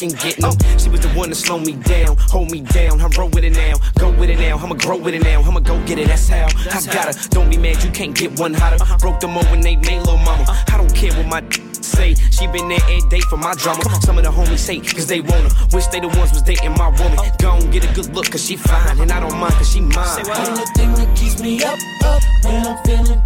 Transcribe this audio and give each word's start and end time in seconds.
fucking 0.00 0.16
getting 0.18 0.42
them. 0.42 0.78
She 0.78 0.88
was 0.88 1.00
the 1.00 1.08
one 1.08 1.28
to 1.28 1.34
slow 1.34 1.58
me 1.58 1.72
down, 1.72 2.16
hold 2.18 2.50
me 2.50 2.60
down. 2.60 3.00
I'm 3.00 3.10
roll 3.12 3.28
with 3.30 3.44
it 3.44 3.52
now, 3.52 3.74
go 3.98 4.10
with 4.18 4.30
it 4.30 4.38
now. 4.38 4.56
I'ma 4.56 4.74
grow 4.74 4.96
with 4.96 5.14
it 5.14 5.22
now, 5.22 5.42
I'ma 5.42 5.60
go 5.60 5.82
get 5.84 5.98
it. 5.98 6.08
That's 6.08 6.28
how 6.28 6.46
I 6.46 6.80
gotta. 6.92 7.28
Don't 7.30 7.50
be 7.50 7.56
mad, 7.56 7.82
you 7.82 7.90
can't 7.90 8.16
get 8.16 8.38
one 8.38 8.54
hotter. 8.54 8.76
Uh-huh. 8.80 8.98
Broke 8.98 9.20
the 9.20 9.28
mold 9.28 9.50
when 9.50 9.60
they 9.60 9.76
made 9.76 10.00
little 10.00 10.16
mama. 10.18 10.44
I 10.72 10.76
don't 10.76 10.94
care 10.94 11.12
what 11.14 11.26
my 11.26 11.42
say. 11.82 12.14
She 12.14 12.46
been 12.46 12.68
there 12.68 12.80
every 12.88 13.08
day 13.08 13.20
for 13.20 13.36
my 13.36 13.54
drama. 13.54 13.82
Some 14.02 14.18
of 14.18 14.24
the 14.24 14.30
homies 14.30 14.58
say, 14.58 14.80
cause 14.80 15.06
they 15.06 15.20
want 15.20 15.52
her. 15.52 15.66
Wish 15.72 15.86
they 15.88 16.00
the 16.00 16.08
ones 16.08 16.32
was 16.32 16.42
dating 16.42 16.72
my 16.72 16.88
woman. 16.88 17.18
Oh. 17.18 17.30
Gone 17.38 17.70
get 17.70 17.84
a 17.84 17.92
good 17.94 18.14
look, 18.14 18.30
cause 18.30 18.44
she 18.44 18.56
fine. 18.56 19.00
And 19.00 19.10
I 19.12 19.20
don't 19.20 19.38
mind, 19.38 19.54
cause 19.54 19.72
she 19.72 19.80
mine. 19.80 20.24
Only 20.26 20.64
thing 20.76 20.94
that 20.94 21.16
keeps 21.16 21.40
me 21.40 21.62
up, 21.62 21.78
up 22.04 22.22
when 22.44 22.66
I'm 22.66 22.76
feeling 22.84 23.22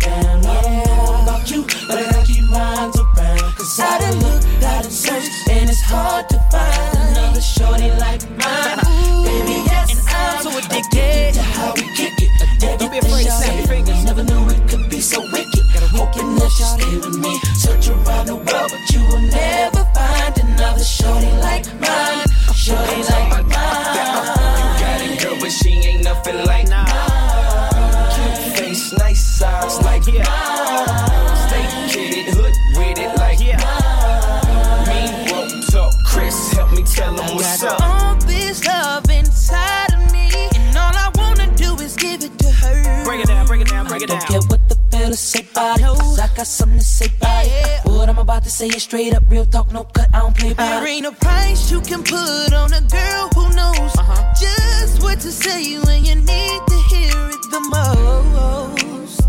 got 46.44 46.49
something 46.49 46.79
to 46.79 46.85
say 46.85 47.06
about 47.06 47.46
yeah. 47.46 47.81
What 47.85 48.08
I'm 48.11 48.19
about 48.19 48.43
to 48.44 48.50
say 48.50 48.67
is 48.67 48.82
straight 48.82 49.14
up, 49.14 49.23
real 49.31 49.46
talk, 49.46 49.73
no 49.73 49.85
cut, 49.85 50.08
I 50.12 50.19
don't 50.19 50.37
play 50.37 50.52
about 50.52 50.81
There 50.81 50.87
ain't 50.87 51.06
a 51.06 51.12
price 51.12 51.70
you 51.70 51.81
can 51.81 52.02
put 52.02 52.52
on 52.52 52.70
a 52.75 52.82
girl 52.82 53.25
who 53.35 53.44
knows 53.56 53.96
uh-huh. 53.96 54.35
just 54.38 55.02
what 55.02 55.20
to 55.20 55.32
say 55.32 55.79
when 55.79 56.05
you 56.05 56.17
need 56.17 56.61
to 56.73 56.79
hear 56.91 57.17
it 57.35 57.43
the 57.55 57.61
most. 57.73 59.23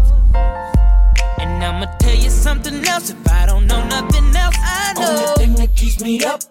And 1.39 1.63
I'ma 1.63 1.85
tell 1.99 2.15
you 2.15 2.29
something 2.29 2.85
else 2.85 3.09
if 3.09 3.31
I 3.31 3.45
don't 3.45 3.65
know 3.65 3.81
nothing 3.87 4.35
else. 4.35 4.55
I 4.59 4.93
know. 4.99 5.07
Only 5.07 5.27
thing 5.39 5.55
that 5.55 5.73
keeps 5.73 6.01
me 6.01 6.21
up. 6.25 6.41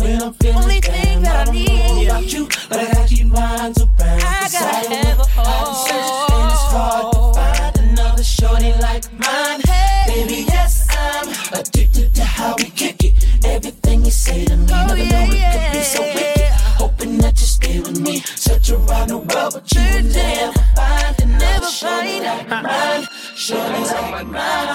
When 0.00 0.22
I'm 0.22 0.32
feeling 0.34 0.56
Only 0.56 0.80
thing 0.80 1.22
that 1.22 1.46
I, 1.46 1.50
I 1.50 1.54
need 1.54 2.06
about 2.08 2.32
you, 2.32 2.48
but 2.68 2.80
I 2.80 2.92
gotta 2.92 3.06
keep 3.06 3.26
mine 3.26 3.74
around. 3.78 4.22
I 4.26 4.48
gotta 4.50 4.94
have 4.94 5.20
a 5.20 5.26
home. 5.36 5.46
I've 5.46 5.66
been 5.66 5.74
searching, 5.86 6.34
and 6.34 6.50
it's 6.50 6.66
hard 6.74 7.12
to 7.12 7.20
find 7.38 7.90
another 7.90 8.24
shorty 8.24 8.72
like 8.80 9.04
mine. 9.12 9.69
Addicted 11.52 12.14
to 12.14 12.24
how 12.24 12.54
we 12.58 12.70
kick 12.70 13.02
it. 13.04 13.44
Everything 13.44 14.04
you 14.04 14.10
say 14.10 14.44
to 14.44 14.56
me, 14.56 14.66
oh, 14.72 14.86
never 14.86 14.96
yeah, 14.96 15.26
know 15.26 15.32
it 15.32 15.38
yeah. 15.38 15.52
could 15.52 15.78
be 15.78 15.82
so 15.84 16.00
wicked. 16.02 16.50
Hoping 16.78 17.18
that 17.18 17.40
you 17.40 17.46
stay 17.46 17.80
with 17.80 18.00
me. 18.00 18.20
Search 18.20 18.70
around 18.70 19.08
the 19.08 19.18
world, 19.18 19.54
but 19.54 19.72
you 19.74 19.80
will 19.80 20.02
never 20.14 20.52
find 20.76 21.20
another 21.22 21.66
shorty 21.66 22.20
like 22.20 22.48
mine. 22.48 23.06
Shorty's 23.34 23.90
like 23.92 24.26
mine. 24.26 24.68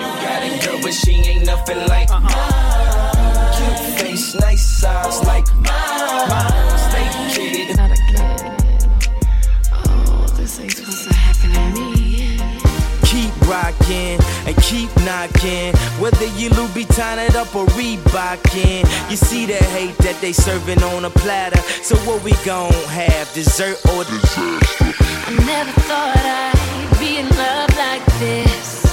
You 0.00 0.08
got 0.24 0.42
it, 0.42 0.64
girl, 0.64 0.80
but 0.82 0.92
she 0.92 1.12
ain't 1.12 1.46
nothing 1.46 1.78
like 1.86 2.10
uh-uh. 2.10 2.20
mine. 2.20 3.54
Cute 3.56 4.00
face, 4.00 4.34
nice 4.34 4.84
eyes 4.84 5.24
like 5.24 5.46
mine. 5.54 6.28
Mine, 6.28 6.78
Stay 6.90 7.06
kid. 7.34 7.76
Not 7.76 7.90
again. 7.92 8.58
kid. 8.98 9.10
Oh, 9.72 10.26
this 10.36 10.58
ain't 10.58 10.79
rocking 13.50 14.18
and 14.46 14.56
keep 14.62 14.88
knocking. 15.04 15.74
Whether 15.98 16.26
you 16.38 16.50
Louboutin 16.50 17.18
it 17.28 17.34
up 17.34 17.54
or 17.54 17.66
Reebokin', 17.74 19.10
you 19.10 19.16
see 19.16 19.44
the 19.46 19.60
hate 19.74 19.98
that 19.98 20.16
they 20.20 20.32
serving 20.32 20.82
on 20.82 21.04
a 21.04 21.10
platter. 21.10 21.60
So 21.82 21.96
what 22.06 22.22
we 22.22 22.32
gon' 22.44 22.72
have, 22.88 23.32
dessert 23.34 23.78
or 23.90 24.04
disaster? 24.04 24.94
I 25.26 25.32
never 25.44 25.72
thought 25.88 26.16
I'd 26.16 26.98
be 27.00 27.18
in 27.18 27.28
love 27.28 27.70
like 27.76 28.06
this. 28.20 28.84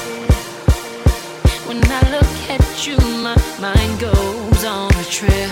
When 1.68 1.84
I 1.84 2.02
look 2.16 2.34
at 2.50 2.88
you, 2.88 2.98
my 3.22 3.38
mind 3.62 4.00
goes 4.00 4.64
on 4.66 4.92
a 4.92 5.06
trip. 5.06 5.52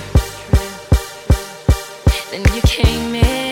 Then 2.31 2.43
you 2.55 2.61
came 2.61 3.15
in. 3.15 3.44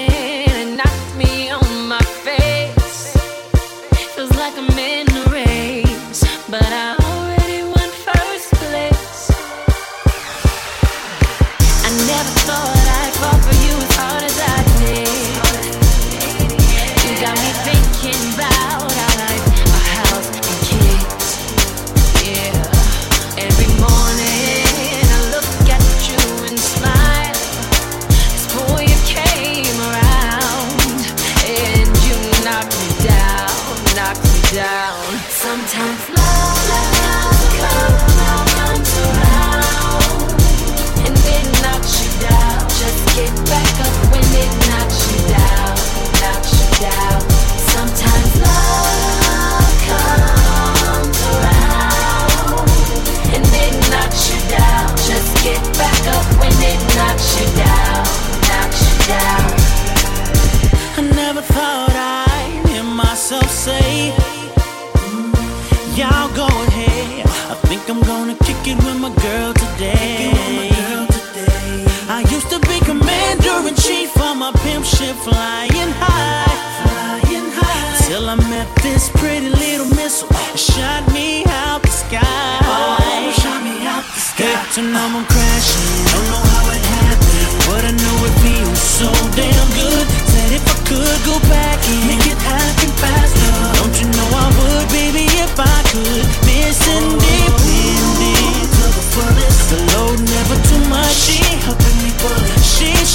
Myself 63.24 63.50
say, 63.50 64.12
"Mm, 65.08 65.32
Y'all 65.98 66.28
go 66.36 66.46
ahead. 66.68 67.26
I 67.54 67.56
think 67.68 67.88
I'm 67.90 68.02
gonna 68.02 68.36
kick 68.44 68.62
it 68.68 68.78
with 68.84 69.00
my 69.00 69.12
girl 69.26 69.54
today. 69.54 70.34
I 72.18 72.20
used 72.36 72.50
to 72.50 72.60
be 72.68 72.78
commander 72.82 73.58
in 73.70 73.76
chief 73.76 74.12
on 74.20 74.40
my 74.40 74.52
pimp 74.64 74.84
ship, 74.86 75.16
flying 75.28 75.92
high, 76.04 76.56
flying 76.82 77.50
high. 77.60 78.08
Till 78.08 78.30
I 78.30 78.36
met 78.54 78.68
this 78.84 79.08
pretty 79.20 79.50
little 79.64 79.90
missile, 79.96 80.28
shot 80.58 81.02
me 81.14 81.46
out 81.64 81.82
the 81.82 81.94
sky. 82.04 83.32
shot 83.42 83.60
me 83.64 83.88
out 83.88 84.04
the 84.16 84.20
sky. 84.20 84.44
Hit 84.44 84.78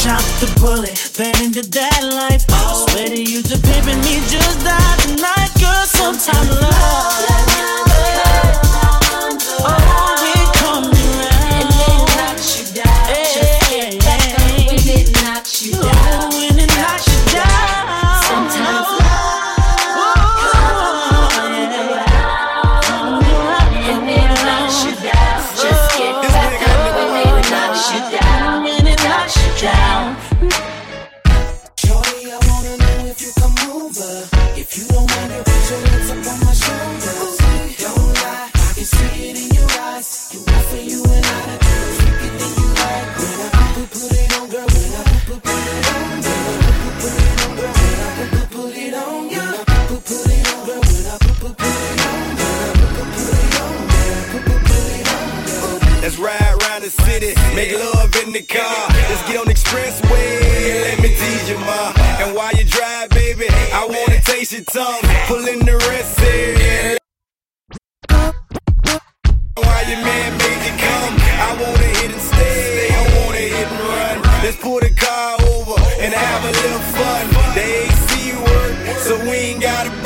Shot 0.08 0.24
the 0.40 0.48
bullet, 0.58 0.96
fed 0.96 1.38
into 1.42 1.60
that 1.60 2.00
life. 2.00 2.42
I 2.48 2.86
swear 2.88 3.08
to 3.08 3.22
you, 3.22 3.42
the 3.42 3.60
pimping 3.60 4.00
me 4.00 4.24
just 4.32 4.64
died 4.64 4.98
tonight, 5.04 5.52
girl. 5.60 5.84
Sometimes 5.84 6.48
love. 6.48 6.72
Oh, 6.72 7.77
make 57.58 57.72
love 57.72 58.14
in 58.22 58.32
the 58.32 58.42
car. 58.42 58.86
Let's 59.10 59.24
get 59.26 59.36
on 59.42 59.46
expressway 59.46 60.28
and 60.70 60.80
let 60.86 60.98
me 61.02 61.08
tease 61.20 61.48
you, 61.50 61.58
ma. 61.58 61.92
And 62.22 62.36
while 62.36 62.52
you 62.52 62.64
drive, 62.64 63.10
baby, 63.10 63.46
I 63.80 63.82
wanna 63.94 64.20
taste 64.22 64.52
your 64.52 64.66
tongue. 64.76 65.02
Pull 65.26 65.44
in 65.54 65.60
the 65.70 65.76
rest 65.90 66.20
here. 66.20 66.96
While 69.66 69.86
your 69.90 70.02
man 70.10 70.30
made 70.42 70.62
you 70.68 70.74
come, 70.86 71.14
I 71.46 71.50
wanna 71.62 71.90
hit 71.98 72.10
and 72.16 72.24
stay. 72.30 72.94
I 73.00 73.04
wanna 73.16 73.44
hit 73.54 73.68
and 73.74 73.82
run. 73.90 74.16
Let's 74.44 74.58
pull 74.64 74.80
the 74.86 74.92
car 75.06 75.30
over 75.54 75.76
and 76.02 76.14
have 76.14 76.42
a 76.50 76.52
little 76.62 76.84
fun. 76.96 77.22
The 77.56 77.64
AC 77.82 78.02
work, 78.46 78.74
so 79.06 79.12
we 79.26 79.36
ain't 79.50 79.62
got 79.62 79.97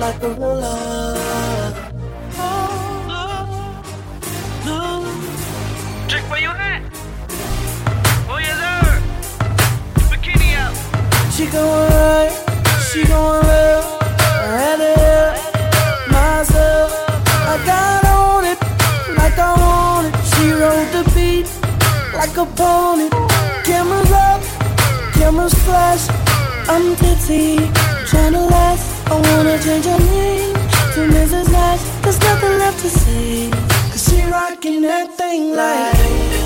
like 0.00 0.22
a 0.22 0.30
roller. 0.30 1.14
Chick, 6.08 6.24
where 6.30 6.40
you 6.40 6.48
at? 6.48 6.82
Oh, 8.26 8.38
yes, 8.38 8.56
sir. 8.62 9.02
Bikini 10.08 10.56
out. 10.56 10.74
She 11.34 11.44
going 11.52 11.92
right, 11.92 12.32
she 12.88 13.04
going 13.04 13.42
left. 13.46 14.02
I 14.22 14.58
had 14.62 14.80
help 14.80 15.36
myself. 16.10 16.90
I 17.52 17.54
got 17.66 18.04
on 18.06 18.44
it 18.52 18.58
like 19.18 19.38
I 19.38 19.52
want 19.60 20.06
it. 20.08 20.14
She 20.32 20.50
rode 20.50 20.90
the 20.96 21.04
beat 21.14 21.46
like 22.14 22.34
a 22.38 22.46
pony. 22.56 23.10
Cameras 23.64 24.12
up, 24.12 24.40
cameras 25.12 25.54
flash. 25.64 26.08
I'm 26.70 26.96
tipsy, 26.96 27.58
trying 28.06 28.32
to 28.32 28.46
last. 28.46 28.89
I 29.12 29.14
wanna 29.14 29.58
change 29.58 29.86
her 29.86 29.98
name 29.98 30.54
to 30.94 31.00
Mrs. 31.16 31.50
Nash. 31.50 31.82
There's 32.02 32.20
nothing 32.20 32.58
left 32.58 32.80
to 32.80 32.88
say. 32.88 33.50
Cause 33.90 34.04
she 34.08 34.22
rocking 34.30 34.82
that 34.82 35.10
thing 35.18 35.52
like. 35.52 36.40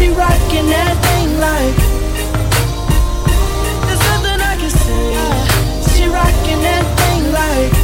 She 0.00 0.08
rocking 0.08 0.66
that 0.68 0.96
thing 1.04 1.28
like 1.38 1.76
There's 3.86 4.04
nothing 4.10 4.40
I 4.40 4.56
can 4.56 4.70
say 4.70 5.92
She 5.92 6.04
rocking 6.08 6.60
that 6.62 6.84
thing 7.00 7.32
like, 7.32 7.79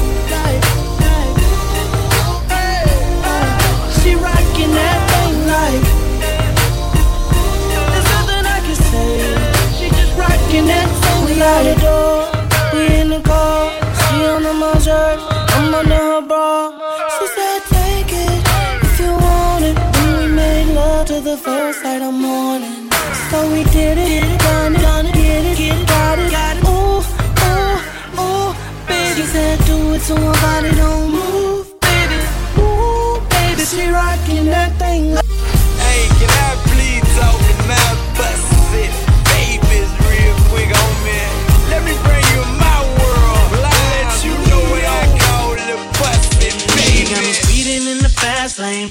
I'm 15.76 15.92
under 15.92 15.95
her 15.95 16.36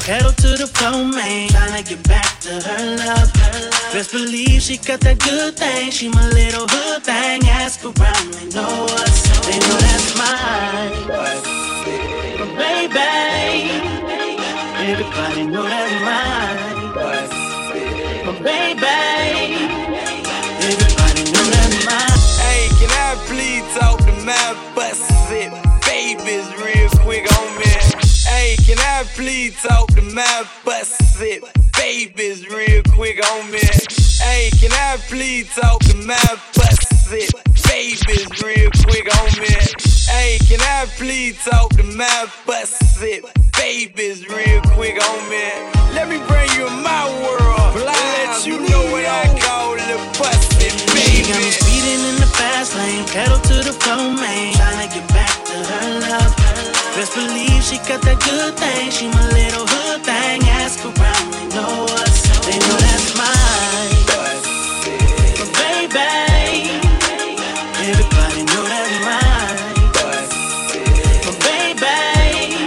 pedal 0.05 0.31
to 0.31 0.50
the 0.55 0.67
floor, 0.67 1.03
man. 1.03 1.50
Tryna 1.50 1.83
get 1.89 2.07
back 2.07 2.39
to 2.41 2.53
her 2.62 2.95
love. 2.97 3.33
Best 3.91 4.12
believe 4.12 4.62
she 4.62 4.77
got 4.77 5.00
that 5.01 5.17
good 5.19 5.57
thing. 5.57 5.89
She 5.89 6.09
my 6.09 6.27
little 6.29 6.67
hood 6.69 7.03
thing. 7.03 7.41
Ask 7.50 7.83
around, 7.83 8.33
they 8.35 8.45
know 8.55 8.85
us. 9.01 9.17
They 9.47 9.57
know 9.65 9.77
that's 9.88 10.12
mine. 10.21 10.91
But 12.38 12.51
baby, 12.62 13.71
everybody 14.91 15.43
know 15.47 15.63
that's 15.63 15.97
mine. 16.05 16.85
But 18.25 18.38
baby, 18.43 19.85
Please 29.13 29.62
talk 29.62 29.88
to 29.89 30.01
my 30.01 30.45
busted 30.65 31.43
babies 31.77 32.47
real 32.47 32.81
quick 32.93 33.17
me? 33.51 33.59
Hey, 34.19 34.50
can 34.59 34.71
I 34.71 34.97
please 35.07 35.53
talk 35.55 35.79
to 35.81 35.95
my 36.05 36.17
busted 36.55 37.29
babies 37.67 38.27
real 38.41 38.69
quick 38.83 39.05
me? 39.39 39.55
Hey, 40.09 40.38
can 40.47 40.59
I 40.62 40.85
please 40.97 41.43
talk 41.45 41.69
to 41.77 41.83
my 41.83 42.27
busted 42.45 43.25
babies 43.57 44.27
real 44.27 44.62
quick 44.74 44.95
me? 45.29 45.45
Let 45.93 46.09
me 46.09 46.17
bring 46.27 46.50
you 46.57 46.67
in 46.67 46.83
my 46.83 47.05
world. 47.24 47.75
Let 47.85 48.45
you 48.45 48.59
know 48.59 48.83
what 48.91 49.05
I 49.05 49.39
call 49.39 49.75
the 49.75 49.97
busted 50.19 50.71
She 50.71 51.21
got 51.24 51.38
me 51.38 51.51
speeding 51.51 52.01
in 52.09 52.15
the 52.19 52.29
fast 52.35 52.75
lane, 52.75 53.05
pedal 53.07 53.39
to 53.39 53.55
the 53.63 53.74
floor, 53.74 54.13
man. 54.15 54.53
Tryna 54.53 54.93
get 54.93 55.07
back 55.09 55.43
to 55.45 55.53
her 55.53 56.00
love. 56.01 56.75
Best 56.96 57.14
believe 57.14 57.62
she 57.62 57.75
got 57.92 58.00
that 58.08 58.24
good 58.24 58.56
thing. 58.56 58.90
She 58.90 59.10
my 59.12 59.28
little 59.36 59.68
hood 59.68 60.00
thing. 60.08 60.40
Ask 60.64 60.80
around, 60.80 61.28
they 61.36 61.44
know 61.52 61.84
us. 61.92 62.24
They 62.48 62.56
know 62.56 62.80
that's 62.88 63.12
mine. 63.20 64.00
But 65.36 65.52
baby, 65.60 66.72
everybody 67.84 68.48
know 68.48 68.64
that's 68.64 68.96
mine. 69.04 69.60
But 71.28 71.36
baby, 71.44 72.64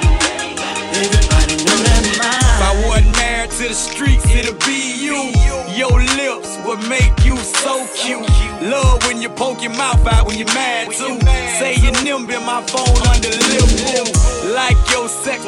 everybody 0.92 1.56
know 1.64 1.78
that's 1.88 2.12
mine. 2.20 2.52
If 2.52 2.68
I 2.68 2.72
wasn't 2.84 3.16
married 3.16 3.50
to 3.56 3.64
the 3.72 3.72
streets, 3.72 4.28
it'll 4.28 4.60
be 4.68 4.92
you. 5.08 5.32
Your 5.72 6.04
lips 6.20 6.60
would 6.68 6.84
make 6.84 7.16
you 7.24 7.38
so 7.64 7.88
cute. 7.96 8.28
Love 8.60 9.00
when 9.08 9.22
you 9.22 9.30
poke 9.30 9.62
your 9.62 9.72
mouth 9.72 10.06
out 10.06 10.26
when 10.26 10.36
you're 10.36 10.52
mad 10.52 10.92
too. 10.92 11.16
Say 11.56 11.80
your 11.80 11.96
nimble 12.04 12.44
my 12.44 12.60
phone 12.68 12.92
under 13.08 13.32
lip 13.32 14.17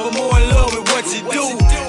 but 0.04 0.14
more 0.16 0.36
in 0.40 0.48
love 0.50 0.72
with 0.72 0.86
what 0.92 1.04
you 1.12 1.20
do. 1.28 1.44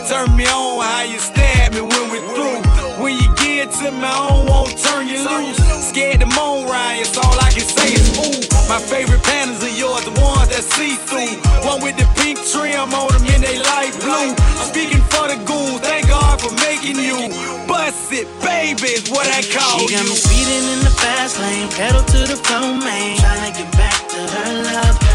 Turn 0.10 0.36
me 0.36 0.46
on 0.46 0.84
how 0.84 1.04
you 1.04 1.20
stab 1.20 1.74
me 1.74 1.82
when 1.82 2.06
we're 2.12 2.28
through. 2.36 2.62
When 3.02 3.16
you 3.16 3.30
get 3.36 3.72
to 3.80 3.92
me, 3.92 4.04
I 4.04 4.28
don't 4.30 4.46
want 4.48 4.78
turn 4.78 5.08
you 5.08 5.20
loose. 5.24 5.58
Scared 5.90 6.20
to 6.22 6.28
moan, 6.36 6.68
Ryan, 6.68 7.02
it's 7.02 7.18
all 7.18 7.38
I 7.40 7.50
can 7.52 7.64
say 7.64 7.94
is 7.96 8.08
ooh. 8.20 8.42
My 8.68 8.80
favorite 8.80 9.22
pandas 9.24 9.64
are 9.64 9.76
yours, 9.76 10.04
the 10.06 10.16
ones 10.22 10.50
that 10.52 10.64
see 10.64 10.96
through. 11.08 11.36
One 11.68 11.82
with 11.82 11.98
the 11.98 12.08
pink 12.20 12.40
trim 12.52 12.94
on 12.94 13.12
them 13.12 13.24
and 13.32 13.44
they 13.44 13.60
light 13.60 13.96
blue. 14.00 14.36
Speaking 14.60 15.04
for 15.12 15.28
the 15.28 15.40
goons, 15.48 15.80
thank 15.82 16.08
God 16.08 16.40
for 16.40 16.52
making 16.68 16.96
you. 17.00 17.32
Bust 17.68 18.12
it, 18.12 18.28
baby, 18.44 18.96
is 19.00 19.10
what 19.10 19.28
I 19.28 19.42
call 19.44 19.88
She 19.88 19.96
got 19.96 20.04
me 20.04 20.12
you. 20.12 20.16
speeding 20.16 20.66
in 20.76 20.80
the 20.84 20.94
fast 21.00 21.40
lane, 21.40 21.70
pedal 21.72 22.04
to 22.04 22.20
the 22.28 22.38
floor, 22.44 22.76
man. 22.80 23.18
Tryna 23.18 23.52
get 23.56 23.72
back 23.74 24.00
to 24.10 24.20
her 24.20 24.64
love. 24.76 25.11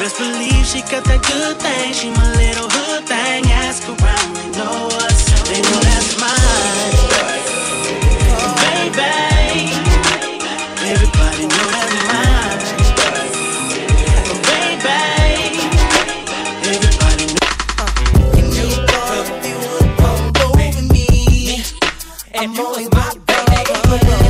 Best 0.00 0.16
believe 0.16 0.64
she 0.64 0.80
got 0.80 1.04
that 1.04 1.20
good 1.28 1.56
thing. 1.60 1.92
She 1.92 2.08
my 2.08 2.32
little 2.32 2.70
hood 2.70 3.04
thing. 3.04 3.44
Ask 3.52 3.86
around, 3.86 4.34
they 4.34 4.48
know 4.56 4.88
us. 5.04 5.28
They 5.44 5.60
know 5.60 5.80
that's 5.84 6.16
mine. 6.16 6.96
Baby, 8.64 9.76
everybody 10.88 11.44
know 11.52 11.68
that's 11.76 12.00
mine. 12.08 12.64
Baby, 14.48 15.68
everybody 16.64 17.26
know. 17.36 17.52
You 18.56 18.68
was 22.64 22.88
my 22.94 23.12
baby. 23.26 24.29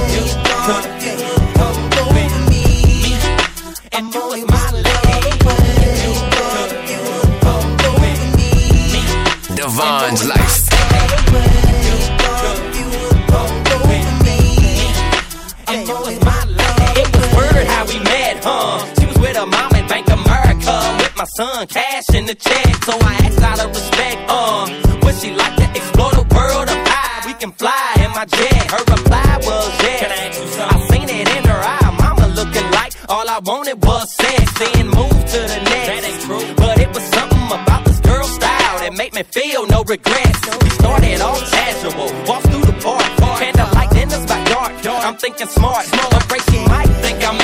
Devon's 9.81 10.25
life. 10.29 10.69
And 15.73 15.87
my 16.25 16.45
lady. 16.45 17.01
It 17.01 17.09
was 17.17 17.29
word 17.37 17.67
how 17.67 17.87
we 17.87 17.99
met, 18.01 18.45
huh? 18.45 18.85
She 18.99 19.07
was 19.07 19.19
with 19.19 19.37
her 19.37 19.47
mom 19.47 19.73
at 19.75 19.89
Bank 19.89 20.07
America. 20.09 20.75
With 20.99 21.17
my 21.17 21.25
son, 21.37 21.67
cash 21.69 22.11
in 22.13 22.27
the 22.27 22.35
check. 22.35 22.75
So 22.85 22.93
I 22.93 23.15
asked 23.25 23.41
out 23.41 23.61
of 23.65 23.69
respect, 23.71 24.19
um, 24.29 24.69
would 25.03 25.15
she 25.17 25.31
like 25.33 25.57
to 25.57 25.67
explore 25.79 26.13
the 26.13 26.27
world 26.35 26.69
of 26.69 26.81
high? 26.91 27.27
We 27.27 27.35
can 27.35 27.53
fly 27.53 27.93
in 28.05 28.11
my 28.11 28.27
jet. 28.27 28.71
Her 28.71 28.85
reply 28.85 29.39
was 29.47 29.69
yes. 29.81 30.01
Can 30.01 30.11
I 30.11 30.17
ask 30.27 30.41
you 30.43 30.49
something? 30.49 30.83
I 30.83 30.89
seen 30.93 31.09
it 31.09 31.29
in 31.37 31.45
her 31.49 31.63
eye. 31.75 31.91
Mama 32.05 32.27
looking 32.35 32.69
like 32.73 32.93
all 33.09 33.27
I 33.29 33.39
wanted 33.39 33.83
was 33.85 34.13
sex. 34.15 34.59
Then 34.59 34.89
move 34.89 35.09
to 35.33 35.41
the 35.53 35.61
next. 35.71 35.87
That 35.89 36.05
ain't 36.05 36.21
true. 36.27 36.55
But 36.57 36.81
it 36.81 36.89
was 36.93 37.05
something 37.17 37.47
about 37.47 37.85
this 37.87 38.01
girl 38.01 38.25
style 38.25 38.79
that 38.83 38.93
made 38.97 39.15
me 39.15 39.23
feel 39.23 39.67
no 39.69 39.70
regrets. 39.91 40.41
We 40.63 40.71
started 40.71 41.21
off 41.21 41.43
casual, 41.51 42.07
walked 42.25 42.47
through 42.47 42.63
the 42.63 42.79
park, 42.81 43.03
candlelight 43.43 43.91
dinners 43.91 44.25
by 44.25 44.39
dark. 44.45 44.73
I'm 44.87 45.17
thinking 45.17 45.49
smart, 45.49 45.85
she 46.51 46.59
might 46.69 46.87
think 47.03 47.19
I'm 47.27 47.40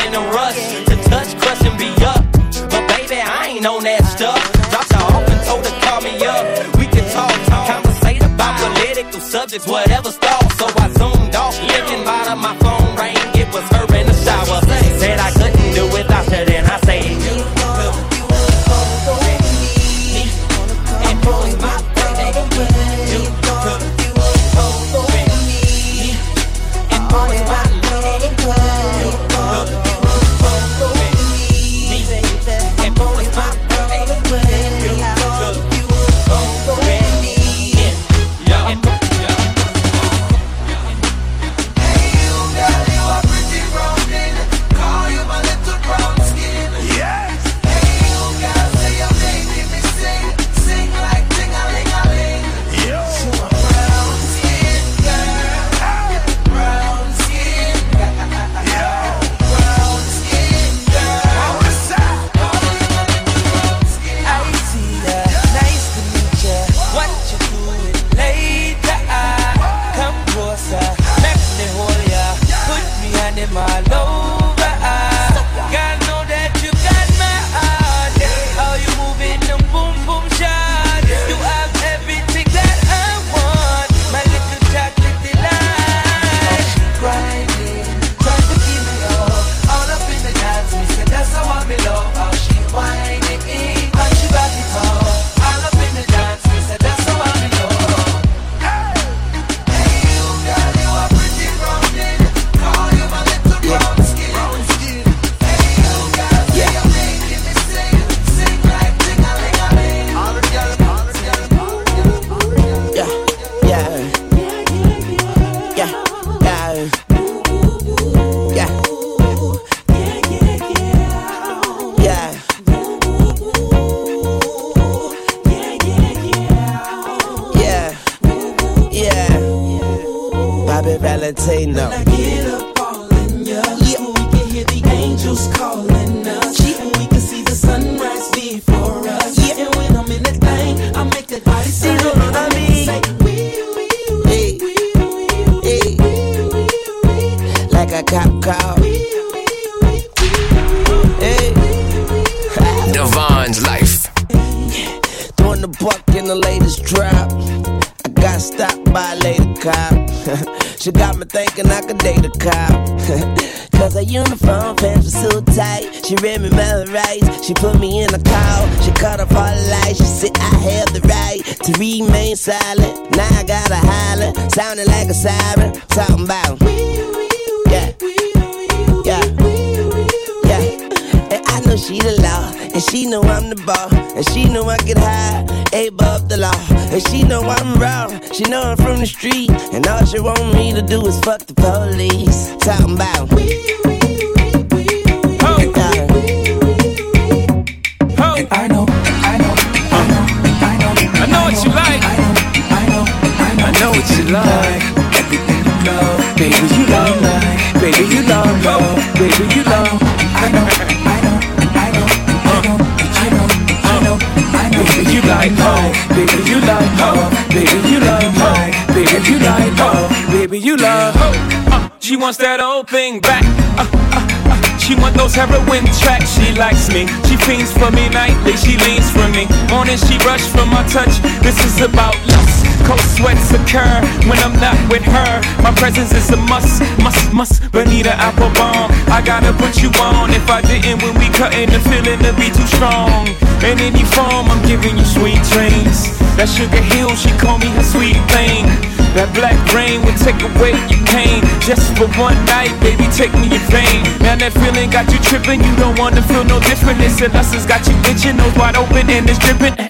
and 259.09 259.29
it's 259.31 259.39
dripping. 259.39 259.86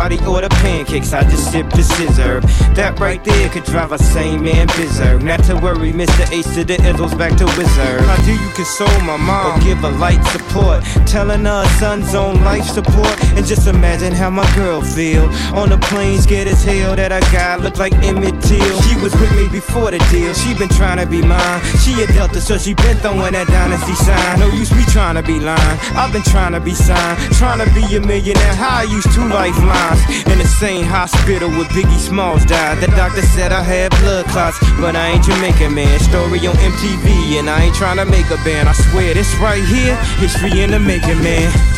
Body 0.00 0.18
or 0.24 0.40
the 0.40 0.48
pancakes, 0.48 1.12
I 1.12 1.24
just 1.24 1.52
sip 1.52 1.68
the 1.68 1.82
scissor. 1.82 2.40
That 2.72 2.98
right 2.98 3.22
there 3.22 3.50
could 3.50 3.64
drive 3.64 3.92
a 3.92 3.98
sane 3.98 4.42
man 4.42 4.66
berserk. 4.68 5.20
Not 5.20 5.44
to 5.44 5.56
worry, 5.56 5.92
Mr. 5.92 6.24
Ace 6.32 6.54
to 6.54 6.64
the 6.64 6.76
Izzles 6.76 7.18
back 7.18 7.36
to 7.36 7.44
Wizard. 7.44 8.00
How 8.08 8.16
do 8.24 8.32
you 8.32 8.50
console 8.56 9.00
my 9.04 9.18
mom 9.18 9.60
or 9.60 9.62
give 9.62 9.84
a 9.84 9.90
light 9.90 10.24
support? 10.32 10.84
Telling 11.06 11.44
her 11.44 11.66
son's 11.78 12.14
on 12.14 12.42
life 12.42 12.64
support 12.64 13.19
and 13.36 13.46
just 13.46 13.66
imagine 13.66 14.12
how 14.12 14.30
my 14.30 14.46
girl 14.54 14.82
feel. 14.82 15.24
On 15.54 15.68
the 15.68 15.78
plane, 15.78 16.20
scared 16.20 16.48
as 16.48 16.62
hell 16.62 16.96
that 16.96 17.12
I 17.12 17.20
got 17.32 17.60
look 17.60 17.78
like 17.78 17.92
Emmett 18.04 18.40
Till. 18.42 18.80
She 18.82 18.96
was 19.00 19.12
with 19.20 19.32
me 19.36 19.48
before 19.48 19.90
the 19.90 19.98
deal. 20.10 20.34
She 20.34 20.54
been 20.54 20.68
trying 20.68 20.98
to 20.98 21.06
be 21.06 21.22
mine. 21.22 21.60
She 21.82 22.02
a 22.02 22.06
Delta, 22.06 22.40
so 22.40 22.58
she 22.58 22.74
been 22.74 22.96
throwing 22.98 23.32
that 23.32 23.46
dynasty 23.48 23.94
sign. 23.94 24.40
No 24.40 24.46
use 24.48 24.72
me 24.74 24.84
trying 24.92 25.16
to 25.16 25.22
be 25.22 25.38
lying. 25.40 25.78
I've 25.94 26.12
been 26.12 26.22
trying 26.22 26.52
to 26.52 26.60
be 26.60 26.74
signed, 26.74 27.18
trying 27.34 27.58
to 27.64 27.68
be 27.74 27.84
a 27.96 28.00
millionaire. 28.00 28.54
How 28.54 28.80
I 28.80 28.82
used 28.84 29.12
two 29.14 29.26
lifelines 29.28 30.02
in 30.26 30.38
the 30.38 30.46
same 30.46 30.84
hospital 30.84 31.48
where 31.50 31.68
Biggie 31.70 31.98
Smalls 31.98 32.44
died. 32.44 32.78
The 32.78 32.88
doctor 32.98 33.22
said 33.22 33.52
I 33.52 33.62
had 33.62 33.90
blood 34.00 34.26
clots, 34.26 34.58
but 34.80 34.96
I 34.96 35.16
ain't 35.16 35.24
Jamaican 35.24 35.74
man. 35.74 35.98
Story 36.00 36.46
on 36.46 36.56
MTV, 36.56 37.38
and 37.38 37.48
I 37.48 37.64
ain't 37.64 37.74
trying 37.74 37.98
to 37.98 38.06
make 38.06 38.28
a 38.30 38.38
band. 38.44 38.68
I 38.68 38.72
swear 38.72 39.14
this 39.14 39.32
right 39.36 39.62
here, 39.64 39.96
history 40.18 40.62
in 40.62 40.70
the 40.70 40.80
making, 40.80 41.22
man. 41.22 41.69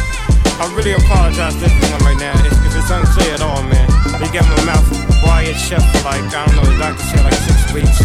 I 0.63 0.71
really 0.79 0.95
apologize 0.95 1.59
to 1.59 1.67
everyone 1.67 2.07
right 2.07 2.21
now 2.23 2.39
if, 2.47 2.55
if, 2.63 2.71
it's 2.79 2.87
unclear 2.87 3.35
at 3.35 3.43
all, 3.43 3.67
man. 3.67 3.83
They 4.23 4.31
got 4.31 4.47
my 4.47 4.63
mouth 4.63 4.87
wired 5.27 5.59
shut 5.59 5.83
for 5.91 6.07
like, 6.07 6.23
I 6.31 6.47
don't 6.47 6.55
know, 6.55 6.63
the 6.63 6.79
doctor 6.79 7.03
said 7.03 7.27
like 7.27 7.35
six 7.35 7.67
weeks. 7.75 7.99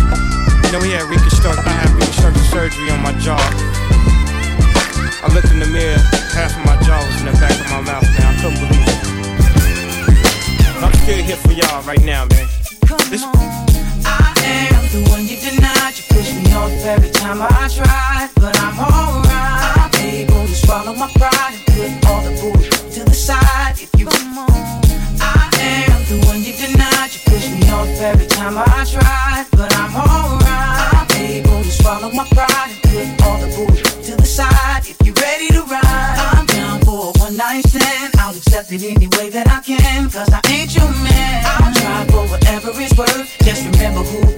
You 0.65 0.73
know, 0.73 0.81
we 0.81 0.89
had 0.89 1.05
reconstruct, 1.05 1.61
I 1.61 1.69
had 1.69 1.93
reconstructive 1.93 2.41
surgery 2.49 2.89
on 2.89 3.05
my 3.05 3.13
jaw. 3.21 3.37
I 5.21 5.29
looked 5.37 5.53
in 5.53 5.61
the 5.61 5.69
mirror, 5.69 6.01
half 6.33 6.57
of 6.57 6.65
my 6.65 6.73
jaw 6.81 6.97
was 6.97 7.21
in 7.21 7.29
the 7.29 7.37
back 7.37 7.53
of 7.53 7.69
my 7.69 7.81
mouth, 7.85 8.09
man. 8.09 8.25
I 8.25 8.33
couldn't 8.41 8.57
believe 8.57 8.89
it. 8.89 9.05
I'm 10.81 10.97
still 11.05 11.21
here 11.21 11.37
for 11.37 11.53
y'all 11.53 11.85
right 11.85 12.01
now, 12.01 12.25
man. 12.25 12.49
Come 12.89 13.05
This 13.13 13.21
I'm 13.21 13.37
the 14.89 15.05
one 15.13 15.29
you 15.29 15.37
denied. 15.37 15.93
You 15.93 16.09
push 16.09 16.33
me 16.33 16.49
off 16.57 16.73
every 16.89 17.13
time 17.13 17.37
I 17.37 17.69
try, 17.69 18.33
but 18.41 18.57
I'm 18.57 18.81
alright. 18.81 19.77
I'm 19.77 19.93
Able 20.01 20.47
to 20.47 20.55
swallow 20.55 20.95
my 20.95 21.11
pride 21.13 21.53
and 21.53 22.01
put 22.01 22.06
every 27.99 28.27
time 28.27 28.57
I 28.57 28.85
try, 28.85 29.45
but 29.51 29.73
I'm 29.75 29.95
alright. 29.95 31.11
I'm 31.11 31.21
Able 31.21 31.63
to 31.63 31.71
swallow 31.71 32.11
my 32.11 32.25
pride 32.29 32.71
and 32.85 33.17
put 33.17 33.25
all 33.25 33.39
the 33.39 33.47
bull 33.55 33.75
to 34.03 34.15
the 34.15 34.25
side. 34.25 34.83
If 34.85 34.97
you're 35.05 35.15
ready 35.15 35.47
to 35.49 35.63
ride, 35.63 35.83
I'm 35.83 36.45
down 36.45 36.79
for 36.81 37.11
a 37.15 37.19
one 37.19 37.35
night 37.37 37.65
stand. 37.65 38.13
I'll 38.19 38.35
accept 38.35 38.71
it 38.71 38.83
any 38.83 39.07
way 39.17 39.29
that 39.31 39.47
I 39.47 39.61
can, 39.61 40.09
cause 40.09 40.29
I 40.31 40.41
ain't 40.49 40.75
your 40.75 40.89
man. 40.89 41.43
I'll 41.45 41.73
try 41.73 42.05
for 42.11 42.27
whatever 42.29 42.71
it's 42.75 42.95
worth. 42.97 43.35
Just 43.43 43.65
remember 43.65 44.03
who 44.03 44.36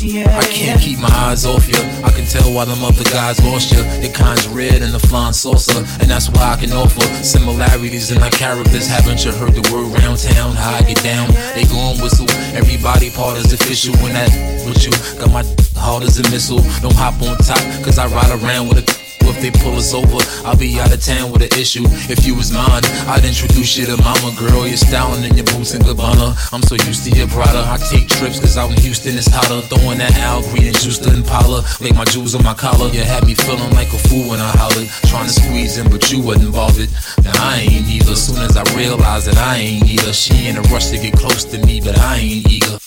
I 0.00 0.44
can't 0.44 0.80
keep 0.80 1.00
my 1.00 1.10
eyes 1.10 1.44
off 1.44 1.66
you. 1.66 1.74
I 2.04 2.10
can 2.12 2.24
tell 2.24 2.52
why 2.54 2.64
them 2.64 2.84
other 2.84 3.02
guys 3.04 3.42
lost 3.44 3.72
you. 3.72 3.82
Your 4.00 4.12
kind's 4.12 4.46
red 4.46 4.80
and 4.82 4.94
the 4.94 5.00
flying 5.00 5.32
saucer, 5.32 5.78
and 6.00 6.08
that's 6.08 6.30
why 6.30 6.52
I 6.52 6.56
can 6.56 6.72
offer 6.72 7.02
similarities 7.24 8.12
in 8.12 8.22
our 8.22 8.30
characters. 8.30 8.86
Haven't 8.86 9.24
you 9.24 9.32
heard 9.32 9.54
the 9.54 9.62
word 9.74 9.98
round 9.98 10.18
town? 10.18 10.54
How 10.54 10.76
I 10.76 10.82
get 10.82 11.02
down? 11.02 11.28
They 11.54 11.64
gon' 11.64 11.98
whistle. 12.00 12.30
Everybody 12.54 13.10
part 13.10 13.38
is 13.38 13.52
official 13.52 13.96
when 13.96 14.12
that 14.12 14.30
with 14.64 14.86
you. 14.86 14.92
Got 15.18 15.32
my 15.32 15.42
hard 15.74 16.04
as 16.04 16.20
a 16.20 16.22
missile. 16.30 16.62
Don't 16.80 16.94
hop 16.94 17.20
on 17.22 17.36
top, 17.38 17.58
cause 17.82 17.98
I 17.98 18.06
ride 18.06 18.30
around 18.30 18.68
with 18.68 18.78
a 18.78 19.07
they 19.40 19.50
pull 19.50 19.76
us 19.76 19.94
over, 19.94 20.18
I'll 20.46 20.56
be 20.56 20.78
out 20.80 20.92
of 20.92 21.02
town 21.02 21.32
with 21.32 21.42
an 21.42 21.52
issue. 21.58 21.84
If 22.10 22.26
you 22.26 22.34
was 22.34 22.52
mine, 22.52 22.82
I'd 23.06 23.24
introduce 23.24 23.76
you 23.76 23.86
to 23.86 23.96
mama 24.02 24.34
girl. 24.38 24.66
You're 24.66 24.76
styling 24.76 25.24
in 25.24 25.36
your 25.36 25.46
boots 25.46 25.74
and 25.74 25.84
Gabbana. 25.84 26.36
I'm 26.52 26.62
so 26.62 26.74
used 26.74 27.04
to 27.04 27.10
your 27.10 27.28
Prada. 27.28 27.64
I 27.66 27.76
take 27.90 28.08
trips 28.08 28.40
cause 28.40 28.56
out 28.56 28.70
in 28.70 28.76
Houston 28.80 29.16
it's 29.16 29.28
hotter. 29.28 29.60
Throwing 29.68 29.98
that 29.98 30.16
Al 30.18 30.42
Green 30.50 30.68
and 30.68 30.78
juice 30.78 30.98
to 30.98 31.12
Impala. 31.12 31.64
Make 31.80 31.94
my 31.94 32.04
jewels 32.04 32.34
on 32.34 32.42
my 32.44 32.54
collar. 32.54 32.88
You 32.90 33.02
had 33.02 33.26
me 33.26 33.34
feeling 33.34 33.70
like 33.72 33.88
a 33.92 34.00
fool 34.08 34.30
when 34.30 34.40
I 34.40 34.50
hollered. 34.56 34.88
Trying 35.06 35.26
to 35.26 35.32
squeeze 35.32 35.78
in, 35.78 35.90
but 35.90 36.10
you 36.10 36.22
wasn't 36.22 36.52
bothered. 36.52 36.90
Now 37.22 37.32
I 37.36 37.66
ain't 37.68 37.86
either. 37.88 38.16
Soon 38.16 38.38
as 38.38 38.56
I 38.56 38.64
realized 38.76 39.26
that 39.28 39.38
I 39.38 39.56
ain't 39.56 39.84
either. 39.84 40.12
She 40.12 40.48
in 40.48 40.56
a 40.56 40.62
rush 40.72 40.88
to 40.90 40.98
get 40.98 41.14
close 41.14 41.44
to 41.44 41.58
me, 41.66 41.80
but 41.80 41.98
I 41.98 42.16
ain't 42.16 42.50
eager. 42.50 42.78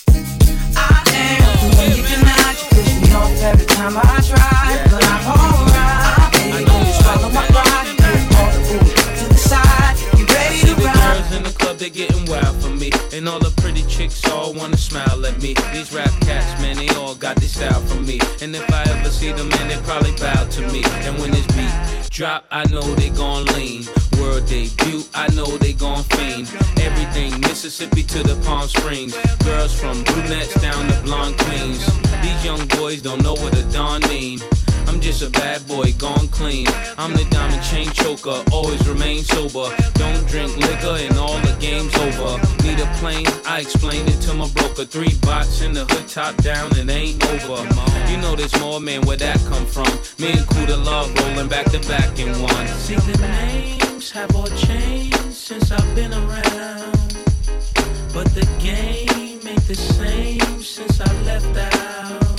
I 0.76 1.04
am 1.16 1.42
you 1.98 2.04
denied. 2.04 2.58
You 2.62 2.68
push 2.70 2.94
me 3.02 3.16
off 3.16 3.42
every 3.42 3.66
time 3.66 3.94
I 3.98 4.22
try, 4.22 4.91
girls 11.82 11.98
in 11.98 12.12
the 12.14 12.28
club, 12.28 12.30
they 12.30 12.30
getting 12.30 12.30
wild 12.30 12.62
for 12.62 12.70
me. 12.70 13.11
And 13.14 13.28
all 13.28 13.40
the 13.40 13.52
pretty 13.62 13.84
chicks 13.88 14.26
all 14.30 14.54
wanna 14.54 14.78
smile 14.78 15.26
at 15.26 15.42
me. 15.42 15.54
These 15.74 15.92
rap 15.92 16.12
cats, 16.22 16.62
man, 16.62 16.78
they 16.78 16.88
all 16.96 17.14
got 17.14 17.36
this 17.36 17.54
style 17.56 17.82
from 17.82 18.06
me. 18.06 18.20
And 18.42 18.56
if 18.56 18.72
I 18.72 18.84
ever 18.84 19.10
see 19.10 19.34
them, 19.34 19.50
man, 19.50 19.68
they 19.68 19.76
probably 19.84 20.14
bow 20.14 20.46
to 20.46 20.62
me. 20.72 20.82
And 21.06 21.20
when 21.20 21.32
this 21.32 21.46
beat 21.48 22.10
drop, 22.10 22.46
I 22.52 22.64
know 22.72 22.82
they 22.96 23.10
gon' 23.10 23.46
lean. 23.48 23.86
World 24.18 24.46
debut, 24.46 25.04
I 25.14 25.28
know 25.36 25.46
they 25.58 25.74
gon' 25.74 26.04
fiend. 26.04 26.48
Everything 26.80 27.38
Mississippi 27.42 28.04
to 28.04 28.24
the 28.24 28.36
Palm 28.46 28.70
Springs. 28.70 29.14
Girls 29.44 29.78
from 29.78 30.04
brunettes 30.04 30.62
down 30.62 30.88
to 30.88 31.02
blonde 31.04 31.38
queens. 31.40 31.86
These 32.22 32.46
young 32.46 32.66
boys 32.68 33.02
don't 33.02 33.22
know 33.24 33.34
what 33.34 33.58
a 33.58 33.64
dawn 33.74 34.02
mean. 34.08 34.40
I'm 34.88 35.00
just 35.00 35.22
a 35.22 35.30
bad 35.30 35.66
boy, 35.68 35.94
gone 35.98 36.28
clean. 36.28 36.68
I'm 36.98 37.14
the 37.14 37.26
diamond 37.32 37.64
chain 37.64 37.90
choker, 37.92 38.44
always 38.52 38.86
remain 38.88 39.24
sober. 39.24 39.74
Don't 39.94 40.28
drink 40.28 40.56
liquor 40.58 40.98
and 41.00 41.18
all 41.18 41.40
the 41.40 41.56
game's 41.60 41.96
over. 41.96 42.38
Need 42.64 42.80
a 42.80 42.88
plane? 43.02 43.26
I 43.48 43.62
explained 43.62 44.08
it 44.10 44.22
to 44.28 44.34
my 44.34 44.48
broker. 44.50 44.86
Three 44.86 45.16
bots 45.22 45.62
in 45.62 45.74
the 45.74 45.86
hood, 45.86 46.08
top 46.08 46.36
down, 46.38 46.70
and 46.78 46.90
ain't 46.90 47.26
over. 47.34 47.62
You 48.10 48.18
know 48.18 48.36
there's 48.36 48.58
more, 48.60 48.80
man, 48.80 49.02
where 49.02 49.18
that 49.18 49.40
come 49.50 49.66
from? 49.66 49.92
Me 50.20 50.32
and 50.38 50.46
Cuda 50.52 50.78
Love 50.86 51.10
rolling 51.20 51.50
back 51.50 51.66
to 51.72 51.80
back 51.90 52.20
in 52.20 52.30
one. 52.40 52.68
See 52.86 52.96
the 52.96 53.18
names 53.18 54.12
have 54.12 54.36
all 54.36 54.52
changed 54.68 55.34
since 55.34 55.72
I've 55.72 55.96
been 55.96 56.14
around. 56.14 56.94
But 58.14 58.28
the 58.38 58.48
game 58.60 59.42
ain't 59.48 59.68
the 59.68 59.76
same 59.76 60.62
since 60.62 61.02
I 61.02 61.12
left 61.24 61.58
out. 61.58 62.31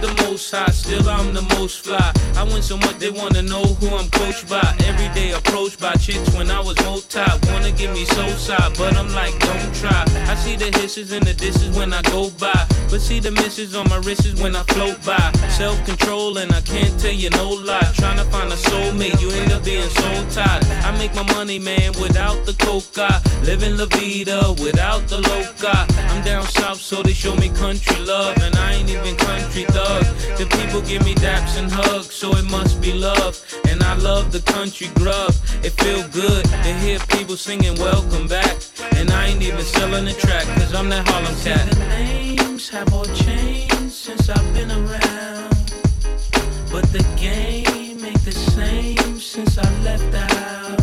The 0.00 0.14
most 0.22 0.50
high, 0.50 0.67
I'm 1.06 1.34
the 1.34 1.42
most 1.56 1.84
fly. 1.84 2.12
I 2.36 2.44
win 2.44 2.62
so 2.62 2.76
much 2.76 2.98
they 2.98 3.10
wanna 3.10 3.42
know 3.42 3.64
who 3.64 3.88
I'm 3.96 4.08
coached 4.10 4.48
by. 4.48 4.74
Every 4.86 5.08
day 5.14 5.32
approached 5.32 5.80
by 5.80 5.92
chicks 5.94 6.34
when 6.34 6.50
I 6.50 6.60
was 6.60 6.76
multi. 6.84 7.20
Wanna 7.52 7.72
give 7.72 7.92
me 7.92 8.04
so 8.04 8.26
side, 8.28 8.72
but 8.78 8.96
I'm 8.96 9.12
like, 9.12 9.38
don't 9.38 9.74
try. 9.74 10.04
I 10.26 10.34
see 10.34 10.56
the 10.56 10.70
hisses 10.78 11.12
and 11.12 11.24
the 11.24 11.34
disses 11.34 11.76
when 11.76 11.92
I 11.92 12.02
go 12.02 12.30
by. 12.38 12.66
But 12.90 13.00
see 13.00 13.20
the 13.20 13.30
misses 13.30 13.74
on 13.74 13.88
my 13.88 13.98
wrists 13.98 14.40
when 14.40 14.56
I 14.56 14.62
float 14.74 15.04
by. 15.04 15.30
Self 15.50 15.84
control 15.84 16.38
and 16.38 16.50
I 16.52 16.60
can't 16.62 16.98
tell 16.98 17.12
you 17.12 17.30
no 17.30 17.50
lie. 17.50 17.92
Trying 17.94 18.16
to 18.16 18.24
find 18.24 18.50
a 18.52 18.56
soulmate, 18.56 19.20
you 19.20 19.30
end 19.30 19.52
up 19.52 19.64
being 19.64 19.88
so 19.88 20.10
tied. 20.30 20.64
I 20.86 20.96
make 20.96 21.14
my 21.14 21.26
money, 21.34 21.58
man, 21.58 21.92
without 22.00 22.46
the 22.46 22.54
coca. 22.54 23.20
Living 23.44 23.76
La 23.76 23.86
Vida 23.86 24.54
without 24.62 25.06
the 25.08 25.18
loca. 25.18 25.86
I'm 26.10 26.24
down 26.24 26.44
south, 26.44 26.80
so 26.80 27.02
they 27.02 27.12
show 27.12 27.34
me 27.36 27.50
country 27.50 27.98
love. 28.04 28.38
And 28.38 28.56
I 28.56 28.72
ain't 28.74 28.88
even 28.88 29.16
country 29.16 29.64
thug. 29.64 30.04
The 30.38 30.46
people 30.56 30.80
give 30.88 31.04
me 31.04 31.14
daps 31.16 31.58
and 31.58 31.70
hugs, 31.70 32.14
so 32.14 32.34
it 32.36 32.50
must 32.50 32.80
be 32.80 32.92
love. 32.94 33.34
And 33.68 33.82
I 33.82 33.94
love 33.96 34.32
the 34.32 34.40
country 34.52 34.88
grub. 34.94 35.32
It 35.62 35.72
feel 35.82 36.02
good 36.08 36.44
to 36.46 36.72
hear 36.82 36.98
people 37.16 37.36
singing 37.36 37.76
welcome 37.78 38.26
back. 38.26 38.56
And 38.92 39.10
I 39.10 39.26
ain't 39.26 39.42
even 39.42 39.64
selling 39.64 40.06
the 40.06 40.14
track, 40.14 40.44
cause 40.56 40.74
I'm 40.74 40.88
that 40.88 41.06
Harlem 41.06 41.36
cat. 41.42 41.70
The 41.70 41.78
names 41.88 42.68
have 42.70 42.92
all 42.94 43.04
changed 43.04 43.92
since 43.92 44.30
I've 44.30 44.54
been 44.54 44.70
around. 44.70 45.72
But 46.72 46.84
the 46.96 47.04
game 47.20 48.02
ain't 48.04 48.24
the 48.24 48.32
same 48.32 49.20
since 49.20 49.58
I 49.58 49.68
left 49.82 50.14
out. 50.14 50.77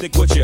Futuristic, 0.00 0.14
would 0.18 0.36
ya? 0.36 0.37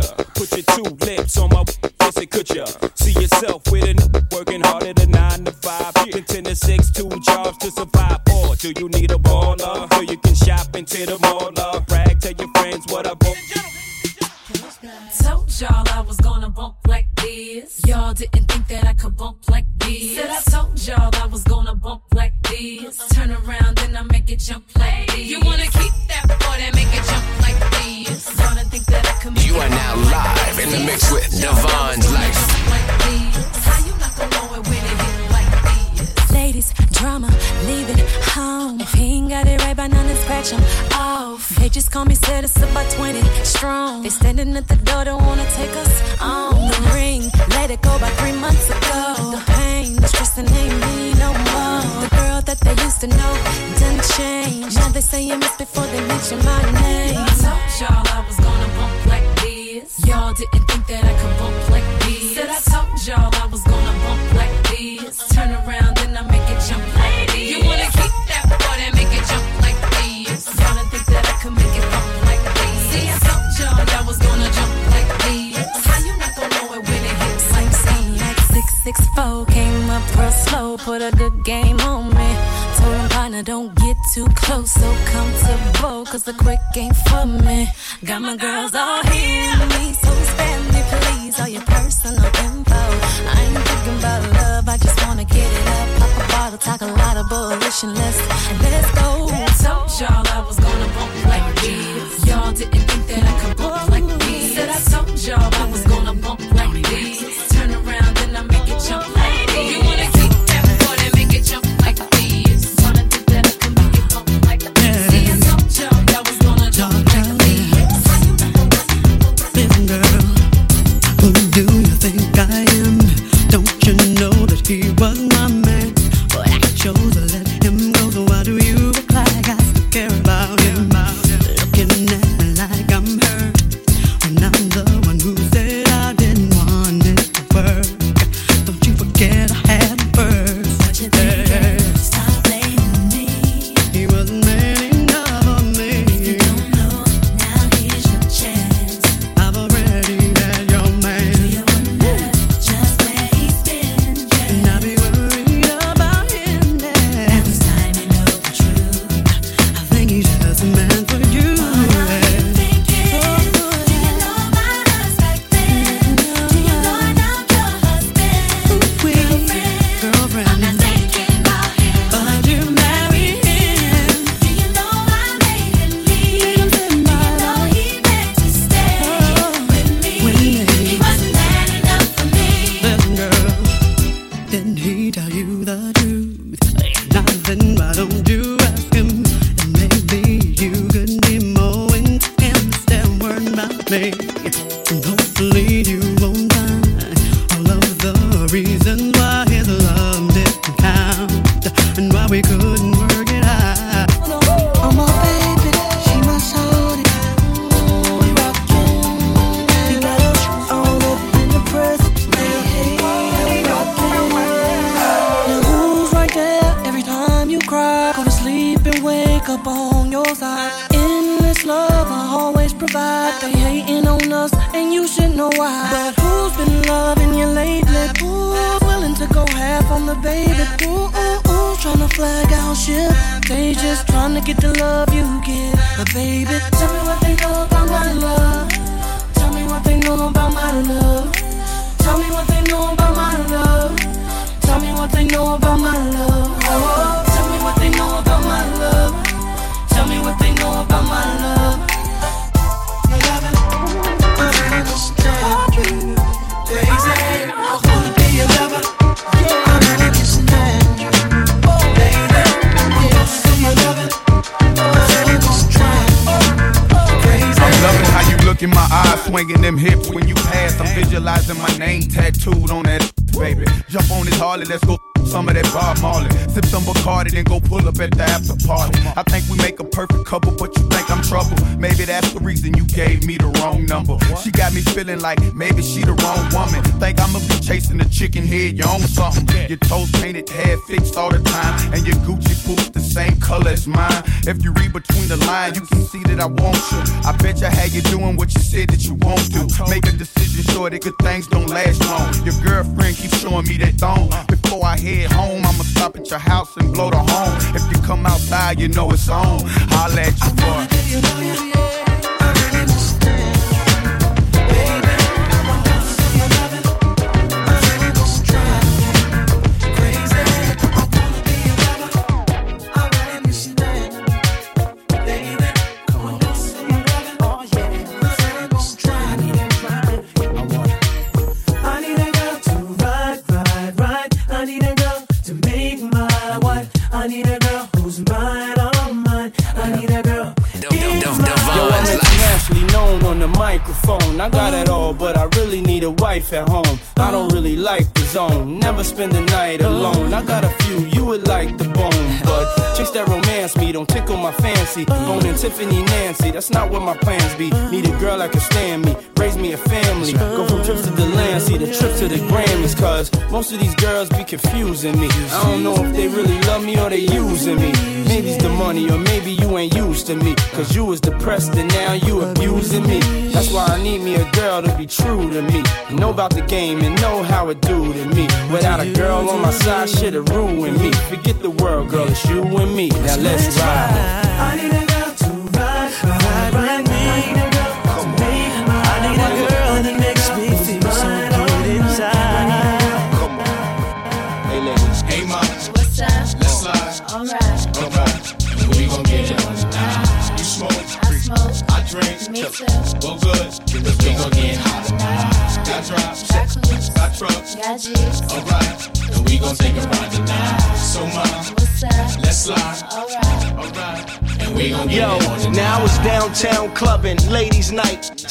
Game 376.68 377.00
and 377.02 377.20
know 377.20 377.42
how 377.42 377.68
it 377.68 377.80
do 377.80 378.12
to 378.12 378.24
me. 378.34 378.42
Without 378.72 379.00
a 379.00 379.10
girl 379.12 379.48
on 379.48 379.60
my 379.62 379.70
side, 379.70 380.08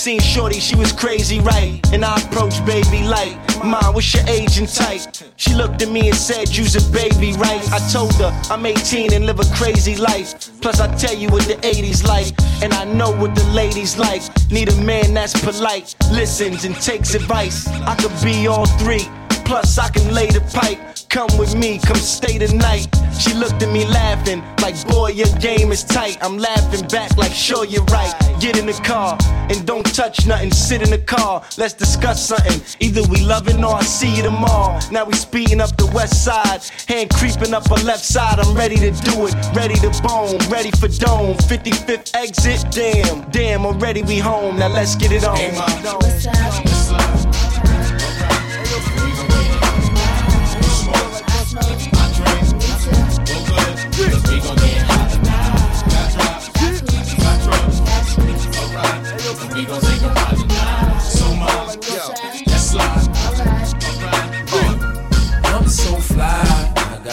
Seen 0.04 0.20
Shorty, 0.20 0.60
she 0.60 0.76
was 0.76 0.92
crazy, 0.92 1.40
right? 1.40 1.80
And 1.94 2.04
I 2.04 2.20
approached 2.20 2.66
baby 2.66 3.04
light. 3.04 3.38
Mom, 3.64 3.94
what's 3.94 4.14
your 4.14 4.28
age 4.28 4.58
and 4.58 4.68
type? 4.68 5.00
She 5.38 5.56
looked 5.56 5.82
at 5.82 5.90
me 5.90 6.10
and 6.10 6.18
said, 6.18 6.54
You's 6.54 6.76
a 6.76 6.92
baby, 6.92 7.32
right? 7.38 7.64
I 7.72 7.80
told 7.90 8.14
her 8.16 8.38
I'm 8.52 8.66
18 8.66 9.14
and 9.14 9.26
live 9.26 9.40
a 9.40 9.46
crazy 9.56 9.96
life. 9.96 10.52
Plus, 10.60 10.82
I 10.82 10.94
tell 10.98 11.16
you 11.16 11.30
what 11.30 11.44
the 11.44 11.54
80s 11.54 12.04
like, 12.06 12.34
and 12.62 12.74
I 12.74 12.84
know 12.84 13.12
what 13.12 13.34
the 13.34 13.46
ladies 13.54 13.98
like. 13.98 14.24
Need 14.52 14.74
a 14.74 14.82
man 14.82 15.14
that's 15.14 15.40
polite, 15.40 15.96
listens 16.12 16.66
and 16.66 16.76
takes 16.76 17.16
advice. 17.16 17.66
I 17.70 17.96
could 17.96 18.12
be 18.22 18.46
all 18.48 18.66
three. 18.66 19.08
Plus, 19.46 19.78
I 19.78 19.88
can 19.88 20.14
lay 20.14 20.28
the 20.28 20.42
pipe. 20.52 20.80
Come 21.08 21.30
with 21.38 21.56
me, 21.56 21.80
come 21.80 21.96
stay 21.96 22.38
the 22.38 22.54
night. 22.54 22.90
She 23.18 23.34
looked 23.36 23.64
at 23.64 23.72
me 23.72 23.86
laughing, 23.86 24.44
like, 24.62 24.76
boy, 24.86 25.12
your 25.12 25.34
game 25.40 25.72
is 25.72 25.86
tight. 25.86 26.18
I'm 26.22 26.38
laughing 26.38 26.88
back, 26.90 27.16
like, 27.16 27.32
sure, 27.32 27.64
you're 27.64 27.86
right. 27.86 28.23
Get 28.44 28.60
in 28.60 28.66
the 28.66 28.74
car 28.74 29.18
and 29.50 29.66
don't 29.66 29.86
touch 29.96 30.28
nothing. 30.28 30.52
Sit 30.52 30.82
in 30.82 30.90
the 30.90 30.98
car, 30.98 31.42
let's 31.58 31.74
discuss 31.74 32.28
something. 32.28 32.60
Either 32.82 33.02
we 33.04 33.22
loving 33.22 33.64
or 33.64 33.76
I 33.76 33.84
see 33.84 34.18
you 34.18 34.22
tomorrow. 34.22 34.82
Now 34.92 35.06
we 35.06 35.14
speeding 35.14 35.62
up 35.62 35.78
the 35.78 35.86
west 35.96 36.26
side, 36.26 36.62
hand 36.90 37.10
creeping 37.12 37.54
up 37.54 37.66
her 37.70 37.82
left 37.86 38.04
side. 38.04 38.40
I'm 38.40 38.54
ready 38.54 38.76
to 38.76 38.92
do 38.92 39.28
it, 39.28 39.36
ready 39.56 39.76
to 39.76 39.90
bone, 40.02 40.40
ready 40.50 40.72
for 40.72 40.90
dome. 40.90 41.38
55th 41.38 42.14
exit, 42.16 42.70
damn, 42.70 43.32
damn, 43.32 43.66
already 43.66 44.04
we 44.04 44.20
home. 44.20 44.58
Now 44.58 44.68
let's 44.68 44.98
get 44.98 45.14
it 45.14 45.24
on. 45.24 46.73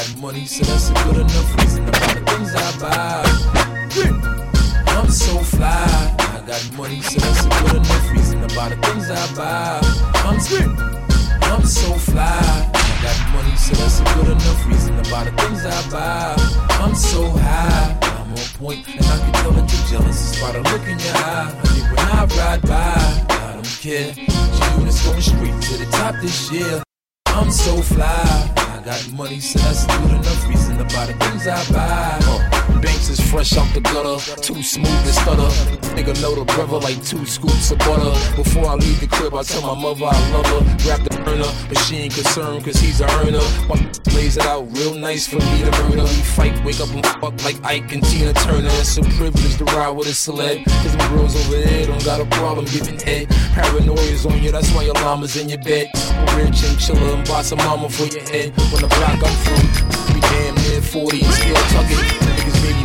Got 0.01 0.19
money, 0.19 0.47
so 0.47 0.65
that's 0.65 0.89
a 0.91 0.95
good 1.05 1.17
enough 1.17 1.57
reason 1.59 1.87
about 1.87 2.15
the 2.15 2.23
things 2.31 2.55
I 2.55 2.79
buy. 2.81 3.23
I'm 4.97 5.11
so 5.11 5.39
fly. 5.41 6.17
I 6.19 6.43
got 6.47 6.73
money, 6.77 7.01
so 7.03 7.21
that's 7.21 7.45
a 7.45 7.49
good 7.49 7.77
enough 7.77 8.11
reason 8.13 8.39
about 8.45 8.71
the 8.71 8.77
things 8.77 9.11
I 9.11 9.35
buy. 9.35 9.81
I'm 10.25 10.41
sweet, 10.41 10.69
I'm 11.43 11.65
so 11.65 11.93
fly. 11.95 12.71
I 12.73 12.99
got 13.03 13.19
money, 13.35 13.55
so 13.57 13.75
that's 13.75 14.01
a 14.01 14.05
good 14.15 14.29
enough 14.33 14.67
reason 14.67 14.99
about 15.01 15.27
the 15.27 15.33
things 15.43 15.67
I 15.67 15.91
buy. 15.91 16.35
I'm 16.83 16.95
so 16.95 17.29
high. 17.29 17.99
I'm 18.03 18.33
on 18.33 18.49
point, 18.59 18.89
and 18.89 19.05
I 19.05 19.19
can 19.19 19.33
tell 19.35 19.53
that 19.53 19.73
you're 19.73 20.01
jealous 20.01 20.31
just 20.31 20.41
by 20.41 20.53
the 20.53 20.63
look 20.71 20.87
in 20.89 20.99
your 20.99 21.17
eye. 21.17 21.53
I 21.53 21.67
think 21.69 21.87
when 21.91 21.99
I 21.99 22.25
ride 22.39 22.63
by, 22.63 23.37
I 23.37 23.53
don't 23.55 23.67
care. 23.67 24.15
Units 24.79 25.05
going 25.05 25.21
straight 25.21 25.63
to 25.63 25.77
the 25.77 25.89
top 25.93 26.15
this 26.23 26.51
year. 26.51 26.83
I'm 27.41 27.51
so 27.51 27.81
fly. 27.81 28.05
I 28.05 28.83
got 28.85 29.13
money, 29.13 29.41
so 29.41 29.59
that's 29.61 29.87
good 29.87 30.11
enough 30.11 30.47
reason 30.47 30.79
about 30.79 31.09
the 31.09 31.15
things 31.15 31.47
I 31.49 31.73
buy. 31.73 32.60
Banks 32.81 33.11
is 33.11 33.21
fresh 33.21 33.57
out 33.57 33.69
the 33.75 33.81
gutter, 33.81 34.17
too 34.41 34.63
smooth 34.63 35.05
to 35.05 35.13
stutter. 35.13 35.51
Nigga 35.95 36.17
know 36.23 36.35
the 36.35 36.45
brother 36.45 36.79
like 36.79 37.03
two 37.05 37.27
scoops 37.27 37.71
of 37.71 37.79
butter. 37.79 38.13
Before 38.37 38.67
I 38.67 38.75
leave 38.75 39.01
the 39.01 39.07
crib, 39.07 39.35
I 39.35 39.43
tell 39.43 39.61
my 39.63 39.81
mother 39.81 40.07
I 40.07 40.17
love 40.33 40.47
her. 40.47 40.63
Grab 40.85 41.03
the 41.05 41.17
burner, 41.25 41.51
but 41.69 41.79
she 41.85 41.97
ain't 41.97 42.15
concerned 42.15 42.65
cause 42.65 42.77
he's 42.77 43.01
a 43.01 43.07
earner. 43.21 43.45
One 43.69 43.85
lays 44.17 44.37
it 44.39 44.47
out 44.47 44.65
real 44.77 44.95
nice 44.95 45.27
for 45.27 45.37
me 45.37 45.61
to 45.61 45.71
murder. 45.83 46.03
We 46.03 46.23
fight, 46.37 46.65
wake 46.65 46.81
up 46.81 46.89
and 46.91 47.05
fuck 47.21 47.37
like 47.45 47.63
Ike 47.65 47.93
and 47.93 48.03
Tina 48.05 48.33
Turner. 48.33 48.73
It's 48.81 48.97
a 48.97 49.03
privilege 49.03 49.57
to 49.59 49.65
ride 49.77 49.91
with 49.91 50.09
a 50.09 50.17
celeb. 50.17 50.65
Cause 50.83 50.97
my 50.97 51.09
girls 51.09 51.37
over 51.37 51.61
there 51.61 51.87
don't 51.87 52.05
got 52.05 52.21
a 52.21 52.27
problem 52.37 52.65
giving 52.65 52.99
head. 52.99 53.29
Paranoia's 53.53 54.25
on 54.25 54.43
you, 54.43 54.53
that's 54.53 54.73
why 54.73 54.85
your 54.85 54.95
llama's 54.95 55.37
in 55.37 55.49
your 55.51 55.63
bed. 55.63 55.89
Rich 56.35 56.65
and 56.65 56.79
chiller 56.81 57.15
and 57.17 57.29
buy 57.29 57.43
some 57.43 57.59
mama 57.59 57.91
for 57.91 58.07
your 58.07 58.25
head. 58.25 58.57
When 58.73 58.81
the 58.81 58.89
block 58.89 59.21
I'm 59.21 59.37
from, 59.45 60.15
we 60.15 60.21
damn 60.33 60.55
near 60.55 60.81
40 60.81 61.21
and 61.21 61.35
still 61.35 61.55
tucking. 61.77 62.40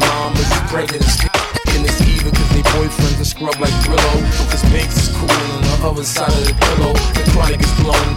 Mamas 0.08 0.40
is 0.46 0.64
pregnant 0.72 1.02
and 1.02 1.12
still 1.12 1.76
in 1.76 1.82
this 1.84 2.00
either 2.02 2.32
cause 2.32 2.50
they 2.56 2.64
boyfriends 2.76 3.22
are 3.22 3.26
scrub 3.26 3.58
like 3.60 3.76
Brillo. 3.86 4.14
Cause 4.52 4.64
Banks 4.72 4.98
is 4.98 5.10
cool 5.18 5.30
on 5.30 5.62
the 5.62 5.76
other 5.88 6.04
side 6.04 6.32
of 6.32 6.46
the 6.46 6.56
pillow. 6.56 6.94
The 7.18 7.24
chronic 7.32 7.62
is 7.62 7.74
blown. 7.82 8.10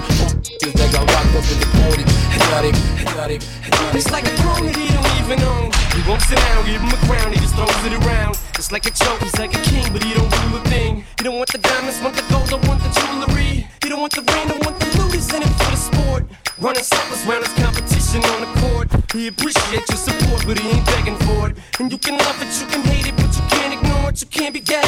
Cause 0.63 0.75
that 0.75 0.91
got 0.93 1.05
locked 1.09 1.35
up 1.35 1.47
in 1.49 1.59
the 1.61 1.69
40. 1.89 2.05
Hypnotic, 2.35 2.75
hypnotic, 3.01 3.43
hypnotic. 3.43 3.95
It's 3.95 4.11
like 4.11 4.27
a 4.27 4.35
throne 4.41 4.67
that 4.67 4.77
he 4.77 4.89
don't 4.93 5.13
even 5.21 5.39
own. 5.45 5.69
He 5.97 6.03
won't 6.09 6.23
sit 6.23 6.39
down, 6.39 6.65
give 6.65 6.81
him 6.81 6.93
a 6.95 7.01
crown, 7.07 7.33
he 7.33 7.39
just 7.41 7.55
throws 7.55 7.85
it 7.85 7.95
around. 8.05 8.39
It's 8.55 8.71
like 8.71 8.87
a 8.87 8.91
choke, 8.91 9.21
he's 9.21 9.39
like 9.39 9.55
a 9.55 9.63
king, 9.67 9.93
but 9.93 10.03
he 10.03 10.15
don't 10.15 10.31
rule 10.45 10.59
a 10.59 10.65
thing. 10.71 11.05
He 11.19 11.25
don't 11.25 11.37
want 11.37 11.51
the 11.51 11.59
diamonds, 11.59 12.01
want 12.01 12.15
the 12.15 12.23
gold, 12.31 12.49
don't 12.49 12.65
want 12.69 12.81
the 12.83 12.91
jewelry. 13.01 13.67
He 13.83 13.89
don't 13.89 14.01
want 14.01 14.15
the 14.15 14.23
rain, 14.23 14.49
don't 14.49 14.65
want 14.65 14.79
the 14.79 14.87
loot, 14.99 15.15
he's 15.15 15.33
in 15.35 15.43
it 15.43 15.53
for 15.59 15.71
the 15.71 15.77
sport. 15.77 16.23
Running 16.61 16.83
circles 16.83 17.25
round 17.25 17.47
his 17.47 17.55
competition 17.55 18.25
on 18.25 18.41
the 18.41 18.61
court. 18.61 18.89
He 19.13 19.29
appreciates 19.29 19.89
your 19.91 19.97
support, 19.97 20.45
but 20.45 20.59
he 20.59 20.69
ain't 20.71 20.85
begging 20.87 21.17
for 21.19 21.51
it. 21.51 21.57
And 21.79 21.93
you 21.93 21.99
can 21.99 22.19
love 22.19 22.43
it, 22.43 22.61
you 22.61 22.67
can 22.67 22.83
hate 22.83 23.07
it, 23.07 23.17
but 23.17 23.31
you 23.37 23.43
can't 23.49 23.75
ignore 23.75 24.11
it. 24.11 24.21
You 24.21 24.27
can't 24.27 24.53
be 24.53 24.61
got 24.61 24.85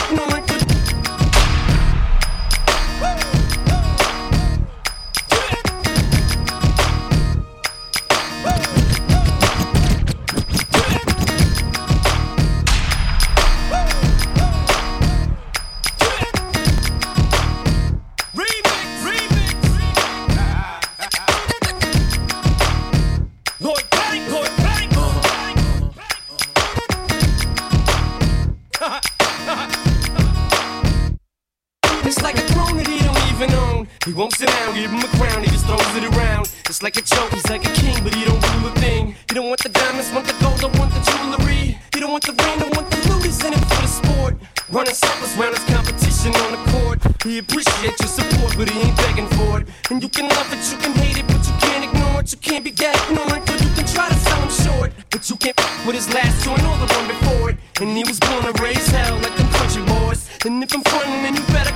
He 34.11 34.15
won't 34.15 34.33
sit 34.33 34.49
down, 34.49 34.75
give 34.75 34.91
him 34.91 34.99
a 34.99 35.07
crown, 35.23 35.45
he 35.45 35.51
just 35.51 35.67
throws 35.67 35.95
it 35.95 36.03
around. 36.03 36.51
It's 36.67 36.83
like 36.83 36.97
a 36.97 37.01
joke, 37.01 37.31
he's 37.31 37.49
like 37.49 37.65
a 37.65 37.73
king, 37.79 38.03
but 38.03 38.13
he 38.13 38.25
don't 38.25 38.43
rule 38.59 38.67
a 38.67 38.75
thing. 38.83 39.15
He 39.29 39.35
don't 39.39 39.47
want 39.47 39.63
the 39.63 39.69
diamonds, 39.69 40.11
want 40.11 40.27
the 40.27 40.35
gold, 40.43 40.59
don't 40.59 40.77
want 40.81 40.91
the 40.91 40.99
jewelry. 40.99 41.79
He 41.95 42.01
don't 42.01 42.11
want 42.11 42.27
the 42.27 42.35
rain, 42.43 42.59
don't 42.59 42.75
want 42.75 42.91
the 42.91 42.99
loot, 43.07 43.23
he's 43.23 43.39
in 43.45 43.53
it 43.53 43.63
for 43.71 43.79
the 43.79 43.87
sport. 43.87 44.35
Running 44.69 44.95
circles 44.95 45.37
round 45.39 45.55
his 45.55 45.63
competition 45.71 46.35
on 46.43 46.51
the 46.51 46.63
court. 46.75 46.99
He 47.23 47.39
appreciates 47.39 48.03
your 48.03 48.11
support, 48.11 48.59
but 48.59 48.69
he 48.69 48.81
ain't 48.81 48.97
begging 48.97 49.29
for 49.39 49.61
it. 49.61 49.69
And 49.91 50.03
you 50.03 50.09
can 50.09 50.27
love 50.27 50.51
it, 50.51 50.59
you 50.59 50.79
can 50.83 50.93
hate 50.99 51.19
it, 51.23 51.27
but 51.31 51.47
you 51.47 51.55
can't 51.63 51.85
ignore 51.87 52.19
it. 52.19 52.33
You 52.33 52.39
can't 52.43 52.65
be 52.65 52.73
got 52.73 52.99
ignorant, 53.07 53.47
but 53.47 53.63
you 53.63 53.71
can 53.79 53.87
try 53.87 54.09
to 54.11 54.19
sell 54.27 54.43
him 54.43 54.51
short. 54.51 54.91
But 55.11 55.31
you 55.31 55.37
can't 55.37 55.55
with 55.87 55.95
his 55.95 56.13
last 56.13 56.43
joint 56.43 56.67
or 56.67 56.75
the 56.83 56.91
one 56.99 57.07
before 57.07 57.51
it. 57.51 57.59
And 57.79 57.95
he 57.95 58.03
was 58.03 58.19
born 58.19 58.43
to 58.43 58.59
raise 58.59 58.91
hell 58.91 59.15
like 59.23 59.37
them 59.39 59.47
country 59.55 59.87
boys. 59.87 60.27
And 60.45 60.59
if 60.65 60.75
I'm 60.75 60.83
frontin', 60.83 61.23
then 61.23 61.37
you 61.37 61.43
better 61.55 61.70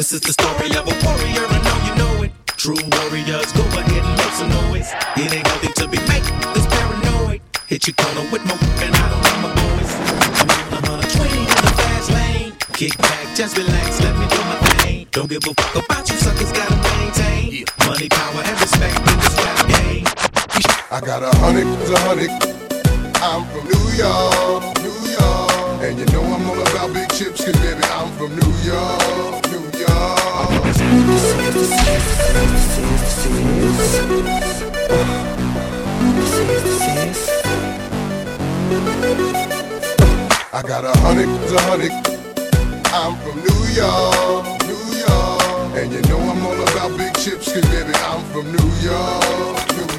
This 0.00 0.14
is 0.14 0.22
the 0.22 0.32
story 0.32 0.72
of 0.80 0.88
a 0.88 0.96
warrior, 1.04 1.44
I 1.44 1.60
know 1.60 1.78
you 1.84 1.94
know 2.00 2.24
it. 2.24 2.32
True 2.56 2.80
warriors, 2.96 3.52
go 3.52 3.60
ahead 3.68 4.00
and 4.00 4.16
make 4.16 4.32
some 4.32 4.48
noise. 4.48 4.88
It 5.20 5.28
ain't 5.28 5.44
nothing 5.44 5.76
to 5.76 5.84
be 5.92 6.00
fake, 6.08 6.24
this 6.56 6.64
paranoid. 6.72 7.44
Hit 7.68 7.84
your 7.84 7.92
corner 8.00 8.24
with 8.32 8.40
my 8.48 8.56
whip 8.56 8.80
and 8.80 8.96
I 8.96 9.06
don't 9.12 9.26
have 9.28 9.40
my 9.44 9.52
boys. 9.52 9.92
I'm 10.72 10.88
on 10.88 11.04
a 11.04 11.04
120 11.04 11.36
in 11.36 11.52
the 11.52 11.72
fast 11.84 12.08
lane. 12.16 12.56
Kick 12.72 12.96
back, 12.96 13.36
just 13.36 13.60
relax, 13.60 14.00
let 14.00 14.16
me 14.16 14.24
do 14.24 14.40
my 14.48 14.56
thing. 14.80 15.04
Don't 15.12 15.28
give 15.28 15.44
a 15.44 15.52
fuck 15.52 15.84
about 15.84 16.08
you 16.08 16.16
suckers, 16.16 16.48
gotta 16.48 16.80
maintain. 16.80 17.68
Money, 17.84 18.08
power, 18.08 18.40
and 18.40 18.56
respect 18.56 18.96
in 19.04 19.16
this 19.20 19.36
rap 19.36 19.60
game. 19.68 20.08
I 20.88 21.04
got 21.04 21.20
a 21.20 21.32
hundred, 21.44 21.68
a 21.68 22.00
hundred. 22.08 22.32
I'm 23.20 23.44
from 23.52 23.68
New 23.68 23.84
York, 24.00 24.64
New 24.80 24.96
York. 25.12 25.84
And 25.84 26.00
you 26.00 26.08
know 26.08 26.24
I'm 26.24 26.48
all 26.48 26.56
about 26.56 26.88
big 26.96 27.12
chips, 27.12 27.44
cause 27.44 27.52
baby, 27.60 27.84
I'm 27.92 28.08
from 28.16 28.32
New 28.32 28.52
York. 28.64 29.49
I 40.52 40.62
got 40.66 40.84
a 40.84 40.98
hundred, 40.98 41.28
a 41.28 41.60
hundred. 41.62 41.92
I'm 42.92 43.14
from 43.22 43.36
New 43.38 43.62
York, 43.70 44.44
New 44.66 44.82
York. 44.98 45.70
And 45.78 45.92
you 45.92 46.02
know 46.10 46.18
I'm 46.18 46.44
all 46.44 46.60
about 46.60 46.98
big 46.98 47.14
chips, 47.18 47.52
cause 47.52 47.66
baby, 47.70 47.94
I'm 47.94 48.24
from 48.32 48.50
New 48.50 48.70
York, 48.82 49.76
New 49.76 49.89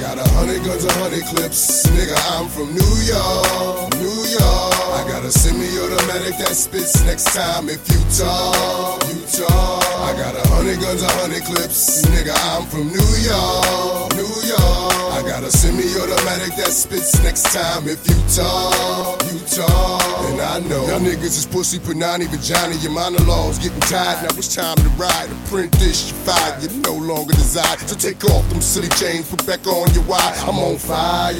got 0.00 0.18
a 0.18 0.28
hundred 0.34 0.64
guns, 0.64 0.84
a 0.84 0.92
hundred 0.94 1.24
clips. 1.24 1.86
Nigga, 1.96 2.16
I'm 2.36 2.48
from 2.48 2.74
New 2.74 2.94
York, 3.04 3.94
New 3.96 4.18
York. 4.28 4.74
I 4.96 5.04
got 5.08 5.24
a 5.24 5.30
semi-automatic 5.32 6.38
that 6.38 6.54
spits 6.54 7.02
next 7.04 7.32
time 7.34 7.68
if 7.68 7.82
you 7.88 8.00
talk, 8.16 9.02
you 9.08 9.20
talk. 9.26 9.84
I 10.02 10.12
got 10.16 10.34
a 10.34 10.48
hundred 10.48 10.80
guns, 10.80 11.02
a 11.02 11.10
hundred 11.20 11.44
clips. 11.44 12.04
Nigga, 12.06 12.34
I'm 12.52 12.66
from 12.66 12.88
New 12.88 13.10
York, 13.24 14.14
New 14.16 14.34
York. 14.48 14.96
I 15.16 15.22
got 15.24 15.42
a 15.44 15.50
semi-automatic 15.50 16.56
that 16.56 16.72
spits 16.72 17.22
next 17.22 17.52
time 17.54 17.88
if 17.88 18.04
you 18.04 18.16
talk, 18.36 19.22
you 19.32 19.40
talk. 19.48 20.04
And 20.28 20.40
I 20.40 20.60
know 20.68 20.84
y'all 20.86 21.00
niggas 21.00 21.40
is 21.40 21.46
pussy, 21.46 21.78
panani, 21.78 22.28
vagina. 22.28 22.74
Your 22.84 22.92
monologues 22.92 23.58
getting 23.58 23.80
tired. 23.80 24.22
Now 24.22 24.36
it's 24.36 24.54
time 24.54 24.76
to 24.76 24.88
ride. 25.00 25.28
Print 25.48 25.72
this, 25.80 26.10
you 26.10 26.16
fired. 26.28 26.62
You 26.62 26.68
no 26.82 26.94
longer 26.94 27.32
desire 27.32 27.76
to 27.76 27.96
take 27.96 28.24
off 28.24 28.46
them 28.50 28.60
silly 28.60 28.88
chains. 29.00 29.30
Put 29.30 29.46
back 29.46 29.66
on 29.66 29.85
your 29.94 30.04
wire. 30.04 30.34
I'm 30.46 30.58
on 30.58 30.76
fire. 30.78 31.36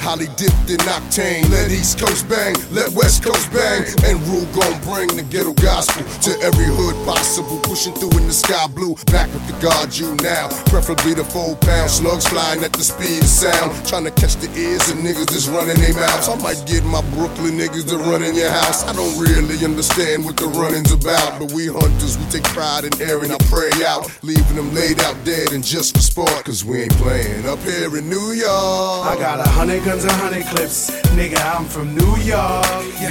Holly 0.00 0.28
dipped 0.36 0.70
in 0.70 0.80
octane. 0.88 1.48
Let 1.50 1.70
East 1.70 1.98
Coast 1.98 2.28
bang, 2.28 2.54
let 2.70 2.90
West 2.92 3.22
Coast 3.24 3.50
bang. 3.52 3.84
And 4.04 4.20
Rule 4.28 4.46
gon' 4.52 4.76
bring 4.82 5.08
the 5.16 5.22
ghetto 5.22 5.52
gospel 5.54 6.04
to 6.26 6.32
every 6.40 6.66
hood 6.66 6.96
possible. 7.06 7.58
Pushing 7.60 7.94
through 7.94 8.14
in 8.18 8.26
the 8.26 8.32
sky 8.32 8.66
blue. 8.68 8.94
Back 9.10 9.32
with 9.34 9.46
the 9.46 9.56
guard 9.60 9.94
you 9.96 10.14
now. 10.22 10.48
Preferably 10.66 11.14
the 11.14 11.24
four 11.24 11.56
pound 11.56 11.90
slugs 11.90 12.26
flying 12.26 12.62
at 12.64 12.72
the 12.72 12.84
speed 12.84 13.22
of 13.22 13.28
sound. 13.28 13.70
Trying 13.86 14.04
to 14.04 14.12
catch 14.12 14.36
the 14.36 14.50
ears 14.58 14.88
of 14.90 14.98
niggas 14.98 15.30
that's 15.30 15.48
running 15.48 15.78
their 15.80 15.94
mouths. 15.94 16.28
I 16.28 16.36
might 16.36 16.62
get 16.66 16.84
my 16.84 17.02
Brooklyn 17.14 17.58
niggas 17.58 17.88
to 17.90 17.98
run 17.98 18.22
in 18.22 18.34
your 18.34 18.50
house. 18.50 18.84
I 18.84 18.92
don't 18.92 19.18
really 19.18 19.64
understand 19.64 20.24
what 20.24 20.36
the 20.36 20.46
running's 20.46 20.92
about. 20.92 21.38
But 21.38 21.52
we 21.52 21.66
hunters, 21.66 22.18
we 22.18 22.24
take 22.26 22.44
pride 22.52 22.84
in 22.84 22.92
airing 23.00 23.30
our 23.30 23.42
prey 23.50 23.72
out. 23.84 24.10
Leaving 24.22 24.56
them 24.56 24.74
laid 24.74 25.00
out 25.00 25.16
dead 25.24 25.52
and 25.52 25.64
just 25.64 25.96
for 25.96 26.02
sport. 26.02 26.44
Cause 26.44 26.64
we 26.64 26.82
ain't 26.82 26.94
playing 26.94 27.46
up 27.46 27.58
here 27.60 27.81
in 27.90 28.08
New 28.08 28.32
York. 28.32 29.06
I 29.06 29.16
got 29.18 29.40
a 29.40 29.48
hundred 29.48 29.84
guns, 29.84 30.04
and 30.04 30.12
a 30.12 30.16
hundred 30.16 30.44
clips. 30.46 30.90
Nigga, 31.16 31.38
I'm 31.54 31.64
from 31.64 31.94
New 31.94 32.16
York, 32.22 32.64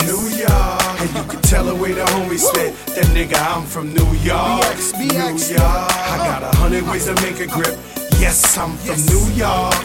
New 0.08 0.24
York. 0.32 1.02
And 1.02 1.10
you 1.14 1.24
can 1.24 1.42
tell 1.42 1.66
the 1.66 1.76
way 1.76 1.92
the 1.92 2.06
homies 2.06 2.40
spit. 2.40 2.74
That 2.96 3.06
nigga, 3.12 3.38
I'm 3.54 3.66
from 3.66 3.94
New 3.94 4.12
York, 4.24 4.64
New 4.98 5.12
York. 5.12 5.92
I 6.14 6.18
got 6.24 6.44
a 6.44 6.56
hundred 6.58 6.88
ways 6.88 7.06
to 7.06 7.16
make 7.22 7.40
a 7.42 7.48
grip. 7.48 7.78
Yes, 8.20 8.58
I'm 8.58 8.72
from 8.78 9.00
New 9.12 9.26
York, 9.36 9.76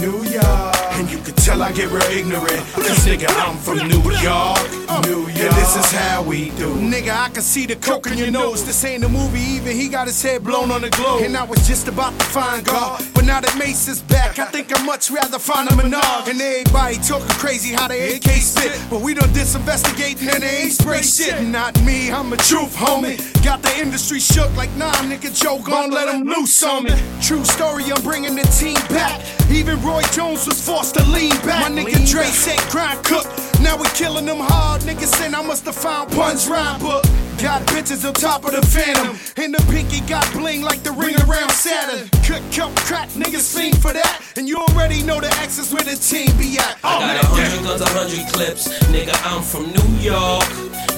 New 0.00 0.22
York. 0.30 0.85
And 0.98 1.10
you 1.10 1.18
can 1.18 1.34
tell 1.34 1.62
I 1.62 1.72
get 1.72 1.90
real 1.90 2.02
ignorant. 2.04 2.62
Cause 2.72 3.04
nigga, 3.04 3.28
I'm 3.28 3.58
from 3.58 3.86
New 3.86 4.00
York, 4.00 4.64
New 5.04 5.28
York. 5.28 5.36
And 5.36 5.52
this 5.54 5.76
is 5.76 5.92
how 5.92 6.22
we 6.22 6.48
do. 6.52 6.72
Nigga, 6.76 7.14
I 7.14 7.28
can 7.28 7.42
see 7.42 7.66
the 7.66 7.76
coke 7.76 8.06
in 8.06 8.16
your 8.16 8.30
nose. 8.30 8.64
This 8.64 8.82
ain't 8.82 9.04
a 9.04 9.08
movie, 9.08 9.40
even 9.40 9.76
he 9.76 9.90
got 9.90 10.06
his 10.06 10.22
head 10.22 10.42
blown 10.42 10.70
on 10.70 10.80
the 10.80 10.88
globe. 10.88 11.22
And 11.22 11.36
I 11.36 11.44
was 11.44 11.66
just 11.68 11.86
about 11.86 12.18
to 12.18 12.24
find 12.24 12.64
God. 12.64 13.04
But 13.14 13.26
now 13.26 13.40
that 13.40 13.58
Mase 13.58 13.88
is 13.88 14.00
back, 14.00 14.38
I 14.38 14.46
think 14.46 14.74
I'd 14.74 14.86
much 14.86 15.10
rather 15.10 15.38
find 15.38 15.68
a 15.68 15.76
Menard. 15.76 16.28
And 16.28 16.40
everybody 16.40 16.96
talking 16.96 17.28
crazy 17.28 17.74
how 17.74 17.88
they 17.88 18.16
AK 18.16 18.30
spit. 18.40 18.80
But 18.88 19.02
we 19.02 19.12
done 19.12 19.28
disinvestigating 19.30 20.32
and 20.32 20.42
they 20.42 20.62
ain't 20.62 20.72
spray 20.72 21.02
shit. 21.02 21.42
Not 21.42 21.78
me, 21.82 22.10
I'm 22.10 22.32
a 22.32 22.38
truth 22.38 22.74
homie. 22.74 23.35
Got 23.46 23.62
the 23.62 23.78
industry 23.78 24.18
shook 24.18 24.52
like 24.56 24.74
nah, 24.74 24.90
nigga, 25.04 25.32
Joe 25.32 25.60
gon' 25.60 25.92
let 25.92 26.12
him 26.12 26.24
loose 26.24 26.64
on 26.64 26.82
me. 26.82 26.90
True 27.22 27.44
story, 27.44 27.84
I'm 27.84 28.02
bringing 28.02 28.34
the 28.34 28.42
team 28.42 28.74
back. 28.88 29.22
Even 29.48 29.80
Roy 29.82 30.02
Jones 30.10 30.48
was 30.48 30.60
forced 30.60 30.96
to 30.96 31.04
lean 31.04 31.30
back. 31.46 31.70
My 31.70 31.70
nigga 31.70 32.10
Dre 32.10 32.24
said 32.24 32.58
grind 32.72 33.04
cook. 33.04 33.45
Now 33.62 33.76
we 33.76 33.88
killing 33.90 34.26
them 34.26 34.38
hard. 34.40 34.82
Niggas 34.82 35.14
saying 35.16 35.34
I 35.34 35.42
must 35.42 35.64
have 35.64 35.76
found 35.76 36.10
Pun's 36.12 36.48
rhyme 36.48 36.80
book. 36.80 37.04
Got 37.42 37.62
bitches 37.68 38.06
on 38.06 38.14
top 38.14 38.44
of 38.44 38.52
the 38.52 38.62
phantom. 38.62 39.16
And 39.36 39.54
the 39.54 39.62
pinky 39.70 40.00
got 40.06 40.30
bling 40.32 40.62
like 40.62 40.82
the 40.82 40.92
ring 40.92 41.16
around 41.28 41.50
Saturn. 41.50 42.08
Cut, 42.24 42.42
cut, 42.52 42.74
crack, 42.76 43.08
niggas 43.10 43.54
fiend 43.54 43.76
for 43.82 43.92
that. 43.92 44.22
And 44.36 44.48
you 44.48 44.56
already 44.56 45.02
know 45.02 45.20
the 45.20 45.28
X 45.40 45.58
is 45.58 45.72
where 45.72 45.82
the 45.82 45.96
team 45.96 46.34
be 46.38 46.58
at. 46.58 46.78
I 46.82 46.98
got 47.00 47.24
oh, 47.24 47.32
a 47.32 47.36
hundred 47.36 47.64
guns, 47.64 47.80
a 47.82 47.88
hundred 47.88 48.32
clips. 48.32 48.68
Nigga, 48.88 49.14
I'm 49.24 49.42
from 49.42 49.68
New 49.68 49.90
York, 50.00 50.48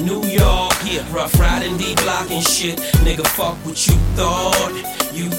New 0.00 0.22
York. 0.28 0.74
Yeah, 0.86 1.02
rough 1.12 1.38
riding, 1.40 1.76
D 1.76 1.94
block 1.96 2.30
and 2.30 2.46
shit. 2.46 2.78
Nigga, 3.02 3.26
fuck 3.26 3.56
what 3.66 3.86
you 3.86 3.94
thought. 4.14 4.70
And 4.70 5.16
you 5.16 5.30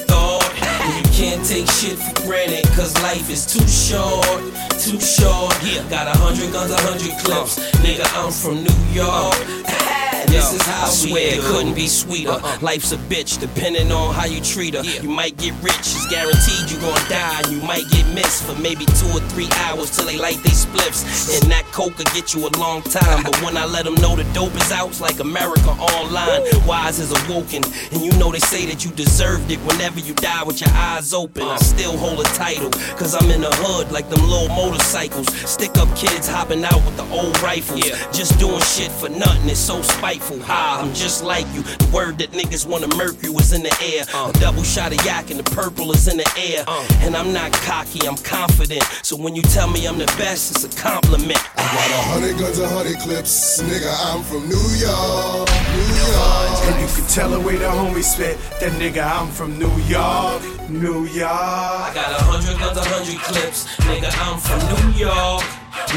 can't 1.20 1.46
take 1.46 1.70
shit 1.70 2.00
for 2.00 2.22
granted, 2.22 2.66
cause 2.78 2.96
life 3.04 3.30
is 3.30 3.46
too 3.46 3.68
short, 3.68 4.40
too 4.80 4.98
short. 5.02 5.54
Yeah, 5.62 5.84
got 5.90 6.08
a 6.08 6.18
hundred 6.18 6.54
guns, 6.54 6.72
a 6.72 6.78
hundred 6.78 7.12
clips. 7.20 7.60
Nigga, 7.84 8.08
I'm 8.16 8.32
from 8.32 8.64
New 8.64 8.94
York. 8.94 9.99
This 10.30 10.54
is 10.54 10.62
how 10.62 10.86
I 10.86 10.90
swear 10.90 11.36
it 11.36 11.42
couldn't 11.42 11.74
be 11.74 11.88
sweeter. 11.88 12.32
Uh-uh. 12.32 12.60
Life's 12.62 12.92
a 12.92 12.98
bitch, 12.98 13.40
depending 13.40 13.92
on 13.92 14.14
how 14.14 14.26
you 14.26 14.40
treat 14.42 14.76
her. 14.76 14.84
You 14.84 15.10
might 15.10 15.38
get 15.38 15.54
rich, 15.64 15.74
it's 15.80 16.08
guaranteed 16.08 16.70
you 16.70 16.78
gon' 16.80 17.02
die. 17.10 17.42
And 17.42 17.52
you 17.52 17.62
might 17.64 17.90
get 17.90 18.06
missed 18.14 18.44
for 18.44 18.54
maybe 18.62 18.86
two 18.86 19.10
or 19.10 19.22
three 19.34 19.50
hours 19.66 19.90
till 19.96 20.06
they 20.06 20.18
light 20.18 20.38
they 20.44 20.54
spliffs. 20.54 21.42
And 21.42 21.52
that 21.52 21.66
coke 21.72 21.98
will 21.98 22.12
get 22.14 22.36
you 22.36 22.48
a 22.48 22.52
long 22.60 22.84
time. 22.84 23.24
But 23.24 23.42
when 23.42 23.58
I 23.58 23.66
let 23.66 23.86
them 23.86 23.96
know 23.96 24.16
the 24.16 24.24
dope 24.34 24.54
is 24.56 24.72
out, 24.72 24.90
it's 24.90 25.02
like 25.02 25.20
America 25.20 25.70
online. 25.70 26.44
Wise 26.68 27.00
is 27.00 27.12
awoken. 27.26 27.64
And 27.92 28.02
you 28.02 28.12
know 28.20 28.32
they 28.32 28.40
say 28.40 28.68
that 28.68 28.86
you 28.86 28.92
deserved 28.92 29.50
it 29.50 29.60
whenever 29.66 30.00
you 30.00 30.14
die 30.14 30.44
with 30.44 30.62
your 30.62 30.72
eyes 30.74 31.12
open. 31.12 31.44
I 31.44 31.56
uh. 31.56 31.58
still 31.58 31.98
hold 31.98 32.20
a 32.20 32.30
title, 32.38 32.70
cause 32.98 33.16
I'm 33.16 33.32
in 33.32 33.42
the 33.42 33.52
hood 33.52 33.92
like 33.92 34.10
them 34.10 34.22
little 34.30 34.50
motorcycles. 34.50 35.28
Stick 35.50 35.76
up 35.78 35.90
kids 35.96 36.28
hopping 36.28 36.64
out 36.64 36.86
with 36.86 36.98
the 36.98 37.10
old 37.10 37.40
rifles. 37.42 37.90
Just 38.14 38.38
doing 38.38 38.62
shit 38.62 38.92
for 38.92 39.10
nothing, 39.10 39.50
it's 39.50 39.60
so 39.60 39.82
spiteful. 39.82 40.19
Ha, 40.20 40.80
I'm 40.82 40.94
just 40.94 41.24
like 41.24 41.46
you. 41.54 41.64
The 41.64 41.90
word 41.94 42.18
that 42.20 42.32
niggas 42.32 42.68
wanna 42.68 42.88
murk 42.96 43.22
you 43.24 43.38
is 43.40 43.54
in 43.54 43.64
the 43.64 43.76
air. 43.82 44.06
A 44.14 44.30
uh. 44.30 44.32
double 44.34 44.64
shot 44.64 44.94
of 44.94 45.04
yak 45.06 45.32
and 45.32 45.40
the 45.40 45.50
purple 45.52 45.92
is 45.92 46.08
in 46.08 46.18
the 46.18 46.30
air. 46.38 46.64
Uh. 46.68 46.86
And 47.02 47.16
I'm 47.16 47.34
not 47.34 47.52
cocky, 47.54 48.08
I'm 48.08 48.18
confident. 48.18 48.84
So 49.02 49.16
when 49.16 49.36
you 49.36 49.42
tell 49.42 49.70
me 49.70 49.88
I'm 49.88 49.98
the 49.98 50.06
best, 50.18 50.52
it's 50.52 50.64
a 50.64 50.82
compliment. 50.82 51.40
I 51.58 51.64
got 51.64 51.92
a 51.92 52.02
hundred 52.12 52.38
guns, 52.38 52.60
a 52.60 52.68
hundred 52.68 52.98
clips. 53.00 53.62
Nigga, 53.62 53.92
I'm 54.12 54.24
from 54.24 54.48
New 54.48 54.68
York, 54.78 55.50
New 55.74 55.90
York. 55.98 56.50
And 56.68 56.82
you 56.82 56.88
can 56.96 57.08
tell 57.08 57.30
the 57.30 57.40
way 57.40 57.58
the 57.58 57.66
homies 57.66 58.04
spit. 58.04 58.38
That 58.60 58.74
nigga, 58.74 59.04
I'm 59.04 59.30
from 59.30 59.58
New 59.58 59.74
York, 59.88 60.42
New 60.70 61.06
York. 61.06 61.32
I 61.32 61.92
got 61.94 62.12
a 62.12 62.24
hundred 62.24 62.60
guns, 62.60 62.78
a 62.78 62.84
hundred 62.84 63.20
clips. 63.24 63.66
Nigga, 63.88 64.12
I'm 64.22 64.38
from 64.40 64.60
New 64.72 65.00
York, 65.00 65.44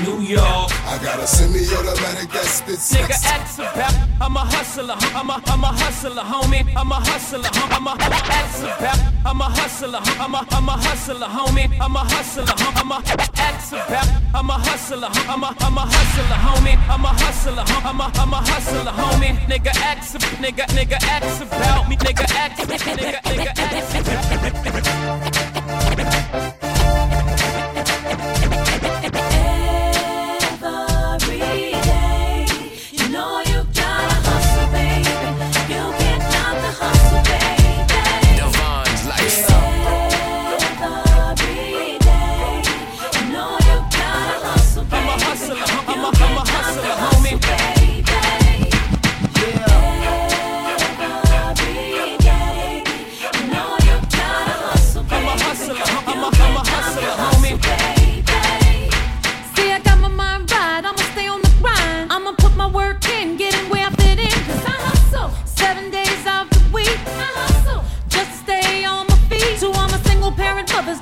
New 0.05 0.21
York. 0.25 0.71
I 0.87 0.99
got 1.03 1.19
a 1.19 1.27
semi-automatic 1.27 2.31
that 2.31 2.45
spits 2.45 2.95
Nigga, 2.95 3.41
X 3.41 3.59
about. 3.59 4.12
I'm 4.21 4.37
a 4.37 4.41
hustler. 4.41 4.95
I'm 5.15 5.31
a, 5.31 5.43
I'm 5.47 5.65
a 5.65 5.67
hustler, 5.67 6.23
homie. 6.23 6.65
I'm 6.77 6.93
a 6.93 6.95
hustler. 6.95 7.51
I'm 7.53 7.87
a 7.87 7.93
X 7.93 8.79
about. 8.79 8.99
I'm 9.25 9.41
a 9.41 9.45
hustler. 9.45 10.01
I'm 10.21 10.35
a, 10.35 10.47
I'm 10.51 10.69
a 10.69 10.73
hustler, 10.73 11.27
homie. 11.27 11.69
I'm 11.81 11.97
a 11.97 11.99
hustler. 12.01 12.55
I'm 12.59 12.93
a. 12.93 13.03
I'm 14.35 14.51
a 14.51 14.53
hustler. 14.55 15.09
I'm 15.29 15.43
a, 15.45 15.57
I'm 15.61 15.79
a 15.79 15.81
hustler, 15.81 16.39
homie. 16.47 16.77
I'm 16.89 17.05
a 17.05 17.09
hustler. 17.09 17.65
I'm 17.67 18.01
a, 18.01 18.11
I'm 18.15 18.33
a 18.33 18.37
hustler, 18.37 18.93
homie. 18.93 19.37
Nigga, 19.47 19.73
X, 19.97 20.15
nigga, 20.41 20.67
nigga, 20.77 20.99
X 21.03 21.41
about 21.41 21.89
me. 21.89 21.97
Nigga, 21.97 22.25
X, 22.35 22.61
nigga, 22.61 22.95
nigga, 22.97 23.53
Every 25.93 26.72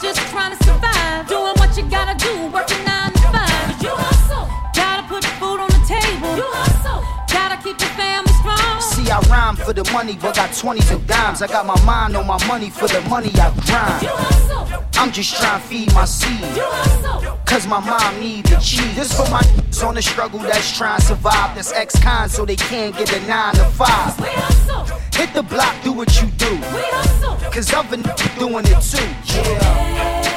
just 0.00 0.20
trying 0.32 0.56
to 0.56 0.64
survive. 0.64 1.28
Doing 1.28 1.54
what 1.60 1.76
you 1.76 1.84
gotta 1.84 2.16
do, 2.16 2.48
working 2.48 2.82
nine 2.84 3.12
to 3.12 3.26
five. 3.28 3.82
You 3.82 3.92
hustle. 3.92 4.48
Gotta 4.74 5.06
put 5.06 5.24
food 5.36 5.60
on 5.60 5.68
the 5.68 5.82
table. 5.84 6.36
You 6.36 6.48
hustle. 6.56 7.04
Gotta 7.28 7.60
keep 7.62 7.76
the 7.78 7.90
family 8.00 8.32
strong. 8.40 8.80
See, 8.80 9.10
I 9.10 9.20
rhyme 9.28 9.49
for 9.70 9.84
the 9.84 9.92
money, 9.92 10.16
but 10.20 10.34
got 10.34 10.50
20s 10.50 10.90
and 10.92 11.06
dimes. 11.06 11.42
I 11.42 11.46
got 11.46 11.64
my 11.64 11.80
mind 11.84 12.16
on 12.16 12.26
my 12.26 12.44
money 12.46 12.70
for 12.70 12.88
the 12.88 13.00
money 13.02 13.30
I 13.34 13.50
grind. 13.66 14.82
I'm 14.94 15.12
just 15.12 15.36
trying 15.36 15.60
to 15.60 15.66
feed 15.68 15.94
my 15.94 16.04
seed. 16.04 16.40
Cause 17.46 17.66
my 17.68 17.78
mom 17.78 18.18
need 18.18 18.46
the 18.46 18.56
cheese. 18.56 18.96
This 18.96 19.16
for 19.16 19.30
my 19.30 19.42
on 19.84 19.94
the 19.94 20.02
struggle 20.02 20.40
that's 20.40 20.76
trying 20.76 20.98
to 20.98 21.06
survive. 21.06 21.54
That's 21.54 21.72
ex-con 21.72 22.28
so 22.28 22.44
they 22.44 22.56
can't 22.56 22.96
get 22.96 23.12
a 23.12 23.26
9 23.26 23.54
to 23.54 23.64
5. 23.64 25.14
Hit 25.14 25.32
the 25.34 25.42
block, 25.42 25.74
do 25.84 25.92
what 25.92 26.20
you 26.20 26.28
do. 26.30 26.58
Cause 27.52 27.72
I've 27.72 27.88
been 27.90 28.02
doing 28.38 28.64
it 28.66 28.80
too. 28.82 29.06
Yeah. 29.34 30.29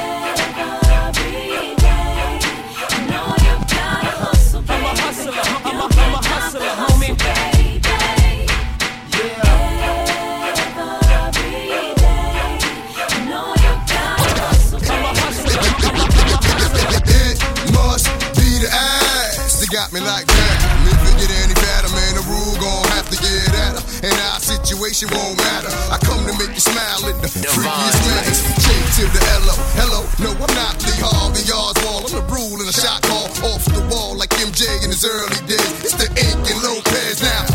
Situation 24.84 25.16
won't 25.16 25.38
matter. 25.38 25.72
I 25.88 25.96
come 26.04 26.20
to 26.28 26.32
make 26.36 26.52
you 26.52 26.60
smile 26.60 27.08
in 27.08 27.16
the 27.24 27.28
freakiest 27.32 28.04
manner. 28.04 28.36
J 28.60 28.68
to 29.00 29.04
the 29.16 29.22
L-O, 29.40 29.56
hello. 29.80 30.00
No, 30.20 30.30
I'm 30.36 30.54
not 30.60 30.76
Lee 30.84 31.00
Harvey 31.00 31.40
Oswald. 31.48 32.12
I'm 32.12 32.20
the 32.20 32.24
rule 32.28 32.60
and 32.60 32.68
a 32.68 32.72
shot 32.72 33.00
call 33.00 33.32
off 33.48 33.64
the 33.64 33.80
wall 33.88 34.14
like 34.14 34.28
MJ 34.36 34.84
in 34.84 34.90
his 34.92 35.02
early 35.08 35.40
days. 35.48 35.88
It's 35.88 35.96
the 35.96 36.04
Inc 36.20 36.36
and 36.36 36.60
Lopez 36.60 37.22
now. 37.22 37.48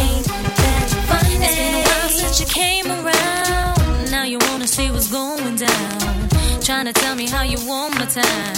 It's 1.37 1.53
been 1.53 1.75
a 1.77 1.83
while 1.85 2.09
since 2.09 2.41
you 2.41 2.47
came 2.47 2.87
around. 2.89 4.09
Now 4.09 4.23
you 4.23 4.39
wanna 4.49 4.65
see 4.65 4.89
what's 4.89 5.11
going 5.11 5.55
down. 5.55 6.29
Trying 6.65 6.85
to 6.85 6.93
tell 6.93 7.13
me 7.13 7.29
how 7.29 7.43
you 7.43 7.61
want 7.67 7.93
my 7.93 8.07
time. 8.09 8.57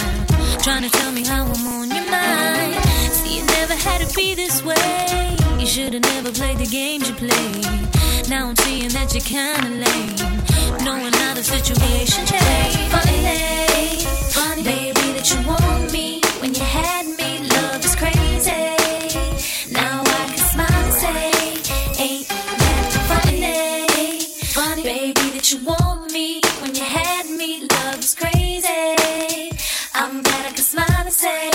Trying 0.64 0.88
to 0.88 0.90
tell 0.96 1.12
me 1.12 1.24
how 1.26 1.44
I'm 1.44 1.66
on 1.76 1.90
your 1.92 2.08
mind. 2.08 2.80
See, 3.12 3.36
you 3.36 3.44
never 3.44 3.74
had 3.74 4.00
to 4.00 4.08
be 4.16 4.34
this 4.34 4.64
way. 4.64 5.41
Should've 5.72 6.02
never 6.02 6.30
played 6.32 6.58
the 6.58 6.66
games 6.66 7.08
you 7.08 7.14
played. 7.14 8.28
Now 8.28 8.48
I'm 8.48 8.56
seeing 8.56 8.90
that 8.90 9.14
you're 9.14 9.24
kinda 9.24 9.70
lame. 9.70 10.84
Knowing 10.84 11.14
how 11.14 11.32
the 11.32 11.42
situation 11.42 12.26
changed. 12.26 12.78
Funny, 12.92 14.04
funny, 14.36 14.62
baby, 14.64 15.06
that 15.16 15.30
you 15.30 15.40
want 15.48 15.90
me 15.90 16.20
when 16.40 16.52
you 16.52 16.60
had 16.60 17.06
me. 17.06 17.48
Love 17.56 17.82
is 17.82 17.96
crazy. 17.96 18.52
Now 19.72 20.02
I 20.04 20.24
can 20.28 20.44
smile 20.52 20.84
and 20.84 20.92
say, 20.92 21.32
ain't 22.04 22.28
that 22.28 22.92
funny? 23.08 24.20
Funny, 24.52 24.82
baby, 24.82 25.30
that 25.32 25.52
you 25.52 25.58
want 25.64 26.12
me 26.12 26.42
when 26.60 26.74
you 26.74 26.84
had 26.84 27.30
me. 27.30 27.66
Love 27.72 27.98
is 27.98 28.14
crazy. 28.14 29.56
I'm 29.94 30.20
glad 30.20 30.44
I 30.44 30.52
can 30.52 30.64
smile 30.64 31.06
and 31.06 31.14
say, 31.14 31.51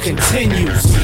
continues. 0.00 0.99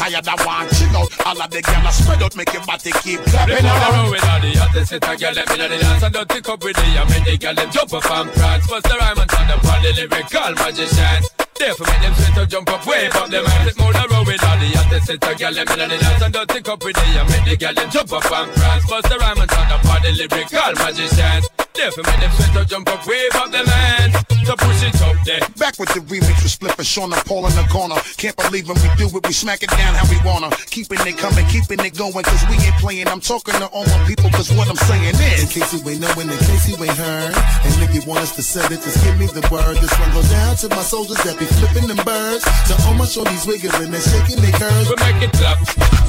Tired 0.00 0.28
of 0.28 0.40
one. 0.46 0.68
Chill 0.72 0.96
out. 0.96 1.12
All 1.28 1.42
of 1.44 1.50
the 1.52 1.60
are 1.60 1.92
spread 1.92 2.22
out, 2.24 2.34
make 2.36 2.52
your 2.56 2.64
body 2.64 2.92
keep 3.04 3.20
clapping 3.28 3.60
Flip 3.60 3.68
on 3.68 3.76
the 3.76 3.84
on. 3.84 3.92
road 3.92 4.10
with 4.16 4.24
all 4.24 4.40
the 4.40 4.50
hottest 4.56 4.90
hit 4.96 5.04
a 5.04 5.12
girl 5.20 5.34
Let 5.36 5.46
me 5.50 5.56
know 5.60 5.68
the 5.68 5.76
dance 5.76 6.02
and 6.02 6.14
don't 6.14 6.28
take 6.28 6.48
up 6.48 6.64
with 6.64 6.76
the 6.76 6.86
I 6.96 7.04
make 7.12 7.24
the 7.28 7.36
girl 7.36 7.54
them 7.54 7.70
jump 7.70 7.92
up 7.92 8.08
and 8.08 8.28
prance. 8.32 8.66
Bust 8.66 8.84
the 8.88 8.96
rhyme 8.96 9.18
and 9.20 9.28
turn 9.28 9.50
up 9.52 9.60
all 9.60 9.80
the 9.84 9.90
lyrical 9.92 10.52
magicians. 10.56 11.24
Therefore 11.60 11.86
make 11.92 12.00
them 12.00 12.14
sweat 12.16 12.34
to 12.40 12.44
jump 12.48 12.68
up, 12.72 12.82
wave 12.88 13.12
up 13.12 13.28
them 13.28 13.44
Flip 13.44 13.80
on 13.84 13.92
the 13.92 14.04
road 14.08 14.26
with 14.26 14.44
all 14.48 14.56
the 14.56 14.68
hottest 14.72 15.06
hit 15.12 15.20
a 15.20 15.32
Let 15.52 15.68
me 15.68 15.74
know 15.76 15.88
the 15.92 15.98
dance 16.00 16.22
and 16.24 16.32
don't 16.32 16.48
take 16.48 16.68
up 16.72 16.80
with 16.80 16.96
the 16.96 17.04
I 17.04 17.22
make 17.28 17.44
the 17.44 17.54
girl 17.60 17.74
them 17.76 17.88
jump 17.92 18.12
up 18.16 18.24
and 18.32 18.48
prance. 18.56 18.84
Bust 18.88 19.04
the 19.04 19.16
rhyme 19.20 19.40
and 19.44 19.50
turn 19.52 19.68
up 19.68 19.84
all 19.84 20.00
the 20.00 20.10
lyrical 20.16 20.72
magicians. 20.80 21.44
Therefore 21.76 22.04
make 22.08 22.20
them 22.24 22.32
sweat 22.40 22.52
to 22.56 22.62
jump 22.64 22.88
up, 22.88 23.04
wave 23.04 23.36
up 23.36 23.50
them 23.52 23.68
hands 23.68 24.29
to 24.50 24.56
push 24.58 24.82
it 24.82 24.94
up 25.02 25.14
there. 25.24 25.40
Back 25.56 25.78
with 25.78 25.94
the 25.94 26.02
remix 26.10 26.42
with 26.42 26.74
Sean 26.86 27.12
and 27.12 27.22
Paul 27.24 27.46
in 27.46 27.54
the 27.54 27.62
corner. 27.70 27.94
Can't 28.18 28.34
believe 28.36 28.66
when 28.66 28.76
we 28.82 28.88
do 28.98 29.06
it, 29.06 29.22
we 29.26 29.32
smack 29.32 29.62
it 29.62 29.70
down 29.70 29.94
how 29.94 30.06
we 30.10 30.18
wanna. 30.26 30.50
Keeping 30.74 30.98
it 31.06 31.16
coming, 31.18 31.46
keeping 31.46 31.78
it 31.78 31.94
going, 31.94 32.24
cause 32.24 32.42
we 32.50 32.58
ain't 32.58 32.74
playing. 32.82 33.06
I'm 33.06 33.20
talking 33.20 33.54
to 33.54 33.66
all 33.70 33.86
my 33.86 34.00
people, 34.06 34.30
cause 34.30 34.50
what 34.52 34.66
I'm 34.68 34.80
saying 34.90 35.14
is. 35.14 35.46
In 35.46 35.48
case 35.48 35.70
you 35.70 35.80
ain't 35.86 36.00
knowing, 36.00 36.26
in 36.26 36.40
case 36.50 36.66
you 36.66 36.76
ain't 36.82 36.98
heard. 36.98 37.34
And 37.62 37.72
if 37.78 37.94
you 37.94 38.02
want 38.08 38.20
us 38.20 38.34
to 38.36 38.42
set 38.42 38.72
it, 38.72 38.82
just 38.82 38.98
give 39.04 39.18
me 39.18 39.26
the 39.26 39.46
word. 39.52 39.76
This 39.78 39.94
one 39.98 40.10
goes 40.12 40.30
down 40.30 40.56
to 40.66 40.68
my 40.70 40.82
soldiers 40.82 41.22
that 41.22 41.38
be 41.38 41.46
flipping 41.46 41.86
them 41.86 42.02
birds. 42.02 42.42
To 42.66 42.74
all 42.88 42.94
my 42.94 43.06
shorties 43.06 43.46
wiggling 43.46 43.94
and 43.94 44.02
shaking 44.02 44.42
their 44.42 44.56
curves. 44.58 44.88
But 44.90 44.98
make 44.98 45.22
it 45.22 45.32
tough. 45.38 45.99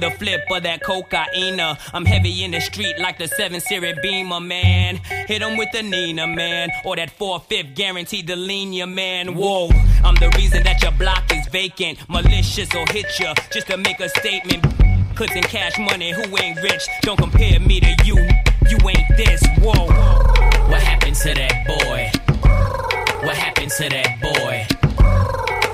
the 0.00 0.10
flip 0.10 0.42
of 0.50 0.62
that 0.62 0.82
cocaina. 0.82 1.78
I'm 1.92 2.04
heavy 2.04 2.44
in 2.44 2.52
the 2.52 2.60
street 2.60 2.98
like 2.98 3.18
the 3.18 3.28
7 3.28 3.60
Series 3.60 3.96
Beamer, 4.02 4.40
man. 4.40 4.96
Hit 5.26 5.42
him 5.42 5.56
with 5.56 5.70
the 5.72 5.82
Nina, 5.82 6.26
man. 6.26 6.70
Or 6.84 6.96
that 6.96 7.10
4 7.10 7.40
5 7.40 7.74
guaranteed 7.74 8.26
to 8.28 8.36
lean 8.36 8.72
your 8.72 8.86
man. 8.86 9.34
Whoa, 9.34 9.68
I'm 10.04 10.14
the 10.16 10.32
reason 10.36 10.62
that 10.64 10.82
your 10.82 10.92
block 10.92 11.32
is 11.32 11.46
vacant. 11.48 11.98
Malicious 12.08 12.74
or 12.74 12.86
hit 12.90 13.06
you 13.18 13.32
just 13.50 13.66
to 13.68 13.76
make 13.76 14.00
a 14.00 14.08
statement. 14.08 14.64
Clipse 15.16 15.34
and 15.34 15.44
cash 15.46 15.78
money, 15.78 16.12
who 16.12 16.22
ain't 16.38 16.62
rich? 16.62 16.86
Don't 17.02 17.18
compare 17.18 17.58
me 17.60 17.80
to 17.80 17.96
you. 18.04 18.16
You 18.68 18.78
ain't 18.88 19.16
this, 19.16 19.42
whoa. 19.60 19.86
What 20.68 20.82
happened 20.82 21.16
to 21.16 21.34
that 21.34 21.66
boy? 21.66 22.10
What 23.26 23.36
happened 23.36 23.70
to 23.72 23.88
that 23.88 24.20
boy? 24.20 24.66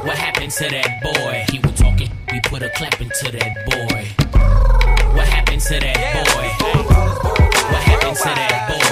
What 0.07 0.17
happened 0.17 0.53
to 0.53 0.69
that 0.69 1.03
boy? 1.03 1.45
He 1.51 1.59
was 1.59 1.73
talking 1.73 2.11
we 2.35 2.41
put 2.41 2.65
a 2.65 2.69
clap 2.71 3.01
into 3.01 3.31
that 3.31 3.65
boy. 3.65 4.09
What 5.15 5.29
happened 5.29 5.61
to 5.63 5.79
that 5.79 6.27
boy? 6.27 6.67
What 7.71 7.83
happened 7.85 8.17
to 8.17 8.25
that 8.25 8.69
boy? 8.71 8.84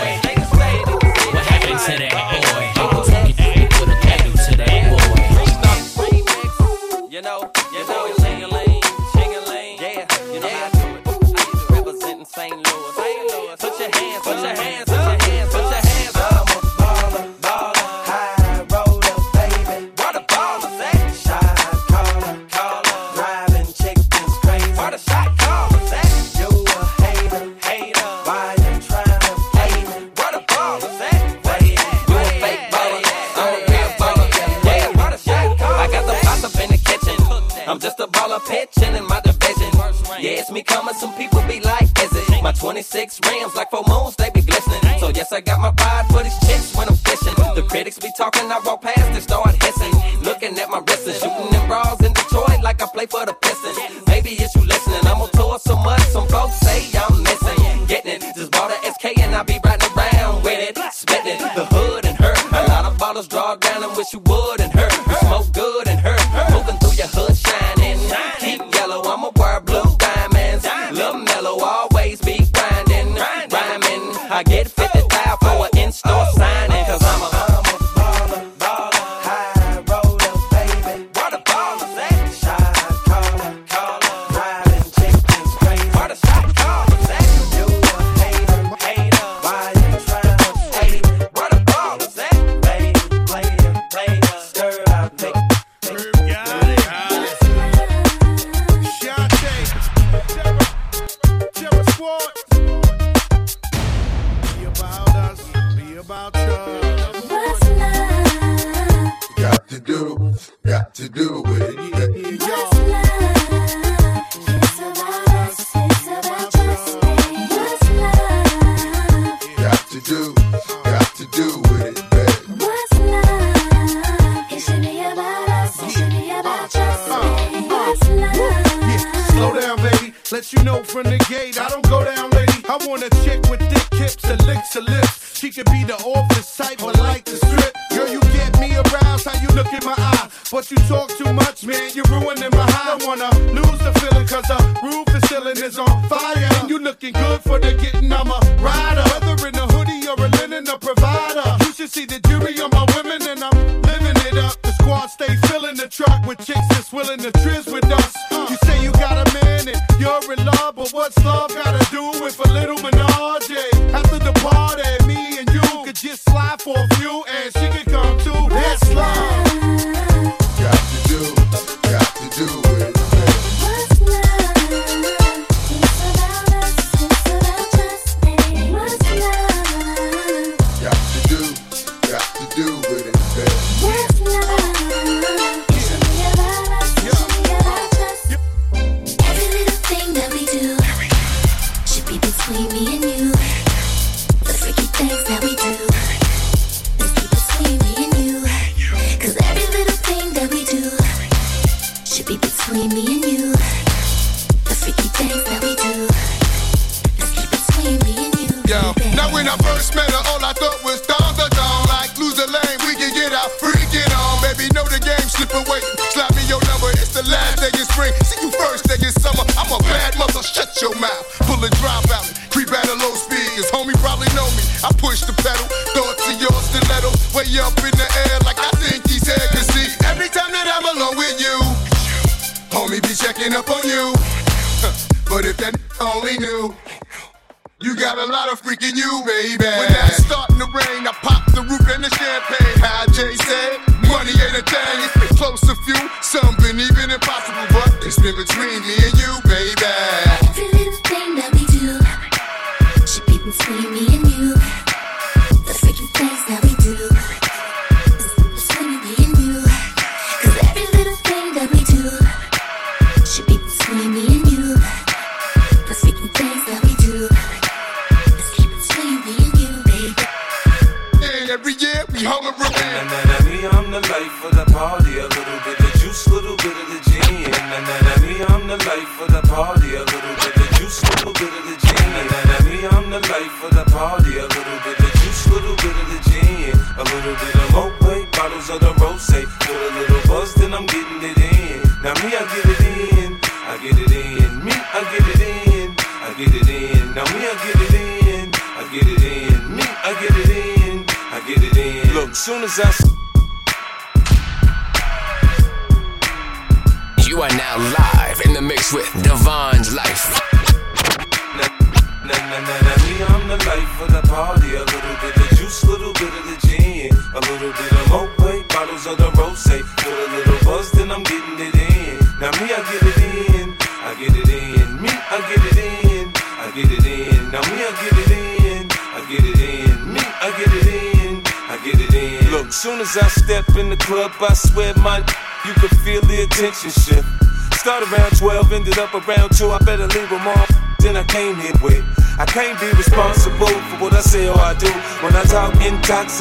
and 48.42 48.52
I 48.52 48.58
walk 48.64 48.81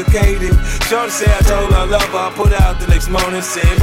intoxicated. 0.02 0.56
Shorty 0.88 1.12
said 1.12 1.30
I 1.30 1.42
told 1.42 1.72
her 1.72 1.78
I 1.78 1.86
love 1.86 2.02
her. 2.04 2.18
I 2.18 2.32
put 2.36 2.54
out 2.54 2.80
the 2.80 2.88
next 2.88 3.10
morning, 3.10 3.42
said 3.42 3.81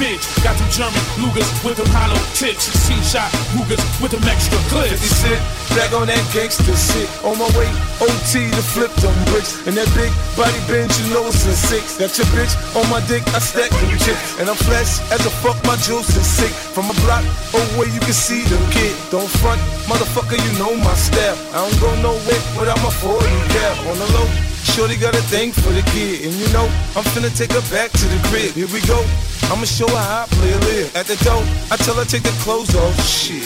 bitch. 0.00 0.24
Got 0.42 0.56
some 0.56 0.72
German 0.72 1.04
Lugers 1.20 1.46
with 1.60 1.76
them 1.76 1.86
hollow 1.92 2.16
tips. 2.32 2.72
C 2.72 2.96
shot 3.04 3.28
Rugers 3.52 3.84
with 4.00 4.16
them 4.16 4.24
extra 4.24 4.56
clips. 4.72 4.96
50 4.96 5.36
cent, 5.36 5.40
back 5.76 5.92
on 5.92 6.08
that 6.08 6.24
gangster 6.32 6.72
shit. 6.72 7.06
On 7.22 7.36
my 7.36 7.46
way, 7.52 7.68
OT 8.00 8.48
to 8.48 8.64
flip 8.72 8.90
them 9.04 9.12
bricks. 9.28 9.60
And 9.68 9.76
that 9.76 9.86
big 9.92 10.10
body 10.34 10.58
Benz, 10.64 10.96
you 10.96 11.12
know 11.12 11.28
it's 11.28 11.44
a 11.44 11.52
six. 11.52 12.00
That's 12.00 12.16
your 12.16 12.26
bitch 12.32 12.56
on 12.74 12.88
my 12.88 13.04
dick, 13.04 13.22
I 13.36 13.38
stack 13.44 13.68
them 13.68 13.92
chips. 14.00 14.40
And 14.40 14.48
I'm 14.48 14.56
flash 14.56 15.04
as 15.12 15.20
a 15.28 15.32
fuck, 15.44 15.60
my 15.68 15.76
jewels 15.84 16.08
is 16.16 16.26
sick. 16.26 16.50
From 16.72 16.88
a 16.88 16.96
block 17.04 17.22
away, 17.52 17.92
you 17.92 18.00
can 18.00 18.16
see 18.16 18.40
them 18.48 18.64
kid. 18.72 18.96
Don't 19.12 19.28
front, 19.44 19.60
motherfucker, 19.84 20.40
you 20.40 20.52
know 20.58 20.72
my 20.80 20.96
step. 20.96 21.36
I 21.52 21.60
don't 21.60 21.78
go 21.78 21.90
nowhere 22.00 22.42
without 22.56 22.80
my 22.80 22.90
40 23.04 23.28
cap. 23.52 23.76
On 23.92 23.96
the 24.00 24.08
low, 24.16 24.28
Shorty 24.72 24.96
got 24.96 25.14
a 25.14 25.22
thing 25.32 25.52
for 25.52 25.72
the 25.72 25.82
kid, 25.90 26.24
and 26.24 26.34
you 26.34 26.48
know 26.52 26.64
I'm 26.94 27.04
finna 27.12 27.28
take 27.36 27.52
her 27.52 27.64
back 27.74 27.90
to 27.90 28.06
the 28.06 28.20
crib. 28.28 28.54
Here 28.54 28.70
we 28.70 28.80
go, 28.86 29.02
I'ma 29.50 29.66
show 29.66 29.90
her 29.90 29.98
how 29.98 30.22
I 30.22 30.26
play 30.30 30.52
a 30.54 30.60
live. 30.70 30.94
At 30.94 31.06
the 31.10 31.18
door, 31.26 31.42
I 31.74 31.76
tell 31.82 31.98
her 31.98 32.06
take 32.06 32.22
the 32.22 32.30
clothes 32.46 32.70
off. 32.78 32.94
Shit. 33.02 33.42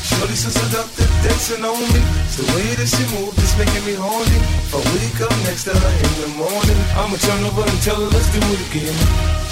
Shorty 0.00 0.36
so 0.36 0.48
seductive, 0.48 1.08
dancing 1.20 1.64
on 1.64 1.80
me. 1.92 2.00
The 2.36 2.44
way 2.56 2.72
that 2.80 2.88
she 2.88 3.04
moves 3.12 3.36
is 3.36 3.52
making 3.60 3.84
me 3.84 3.92
horny. 3.92 4.40
I 4.72 4.80
wake 4.96 5.20
up 5.20 5.32
next 5.44 5.64
to 5.68 5.76
her 5.76 5.92
in 6.00 6.12
the 6.24 6.30
morning, 6.40 6.80
I'ma 6.96 7.16
turn 7.20 7.44
over 7.44 7.60
and 7.60 7.80
tell 7.84 8.00
her 8.00 8.08
let's 8.08 8.28
do 8.32 8.40
it 8.40 8.60
again. 8.72 8.96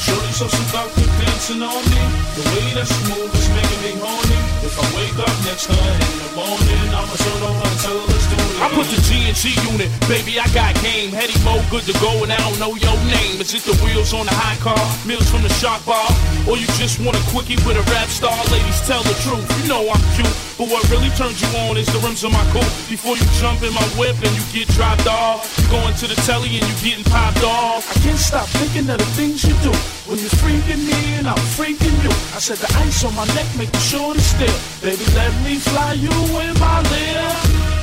Shorty 0.00 0.32
so 0.32 0.48
seductive, 0.48 1.12
dancing 1.20 1.60
on 1.60 1.82
me. 1.84 2.02
The 2.36 2.44
way 2.52 2.66
that 2.76 2.88
she 2.88 3.00
moves 3.12 3.36
is 3.36 3.48
making 3.52 3.80
me 3.84 3.92
horny. 4.00 4.41
If 4.72 4.80
I 4.80 4.88
wake 4.96 5.18
up 5.20 5.36
next 5.44 5.68
her 5.68 5.76
in 5.76 6.16
the 6.16 6.32
morning, 6.32 6.88
I'ma 6.96 7.12
and 7.12 7.78
tell 7.84 7.92
her 7.92 8.08
let's 8.08 8.24
do. 8.24 8.40
I 8.56 8.72
put 8.72 8.88
the 8.88 8.96
G 9.04 9.28
and 9.28 9.36
G 9.36 9.52
unit, 9.68 9.92
baby, 10.08 10.40
I 10.40 10.48
got 10.56 10.72
game. 10.80 11.12
Heady 11.12 11.36
mo, 11.44 11.60
good 11.68 11.84
to 11.84 11.94
go, 12.00 12.08
and 12.24 12.32
I 12.32 12.40
don't 12.40 12.56
know 12.56 12.72
your 12.72 12.96
name. 13.04 13.36
Is 13.36 13.52
it 13.52 13.68
the 13.68 13.76
wheels 13.84 14.16
on 14.16 14.24
the 14.24 14.32
high 14.32 14.56
car, 14.64 14.80
meals 15.04 15.28
from 15.28 15.44
the 15.44 15.52
shark 15.60 15.84
bar, 15.84 16.08
or 16.48 16.56
you 16.56 16.64
just 16.80 17.04
want 17.04 17.20
a 17.20 17.24
quickie 17.28 17.60
with 17.68 17.76
a 17.76 17.84
rap 17.92 18.08
star? 18.08 18.32
Ladies, 18.48 18.80
tell 18.88 19.04
the 19.04 19.12
truth. 19.20 19.44
You 19.60 19.68
know 19.68 19.84
I'm 19.92 20.00
cute, 20.16 20.32
but 20.56 20.72
what 20.72 20.80
really 20.88 21.12
turns 21.20 21.36
you 21.36 21.52
on 21.68 21.76
is 21.76 21.92
the 21.92 22.00
rims 22.00 22.24
on 22.24 22.32
my 22.32 22.44
coupe. 22.48 22.72
Before 22.88 23.12
you 23.12 23.28
jump 23.36 23.60
in 23.60 23.76
my 23.76 23.84
whip 24.00 24.16
and 24.24 24.32
you 24.32 24.44
get 24.56 24.72
dropped 24.72 25.04
off, 25.04 25.52
you 25.60 25.68
going 25.68 25.92
to 26.00 26.08
the 26.08 26.16
telly 26.24 26.48
and 26.48 26.64
you 26.64 26.76
getting 26.80 27.04
popped 27.12 27.44
off. 27.44 27.84
I 27.92 28.00
can't 28.00 28.16
stop 28.16 28.48
thinking 28.56 28.88
of 28.88 28.96
the 28.96 29.10
things 29.20 29.44
you 29.44 29.52
do 29.60 29.76
when 30.12 30.20
you're 30.20 30.38
freaking 30.44 30.84
me 30.84 31.16
and 31.16 31.26
I'm 31.26 31.40
freaking 31.56 31.96
you. 32.04 32.12
I 32.36 32.38
said 32.38 32.60
the 32.60 32.68
ice 32.84 33.00
on 33.08 33.16
my 33.16 33.24
neck 33.32 33.48
make 33.56 33.72
the 33.72 33.80
shorty 33.80 34.20
still. 34.20 34.52
Baby, 34.84 35.08
let 35.16 35.32
me 35.40 35.56
fly 35.56 35.96
you 35.96 36.12
in 36.36 36.52
my 36.60 36.84
lip. 36.92 37.32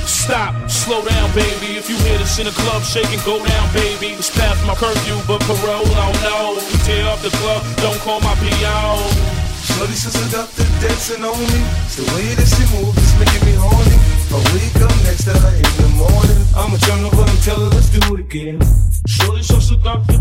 Stop, 0.06 0.54
slow 0.70 1.02
down, 1.02 1.26
baby. 1.34 1.74
If 1.74 1.90
you 1.90 1.98
hear 2.06 2.18
this 2.22 2.38
in 2.38 2.46
a 2.46 2.54
club, 2.54 2.86
shake 2.86 3.10
and 3.10 3.18
go 3.26 3.42
down, 3.42 3.66
baby. 3.74 4.14
It's 4.14 4.30
past 4.30 4.62
my 4.62 4.78
curfew, 4.78 5.18
but 5.26 5.42
parole, 5.42 5.82
oh 5.82 6.14
no. 6.22 6.54
If 6.54 6.70
you 6.70 6.78
tear 6.86 7.04
up 7.10 7.18
the 7.18 7.34
club, 7.42 7.66
don't 7.82 7.98
call 8.06 8.22
my 8.22 8.34
PO. 8.38 9.50
Shorty 9.66 9.98
so 9.98 10.14
seductive, 10.14 10.70
dancing 10.78 11.26
on 11.26 11.34
me. 11.34 11.60
It's 11.82 11.98
the 11.98 12.06
way 12.14 12.30
that 12.38 12.46
she 12.46 12.62
moves, 12.78 12.94
it's 12.94 13.14
making 13.18 13.42
me 13.42 13.58
horny. 13.58 13.98
I 14.30 14.38
wake 14.54 14.78
up 14.86 14.94
next 15.02 15.26
to 15.26 15.34
her 15.34 15.54
in 15.58 15.74
the 15.82 15.90
morning. 15.98 16.40
I'ma 16.54 16.78
turn 16.78 17.02
over 17.02 17.26
and 17.26 17.40
tell 17.42 17.58
her 17.58 17.70
let's 17.74 17.90
do 17.90 18.14
it 18.14 18.20
again. 18.22 18.62
Shorty 19.06 19.42
so 19.42 19.58
seductive, 19.58 20.19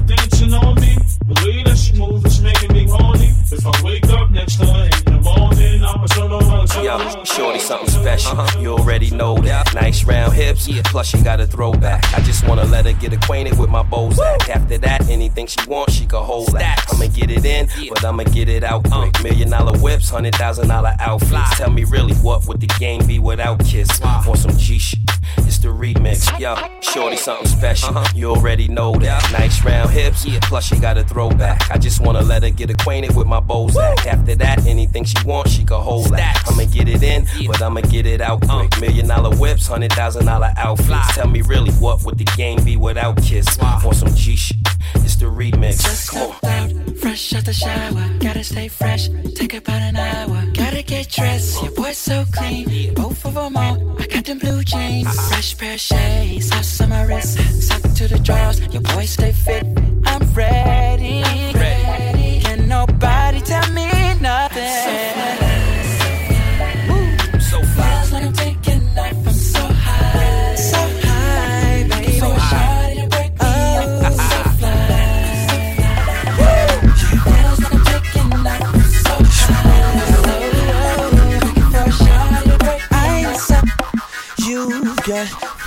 over 6.90 7.04
and 7.04 7.10
tell 7.10 7.14
her 7.14 7.16
let's 7.16 7.16
Yo, 7.16 7.24
do 7.24 7.26
shorty, 7.26 7.60
something 7.60 7.90
special. 7.90 8.62
You 8.62 8.74
already 8.74 9.10
know 9.12 9.38
that. 9.40 9.74
Nice 9.74 10.04
round 10.04 10.34
hips, 10.34 10.68
plus 10.86 11.08
she 11.08 11.22
got 11.22 11.40
a 11.40 11.48
throwback. 11.48 12.04
I 12.14 12.22
just 12.22 12.48
wanna 12.48 12.66
let 12.66 12.86
her 12.86 12.94
get 12.94 13.14
acquainted 13.14 13.58
with 13.58 13.70
my 13.70 13.84
Bozak. 13.84 14.50
After 14.50 14.78
that, 14.80 15.10
anything 15.10 15.48
she 15.48 15.60
wants, 15.68 15.94
she 15.94 16.06
can 16.06 16.24
hold 16.24 16.52
that. 16.54 16.86
I'ma 16.92 17.08
get 17.08 17.32
it 17.32 17.46
in, 17.46 17.68
but 17.90 18.04
I'ma 18.04 18.24
get 18.24 18.50
it 18.50 18.64
out 18.64 18.84
quick. 18.90 19.22
Million 19.24 19.50
dollar 19.50 19.78
whips, 19.80 20.10
hundred 20.10 20.36
thousand 20.36 20.68
dollar 20.68 20.94
outfits. 21.00 21.58
Tell 21.58 21.72
me 21.72 21.84
really, 21.86 22.14
what 22.16 22.48
would 22.48 22.60
the 22.60 22.68
game 22.80 23.06
be 23.06 23.20
without 23.20 23.64
Kiss? 23.66 24.02
On 24.02 24.36
some 24.36 24.58
G 24.58 24.80
shit. 24.80 25.09
It's 25.50 25.58
the 25.58 25.70
remix, 25.70 26.40
yo. 26.40 26.56
Shorty, 26.80 27.18
something 27.18 27.48
special. 27.48 28.04
You 28.14 28.30
already 28.30 28.68
know 28.68 28.94
that. 28.98 29.32
Nice 29.32 29.66
round 29.66 29.90
hips, 29.90 30.24
yeah. 30.24 30.38
plus 30.44 30.64
she 30.64 30.78
got 30.78 30.96
a 30.96 31.04
throwback. 31.04 31.72
I 31.72 31.80
just 31.80 32.02
wanna 32.02 32.22
let 32.22 32.44
her 32.44 32.52
get 32.52 32.70
acquainted 32.70 33.16
with 33.16 33.26
my 33.26 33.40
Bozak. 33.40 34.06
After 34.06 34.36
that, 34.36 34.68
anything 34.68 35.06
she 35.06 35.18
wants, 35.26 35.50
she 35.50 35.66
can 35.66 35.82
hold 35.82 36.12
that. 36.12 36.44
I'ma 36.46 36.66
get 36.66 36.88
it 36.88 37.02
in, 37.02 37.26
but 37.48 37.64
I'ma 37.64 37.82
get 37.82 38.06
it 38.06 38.22
out 38.22 38.48
quick. 38.48 38.80
Million 38.80 39.08
dollar 39.08 39.36
whips, 39.38 39.66
hundred 39.66 39.92
thousand 39.94 40.28
dollar 40.28 40.52
outfits. 40.56 41.16
Tell 41.16 41.28
me 41.28 41.42
really, 41.42 41.72
what 41.72 42.06
would 42.06 42.20
the 42.20 42.26
game 42.38 42.64
be 42.64 42.78
without 42.78 43.18
Kiss? 43.18 43.58
On 43.58 43.92
some 43.96 44.14
G 44.14 44.36
shit. 44.36 44.56
It's 44.98 45.16
the 45.16 45.26
remix. 45.26 46.12
Come 46.12 46.32
on. 46.44 46.89
Fresh 47.00 47.34
out 47.34 47.46
the 47.46 47.54
shower, 47.54 48.10
gotta 48.20 48.44
stay 48.44 48.68
fresh. 48.68 49.10
Take 49.34 49.54
about 49.54 49.82
an 49.82 49.96
hour, 49.96 50.46
gotta 50.54 50.84
get 50.84 51.08
dressed. 51.10 51.62
Your 51.64 51.72
boy's 51.72 51.98
so 51.98 52.26
clean, 52.34 52.94
both 52.94 53.24
of 53.26 53.36
them 53.36 53.56
on. 53.56 53.96
I 54.00 54.06
got 54.08 54.26
them 54.26 54.40
blue 54.40 54.64
jeans, 54.64 55.08
fresh 55.30 55.58
pair 55.58 55.76
of 55.76 55.80
shades, 55.80 56.50
house 56.50 56.82
on 56.82 56.90
my 56.90 57.04
wrist, 57.04 57.38
sock 57.68 57.82
to 57.82 58.08
the 58.08 58.20
drawers. 58.20 58.60
Your 58.74 58.82
boy 58.82 59.06
stay 59.06 59.32
fit. 59.32 59.64
I'm 60.06 60.22
ready, 60.34 61.24
ready. 61.54 62.42
Can 62.42 62.68
nobody 62.68 63.40
tell 63.42 63.72
me 63.72 63.99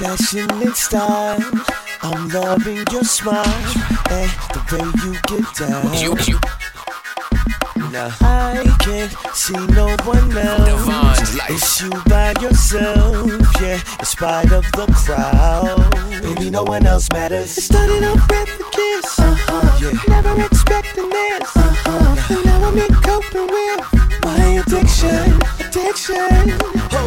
fashion 0.03 0.51
and 0.51 0.75
style. 0.75 1.39
I'm 2.03 2.29
loving 2.29 2.83
your 2.91 3.05
smile 3.05 3.63
and 4.11 4.31
the 4.53 4.61
way 4.71 4.85
you 5.03 5.13
get 5.31 5.47
down. 5.55 5.95
You, 6.03 6.13
you, 6.27 6.39
Now 7.91 8.11
I 8.21 8.65
can't 8.81 9.13
see 9.35 9.61
no 9.79 9.87
one 10.05 10.37
else. 10.37 11.37
It's 11.49 11.81
you 11.83 11.91
by 12.07 12.35
yourself, 12.41 13.31
yeah. 13.61 13.81
In 14.01 14.05
spite 14.05 14.53
of 14.53 14.65
the 14.73 14.87
crowd, 14.93 15.79
baby, 16.23 16.51
no 16.51 16.65
one 16.65 16.85
else 16.85 17.09
matters. 17.13 17.51
Started 17.51 18.03
off 18.03 18.29
with 18.29 18.62
a 18.93 19.01
kiss, 19.01 19.19
uh-huh. 19.19 19.79
yeah. 19.81 19.93
Never 20.09 20.43
expecting 20.45 21.09
this, 21.09 21.57
uh-huh. 21.57 22.35
And 22.35 22.45
now 22.45 22.69
I'm 22.69 22.79
in 22.79 22.95
coping 22.95 23.47
with 23.47 23.81
my 24.25 24.45
addiction, 24.61 25.41
addiction. 25.61 26.59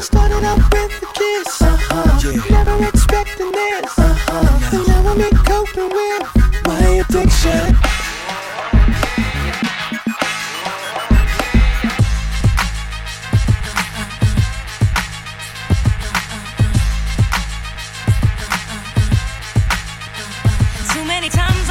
Started 0.02 0.44
off 0.44 0.72
with 0.72 1.04
a 1.04 1.08
kiss, 1.14 1.62
uh-huh. 1.62 2.20
yeah. 2.24 2.64
Never 2.64 2.86
expecting 2.86 3.52
this, 3.52 4.00
uh-huh. 4.00 4.78
And 4.78 4.88
now 4.88 5.12
I'm 5.12 5.22
in 5.22 5.36
coping 5.46 5.90
with 5.90 6.24
my 6.66 7.04
addiction. 7.04 7.76
Too 20.94 21.06
many 21.06 21.30
times 21.30 21.65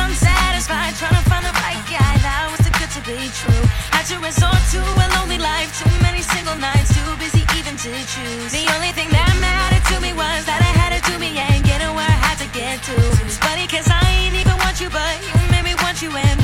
I'm 0.75 0.95
trying 0.99 1.15
to 1.15 1.25
find 1.31 1.45
the 1.47 1.55
right 1.63 1.79
guy 1.87 2.13
that 2.27 2.51
was 2.51 2.61
too 2.67 2.75
good 2.75 2.91
to 2.99 3.03
be 3.07 3.31
true. 3.31 3.63
Had 3.95 4.11
to 4.11 4.19
resort 4.19 4.59
to 4.75 4.81
a 4.83 5.07
lonely 5.17 5.39
life, 5.39 5.71
too 5.79 5.91
many 6.03 6.21
single 6.21 6.59
nights, 6.59 6.91
too 6.91 7.11
busy 7.23 7.47
even 7.55 7.79
to 7.79 7.93
choose. 8.11 8.51
The 8.51 8.67
only 8.75 8.91
thing 8.91 9.09
that 9.15 9.31
mattered 9.39 9.87
to 9.95 9.97
me 10.03 10.13
was 10.13 10.43
that 10.51 10.59
I 10.59 10.71
had 10.83 10.91
it 10.93 11.03
to 11.11 11.15
me 11.23 11.39
and 11.39 11.63
getting 11.63 11.95
where 11.95 12.07
I 12.07 12.19
had 12.27 12.39
to 12.43 12.49
get 12.51 12.83
to. 12.91 12.97
It's 13.23 13.39
funny 13.39 13.71
cause 13.71 13.87
I 13.87 14.03
ain't 14.27 14.35
even 14.35 14.57
want 14.59 14.83
you, 14.83 14.91
but 14.91 15.15
you 15.23 15.33
made 15.55 15.65
me 15.65 15.75
want 15.79 16.03
you 16.03 16.11
and 16.11 16.44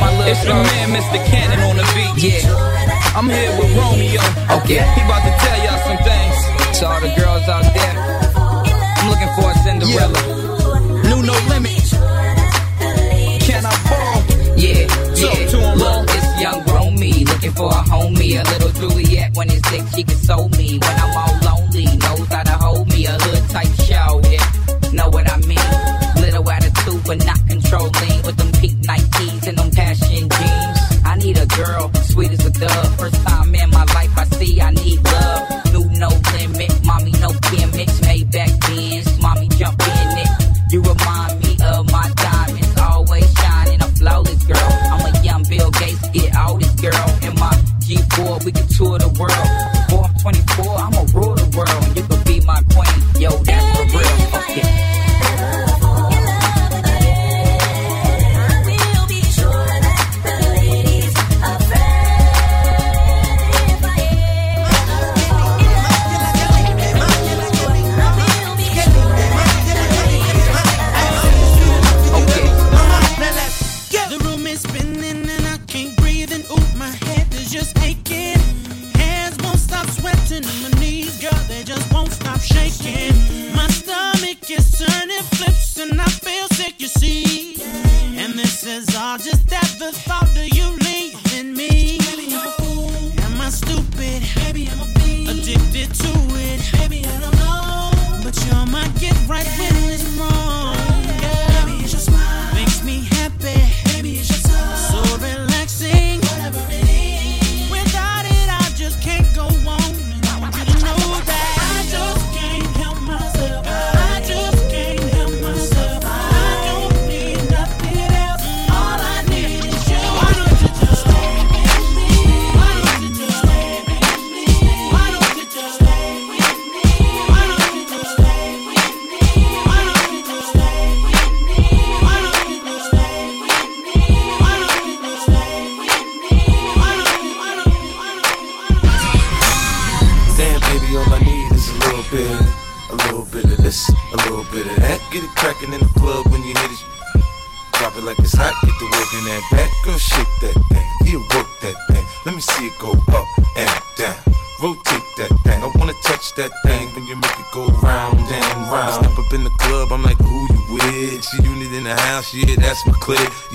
my 0.00 0.10
little 0.16 0.32
It's 0.32 0.44
your 0.44 0.54
man, 0.54 0.88
Mr. 0.96 1.18
Cannon 1.26 1.60
on 1.68 1.76
the 1.76 1.86
beat. 1.94 2.14
Yeah. 2.22 3.14
I'm 3.16 3.28
here 3.28 3.50
with 3.58 3.70
Romeo. 3.76 4.22
Okay. 4.62 4.82
He 4.94 5.00
about 5.02 5.22
to 5.26 5.32
tell 5.42 5.58
y'all 5.64 5.80
some 5.86 6.00
things. 6.06 6.36
To 6.78 6.86
all 6.86 7.00
the 7.00 7.12
girls 7.18 7.46
out 7.48 7.66
there. 7.74 7.94
I'm 8.98 9.08
looking 9.10 9.32
for 9.36 9.50
a 9.50 9.54
Cinderella. 9.64 10.20
New 11.08 11.22
no 11.22 11.36
limit. 11.48 11.82
Can 13.42 13.64
I 13.66 13.74
ball? 13.88 14.18
Yeah, 14.58 14.86
Talk 15.14 15.38
yeah. 15.38 15.46
to 15.46 15.56
him, 15.60 15.78
Look, 15.78 16.10
it's 16.10 16.42
young 16.42 16.64
Romeo 16.66 17.24
looking 17.30 17.52
for 17.52 17.70
a 17.70 17.82
homie. 17.90 18.38
A 18.38 18.42
little 18.50 18.72
Juliet 18.72 19.30
when 19.34 19.48
it's 19.50 19.68
sick, 19.68 19.82
she 19.94 20.02
console 20.04 20.48
me. 20.50 20.78
When 20.78 20.96
I'm 20.98 21.16
all 21.16 21.34
lonely, 21.46 21.84
knows 21.84 22.26
how 22.28 22.42
to 22.42 22.52
hold 22.52 22.88
me. 22.88 23.06
A 23.06 23.12
hood 23.12 23.37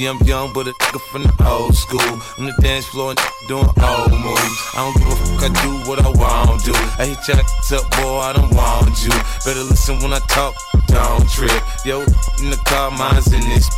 Yeah, 0.04 0.10
I'm 0.10 0.28
young, 0.28 0.52
but 0.52 0.68
a 0.68 0.74
nigga 0.76 1.00
from 1.00 1.24
the 1.24 1.32
old 1.48 1.74
school. 1.80 2.20
On 2.36 2.44
the 2.44 2.52
dance 2.60 2.86
floor 2.88 3.16
and 3.16 3.20
doing 3.48 3.64
old 3.64 4.12
moves. 4.12 4.60
I 4.76 4.84
don't 4.84 5.00
give 5.00 5.08
a 5.08 5.16
fuck, 5.16 5.48
I 5.48 5.50
do 5.64 5.72
what 5.88 6.04
I 6.04 6.12
want 6.12 6.60
to. 6.68 6.76
I 7.00 7.08
hit 7.08 7.24
y'all 7.24 7.40
up, 7.40 7.88
boy, 7.96 8.20
I 8.20 8.34
don't 8.36 8.52
want 8.52 9.00
you. 9.00 9.16
Better 9.48 9.64
listen 9.64 10.04
when 10.04 10.12
I 10.12 10.20
talk, 10.28 10.60
don't 10.92 11.24
trip. 11.32 11.56
Yo, 11.88 12.04
in 12.44 12.52
the 12.52 12.60
car, 12.68 12.92
mine's 12.92 13.32
in 13.32 13.48
this. 13.48 13.72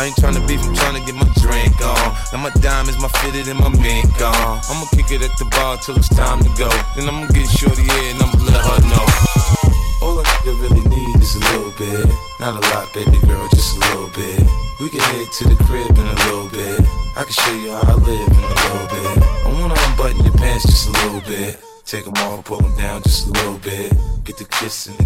I 0.00 0.08
ain't 0.08 0.16
tryna 0.16 0.48
beef, 0.48 0.64
I'm 0.64 0.72
tryna 0.72 1.04
get 1.04 1.14
my 1.14 1.28
drink 1.44 1.76
on. 1.84 2.08
Now 2.32 2.40
my 2.40 2.52
diamonds, 2.56 2.96
my 2.96 3.12
fitted, 3.20 3.44
and 3.52 3.60
my 3.60 3.68
mink 3.68 4.08
gone. 4.16 4.64
I'ma 4.72 4.88
kick 4.96 5.12
it 5.12 5.20
at 5.20 5.36
the 5.36 5.44
bar 5.44 5.76
till 5.76 6.00
it's 6.00 6.08
time 6.08 6.40
to 6.40 6.48
go. 6.56 6.72
Then 6.96 7.04
I'ma 7.04 7.28
get 7.36 7.52
shorty, 7.52 7.84
yeah, 7.84 8.16
and 8.16 8.22
I'ma 8.24 8.48
let 8.48 8.64
her 8.64 8.80
know. 8.88 9.35
can 17.26 17.32
show 17.32 17.54
you 17.54 17.72
how 17.72 17.82
I 17.82 17.94
live 17.94 18.28
in 18.28 18.36
a 18.36 18.54
little 18.54 18.86
bit. 18.86 19.22
I 19.44 19.60
wanna 19.60 19.74
unbutton 19.74 20.24
your 20.24 20.34
pants 20.34 20.66
just 20.66 20.88
a 20.88 20.92
little 20.92 21.20
bit. 21.22 21.58
Take 21.84 22.04
them 22.04 22.14
off, 22.14 22.44
pull 22.44 22.60
them 22.60 22.76
down 22.76 23.02
just 23.02 23.26
a 23.26 23.30
little 23.30 23.58
bit. 23.58 23.92
Get 24.24 24.36
the 24.36 24.44
kissing. 24.44 24.96
the 24.96 25.05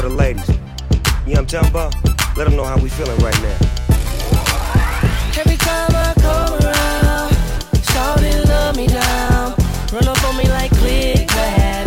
for 0.00 0.08
the 0.08 0.14
ladies? 0.14 0.48
What 1.26 1.54
I'm 1.54 1.64
about? 1.66 1.94
Let 2.36 2.44
them 2.44 2.56
know 2.56 2.64
how 2.64 2.78
we 2.78 2.88
feeling 2.88 3.18
right 3.18 3.36
now. 3.42 3.58
Every 5.36 5.56
time 5.56 5.92
I 5.94 6.14
come 6.16 6.52
around, 6.64 7.32
shawty 7.90 8.32
love 8.48 8.76
me 8.76 8.86
down. 8.86 9.54
Run 9.92 10.08
up 10.08 10.24
on 10.24 10.36
me 10.36 10.48
like 10.48 10.70
click 10.78 11.28
clack, 11.28 11.86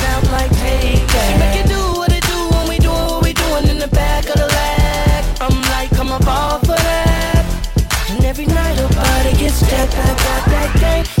sound 0.00 0.30
like 0.32 0.50
take 0.64 1.06
that. 1.12 1.28
She 1.28 1.38
make 1.42 1.64
it 1.64 1.68
do 1.68 1.82
what 1.98 2.12
it 2.12 2.24
do 2.24 2.38
when 2.54 2.68
we 2.68 2.78
doing 2.78 3.06
what 3.12 3.24
we 3.24 3.32
doing 3.32 3.68
in 3.68 3.78
the 3.78 3.88
back 3.88 4.24
of 4.26 4.34
the 4.34 4.46
lag. 4.46 5.24
I'm 5.40 5.60
like, 5.74 5.90
come 5.90 6.10
up 6.10 6.26
off 6.26 6.60
for 6.60 6.78
that. 6.88 7.44
And 8.10 8.24
every 8.24 8.46
night 8.46 8.78
her 8.78 8.88
body 8.94 9.36
gets 9.36 9.60
that, 9.60 9.90
that, 9.90 10.16
that, 10.18 10.42
that 10.46 10.80
gang. 10.80 11.11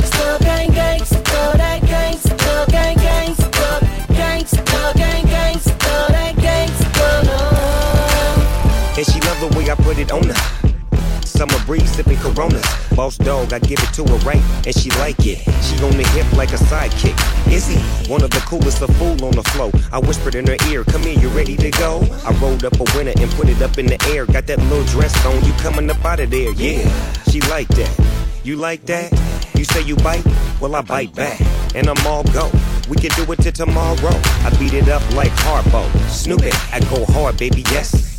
Her. 10.10 10.62
Summer 11.24 11.58
breeze 11.64 11.90
sipping 11.90 12.18
Coronas. 12.18 12.64
Boss 12.94 13.16
dog, 13.16 13.52
I 13.52 13.58
give 13.58 13.78
it 13.78 13.92
to 13.94 14.04
her 14.04 14.18
right, 14.18 14.42
and 14.66 14.74
she 14.74 14.90
like 15.00 15.18
it. 15.20 15.38
She 15.64 15.74
on 15.82 15.96
the 15.96 16.06
hip 16.14 16.30
like 16.34 16.52
a 16.52 16.56
sidekick. 16.56 17.16
Is 17.50 17.66
he 17.66 17.78
one 18.10 18.22
of 18.22 18.30
the 18.30 18.40
coolest? 18.40 18.82
A 18.82 18.86
fool 18.94 19.24
on 19.24 19.32
the 19.32 19.42
flow. 19.54 19.70
I 19.92 19.98
whispered 19.98 20.34
in 20.34 20.46
her 20.46 20.56
ear, 20.68 20.84
"Come 20.84 21.02
here, 21.02 21.18
you 21.18 21.28
ready 21.28 21.56
to 21.56 21.70
go?" 21.70 22.02
I 22.26 22.32
rolled 22.42 22.64
up 22.64 22.78
a 22.78 22.84
winner 22.96 23.12
and 23.16 23.30
put 23.32 23.48
it 23.48 23.62
up 23.62 23.78
in 23.78 23.86
the 23.86 23.98
air. 24.12 24.26
Got 24.26 24.46
that 24.46 24.58
little 24.58 24.84
dress 24.84 25.14
on, 25.24 25.44
you 25.44 25.52
coming 25.54 25.88
up 25.90 26.04
out 26.04 26.20
of 26.20 26.30
there? 26.30 26.52
Yeah, 26.52 26.86
she 27.30 27.40
like 27.42 27.68
that. 27.68 27.94
You 28.44 28.56
like 28.56 28.84
that? 28.86 29.12
You 29.54 29.64
say 29.64 29.82
you 29.82 29.96
bite? 29.96 30.26
Well, 30.60 30.74
I 30.74 30.82
bite 30.82 31.14
back, 31.14 31.40
and 31.74 31.88
I'm 31.88 32.06
all 32.06 32.24
go. 32.24 32.50
We 32.88 32.96
can 32.96 33.10
do 33.10 33.30
it 33.32 33.38
till 33.38 33.52
tomorrow. 33.52 34.14
I 34.46 34.50
beat 34.58 34.74
it 34.74 34.88
up 34.88 35.02
like 35.14 35.32
Harbo. 35.46 35.82
Snoop 36.08 36.42
it, 36.42 36.54
I 36.72 36.80
go 36.80 37.04
hard, 37.06 37.36
baby, 37.38 37.62
yes. 37.70 38.11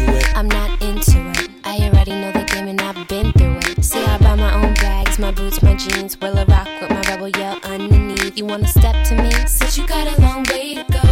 into 0.00 0.16
it. 0.16 0.36
I'm 0.36 0.48
not 0.48 0.82
into 0.82 1.18
it. 1.40 1.50
I 1.64 1.88
already 1.88 2.12
know 2.12 2.32
the 2.32 2.44
game 2.44 2.68
and 2.68 2.80
I've 2.80 3.08
been 3.08 3.32
through 3.32 3.58
it. 3.58 3.84
See, 3.84 4.02
I 4.02 4.18
buy 4.18 4.34
my 4.34 4.54
own 4.54 4.74
bags, 4.74 5.18
my 5.18 5.30
boots, 5.30 5.62
my 5.62 5.74
jeans. 5.74 6.20
Will 6.20 6.38
I 6.38 6.44
rock 6.44 6.68
with 6.80 6.90
my 6.90 7.00
rebel 7.08 7.28
yell 7.28 7.58
underneath? 7.64 8.36
You 8.36 8.46
wanna 8.46 8.68
step 8.68 8.96
to 9.08 9.14
me? 9.14 9.30
Since 9.46 9.78
you 9.78 9.86
got 9.86 10.06
a 10.06 10.20
long 10.20 10.44
way 10.50 10.74
to 10.74 10.84
go. 10.92 11.02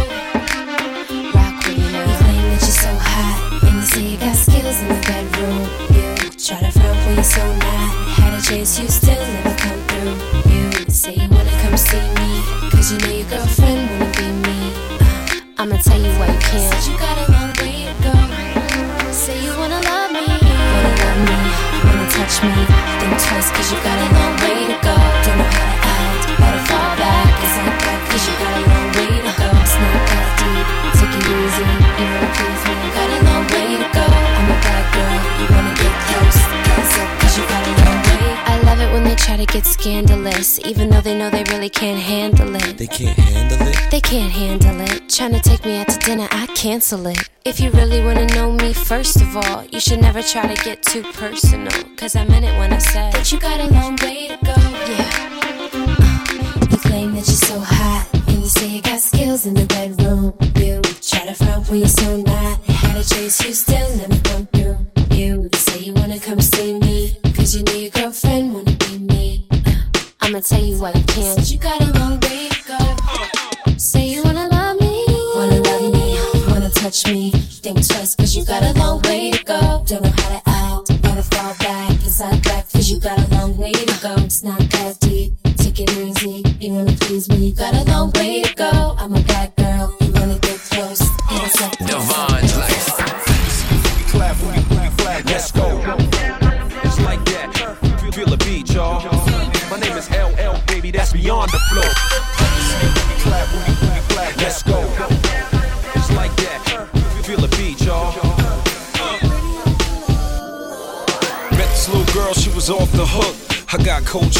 Rock 1.33 1.55
with 1.65 1.77
me. 1.77 1.85
You 1.85 2.11
claim 2.21 2.43
that 2.51 2.61
you're 2.61 2.79
so 2.85 2.93
hot, 2.93 3.63
and 3.63 3.75
you 3.75 3.81
say 3.81 4.01
you 4.01 4.17
got 4.17 4.35
skills 4.35 4.81
in 4.81 4.87
the 4.89 4.99
bedroom. 5.07 5.59
You 5.95 6.29
try 6.31 6.59
to 6.59 6.71
front 6.71 6.97
when 7.05 7.15
you're 7.15 7.23
so 7.23 7.45
not. 7.57 7.89
Had 8.17 8.33
a 8.33 8.41
chase, 8.41 8.79
you 8.79 8.87
still 8.87 9.34
touch 22.35 22.43
me. 22.43 22.65
Think 22.99 23.13
twice, 23.21 23.51
cause 23.51 23.71
you 23.71 23.77
got 23.83 23.97
a 23.97 24.13
long 24.13 24.24
scandalous, 39.85 40.59
even 40.65 40.89
though 40.89 40.99
they 40.99 41.15
know 41.15 41.29
they 41.29 41.43
really 41.51 41.69
can't 41.69 42.01
handle 42.01 42.55
it. 42.55 42.75
They 42.75 42.87
can't 42.87 43.19
handle 43.19 43.67
it. 43.67 43.91
They 43.91 44.01
can't 44.01 44.31
handle 44.31 44.81
it. 44.81 45.07
Trying 45.07 45.33
to 45.33 45.39
take 45.39 45.63
me 45.63 45.77
out 45.77 45.87
to 45.89 45.99
dinner, 45.99 46.27
I 46.31 46.47
cancel 46.55 47.05
it. 47.05 47.29
If 47.45 47.59
you 47.59 47.69
really 47.69 48.01
wanna 48.03 48.25
know 48.33 48.51
me, 48.51 48.73
first 48.73 49.21
of 49.21 49.37
all, 49.37 49.63
you 49.65 49.79
should 49.79 50.01
never 50.01 50.23
try 50.23 50.51
to 50.51 50.63
get 50.63 50.81
too 50.81 51.03
personal. 51.13 51.71
Cause 51.97 52.15
I 52.15 52.25
meant 52.25 52.45
it 52.45 52.57
when 52.57 52.73
I 52.73 52.79
said 52.79 53.13
that 53.13 53.31
you 53.31 53.39
got 53.39 53.59
a 53.59 53.67
long 53.67 53.95
way 54.01 54.29
to 54.29 54.37
go. 54.43 54.57
Yeah. 54.89 55.11
Uh, 56.01 56.67
you 56.71 56.77
claim 56.77 57.13
that 57.13 57.27
you're 57.27 57.45
so 57.53 57.59
hot, 57.59 58.09
and 58.11 58.39
you 58.41 58.47
say 58.47 58.67
you 58.67 58.81
got 58.81 58.99
skills 58.99 59.45
in 59.45 59.53
the 59.53 59.67
bedroom. 59.67 60.33
You 60.55 60.81
try 60.81 61.27
to 61.27 61.35
front 61.35 61.69
when 61.69 61.81
you're 61.81 61.87
so 61.89 62.17
not. 62.17 62.64
Tell 70.45 70.63
you 70.63 70.77
why 70.77 71.04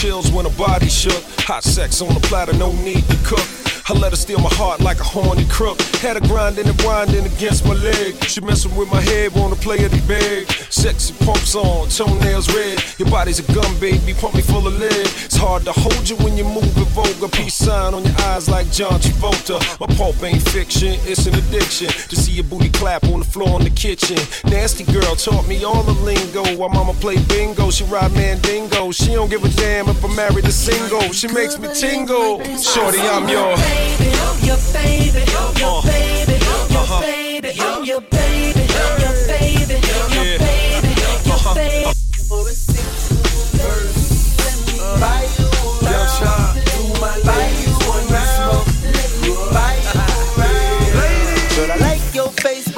chills 0.06 0.32
when 0.32 0.45
her 0.45 0.57
body 0.57 0.88
shook. 0.88 1.23
Hot 1.48 1.64
sex 1.64 2.02
on 2.02 2.14
the 2.14 2.19
platter, 2.19 2.53
no 2.53 2.72
need 2.84 3.03
to 3.10 3.18
cook. 3.23 3.64
I 3.87 3.93
let 3.93 4.13
her 4.13 4.15
steal 4.15 4.39
my 4.39 4.49
heart 4.49 4.81
like 4.81 4.99
a 4.99 5.03
horny 5.03 5.45
crook. 5.45 5.79
Had 6.01 6.17
her 6.17 6.27
grinding 6.27 6.67
and 6.67 6.81
winding 6.81 7.23
against 7.23 7.67
my 7.67 7.75
leg. 7.75 8.15
She 8.25 8.41
messing 8.41 8.75
with 8.75 8.89
my 8.91 8.99
head, 8.99 9.33
wanna 9.35 9.55
play 9.55 9.77
it 9.77 9.91
big. 10.07 10.51
Sexy 10.71 11.13
pumps 11.23 11.53
on, 11.53 11.87
toenails 11.89 12.51
red. 12.51 12.83
Your 12.97 13.11
body's 13.11 13.37
a 13.37 13.53
gun, 13.53 13.79
baby, 13.79 14.15
pump 14.15 14.33
me 14.33 14.41
full 14.41 14.65
of 14.65 14.79
lead. 14.79 15.05
It's 15.25 15.35
hard 15.35 15.65
to 15.65 15.71
hold 15.71 16.09
you 16.09 16.15
when 16.17 16.35
you 16.35 16.45
move 16.45 16.75
in 16.77 16.85
vulgar. 16.97 17.27
Peace 17.27 17.53
sign 17.53 17.93
on 17.93 18.03
your 18.03 18.15
eyes 18.21 18.49
like 18.49 18.71
John 18.71 18.99
Travolta. 18.99 19.61
My 19.79 19.85
pulp 19.95 20.21
ain't 20.23 20.41
fiction, 20.49 20.97
it's 21.05 21.27
an 21.27 21.35
addiction. 21.35 21.87
To 22.09 22.15
see 22.15 22.31
your 22.31 22.45
booty 22.45 22.69
clap 22.69 23.03
on 23.03 23.19
the 23.19 23.25
floor 23.25 23.59
in 23.59 23.65
the 23.65 23.69
kitchen. 23.69 24.17
Nasty 24.45 24.83
girl 24.91 25.15
taught 25.15 25.47
me 25.47 25.63
all 25.63 25.83
the 25.83 25.93
lingo. 26.01 26.43
While 26.57 26.69
mama 26.69 26.93
play 26.93 27.17
bingo, 27.27 27.69
she 27.69 27.83
ride 27.83 28.13
mandingo. 28.13 28.91
She 28.91 29.13
don't 29.13 29.29
give 29.29 29.43
a 29.43 29.49
damn 29.49 29.89
if 29.89 30.03
I'm 30.03 30.15
married 30.15 30.45
or 30.45 30.51
single. 30.51 31.13
She 31.13 31.27
makes 31.27 31.59
me 31.59 31.69
tingle. 31.71 32.43
Shorty, 32.57 32.99
I'm 32.99 33.29
your 33.29 33.55
baby, 33.76 34.10
I'm 34.26 34.38
your 34.47 34.57
baby, 34.73 35.23
I'm 35.39 35.56
your 35.57 35.81
baby, 35.84 36.35
I'm 36.53 36.72
your 36.72 36.81
Uh-huh. 36.81 37.02
baby, 37.02 37.49
I'm 37.60 37.84
your 37.85 38.02
baby, 38.02 38.64
I'm 38.81 39.02
your 39.02 39.15
baby, 39.27 39.76
I'm 39.95 40.11
your 40.15 40.39
baby, 40.39 40.93
I'm 41.03 41.26
your 41.27 41.56
baby. 41.56 41.94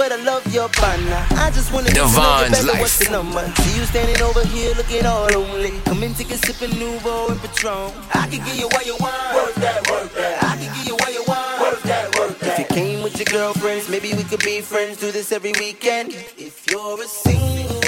But 0.07 0.21
I 0.21 0.23
love 0.23 0.53
your 0.53 0.69
partner. 0.69 1.25
I 1.31 1.51
just 1.51 1.73
wanna 1.73 1.87
get 1.89 1.95
to 1.95 1.99
you 1.99 2.07
Divine's 2.07 2.65
life. 2.65 2.79
What's 2.79 2.97
the 2.97 3.11
number? 3.11 3.43
See 3.59 3.77
you 3.77 3.85
standing 3.87 4.21
over 4.21 4.41
here 4.45 4.73
looking 4.75 5.05
all 5.05 5.27
lonely. 5.27 5.81
Come 5.83 6.01
and 6.01 6.15
take 6.15 6.31
a 6.31 6.37
sip 6.37 6.61
of 6.61 6.71
Nuvo 6.79 7.29
and 7.29 7.41
Patron. 7.41 7.91
I 8.13 8.25
can 8.31 8.39
give 8.45 8.55
you 8.55 8.69
what 8.69 8.85
you 8.85 8.95
want. 9.01 9.35
Work 9.35 9.55
that, 9.55 9.91
work 9.91 10.13
that. 10.13 10.43
I 10.45 10.55
can 10.55 10.73
give 10.77 10.87
you 10.87 10.95
what 10.95 11.13
you 11.13 11.25
want. 11.27 11.59
Work 11.59 11.81
that, 11.83 12.17
work 12.17 12.39
that. 12.39 12.57
If 12.57 12.69
you 12.69 12.73
came 12.73 13.03
with 13.03 13.17
your 13.19 13.25
girlfriends, 13.25 13.89
maybe 13.89 14.13
we 14.13 14.23
could 14.23 14.45
be 14.45 14.61
friends. 14.61 14.95
Do 14.97 15.11
this 15.11 15.33
every 15.33 15.51
weekend. 15.59 16.13
If 16.37 16.65
you're 16.71 17.03
a 17.03 17.05
single 17.05 17.86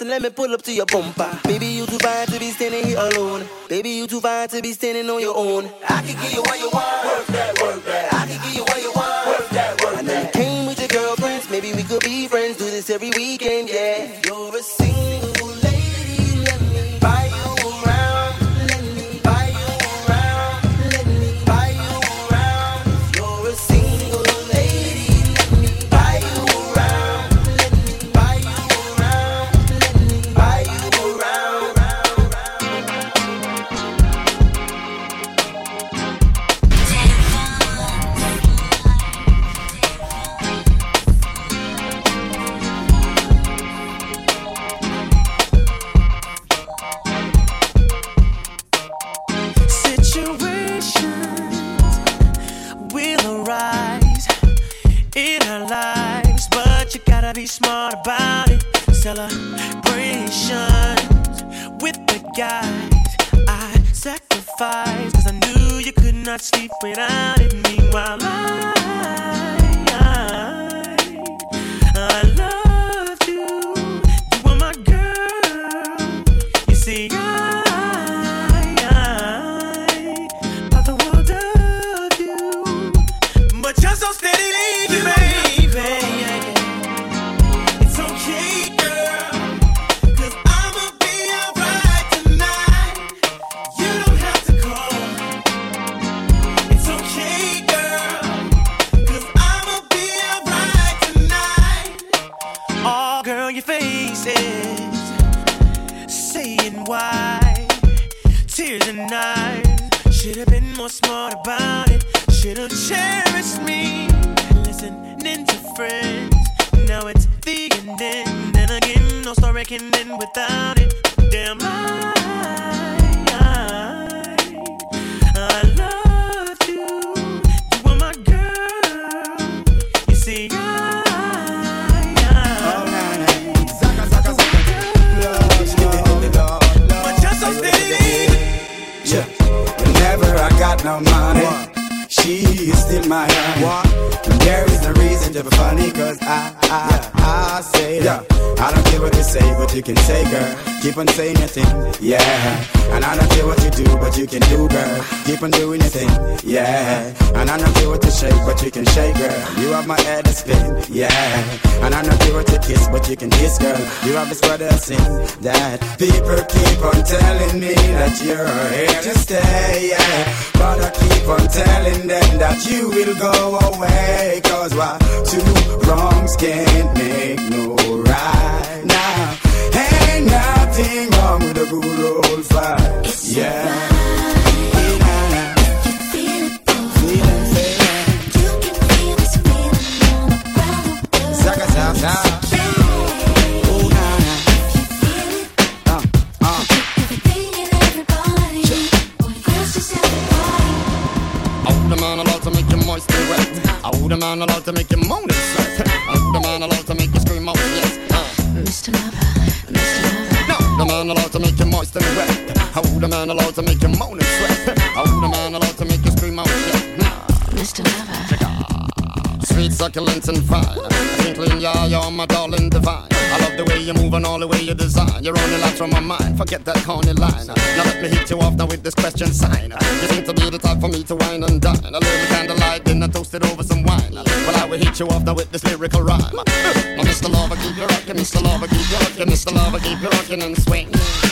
and 0.00 0.10
let 0.10 0.22
me 0.22 0.30
pull 0.30 0.52
up 0.54 0.62
to 0.62 0.72
your 0.72 0.86
bumper. 0.86 1.38
Baby, 1.44 1.66
you 1.66 1.86
too 1.86 1.98
fine 1.98 2.26
to 2.28 2.38
be 2.38 2.50
standing 2.50 2.84
here 2.84 2.98
alone. 2.98 3.44
Baby, 3.68 3.90
you 3.90 4.06
too 4.06 4.20
fine 4.20 4.48
to 4.48 4.62
be 4.62 4.72
standing 4.72 5.08
on 5.10 5.20
your 5.20 5.36
own. 5.36 5.70
I 5.88 6.02
can 6.02 6.20
give 6.22 6.32
you 6.32 6.42
what 6.42 6.58
you 6.58 6.70
want. 6.72 7.04
Work 7.04 7.26
that, 7.28 7.62
work 7.62 7.84
that. 7.84 8.12
I 8.14 8.26
can 8.26 8.40
give 8.44 8.54
you 8.54 8.62
what 8.62 8.82
you 8.82 8.92
want. 8.94 9.26
Work 9.26 9.47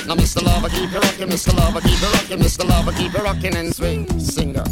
Now, 0.06 0.14
Mr. 0.14 0.42
Lover, 0.42 0.68
keep 0.68 0.90
you 0.92 0.98
rockin', 1.00 1.28
Mr. 1.28 1.52
Lover, 1.56 1.80
keep 1.80 2.00
you 2.00 2.08
rockin', 2.08 2.38
Mr. 2.40 2.68
Lover, 2.68 2.92
keep 2.92 3.12
you 3.12 3.20
rockin' 3.24 3.56
and 3.56 3.74
swing. 3.74 4.06
Sing 4.20 4.52
girl. 4.52 4.64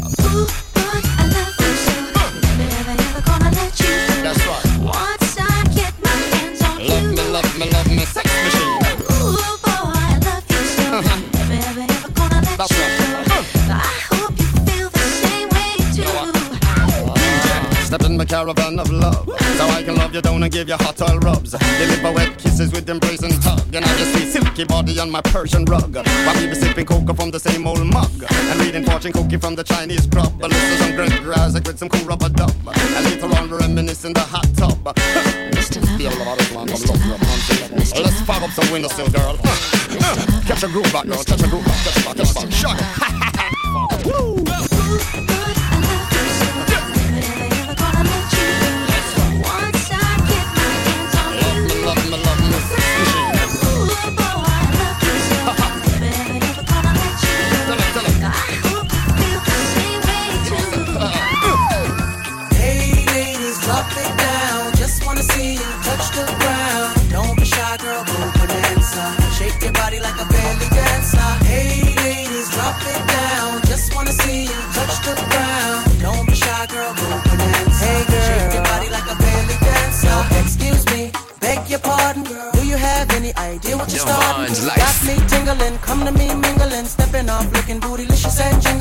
That's 4.25 4.41
right. 4.47 4.65
Once 4.81 5.37
I 5.39 5.63
get 5.75 5.93
my 6.01 6.09
hands 6.09 6.61
on 6.63 6.77
Love 6.87 7.03
you. 7.03 7.09
me, 7.11 7.23
love 7.29 7.59
me, 7.59 7.69
love 7.69 7.89
me, 7.89 8.05
sex 8.05 8.25
machine. 8.25 8.81
Ooh, 9.11 9.35
boy, 9.61 9.93
I 9.93 10.17
love 10.25 10.43
you 10.49 10.61
so. 10.65 10.83
Uh-huh. 10.97 11.19
Never, 11.33 11.53
ever, 11.53 11.85
ever 11.93 12.09
gonna 12.13 12.41
let 12.41 12.57
That's 12.57 12.71
you 12.71 12.77
right. 12.81 13.29
Uh-huh. 13.29 13.29
go. 13.29 13.73
I 13.73 13.75
hope 14.09 14.33
you 14.39 14.49
feel 14.65 14.89
the 14.89 15.05
same 15.21 15.49
way 15.49 15.73
too. 15.93 17.85
Step 17.85 18.01
in 18.03 18.17
my 18.17 18.25
caravan 18.25 18.79
of 18.79 18.89
love. 18.91 19.25
So 19.57 19.63
I 19.67 19.83
can 19.83 19.95
love 19.95 20.13
you 20.13 20.21
down 20.21 20.41
and 20.43 20.51
give 20.51 20.67
you 20.67 20.75
hot 20.75 20.99
oil 21.01 21.19
rubs. 21.19 21.51
Deliver 21.51 22.11
wet 22.11 22.34
kisses 22.55 22.71
with 22.71 22.89
embrace 22.89 23.21
and 23.21 23.33
hug. 23.43 23.75
And 23.75 23.83
I 23.83 23.97
just 23.97 24.13
see 24.13 24.25
silky 24.25 24.63
body 24.63 24.97
on 24.99 25.11
my 25.11 25.21
Persian 25.21 25.65
rug. 25.65 25.95
While 25.95 26.35
we 26.39 26.47
be 26.47 26.55
sipping 26.55 26.85
cocoa 26.85 27.13
from 27.13 27.31
the 27.31 27.39
same 27.39 27.67
old 27.67 27.85
mug. 27.85 28.11
And 28.31 28.59
reading 28.61 28.83
fortune 28.83 29.11
cookie 29.11 29.37
from 29.37 29.55
the 29.55 29.63
Chinese 29.63 30.07
grub. 30.07 30.31
But 30.39 30.51
listen 30.51 30.77
some 30.77 30.95
great 30.95 31.21
grass 31.21 31.53
with 31.53 31.77
some 31.77 31.89
cool 31.89 32.05
rubber 32.05 32.29
dub. 32.29 32.53
And 32.67 33.05
later 33.05 33.27
on 33.37 33.49
reminisce 33.49 34.05
in 34.05 34.13
the 34.13 34.21
hot 34.21 34.47
tub. 34.55 34.75
Feel 35.97 36.11
a 36.11 36.23
lot 36.23 36.39
of 36.39 36.51
love, 36.53 36.69
love, 36.69 36.89
love, 36.89 37.09
love. 37.09 38.03
Let's 38.03 38.21
fire 38.21 38.43
up 38.43 38.51
some 38.51 38.71
windows 38.71 38.93
still, 38.93 39.09
girl. 39.09 39.37
Catch 40.47 40.63
a 40.63 40.67
groove 40.67 40.91
back, 40.93 41.05
girl. 41.05 41.23
Catch 41.23 41.43
a 41.43 41.47
groove 41.47 41.65
back. 41.65 41.83
Catch 41.83 41.97
a 41.97 42.05
back, 42.05 42.17
catch 42.17 42.31
a 42.31 42.33
back. 42.35 42.51
Shock 42.51 42.77
it. 42.79 44.05
Woo! 44.05 44.44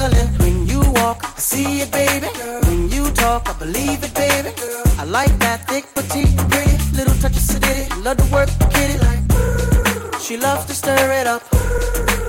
Jingling. 0.04 0.28
When 0.38 0.66
you 0.66 0.80
walk, 0.92 1.24
I 1.24 1.38
see 1.38 1.80
it, 1.80 1.90
baby. 1.92 2.26
When 2.66 2.90
you 2.90 3.10
talk, 3.10 3.48
I 3.48 3.52
believe 3.58 4.02
it, 4.02 4.14
baby. 4.14 4.50
I 4.98 5.04
like 5.04 5.36
that 5.38 5.66
thick, 5.68 5.86
petite, 5.94 6.36
pretty, 6.50 6.76
little 6.96 7.14
touch 7.14 7.36
of 7.36 7.42
sedity. 7.42 8.04
Love 8.04 8.16
to 8.18 8.32
work 8.32 8.48
the 8.58 8.66
kitty 8.74 8.98
like. 8.98 10.20
She 10.20 10.36
loves 10.36 10.64
to 10.66 10.74
stir 10.74 11.12
it 11.20 11.26
up. 11.26 11.42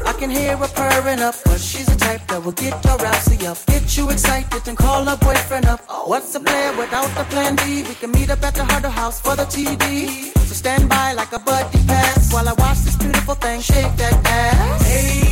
I 0.05 0.13
can 0.13 0.29
hear 0.29 0.55
her 0.57 0.67
purring 0.67 1.21
up, 1.21 1.35
but 1.45 1.59
she's 1.59 1.85
the 1.85 1.95
type 1.95 2.25
that 2.27 2.43
will 2.43 2.51
get 2.51 2.73
your 2.85 2.97
rousey 2.97 3.43
up, 3.47 3.57
get 3.65 3.97
you 3.97 4.09
excited 4.09 4.67
and 4.67 4.77
call 4.77 5.03
her 5.05 5.17
boyfriend 5.17 5.65
up. 5.65 5.81
What's 6.05 6.35
a 6.35 6.39
plan 6.39 6.77
without 6.77 7.09
the 7.17 7.23
plan 7.25 7.55
B? 7.55 7.83
We 7.83 7.95
can 7.95 8.11
meet 8.11 8.29
up 8.29 8.43
at 8.43 8.53
the 8.53 8.63
Huddle 8.63 8.91
House 8.91 9.19
for 9.19 9.35
the 9.35 9.45
TV. 9.45 10.31
So 10.47 10.53
stand 10.53 10.87
by 10.89 11.13
like 11.13 11.33
a 11.33 11.39
buddy 11.39 11.79
pass 11.87 12.31
while 12.31 12.47
I 12.47 12.53
watch 12.53 12.79
this 12.79 12.97
beautiful 12.97 13.35
thing 13.35 13.61
shake 13.61 13.95
that 13.97 14.13
ass. 14.25 14.87
Hey 14.87 15.24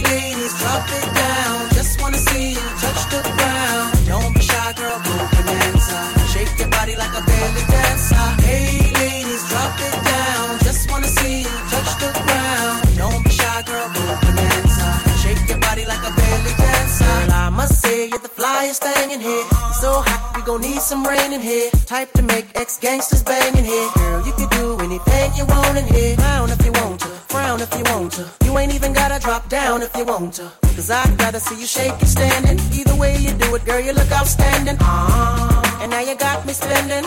you're 18.64 18.74
the 18.74 18.80
flyest 18.80 18.80
thing 18.80 19.12
in 19.12 19.20
here. 19.20 19.44
So 19.82 20.02
hot, 20.02 20.34
we 20.36 20.42
gon' 20.44 20.62
need 20.62 20.82
some 20.82 21.06
rain 21.06 21.34
in 21.34 21.42
here. 21.42 21.70
Type 21.86 22.12
to 22.14 22.22
make 22.22 22.48
ex 22.56 22.80
gangsters 22.80 23.24
bang 23.24 23.58
in 23.58 23.66
here. 23.66 23.90
Girl, 23.96 24.26
you 24.26 24.34
can 24.34 24.50
do 24.50 24.78
anything 24.80 25.32
you 25.36 25.46
want 25.46 25.78
in 25.78 25.86
here. 25.86 26.16
Frown 26.18 26.50
if 26.50 26.66
you 26.66 26.72
want 26.72 27.00
to, 27.02 27.08
frown 27.08 27.62
if 27.62 27.72
you 27.78 27.84
want 27.92 28.12
to. 28.14 28.30
You 28.46 28.58
ain't 28.58 28.74
even 28.74 28.94
gotta 28.94 29.20
drop 29.20 29.50
down 29.50 29.82
if 29.82 29.96
you 29.96 30.06
want 30.06 30.34
to. 30.36 30.52
Cause 30.76 30.90
I'd 30.90 31.20
rather 31.20 31.40
see 31.40 31.60
you 31.60 31.68
shake 31.68 32.02
it 32.02 32.08
standing. 32.08 32.60
Either 32.74 32.96
way 32.96 33.18
you 33.18 33.32
do 33.34 33.56
it, 33.56 33.66
girl, 33.66 33.80
you 33.80 33.94
look 33.94 34.12
outstanding. 34.12 34.78
Ah, 34.80 35.82
and 35.82 35.92
now 35.92 36.02
you 36.02 36.16
got 36.16 36.46
me 36.46 36.54
spending. 36.54 37.04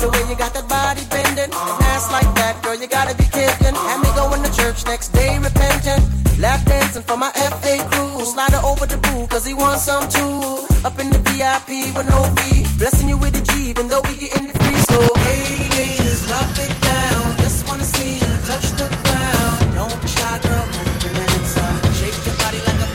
The 0.00 0.08
way 0.12 0.22
you 0.28 0.36
got 0.36 0.54
that 0.54 0.68
body 0.68 1.02
bending. 1.10 1.50
An 1.52 1.82
ass 1.92 2.10
like 2.10 2.30
that, 2.36 2.62
girl, 2.62 2.74
you 2.74 2.88
gotta 2.88 3.14
be 3.16 3.24
kidding. 3.24 3.74
Had 3.74 4.00
me 4.02 4.10
going 4.16 4.42
to 4.42 4.52
church 4.56 4.84
next 4.86 5.08
day 5.08 5.38
repentant. 5.38 6.02
Lap 6.38 6.64
dancing 6.64 7.02
for 7.02 7.16
my 7.16 7.30
FA. 7.32 7.89
Slide 8.30 8.52
her 8.52 8.64
over 8.64 8.86
the 8.86 8.96
pool, 8.98 9.26
cause 9.26 9.44
he 9.44 9.54
wants 9.54 9.82
some 9.82 10.08
too. 10.08 10.64
Up 10.84 10.96
in 11.00 11.10
the 11.10 11.18
VIP 11.26 11.92
with 11.96 12.08
no 12.08 12.22
fee. 12.36 12.62
Blessing 12.78 13.08
you 13.08 13.18
with 13.18 13.34
a 13.34 13.42
G, 13.42 13.70
even 13.70 13.88
though 13.88 14.02
we 14.02 14.14
getting 14.14 14.50
it 14.50 14.56
free. 14.62 14.80
So, 14.86 15.00
hey, 15.26 15.96
drop 16.28 16.50
it 16.64 16.74
down. 16.80 17.36
Just 17.38 17.66
wanna 17.66 17.82
see 17.82 18.14
you 18.22 18.32
touch 18.46 18.70
the 18.78 18.86
ground. 19.02 19.74
Don't 19.74 20.08
shy, 20.08 20.38
girl, 20.46 20.66
go 20.74 20.82
bonanza. 21.02 21.66
Shake 21.98 22.24
your 22.24 22.36
body 22.36 22.58
like 22.58 22.78
the. 22.78 22.90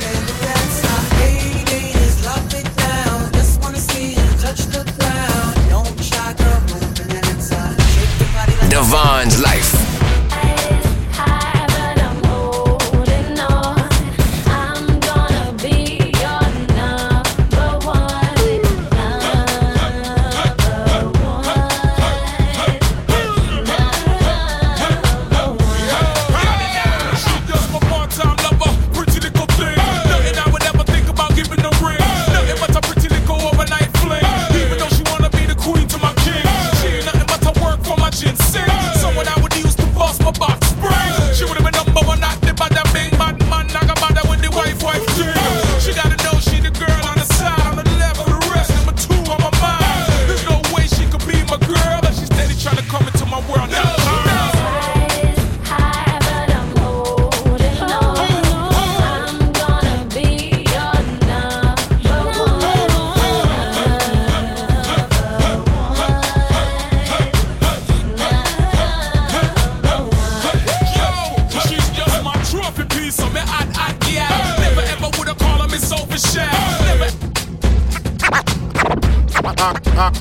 I, 79.98 80.12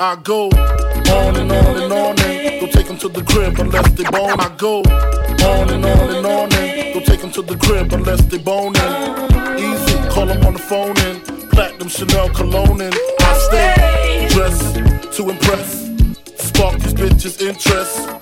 I, 0.00 0.16
go 0.24 0.48
on 0.48 1.36
and 1.36 1.52
on 1.52 1.82
and 1.82 1.92
on 1.92 2.20
and 2.20 2.60
don't 2.60 2.72
take 2.72 2.88
them 2.88 2.98
to 2.98 3.08
the 3.08 3.22
crib 3.22 3.60
unless 3.60 3.88
they 3.92 4.02
bone. 4.02 4.40
I 4.40 4.52
go 4.56 4.78
on 4.80 5.70
and 5.70 5.84
on 5.84 6.16
and 6.16 6.26
on 6.26 6.52
and 6.52 6.94
don't 6.94 7.06
take 7.06 7.20
them 7.20 7.30
to 7.32 7.42
the 7.42 7.56
crib 7.56 7.92
unless 7.92 8.22
they 8.22 8.38
boning. 8.38 8.82
Easy, 9.56 9.94
call 10.10 10.26
them 10.26 10.44
on 10.44 10.54
the 10.54 10.58
phone 10.58 10.98
and 10.98 11.22
platinum 11.50 11.88
Chanel 11.88 12.28
cologne 12.30 12.80
and 12.80 12.94
I 13.20 13.38
stay 13.48 14.28
dressed 14.30 14.74
to 15.16 15.30
impress, 15.30 15.88
spark 16.36 16.80
these 16.80 16.94
bitches' 16.94 17.40
interest. 17.40 18.19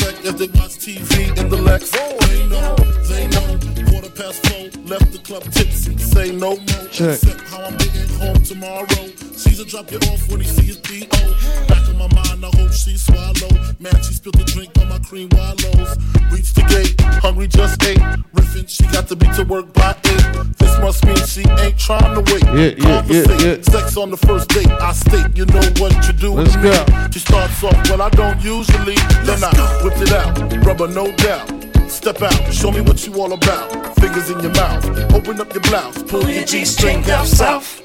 Sex 0.00 0.20
is 0.20 0.24
all 0.24 0.24
I 0.24 0.24
expect 0.24 0.26
as 0.26 0.34
they 0.34 0.46
watch 0.58 0.74
TV 0.78 1.38
in 1.38 1.48
the 1.48 1.56
Lex. 1.56 1.90
They 1.90 2.46
know, 2.48 2.74
they 3.08 3.26
know. 3.28 3.90
Quarter 3.90 4.10
past 4.10 4.46
four, 4.46 4.64
left 4.86 5.12
the 5.12 5.18
club 5.18 5.42
tipsy. 5.52 5.96
Say 5.98 6.32
no 6.32 6.56
more. 6.56 6.88
Check. 6.90 7.22
Except 7.22 7.40
how 7.48 7.62
I'm 7.62 7.76
getting 7.76 8.08
home 8.18 8.42
tomorrow. 8.42 8.86
Caesar 9.34 9.64
drop 9.64 9.90
you 9.90 9.98
off 9.98 10.28
when 10.28 10.40
he 10.40 10.46
see 10.46 10.66
his 10.66 10.76
D.O. 10.78 11.66
Back 11.68 11.88
in 11.88 11.96
my 11.98 12.08
mind, 12.14 12.44
I 12.44 12.50
hope 12.56 12.72
she 12.72 12.96
swallow. 12.96 13.52
Man, 13.78 13.96
she 14.02 14.14
spilled 14.14 14.36
the 14.36 14.44
drink 14.44 14.70
on 14.78 14.88
my 14.88 14.98
cream 15.00 15.28
wallows. 15.32 15.96
Reached 16.32 16.54
the 16.54 16.64
gate, 16.68 17.00
hungry 17.22 17.48
just 17.48 17.82
ate. 17.84 17.98
Riffin', 18.34 18.68
she 18.68 18.84
got 18.92 19.08
to 19.08 19.16
be 19.16 19.26
to 19.34 19.44
work 19.44 19.72
by 19.72 19.96
eight. 20.04 20.59
This 20.70 20.78
must 20.78 21.04
mean 21.04 21.16
she 21.26 21.42
ain't 21.62 21.78
trying 21.78 22.14
to 22.14 22.22
wait. 22.32 22.44
Yeah, 22.44 22.54
yeah, 22.54 23.02
yeah, 23.08 23.24
Conversate. 23.24 23.64
Sex 23.64 23.96
on 23.96 24.10
the 24.10 24.16
first 24.16 24.48
date, 24.50 24.70
I 24.70 24.92
state, 24.92 25.36
you 25.36 25.44
know 25.46 25.66
what 25.82 25.92
you 26.06 26.12
do. 26.12 26.34
Let's 26.34 26.52
to 26.52 26.58
me. 26.58 26.70
go. 26.70 27.08
She 27.10 27.18
starts 27.18 27.64
off, 27.64 27.90
well, 27.90 28.02
I 28.02 28.10
don't 28.10 28.40
usually. 28.40 28.94
Then 29.26 29.42
I 29.42 29.50
whipped 29.82 30.00
it 30.00 30.12
out, 30.12 30.64
rubber, 30.64 30.86
no 30.86 31.10
doubt. 31.16 31.50
Step 31.90 32.22
out, 32.22 32.54
show 32.54 32.70
me 32.70 32.82
what 32.82 33.04
you 33.04 33.20
all 33.20 33.32
about. 33.32 33.96
Fingers 33.96 34.30
in 34.30 34.38
your 34.40 34.52
mouth, 34.52 34.86
open 35.12 35.40
up 35.40 35.52
your 35.52 35.62
blouse, 35.62 36.02
pull 36.04 36.28
your 36.28 36.44
G 36.44 36.64
string 36.64 37.02
down 37.02 37.26
south. 37.26 37.82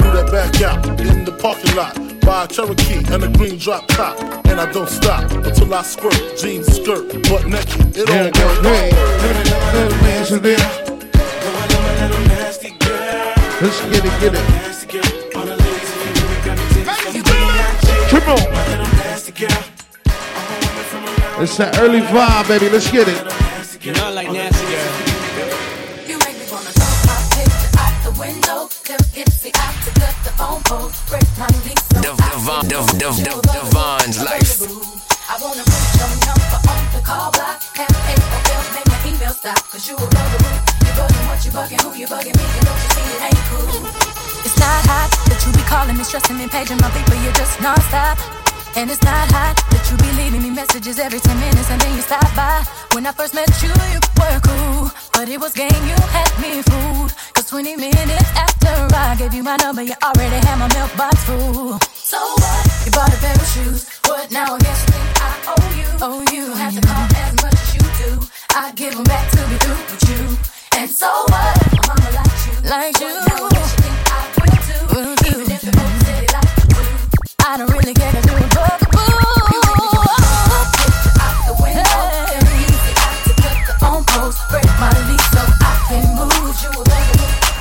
Do 0.00 0.10
that 0.10 0.28
back 0.32 0.60
out 0.62 0.84
in 1.00 1.24
the 1.24 1.32
parking 1.32 1.76
lot. 1.76 1.94
Buy 2.22 2.44
a 2.44 2.48
Cherokee 2.48 3.04
and 3.14 3.22
a 3.22 3.28
green 3.38 3.56
drop 3.56 3.86
top. 3.86 4.18
And 4.46 4.60
I 4.60 4.70
don't 4.72 4.88
stop 4.88 5.30
until 5.30 5.72
I 5.72 5.82
squirt. 5.82 6.36
Jeans, 6.36 6.66
skirt, 6.66 7.06
butt 7.28 7.46
naked. 7.46 7.96
It 7.96 8.10
all 8.10 8.16
Yeah, 8.16 8.24
works. 10.42 10.85
Let's 13.60 13.80
get 13.90 14.04
it, 14.04 14.20
get 14.20 14.34
it. 14.34 14.44
Come 18.10 18.28
on. 18.28 18.38
It's 21.42 21.56
that 21.58 21.78
early 21.80 22.00
vibe, 22.00 22.48
baby. 22.48 22.68
Let's 22.70 22.90
get 22.90 23.08
it. 23.08 23.18
You 23.84 23.92
know 23.92 24.06
I 24.06 24.10
like 24.10 24.30
nasty 24.32 24.66
girl. 24.66 24.92
You 26.06 26.18
make 26.18 26.38
me 26.38 26.46
wanna 26.50 26.70
throw 26.70 26.94
my 27.10 27.18
picture 27.34 27.70
out 27.78 27.94
the 28.06 28.12
window. 28.18 28.68
Them 28.86 29.00
itsy 29.14 29.50
out 29.58 29.74
to 29.84 29.90
cut 30.00 30.14
the 30.24 30.30
phone 30.38 30.62
pole. 30.64 30.90
Break 31.10 31.26
my 31.38 31.46
knees 31.66 31.82
so 31.90 32.00
Divine, 32.02 32.68
Div- 32.68 32.98
Div- 32.98 33.20
Div- 33.26 33.42
Divine's 33.52 34.18
life. 34.22 34.62
I 35.28 35.34
wanna 35.42 35.64
put 35.66 35.84
your 35.98 36.10
number 36.26 36.58
on 36.70 36.82
the 36.94 37.00
call 37.04 37.30
block. 37.32 37.62
Have 37.74 37.94
AOL, 38.10 38.85
email 39.06 39.30
stop. 39.30 39.58
Cause 39.70 39.88
you 39.88 39.94
a 39.94 40.06
bugaboo. 40.06 40.52
You 40.82 40.92
bugging 40.98 41.24
what 41.30 41.40
you 41.44 41.50
bugging, 41.54 41.80
who 41.82 41.90
you 41.94 42.06
bugging 42.06 42.36
me. 42.36 42.46
And 42.56 42.64
don't 42.66 42.80
you 42.82 42.90
see 42.94 43.06
it 43.14 43.22
ain't 43.30 43.44
cool. 43.50 44.06
It's 44.46 44.58
not 44.58 44.80
hot 44.90 45.10
that 45.30 45.38
you 45.46 45.50
be 45.54 45.62
calling 45.66 45.96
me, 45.96 46.04
stressing 46.04 46.38
me, 46.38 46.46
paging 46.48 46.78
my 46.78 46.90
people, 46.90 47.16
you're 47.22 47.34
just 47.34 47.60
non-stop. 47.60 48.18
And 48.76 48.90
it's 48.90 49.02
not 49.02 49.26
hot 49.32 49.56
that 49.72 49.84
you 49.88 49.96
be 49.96 50.10
leaving 50.20 50.42
me 50.42 50.50
messages 50.50 50.98
every 50.98 51.18
10 51.18 51.38
minutes 51.40 51.70
and 51.70 51.80
then 51.80 51.96
you 51.96 52.02
stop 52.02 52.28
by. 52.36 52.60
When 52.92 53.06
I 53.06 53.12
first 53.12 53.32
met 53.32 53.48
you, 53.62 53.72
you 53.92 54.00
were 54.20 54.38
cool. 54.44 54.90
But 55.14 55.28
it 55.28 55.40
was 55.40 55.54
game, 55.54 55.82
you 55.88 55.96
had 56.12 56.30
me 56.42 56.60
fooled. 56.60 57.12
Cause 57.34 57.48
20 57.48 57.76
minutes 57.76 58.30
after 58.36 58.74
I 58.94 59.16
gave 59.16 59.32
you 59.32 59.42
my 59.42 59.56
number, 59.56 59.82
you 59.82 59.96
already 60.02 60.38
had 60.44 60.58
my 60.58 60.68
mailbox 60.74 61.16
full. 61.24 61.78
So 61.94 62.18
what? 62.20 62.62
You 62.84 62.92
bought 62.92 63.12
a 63.12 63.18
pair 63.18 63.34
of 63.34 63.48
shoes. 63.48 63.88
What 64.04 64.30
now? 64.30 64.54
I 64.54 64.58
guess 64.58 64.78
you 64.84 64.92
think 64.92 65.10
I 65.24 65.32
owe 65.56 65.70
you. 65.80 65.88
Oh, 66.04 66.18
you 66.32 66.52
have 66.52 66.74
to 66.74 66.82
call 66.84 67.06
as 67.16 67.45
I 68.58 68.72
give 68.72 68.94
them 68.94 69.04
back 69.04 69.30
to 69.32 69.36
be 69.52 69.56
through 69.60 69.76
with 69.76 70.08
you. 70.08 70.16
And 70.80 70.88
so 70.88 71.06
what? 71.28 71.60
Mama 71.86 72.08
likes 72.16 72.46
you. 72.48 72.54
Like 72.64 72.96
you. 73.00 73.12
Now 73.12 73.36
I 73.36 73.52
guess 73.52 73.76
you 73.76 73.84
think 73.84 74.00
I 74.08 74.32
will. 74.32 74.96
Will 74.96 75.14
do. 75.16 75.28
Even 75.28 75.52
if 75.52 75.60
it 75.60 75.76
won't 75.76 75.92
say 76.00 76.24
it 76.24 76.32
like 76.32 76.56
you. 76.64 76.80
I 77.44 77.60
don't 77.60 77.68
really 77.70 77.92
care 77.92 78.08
'cause 78.12 78.24
you're 78.24 78.40
a 78.40 78.48
bugaboo. 78.56 79.12
Out 81.20 81.36
the 81.44 81.52
window. 81.60 82.00
Easy 82.56 82.96
out 82.96 83.16
to 83.28 83.32
cut 83.44 83.60
the 83.68 83.74
phone 83.76 84.04
post. 84.08 84.40
Break 84.48 84.64
my 84.80 84.88
lease 85.04 85.28
so 85.36 85.42
I 85.60 85.76
can 85.92 86.16
move. 86.16 86.56
You 86.64 86.72
a 86.80 86.88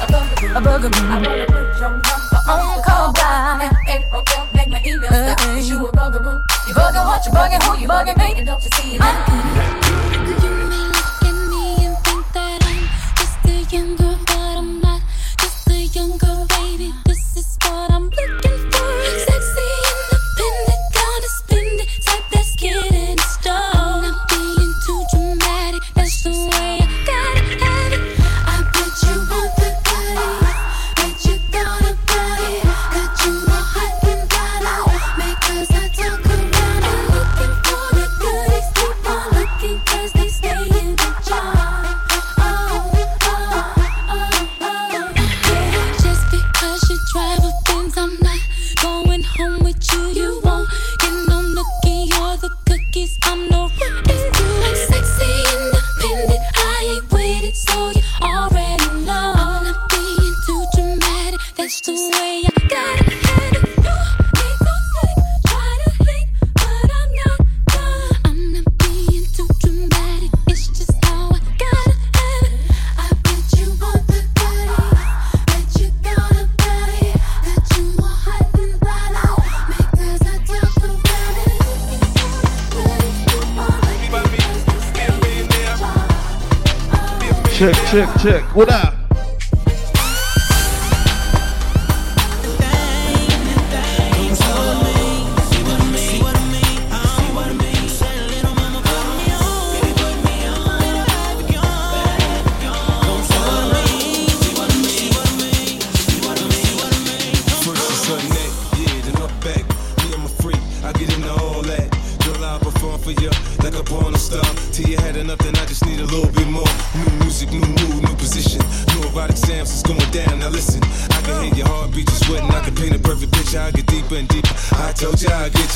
bugaboo. 0.07 0.55
A 0.55 0.61
bugaboo. 0.63 1.03
I 1.11 1.19
wanna 1.19 1.45
put 1.51 1.75
your 1.75 1.91
number 1.91 2.39
on 2.47 2.79
call 2.87 3.11
by. 3.11 3.67
AOL, 3.91 4.15
oh, 4.15 4.23
oh, 4.31 4.47
make 4.55 4.69
my 4.71 4.79
email 4.87 5.11
stop. 5.11 5.37
Cause 5.43 5.67
you 5.67 5.75
a 5.87 5.91
bugaboo. 5.91 6.39
You 6.67 6.73
bugging 6.73 7.05
what 7.05 7.25
you 7.25 7.31
bugging, 7.35 7.61
who 7.63 7.71
you 7.83 7.87
bugging 7.89 8.17
me. 8.17 8.39
And 8.39 8.47
don't 8.47 8.63
you 8.63 8.69
see 8.79 8.95
it 8.95 9.01
uh-uh. 9.01 9.84
Just 13.75 14.04
Check, 87.65 87.75
check, 87.87 88.21
check. 88.21 88.55
What 88.55 88.69
up? 88.69 88.94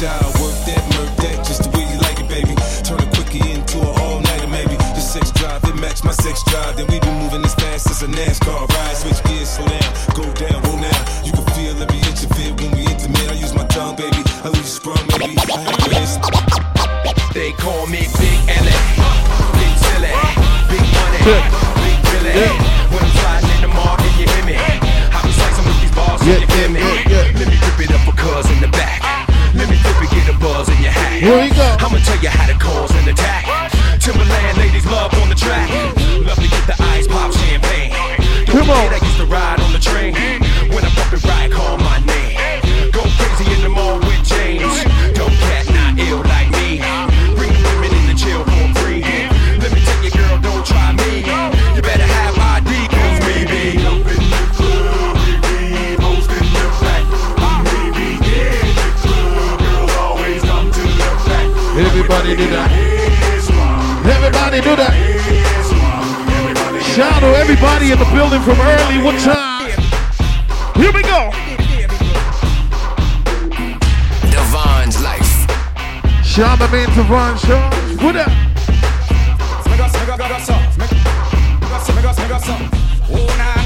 Ya. 0.01 0.15
Work 0.39 0.55
that, 0.65 0.78
Everybody 62.11 62.35
do 62.37 62.49
that. 62.49 62.71
Everybody 64.01 64.61
do 64.61 64.75
that. 64.75 64.93
Shout 66.81 67.21
to 67.21 67.27
everybody 67.37 67.91
in 67.91 67.99
the 67.99 68.05
building 68.05 68.41
from 68.41 68.59
early. 68.59 68.97
What 68.97 69.13
time? 69.21 69.69
Here 70.73 70.91
we 70.91 71.03
go. 71.03 71.29
Devon's 74.33 74.97
life. 75.03 75.45
Shout 76.25 76.57
my 76.57 76.65
man 76.71 76.89
Devon 76.97 77.37
Charles. 77.37 78.01
What 78.01 78.15
up? 78.15 78.27
Make 79.69 79.79
us, 79.79 79.93
make 79.93 80.09
us, 80.09 80.17
make 80.17 80.31
us 80.33 80.49
up. 80.49 80.77
Make 80.79 80.91
us, 81.71 81.93
make 81.93 82.05
us, 82.05 82.17
make 82.17 82.31
us 82.31 82.49
up. 82.49 82.61
Oh, 83.11 83.35
nah. 83.37 83.58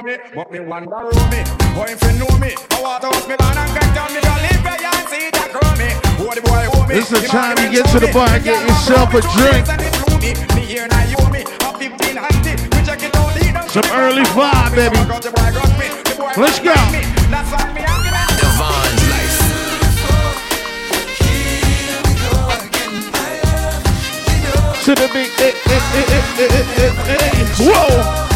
Throw 0.00 0.10
me. 0.10 0.16
But 0.34 0.50
me 0.50 0.60
wonder 0.60 0.96
who 0.96 1.10
me. 1.30 1.44
Boy, 1.74 1.86
if 1.88 2.02
you 2.02 2.12
know 2.18 2.38
me, 2.38 2.54
I 2.70 2.82
want 2.82 3.02
to 3.02 3.08
house 3.08 3.28
me, 3.28 3.36
man, 3.38 3.56
and 3.58 3.72
get 3.74 3.94
down 3.94 4.12
me. 4.14 4.20
Go 4.20 4.32
live 4.40 4.64
where 4.64 4.80
you 4.80 4.92
see 5.08 5.30
that 5.30 5.48
grow 5.52 5.70
me. 5.76 5.88
Oh, 6.20 6.32
the 6.34 6.42
boy, 6.42 6.68
oh, 6.74 6.86
me. 6.86 6.94
This 6.94 7.12
is 7.12 7.22
the 7.22 7.28
time 7.28 7.56
you 7.58 7.70
get 7.70 7.86
to 7.92 8.00
the 8.00 8.12
bar 8.12 8.28
and 8.28 8.44
get 8.44 8.60
yourself 8.66 9.14
a 9.14 9.20
drink. 9.20 9.66
Some 13.70 13.86
early 13.94 14.24
vibe, 14.34 14.74
baby. 14.74 14.98
Let's 16.36 16.58
go. 16.58 16.74
Devon's 18.40 19.02
life. 19.10 19.38
To 24.84 24.94
the 24.94 25.08
big, 25.12 25.28
eh, 25.38 25.52
eh, 25.66 25.80
eh, 25.94 26.04
eh, 26.08 26.24
eh, 26.40 26.56
eh, 26.76 26.94
eh, 27.06 27.18
eh. 27.20 27.54
Whoa. 27.60 28.29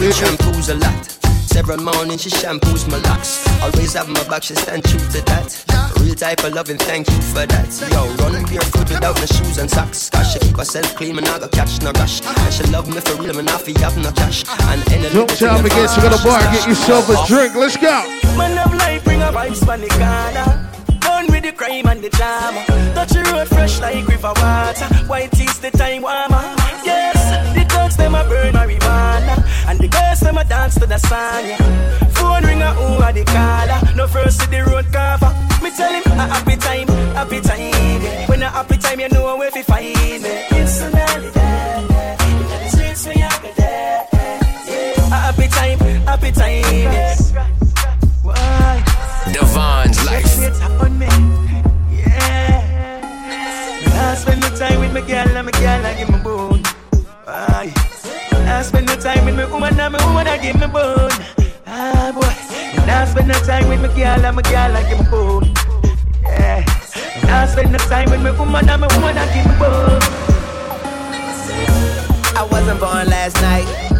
She 0.00 0.06
shampoos 0.06 0.70
a 0.70 0.76
lot. 0.76 1.04
Several 1.44 1.76
mornings 1.76 2.22
she 2.22 2.30
shampoos 2.30 2.88
my 2.88 2.96
locks. 3.06 3.46
Always 3.60 3.92
have 3.92 4.08
my 4.08 4.24
back, 4.28 4.42
she 4.42 4.54
stand 4.54 4.82
true 4.82 4.98
to 4.98 5.20
that. 5.28 5.52
Real 6.00 6.14
type 6.14 6.42
of 6.42 6.54
loving, 6.54 6.78
thank 6.78 7.06
you 7.06 7.20
for 7.20 7.44
that. 7.44 7.68
Yo, 7.92 8.08
run 8.24 8.42
barefoot 8.46 8.88
without 8.88 9.14
no 9.20 9.26
shoes 9.26 9.58
and 9.58 9.70
socks. 9.70 10.08
Cause 10.08 10.32
she 10.32 10.38
keep 10.38 10.56
herself 10.56 10.96
clean, 10.96 11.18
and 11.18 11.28
I 11.28 11.38
got 11.38 11.52
catch 11.52 11.82
no 11.82 11.92
rush. 12.00 12.24
And 12.24 12.54
she 12.54 12.64
love 12.72 12.88
me 12.88 12.98
for 12.98 13.20
real, 13.20 13.34
man, 13.34 13.50
I 13.50 13.58
feel 13.58 13.76
have 13.80 13.98
no 13.98 14.10
cash. 14.12 14.42
And 14.48 14.80
any 14.90 15.10
Don't 15.12 15.38
y'all 15.38 15.60
forget 15.60 15.90
to 15.90 16.00
go 16.00 16.08
to 16.08 16.16
the 16.16 16.22
bar 16.24 16.40
get 16.48 16.66
yourself 16.66 17.04
a 17.10 17.26
drink. 17.28 17.54
Let's 17.54 17.76
go. 17.76 17.92
Man 18.40 18.56
of 18.56 18.72
life 18.80 19.04
bring 19.04 19.20
a 19.20 19.26
vibes 19.26 19.60
from 19.62 19.82
the 19.82 19.88
corner. 20.00 20.70
Done 21.00 21.26
with 21.28 21.42
the 21.42 21.52
crime 21.52 21.86
and 21.88 22.00
the 22.00 22.08
drama. 22.08 22.64
Touch 22.94 23.10
the 23.10 23.20
road 23.36 23.48
fresh 23.48 23.78
like 23.80 24.08
river 24.08 24.32
water. 24.34 24.88
White 25.12 25.30
teeth 25.32 25.60
the 25.60 25.70
time 25.76 26.00
warmer. 26.00 26.56
Yes, 26.88 27.20
the 27.54 27.66
dogs 27.68 27.98
them 27.98 28.14
a 28.14 28.24
burn 28.24 28.54
marijuana. 28.54 28.59
And 29.68 29.78
the 29.78 29.88
girls 29.88 30.20
them 30.20 30.38
a 30.38 30.44
dance 30.44 30.74
to 30.76 30.86
the 30.86 30.98
song. 30.98 31.44
yeah. 31.46 31.56
Phone 32.16 32.44
ring 32.44 32.62
a 32.62 32.72
who 32.74 33.02
are 33.02 33.12
the 33.12 33.24
caller. 33.24 33.80
No 33.96 34.06
first 34.06 34.40
to 34.40 34.50
the 34.50 34.62
road 34.64 34.86
cover. 34.92 35.30
Me 35.62 35.70
tell 35.70 35.92
him 35.92 36.02
a 36.06 36.26
happy 36.34 36.56
time, 36.56 36.88
happy 37.14 37.40
time. 37.40 37.60
yeah. 38.02 38.26
When 38.28 38.42
a 38.42 38.48
happy 38.50 38.76
time, 38.78 39.00
you 39.00 39.08
know 39.10 39.36
where 39.36 39.50
to 39.50 39.62
find 39.62 39.84
me. 40.22 40.30
It's 40.58 40.80
a 40.80 40.90
holiday. 40.90 41.86
In 42.30 42.38
the 42.48 42.68
streets 42.68 43.06
we 43.06 43.14
have 43.20 43.44
it 43.44 43.56
there. 43.56 44.06
A 45.12 45.18
happy 45.26 45.48
time, 45.48 45.78
happy 46.06 46.32
time. 46.32 46.62
Yes. 46.96 47.32
Why? 48.22 48.82
Devon's 49.32 50.04
life. 50.06 50.26
Yeah. 51.92 53.00
I 54.10 54.14
spend 54.16 54.40
no 54.40 54.48
time 54.56 54.80
with 54.80 54.92
my 54.92 55.00
girl 55.02 55.36
and 55.36 55.46
my 55.46 55.52
girl 55.52 55.86
I 55.86 55.94
give 55.98 56.10
my 56.10 56.18
bone. 56.22 56.62
Aye. 57.26 57.72
Time 59.10 59.24
with 59.24 59.34
my 59.34 59.44
woman 59.46 59.80
and 59.80 59.92
my 59.92 60.06
woman 60.06 60.28
I 60.28 60.38
give 60.38 60.54
me 60.54 60.68
bone. 60.68 61.10
Ah 61.66 62.12
boy. 62.14 62.80
And 62.80 62.88
I 62.88 63.04
spend 63.06 63.26
no 63.26 63.34
time 63.42 63.68
with 63.68 63.80
my 63.80 63.88
girl 63.88 64.24
and 64.24 64.36
my 64.36 64.42
girl 64.42 64.76
I 64.76 64.88
give 64.88 65.00
me 65.00 65.10
bone. 65.10 65.52
Yeah. 66.22 66.62
And 67.16 67.30
I 67.30 67.46
spend 67.46 67.72
no 67.72 67.78
time 67.78 68.08
with 68.08 68.22
my 68.22 68.30
woman 68.30 68.68
and 68.68 68.80
my 68.80 68.86
woman 68.94 69.18
I 69.18 69.26
give 69.34 69.46
me 69.50 69.58
bone. 69.58 70.00
I 72.38 72.48
wasn't 72.52 72.78
born 72.78 73.08
last 73.08 73.34
night. 73.42 73.99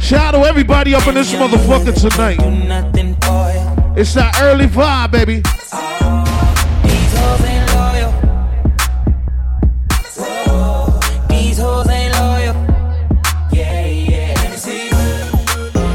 Shout 0.00 0.34
out 0.34 0.38
to 0.40 0.48
everybody 0.48 0.94
up 0.94 1.06
in 1.06 1.14
this 1.14 1.32
motherfucker 1.32 1.94
tonight. 1.94 2.38
It's 3.96 4.14
that 4.14 4.40
early 4.40 4.66
vibe, 4.66 5.10
baby. 5.10 5.42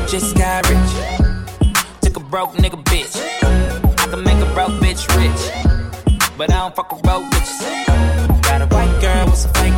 Just 0.07 0.35
got 0.35 0.69
rich. 0.69 1.73
Took 2.01 2.17
a 2.17 2.19
broke 2.19 2.53
nigga 2.53 2.83
bitch. 2.83 3.17
I 3.99 4.07
can 4.11 4.23
make 4.23 4.37
a 4.37 4.53
broke 4.53 4.73
bitch 4.79 5.07
rich. 5.17 5.41
But 6.37 6.51
I 6.51 6.57
don't 6.59 6.75
fuck 6.75 6.91
with 6.91 7.01
broke 7.01 7.23
bitches. 7.31 8.43
Got 8.43 8.61
a 8.61 8.67
white 8.67 9.01
girl 9.01 9.25
with 9.25 9.37
some 9.37 9.53
fake 9.53 9.73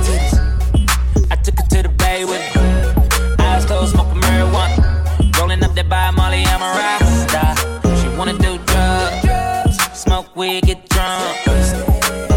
weed, 10.36 10.64
get 10.64 10.88
drunk. 10.90 11.38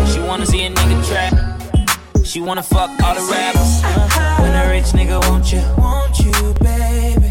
She 0.08 0.20
wanna 0.20 0.46
see 0.46 0.64
a 0.64 0.70
nigga 0.70 1.06
trap. 1.08 2.24
She 2.24 2.40
wanna 2.40 2.62
fuck 2.62 2.90
all 3.02 3.14
the 3.14 3.22
rappers. 3.32 3.82
When 4.40 4.54
a 4.54 4.68
rich 4.70 4.92
nigga 4.92 5.20
want 5.28 5.52
you, 5.52 5.62
want 5.76 6.18
you, 6.20 6.54
baby. 6.60 7.27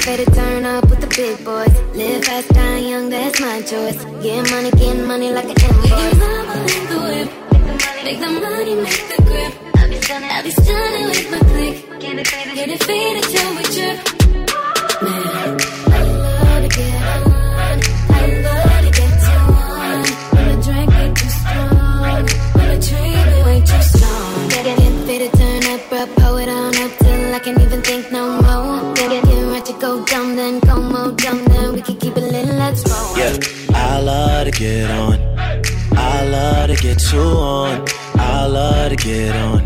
Get 0.00 0.18
ready 0.18 0.24
turn 0.32 0.64
up 0.64 0.88
with 0.88 1.00
the 1.02 1.06
big 1.08 1.44
boys. 1.44 1.68
Live 1.94 2.24
fast, 2.24 2.48
die 2.54 2.78
young, 2.78 3.10
that's 3.10 3.38
my 3.38 3.60
choice. 3.60 4.02
Get 4.22 4.50
money, 4.50 4.70
get 4.70 4.96
money 5.06 5.30
like 5.30 5.44
an 5.44 5.50
invoice. 5.50 5.90
Make 5.90 6.00
your 6.00 6.14
mama 6.16 6.56
in 6.56 6.84
the 6.88 6.98
whip. 7.04 7.28
Make 8.04 8.20
the 8.20 8.30
money, 8.40 8.74
make 8.76 9.04
the 9.12 9.22
grip. 9.28 9.52
I 9.76 9.88
be 9.90 10.00
stunning, 10.00 10.30
I 10.30 10.42
be 10.42 10.50
stunning 10.52 11.04
with 11.04 11.30
my 11.30 11.38
click. 11.50 12.00
Get 12.00 12.18
it 12.18 12.26
faded, 12.28 12.54
get 12.54 12.68
it 12.70 12.82
faded 12.84 13.24
till 13.24 13.50
we 13.56 13.62
trip. 13.74 13.96
Man, 15.02 15.60
I 15.84 16.00
love 16.00 16.62
to 16.62 16.68
get 16.78 16.96
on. 16.96 17.76
I 18.08 18.24
love 18.40 18.80
to 18.80 18.90
get 18.96 19.12
too 19.20 19.42
on. 19.52 20.00
When 20.32 20.44
the 20.48 20.56
drink 20.64 20.90
ain't 20.96 21.16
too 21.18 21.28
strong. 21.28 22.24
When 22.56 22.68
the 22.72 22.78
treatment 22.88 23.46
ain't 23.52 23.66
too 23.68 23.82
strong. 23.82 24.48
Get 24.48 24.64
it, 24.66 25.06
faded, 25.06 25.32
turn 25.34 25.62
up, 25.74 25.80
bro. 25.90 26.06
Pull 26.16 26.36
it 26.38 26.48
on 26.48 26.74
up 26.74 26.92
till 27.00 27.34
I 27.34 27.38
can't 27.38 27.60
even 27.60 27.82
think 27.82 28.10
no 28.10 28.40
more. 28.40 28.94
Get 28.94 29.12
it, 29.12 29.24
to 29.24 29.29
go 29.80 30.04
dumb, 30.04 30.36
then 30.36 30.60
go 30.60 30.76
more 30.80 31.10
dumb, 31.12 31.42
then 31.46 31.72
we 31.72 31.80
can 31.80 31.96
keep 31.96 32.14
it 32.16 32.20
lit, 32.20 32.46
let's 32.46 32.84
roll. 32.88 33.16
Yeah, 33.16 33.36
I 33.74 33.98
love 34.00 34.44
to 34.44 34.50
get 34.50 34.90
on. 34.90 35.18
I 35.96 36.24
love 36.24 36.68
to 36.68 36.76
get 36.76 37.12
you 37.12 37.20
on. 37.20 37.86
I 38.16 38.46
love 38.46 38.90
to 38.90 38.96
get 38.96 39.34
on. 39.34 39.60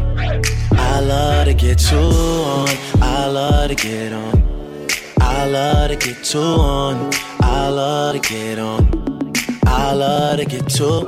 I 0.72 1.00
love 1.00 1.46
to 1.46 1.54
get 1.54 1.90
you 1.90 1.98
on. 1.98 2.68
I 3.02 3.26
love 3.26 3.68
to 3.70 3.74
get 3.74 4.12
on. 4.12 4.88
I 5.20 5.46
love 5.46 5.90
to 5.90 5.96
get 5.96 6.32
you 6.32 6.40
on. 6.40 7.10
I 7.40 7.68
love 7.68 8.14
to 8.14 8.20
get 8.20 8.58
on. 8.60 9.32
I 9.66 9.92
love 9.94 10.38
to 10.38 10.44
get 10.44 10.78
you. 10.78 10.98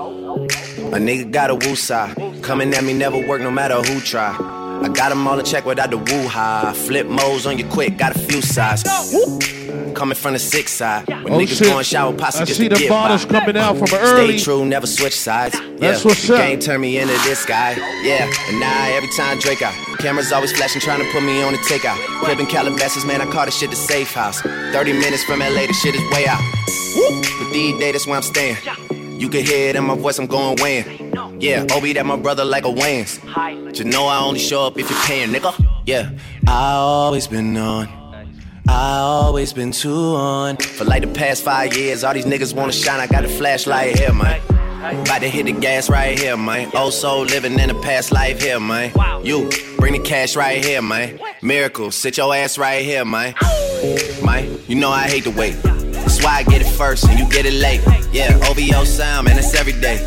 A 0.96 0.98
nigga 0.98 1.30
got 1.30 1.50
a 1.50 1.54
woo 1.54 1.76
side. 1.76 2.42
Coming 2.42 2.74
at 2.74 2.82
me 2.82 2.92
never 2.92 3.24
work 3.28 3.40
no 3.40 3.52
matter 3.52 3.76
who 3.76 4.00
try. 4.00 4.34
I 4.82 4.88
got 4.88 5.10
'em 5.12 5.26
all 5.26 5.38
in 5.38 5.44
check 5.44 5.64
without 5.66 5.90
the 5.90 5.98
woo 5.98 6.28
high. 6.28 6.72
Flip 6.72 7.06
modes 7.06 7.46
on 7.46 7.58
you 7.58 7.64
quick, 7.64 7.96
got 7.96 8.14
a 8.14 8.18
few 8.18 8.40
sides. 8.42 8.84
Woo. 9.12 9.38
Coming 9.94 10.14
from 10.14 10.34
the 10.34 10.38
six 10.38 10.72
side. 10.72 11.06
When 11.08 11.32
Oh, 11.32 11.38
niggas 11.38 11.58
shit. 11.58 11.68
going 11.68 11.84
shower 11.84 12.12
posse 12.12 12.40
I 12.40 12.44
just 12.44 12.58
see 12.60 12.68
to 12.68 12.74
the 12.74 12.80
get 12.82 12.88
bottles 12.90 13.24
by. 13.24 13.40
coming 13.40 13.56
out 13.56 13.76
from 13.78 13.98
early. 13.98 14.38
Stay 14.38 14.44
true, 14.44 14.64
never 14.64 14.86
switch 14.86 15.18
sides. 15.18 15.56
That's 15.78 16.00
yeah. 16.04 16.08
what's 16.08 16.26
the 16.26 16.34
up. 16.34 16.40
Game 16.42 16.60
turned 16.60 16.82
me 16.82 16.98
into 16.98 17.14
this 17.24 17.44
guy. 17.46 17.76
Yeah, 18.04 18.30
and 18.48 18.60
now 18.60 18.88
every 18.96 19.08
time 19.16 19.38
Drake 19.38 19.62
out, 19.62 19.74
cameras 19.98 20.32
always 20.32 20.52
flashing, 20.52 20.80
trying 20.82 21.00
to 21.00 21.10
put 21.12 21.22
me 21.22 21.42
on 21.42 21.52
the 21.52 21.58
takeout. 21.60 21.96
Clipping 22.20 22.46
Calabasas, 22.46 23.04
man, 23.06 23.20
I 23.22 23.26
call 23.26 23.46
this 23.46 23.56
shit 23.58 23.70
the 23.70 23.76
safe 23.76 24.12
house. 24.12 24.40
30 24.72 24.92
minutes 24.92 25.24
from 25.24 25.40
LA, 25.40 25.66
the 25.66 25.72
shit 25.72 25.94
is 25.94 26.02
way 26.12 26.26
out. 26.26 26.40
But 27.40 27.52
these 27.52 27.78
days, 27.80 27.92
that's 27.92 28.06
where 28.06 28.16
I'm 28.16 28.22
staying. 28.22 28.56
You 29.18 29.28
can 29.30 29.44
hear 29.44 29.70
it 29.70 29.76
in 29.76 29.84
my 29.84 29.96
voice, 29.96 30.18
I'm 30.18 30.26
going 30.26 30.56
weighing. 30.60 31.05
Yeah, 31.38 31.66
Obi, 31.72 31.92
that 31.92 32.06
my 32.06 32.16
brother 32.16 32.44
like 32.44 32.64
a 32.64 32.68
Wayans. 32.68 33.20
But 33.64 33.78
you 33.78 33.84
know 33.84 34.06
I 34.06 34.18
only 34.18 34.40
show 34.40 34.66
up 34.66 34.78
if 34.78 34.88
you're 34.90 34.98
paying, 35.00 35.30
nigga. 35.30 35.52
Yeah, 35.84 36.10
I 36.46 36.72
always 36.72 37.26
been 37.26 37.56
on. 37.56 37.88
I 38.68 38.98
always 38.98 39.52
been 39.52 39.70
too 39.70 39.94
on. 39.94 40.56
For 40.56 40.84
like 40.84 41.02
the 41.02 41.12
past 41.12 41.44
five 41.44 41.76
years, 41.76 42.04
all 42.04 42.14
these 42.14 42.24
niggas 42.24 42.54
wanna 42.54 42.72
shine. 42.72 43.00
I 43.00 43.06
got 43.06 43.24
a 43.24 43.28
flashlight 43.28 43.98
here, 43.98 44.12
man. 44.12 44.40
About 45.02 45.20
to 45.20 45.28
hit 45.28 45.46
the 45.46 45.52
gas 45.52 45.90
right 45.90 46.18
here, 46.18 46.36
man. 46.36 46.70
Oh, 46.74 46.84
Old 46.84 46.92
soul 46.94 47.24
living 47.24 47.58
in 47.58 47.70
a 47.70 47.80
past 47.82 48.12
life 48.12 48.40
here, 48.40 48.60
man. 48.60 48.92
You 49.24 49.50
bring 49.78 49.92
the 49.92 49.98
cash 49.98 50.36
right 50.36 50.64
here, 50.64 50.80
man. 50.80 51.18
Miracle, 51.42 51.90
sit 51.90 52.16
your 52.16 52.34
ass 52.34 52.56
right 52.56 52.84
here, 52.84 53.04
man. 53.04 53.34
Man, 54.24 54.58
you 54.66 54.76
know 54.76 54.90
I 54.90 55.08
hate 55.08 55.24
to 55.24 55.30
wait. 55.30 55.56
That's 55.62 56.22
why 56.22 56.36
I 56.36 56.42
get 56.44 56.62
it 56.62 56.70
first 56.70 57.04
and 57.08 57.18
you 57.18 57.28
get 57.28 57.46
it 57.46 57.54
late. 57.54 57.82
Yeah, 58.12 58.38
OVO 58.48 58.84
sound, 58.84 59.26
man, 59.26 59.38
it's 59.38 59.54
every 59.54 59.72
day. 59.74 60.06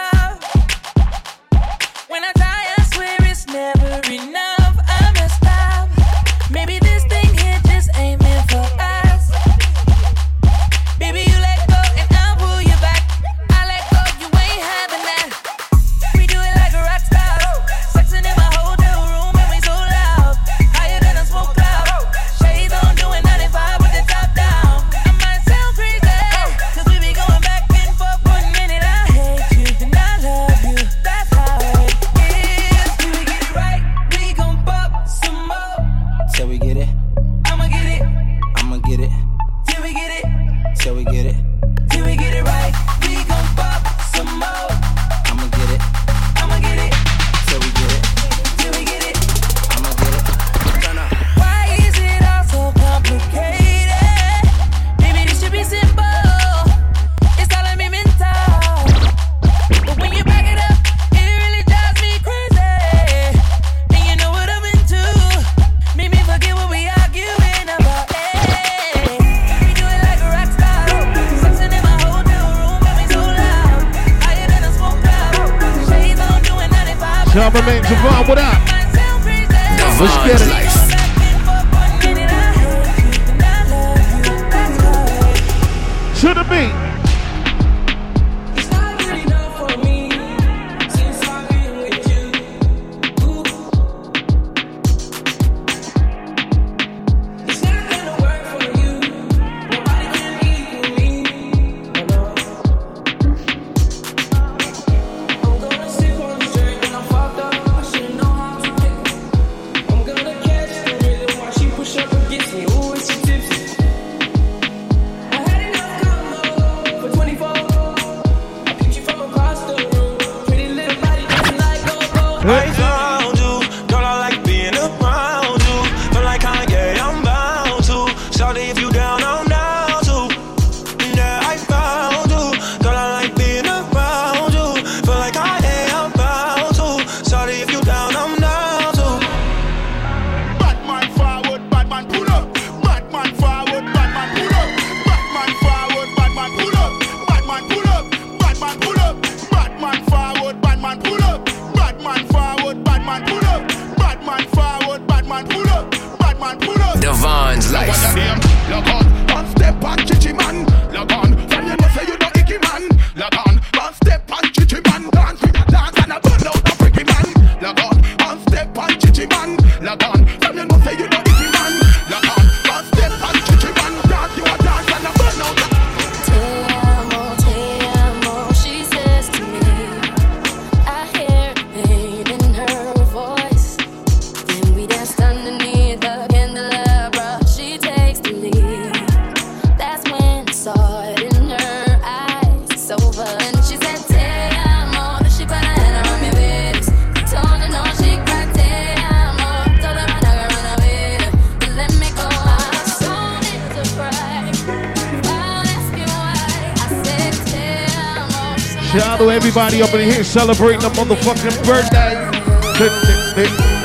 to 208.99 209.29
everybody 209.29 209.81
up 209.81 209.93
in 209.93 210.11
here 210.11 210.21
celebrating 210.21 210.83
a 210.83 210.89
motherfucking 210.89 211.65
birthday. 211.65 212.13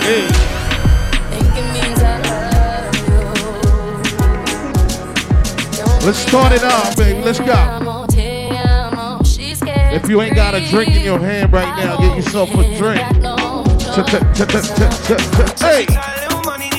Hey. 0.03 0.27
Let's 6.05 6.19
start 6.19 6.53
it 6.53 6.65
off, 6.65 6.97
baby. 6.97 7.21
Let's 7.21 7.39
go. 7.39 8.07
If 9.95 10.09
you 10.09 10.21
ain't 10.23 10.35
got 10.35 10.55
a 10.55 10.61
drink 10.69 10.97
in 10.97 11.05
your 11.05 11.21
hand 11.21 11.53
right 11.53 11.85
now, 11.85 11.99
get 11.99 12.17
yourself 12.17 12.51
a 12.51 12.77
drink. 12.77 13.01
Hey. 15.61 15.87
Little 15.87 16.43
money 16.43 16.77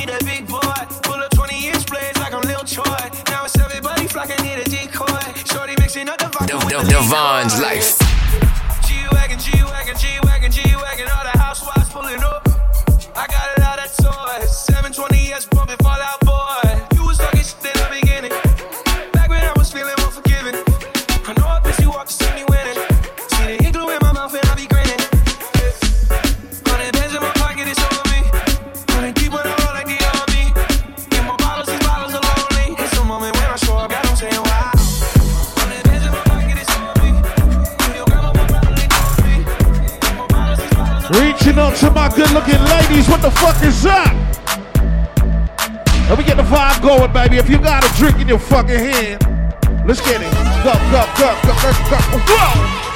is 43.63 43.85
up? 43.85 44.13
Let 46.09 46.17
me 46.17 46.23
get 46.23 46.37
the 46.37 46.43
vibe 46.43 46.81
going, 46.81 47.11
baby. 47.11 47.37
If 47.37 47.49
you 47.49 47.57
got 47.57 47.83
a 47.83 47.97
drink 47.97 48.19
in 48.19 48.27
your 48.27 48.39
fucking 48.39 48.79
hand, 48.79 49.21
let's 49.85 50.01
get 50.01 50.21
it. 50.21 50.31
Go, 50.63 50.73
go, 50.91 51.03
go, 51.17 51.35
go, 51.43 51.53
go, 51.61 51.71
go. 51.89 51.97
Whoa! 52.27 52.86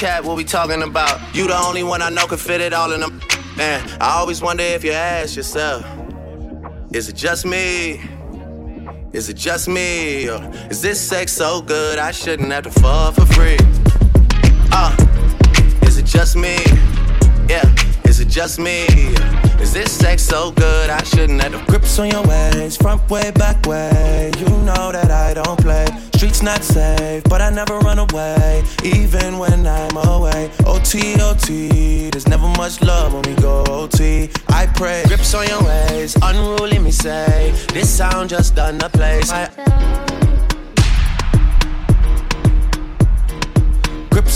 Chat 0.00 0.24
what 0.24 0.34
we 0.34 0.44
talking 0.44 0.82
about. 0.82 1.20
You 1.34 1.46
the 1.46 1.58
only 1.58 1.82
one 1.82 2.00
I 2.00 2.08
know 2.08 2.26
can 2.26 2.38
fit 2.38 2.62
it 2.62 2.72
all 2.72 2.90
in 2.92 3.00
them. 3.00 3.20
Man, 3.58 3.86
I 4.00 4.12
always 4.18 4.40
wonder 4.40 4.62
if 4.62 4.82
you 4.82 4.92
ask 4.92 5.36
yourself, 5.36 5.84
is 6.90 7.10
it 7.10 7.16
just 7.16 7.44
me? 7.44 8.00
Is 9.12 9.28
it 9.28 9.36
just 9.36 9.68
me? 9.68 10.26
Or 10.30 10.40
is 10.70 10.80
this 10.80 10.98
sex 10.98 11.32
so 11.32 11.60
good 11.60 11.98
I 11.98 12.12
shouldn't 12.12 12.50
have 12.50 12.64
to 12.64 12.70
fall 12.70 13.12
for 13.12 13.26
free? 13.26 13.58
Uh, 14.72 14.96
is 15.82 15.98
it 15.98 16.06
just 16.06 16.34
me? 16.34 16.56
Yeah, 17.46 17.66
is 18.04 18.20
it 18.20 18.28
just 18.28 18.58
me? 18.58 18.86
Is 19.60 19.74
this 19.74 19.92
sex 19.92 20.22
so 20.22 20.50
good 20.52 20.88
I 20.88 21.02
shouldn't 21.02 21.42
have 21.42 21.52
to 21.52 21.62
grips 21.70 21.98
on 21.98 22.10
your 22.10 22.22
waist, 22.22 22.80
front 22.80 23.02
way, 23.10 23.32
back 23.32 23.66
way? 23.66 24.32
You 24.38 24.46
know 24.48 24.92
that 24.92 25.10
I 25.10 25.34
don't 25.34 25.60
play. 25.60 26.09
Streets 26.20 26.42
not 26.42 26.62
safe, 26.62 27.24
but 27.30 27.40
I 27.40 27.48
never 27.48 27.78
run 27.78 27.98
away, 27.98 28.62
even 28.84 29.38
when 29.38 29.66
I'm 29.66 29.96
away. 29.96 30.50
OT, 30.66 31.18
OT, 31.18 32.10
there's 32.10 32.28
never 32.28 32.46
much 32.58 32.82
love 32.82 33.14
when 33.14 33.22
we 33.22 33.40
go 33.40 33.64
OT. 33.70 34.28
I 34.50 34.66
pray, 34.66 35.02
grips 35.06 35.32
on 35.32 35.48
your 35.48 35.62
waist, 35.64 36.18
unruly 36.20 36.78
me 36.78 36.90
say, 36.90 37.54
this 37.72 37.88
sound 37.88 38.28
just 38.28 38.54
done 38.54 38.76
the 38.76 38.90
place. 38.90 39.32
I- 39.32 39.89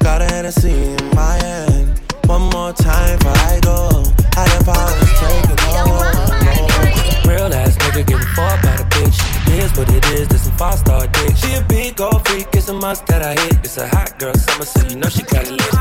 Got 0.00 0.22
a 0.22 0.24
Hennessy 0.24 0.72
in 0.72 1.10
my 1.14 1.36
hand. 1.44 2.00
One 2.26 2.42
more 2.50 2.72
time 2.72 3.18
before 3.18 3.32
I 3.32 3.60
go. 3.62 4.04
Higher 4.34 4.64
powers 4.64 5.12
taking 5.20 5.58
a 5.58 5.70
hold 5.84 6.16
on 6.16 6.84
me. 6.84 7.28
Real 7.28 7.52
ass 7.52 7.76
nigga 7.78 8.06
getting 8.06 8.26
fought 8.34 8.62
by 8.62 8.76
the 8.76 8.84
bitch. 8.84 9.18
It 9.52 9.64
is 9.64 9.76
what 9.76 9.88
it 9.92 10.04
is, 10.12 10.28
this 10.28 10.44
some 10.44 10.56
five 10.56 10.78
star 10.78 11.06
dick. 11.06 11.36
She 11.36 11.54
a 11.54 11.62
big 11.62 12.00
old 12.00 12.26
freak, 12.26 12.48
it's 12.52 12.68
a 12.68 12.74
must 12.74 13.06
that 13.06 13.22
I 13.22 13.32
hit. 13.40 13.58
It's 13.64 13.76
a 13.78 13.88
hot 13.88 14.18
girl 14.18 14.34
summer, 14.34 14.64
so 14.64 14.86
you 14.88 14.96
know 14.96 15.08
she 15.08 15.22
got 15.22 15.46
it 15.46 15.52
lit. 15.52 15.74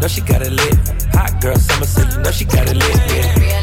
No, 0.00 0.08
she 0.08 0.20
got 0.20 0.42
it 0.42 0.52
lit. 0.52 0.76
Hot 1.14 1.40
girl 1.40 1.56
summer, 1.56 1.86
so 1.86 2.02
you 2.02 2.22
know 2.22 2.30
she 2.30 2.44
got 2.44 2.68
it 2.68 2.76
lit. 2.76 2.96
Yeah. 3.10 3.55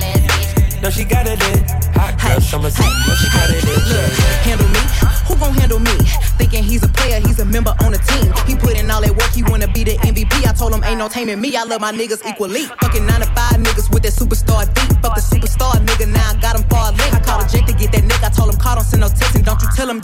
No, 0.83 0.89
she 0.89 1.05
got 1.05 1.25
it 1.25 1.39
lit. 1.39 1.63
Hot 1.95 2.19
girl 2.19 2.41
summer, 2.41 2.69
so 2.69 2.83
you 2.83 3.07
know 3.07 3.15
she 3.15 3.31
got 3.31 3.47
it 3.47 3.63
lit. 3.63 3.79
Yeah, 3.87 4.03
yeah. 4.03 4.51
Handle 4.51 4.67
me? 4.67 4.83
Who 5.31 5.39
gon' 5.39 5.53
handle 5.55 5.79
me? 5.79 5.95
Thinking 6.35 6.61
he's 6.61 6.83
a 6.83 6.89
player, 6.89 7.21
he's 7.21 7.39
a 7.39 7.45
member 7.45 7.73
on 7.79 7.93
a 7.93 7.97
team. 7.97 8.33
He 8.45 8.55
put 8.55 8.77
in 8.77 8.91
all 8.91 8.99
that 8.99 9.15
work, 9.15 9.31
he 9.31 9.43
wanna 9.43 9.71
be 9.71 9.85
the 9.85 9.95
MVP. 10.03 10.45
I 10.45 10.51
told 10.51 10.73
him 10.73 10.83
ain't 10.83 10.97
no 10.97 11.03
no 11.03 11.09
taming 11.09 11.39
me. 11.39 11.55
I 11.55 11.63
love 11.63 11.81
my 11.81 11.91
niggas 11.91 12.25
equally. 12.25 12.65
Fucking 12.83 13.05
nine 13.05 13.19
to 13.19 13.27
five 13.27 13.59
niggas 13.59 13.91
with 13.93 14.03
that 14.03 14.13
superstar 14.13 14.67
beat. 14.75 14.91
Fuck 15.01 15.15
the 15.15 15.21
superstar 15.21 15.73
nigga, 15.85 16.07
now 16.11 16.31
I 16.31 16.35
got 16.39 16.57
him 16.57 16.67
far 16.69 16.91
link. 16.91 17.13
I 17.13 17.19
called 17.19 17.43
a 17.43 17.47
Jake 17.47 17.65
to 17.67 17.73
get 17.73 17.91
that 17.91 18.03
nigga. 18.03 18.27
I 18.27 18.29
told 18.29 18.53
him 18.53 18.59
call, 18.59 18.75
don't 18.75 18.83
send 18.83 19.01
no 19.01 19.07
text, 19.07 19.35
and 19.35 19.45
don't 19.45 19.61
you 19.61 19.67
tell 19.75 19.89
him. 19.89 20.01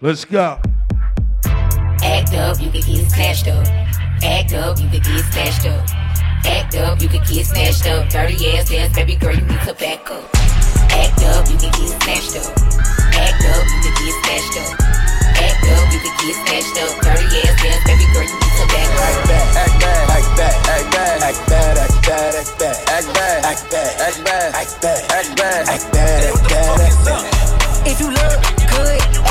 Let's 0.00 0.24
go. 0.24 0.60
Act 2.02 2.34
up, 2.34 2.60
you 2.60 2.70
can 2.70 2.80
get 2.82 3.10
snatched 3.10 3.48
up. 3.48 3.66
Act 4.22 4.52
up, 4.54 4.78
you 4.78 4.88
can 4.88 5.02
get 5.02 5.24
snatched 5.32 5.66
up. 5.66 6.05
Act 6.46 6.76
up, 6.76 7.00
you 7.02 7.08
could 7.08 7.26
get 7.26 7.46
snatched 7.46 7.86
up. 7.86 8.08
Dirty 8.08 8.36
ass 8.56 8.70
dance, 8.70 8.94
baby 8.94 9.16
girl, 9.16 9.34
you 9.34 9.42
need 9.42 9.60
to 9.66 9.74
back 9.74 10.10
up. 10.10 10.24
Act 10.94 11.22
up, 11.24 11.48
you 11.50 11.58
could 11.58 11.74
get 11.74 11.90
snatched 12.02 12.36
up. 12.38 12.54
Act 13.14 13.42
up, 13.50 13.64
you 13.66 13.78
could 13.82 13.96
get 13.98 14.14
snatched 14.22 14.56
up. 14.62 14.78
Act 15.36 15.66
up, 15.66 15.84
you 15.92 15.98
could 16.00 16.16
get 16.22 16.36
snatched 16.46 16.78
up. 16.80 16.92
Dirty 17.02 17.26
ass 17.42 17.54
dance, 17.62 17.82
baby 17.86 18.06
girl, 18.14 18.26
you 18.26 18.36
need 18.38 18.54
to 18.56 18.64
back 18.70 18.88
up. 18.88 19.02
Act 19.02 19.26
bad, 19.26 19.56
act 19.56 19.74
bad, 19.82 20.04
act 20.06 20.28
bad, 20.36 20.56
act 20.66 20.86
bad, 20.92 21.22
act 21.22 21.40
bad, 21.46 21.76
act 21.76 22.58
bad, 22.58 22.84
act 22.86 23.08
bad, 23.16 23.44
act 23.44 23.62
bad, 23.70 23.94
act 23.98 24.24
bad, 24.24 24.54
act 24.54 24.74
bad, 24.76 25.04
act 25.16 25.30
bad, 25.36 25.66
act 25.66 25.92
bad, 25.92 26.22
act 26.26 26.48
bad, 26.48 26.80
act 26.80 27.04
bad. 27.04 27.86
If 27.86 28.00
you 28.00 28.10
look 28.10 28.40
good, 28.70 29.25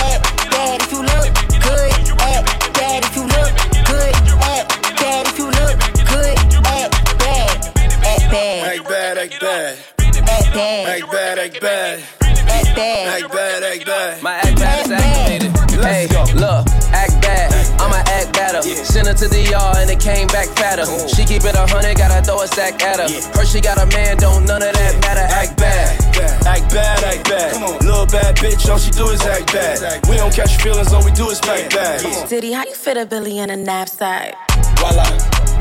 bad. 10.55 10.87
Act 10.87 11.11
bad, 11.11 11.39
act 11.39 11.61
bad. 11.61 11.99
Act 12.47 12.75
bad. 12.75 13.23
Act 13.23 13.33
bad, 13.33 13.63
act 13.63 13.85
bad. 13.85 14.23
My 14.23 14.35
act 14.35 14.55
bad 14.57 14.85
is 14.85 14.91
activated. 14.91 15.51
Hey, 15.83 16.07
look, 16.33 16.67
act 16.95 17.21
bad. 17.21 17.51
I'ma 17.79 18.01
act 18.07 18.33
better. 18.33 18.61
Send 18.61 19.07
her 19.07 19.13
to 19.13 19.27
the 19.27 19.41
yard 19.41 19.77
and 19.77 19.89
it 19.89 19.99
came 19.99 20.27
back 20.27 20.47
fatter. 20.55 20.85
She 21.07 21.25
keep 21.25 21.43
it 21.43 21.55
a 21.55 21.67
hundred, 21.67 21.97
gotta 21.97 22.23
throw 22.23 22.41
a 22.41 22.47
stack 22.47 22.81
at 22.81 22.99
her. 22.99 23.09
Her 23.37 23.45
she 23.45 23.59
got 23.59 23.77
a 23.77 23.85
man, 23.87 24.17
don't 24.17 24.45
none 24.45 24.63
of 24.63 24.73
that 24.73 24.95
matter. 25.01 25.27
Act 25.27 25.57
bad. 25.57 25.99
Act 26.47 26.73
bad, 26.73 27.03
act 27.03 27.29
bad. 27.29 27.83
Little 27.83 28.05
bad 28.05 28.35
bitch, 28.37 28.69
all 28.69 28.77
she 28.77 28.91
do 28.91 29.09
is 29.09 29.21
act 29.21 29.51
bad. 29.51 30.07
We 30.07 30.15
don't 30.15 30.33
catch 30.33 30.61
feelings, 30.61 30.93
all 30.93 31.03
we 31.03 31.11
do 31.11 31.29
is 31.29 31.41
back 31.41 31.69
bad. 31.71 32.29
Diddy, 32.29 32.53
how 32.53 32.63
you 32.63 32.73
fit 32.73 32.97
a 32.97 33.05
Billy 33.05 33.39
in 33.39 33.49
a 33.49 33.57
knapsack? 33.57 34.35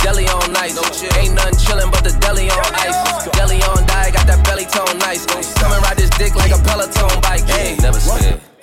Deli 0.05 0.27
on 0.29 0.53
nice. 0.53 0.77
Ain't 1.17 1.35
nothing 1.35 1.59
chillin' 1.59 1.91
but 1.91 2.05
the 2.05 2.13
deli 2.21 2.51
on 2.51 2.75
ice. 2.75 3.25
Deli 3.33 3.63
on 3.63 3.87
die, 3.87 4.11
got 4.11 4.27
that 4.27 4.45
belly 4.45 4.67
tone 4.67 4.99
nice. 4.99 5.25
Come 5.57 5.73
and 5.73 5.83
ride 5.83 5.97
this 5.97 6.11
dick 6.11 6.35
like 6.35 6.53
a 6.53 6.59
Peloton 6.63 7.21
bike. 7.21 7.45
Hey, 7.49 7.77
never 7.81 8.01
scared. 8.01 8.54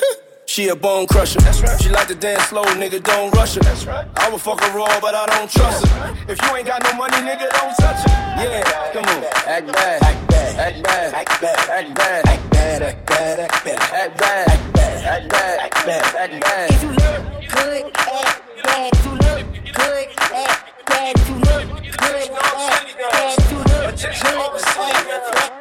She 0.52 0.68
a 0.68 0.76
bone 0.76 1.08
crusher. 1.08 1.40
That's 1.40 1.62
right. 1.62 1.82
She 1.82 1.88
like 1.88 2.10
to 2.10 2.14
dance 2.14 2.50
slow, 2.50 2.66
nigga, 2.76 3.02
don't 3.02 3.34
rush 3.34 3.56
her. 3.56 3.62
That's 3.62 3.86
right. 3.86 4.06
I 4.18 4.30
would 4.30 4.42
fuck 4.42 4.60
her 4.62 4.78
raw, 4.78 5.00
but 5.00 5.16
I 5.16 5.26
don't 5.28 5.50
trust 5.50 5.88
her. 5.88 6.18
If 6.28 6.42
you 6.42 6.58
ain't 6.58 6.68
got 6.68 6.84
no 6.84 6.92
money, 6.92 7.16
nigga, 7.24 7.50
don't 7.52 7.74
touch 7.80 8.04
her. 8.04 8.12
Yeah, 8.36 8.92
come 8.92 9.06
on. 9.06 9.24
Act 9.48 9.72
bad, 9.72 10.04
act 10.04 10.28
bad, 10.28 10.60
act 10.60 10.84
bad, 10.84 11.14
act 11.14 11.42
bad, 11.42 11.72
act 11.72 11.96
bad, 11.96 12.28
act 12.28 12.52
bad, 12.52 12.82
act 12.84 13.08
bad, 13.08 13.40
act 13.40 13.64
bad, 13.64 13.90
act 13.96 14.18
bad, 14.20 14.50
act 14.50 14.74
bad, 14.74 15.06
act 15.08 15.32
bad, 15.32 15.60
act 15.62 15.86
bad, 15.86 16.16
act 16.20 16.42
bad. 16.44 16.70
If 16.70 16.84
you 16.84 16.90
look 16.90 17.24
good, 17.48 17.96
act 17.96 18.44
bad. 18.62 18.92
If 18.92 19.06
you 19.06 19.12
look 19.24 19.48
good, 19.72 20.08
act 20.36 20.86
bad. 20.86 21.16
If 21.16 21.30
you 21.30 21.36
look 21.36 21.64
good, 21.96 22.28
act 22.28 22.92
bad. 23.00 23.40
If 23.40 23.52
you 23.52 23.58
look 23.58 23.72
good, 23.72 24.12
act 24.12 25.00
bad. 25.32 25.56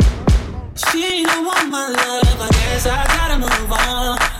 She 0.74 1.22
don't 1.22 1.46
want 1.46 1.68
my 1.70 1.86
love, 1.86 2.40
I 2.40 2.48
guess 2.50 2.86
I 2.88 3.06
gotta 3.06 3.38
move 3.38 3.70
on. 3.70 4.39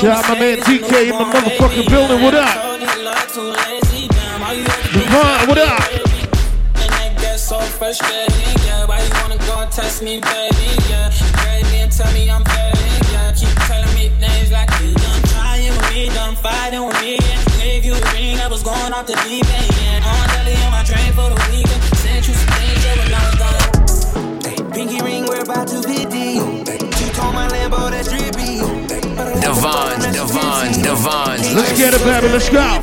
Shout 0.00 0.24
out 0.24 0.32
my 0.32 0.40
man 0.40 0.56
TK 0.60 1.10
in 1.10 1.12
my 1.12 1.28
motherfucking 1.28 1.90
building. 1.90 2.22
What 2.22 2.32
up? 2.32 2.48
Devon, 4.96 5.46
what 5.46 5.58
up? 5.58 5.82
So 7.36 7.60
yeah. 7.60 8.86
Why 8.86 9.02
you 9.04 9.10
wanna 9.20 9.36
go 9.44 9.60
and 9.60 9.70
test 9.70 10.02
me, 10.02 10.18
baby? 10.20 10.72
Yeah, 10.88 11.12
me 11.70 11.80
and 11.80 11.92
tell 11.92 12.10
me 12.14 12.30
I'm 12.30 12.42
yeah. 12.48 13.32
Keep 13.36 13.54
telling 13.68 13.94
me 13.94 14.08
things 14.16 14.50
like 14.50 14.70
you 14.80 14.94
done 14.94 15.22
trying 15.36 15.68
with 15.68 15.90
me, 15.92 16.08
done 16.08 16.34
fighting 16.36 16.86
with 16.86 16.98
me. 17.02 17.18
Yeah. 17.20 17.60
Gave 17.60 17.84
you 17.84 17.92
ring, 18.14 18.40
I 18.40 18.48
was 18.48 18.62
going 18.62 18.94
off 18.94 19.06
the 19.06 19.20
deep 19.28 19.44
end. 19.52 19.68
Yeah. 19.82 20.00
On 20.00 20.28
Delhi 20.32 20.56
on 20.64 20.72
my 20.72 20.82
train 20.82 21.12
for 21.12 21.28
the 21.28 21.36
weekend. 21.52 21.82
Sent 22.00 22.26
you 22.26 22.32
some 22.32 22.48
yeah, 22.56 22.96
when 22.96 23.12
I 23.12 23.20
was. 23.36 24.72
Pinky 24.72 25.02
ring, 25.02 25.26
we're 25.26 25.42
about 25.42 25.68
to 25.68 25.82
be 25.86 26.06
deep. 26.06 26.59
Devon, 29.60 30.00
Devon, 30.00 30.72
Devon. 30.80 31.36
Let's 31.54 31.76
get 31.76 31.92
it, 31.92 32.00
baby. 32.00 32.32
Let's 32.32 32.48
go. 32.48 32.60
I 32.60 32.80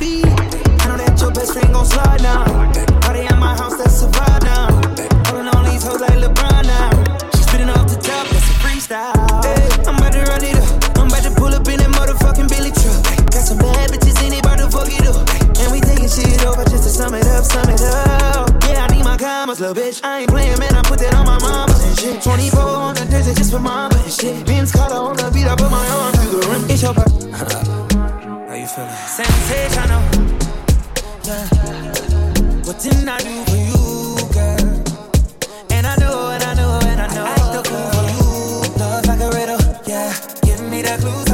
know 0.85 0.97
that 1.01 1.17
your 1.19 1.31
best 1.31 1.53
friend 1.53 1.73
gon' 1.73 1.85
slide 1.87 2.21
now. 2.21 2.45
Party 3.01 3.21
at 3.21 3.39
my 3.39 3.57
house, 3.57 3.77
that's 3.77 4.03
a 4.03 4.07
vibe 4.07 4.43
now. 4.45 4.69
Holding 5.25 5.49
on 5.57 5.65
these 5.65 5.81
hoes 5.81 6.01
like 6.01 6.21
LeBron 6.21 6.69
now. 6.69 6.93
She 7.33 7.41
spitting 7.49 7.69
off 7.69 7.89
the 7.89 7.97
top, 7.97 8.29
that's 8.29 8.45
a 8.45 8.55
freestyle. 8.61 9.17
Hey, 9.41 9.89
I'm 9.89 9.97
about 9.97 10.13
to 10.13 10.21
run 10.29 10.43
it 10.45 10.53
up. 10.53 10.99
I'm 11.01 11.07
about 11.07 11.23
to 11.23 11.31
pull 11.33 11.49
up 11.49 11.67
in 11.67 11.81
that 11.81 11.89
motherfucking 11.97 12.45
Billy 12.45 12.69
truck. 12.69 13.25
Got 13.33 13.41
some 13.41 13.57
bad 13.57 13.89
bitches 13.89 14.21
in 14.21 14.33
it, 14.33 14.45
about 14.45 14.61
to 14.61 14.69
fuck 14.69 14.85
it 14.85 15.07
up. 15.09 15.46
Shit 16.07 16.45
over 16.45 16.63
just 16.63 16.83
to 16.83 16.89
sum 16.89 17.13
it 17.15 17.27
up, 17.27 17.43
sum 17.43 17.69
it 17.69 17.81
up. 17.81 18.49
Yeah, 18.63 18.87
I 18.89 18.95
need 18.95 19.03
my 19.03 19.17
commas, 19.17 19.59
little 19.59 19.75
bitch. 19.75 19.99
I 20.03 20.21
ain't 20.21 20.29
playing, 20.29 20.57
man. 20.57 20.73
I 20.73 20.81
put 20.81 20.99
that 20.99 21.13
on 21.13 21.25
my 21.25 21.37
mama 21.39 21.75
and 21.83 21.99
shit. 21.99 22.23
24 22.23 22.59
on 22.61 22.95
the 22.95 23.01
Thursday 23.01 23.33
just 23.33 23.51
for 23.51 23.59
mama 23.59 23.93
and 23.93 24.11
shit. 24.11 24.45
Ben's 24.45 24.71
collar 24.71 24.95
on 24.95 25.17
the 25.17 25.29
beat, 25.31 25.45
I 25.45 25.55
put 25.55 25.69
my 25.69 25.85
arm 25.85 26.13
through 26.13 26.39
the 26.39 26.47
rim. 26.47 26.63
It's 26.71 26.81
your 26.81 26.93
part. 26.93 27.11
How 28.47 28.55
you 28.55 28.67
feeling? 28.67 28.95
Sensational. 29.05 30.01
Yeah. 31.27 31.45
What 32.65 32.79
didn't 32.79 33.09
I 33.09 33.17
do 33.19 33.43
for 33.45 33.59
you, 33.67 34.17
girl? 34.31 34.63
And 35.69 35.85
I 35.85 35.95
know, 35.97 36.31
and 36.31 36.43
I 36.43 36.53
know, 36.55 36.79
and 36.87 37.01
I 37.01 37.07
know. 37.13 37.25
I 37.25 37.35
the 37.51 37.61
fool 37.67 37.87
for 37.93 38.07
you. 38.15 38.79
Love 38.79 39.05
like 39.05 39.19
a 39.19 39.29
riddle, 39.35 39.59
yeah. 39.85 40.15
Give 40.41 40.61
me 40.71 40.81
the 40.81 40.97
clues 41.01 41.26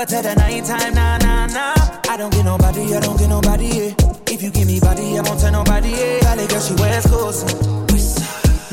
her 0.00 0.06
to 0.06 0.22
the 0.22 0.34
nighttime, 0.34 0.94
nah, 0.94 1.18
nah, 1.18 1.46
nah. 1.46 1.74
I 2.08 2.16
don't 2.16 2.32
get 2.32 2.44
nobody, 2.44 2.94
I 2.94 3.00
don't 3.00 3.18
get 3.18 3.28
nobody, 3.28 3.66
yeah. 3.66 3.94
If 4.26 4.42
you 4.42 4.50
give 4.50 4.66
me 4.66 4.80
body, 4.80 5.18
I 5.18 5.22
won't 5.22 5.40
tell 5.40 5.52
nobody, 5.52 5.90
yeah. 5.90 6.20
Valley 6.20 6.46
girl, 6.46 6.60
she 6.60 6.74
wears 6.74 7.06
clothes. 7.06 7.89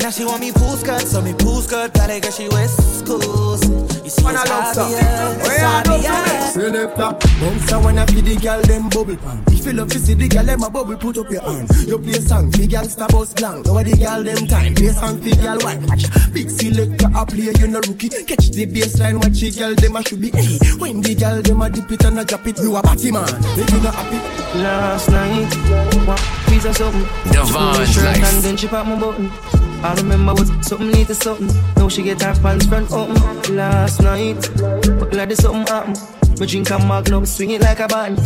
Now 0.08 0.12
she 0.12 0.24
want 0.24 0.40
me 0.40 0.50
pool 0.52 0.74
skirt, 0.74 1.02
so 1.02 1.20
me 1.20 1.34
pool 1.34 1.60
skirt, 1.60 1.92
valley 1.92 2.18
girl, 2.18 2.30
she 2.30 2.48
wears 2.48 2.72
schools. 2.72 3.60
You 3.68 4.08
see, 4.08 4.24
it's 4.24 4.24
obvious, 4.24 4.96
it's 5.36 5.62
obvious. 5.62 6.54
Selector, 6.54 7.28
bounce 7.38 7.72
a 7.72 7.78
wanna 7.78 8.06
feed 8.06 8.24
the 8.24 8.36
girl 8.36 8.58
them 8.62 8.88
bubble 8.88 9.18
pan. 9.18 9.44
If 9.48 9.66
you 9.66 9.72
love 9.74 9.90
to 9.90 9.98
see 9.98 10.14
the 10.14 10.26
girl 10.26 10.44
them 10.44 10.62
a 10.62 10.70
bubble, 10.70 10.96
put 10.96 11.18
up 11.18 11.28
your 11.28 11.42
hand. 11.42 11.68
You 11.86 11.98
play 11.98 12.20
song, 12.24 12.50
fi 12.52 12.66
girl 12.66 12.84
star 12.84 13.08
bus 13.08 13.34
blank. 13.34 13.68
Over 13.68 13.84
the 13.84 13.96
girl 13.98 14.22
them 14.24 14.46
time, 14.46 14.74
play 14.74 14.88
song 14.96 15.20
fi 15.20 15.36
girl 15.36 15.58
white. 15.60 15.82
Watch, 15.84 16.32
big 16.32 16.48
selector 16.48 17.10
a 17.12 17.26
play, 17.26 17.52
you 17.60 17.68
no 17.68 17.80
rookie. 17.84 18.08
Catch 18.08 18.48
the 18.56 18.64
baseline, 18.64 19.20
watch 19.20 19.36
the 19.36 19.50
girl 19.52 19.74
them 19.74 19.96
a 19.96 20.02
should 20.08 20.22
be. 20.22 20.30
Hey, 20.32 20.56
when 20.80 21.02
the 21.02 21.14
girl 21.16 21.42
them 21.42 21.60
a 21.60 21.68
dip 21.68 21.92
it 21.92 22.04
and 22.06 22.18
a 22.18 22.24
drop 22.24 22.46
it, 22.46 22.56
you 22.60 22.74
a 22.74 22.80
party 22.80 23.12
man. 23.12 23.28
If 23.60 23.68
you 23.68 23.80
not 23.82 23.94
happy, 23.94 24.16
Last 24.56 25.10
night, 25.10 25.52
one 26.08 26.16
piece 26.48 26.64
of 26.64 26.74
something. 26.74 27.04
Devon's 27.28 27.44
She 27.44 27.52
put 27.52 27.76
my 27.76 27.84
shirt 27.84 28.04
life. 28.04 28.24
And 28.24 28.42
then 28.42 28.56
she 28.56 28.68
pop 28.68 28.86
my 28.86 28.98
button. 28.98 29.30
I 29.98 30.00
remember 30.00 30.32
was 30.32 30.48
something 30.64 30.92
need 30.92 31.08
to 31.08 31.14
something. 31.14 31.48
Now 31.76 31.88
she 31.88 32.02
get 32.04 32.22
her 32.22 32.32
pants 32.40 32.66
front 32.66 32.92
open. 32.92 33.16
Last 33.56 34.00
night, 34.00 34.36
but 35.00 35.10
glad 35.10 35.28
there's 35.28 35.40
something 35.40 35.66
happen. 35.66 35.94
Me 36.38 36.46
drink 36.46 36.70
a 36.70 36.78
magnum, 36.78 37.26
swing 37.26 37.50
it 37.50 37.62
like 37.62 37.80
a 37.80 37.88
band. 37.88 38.20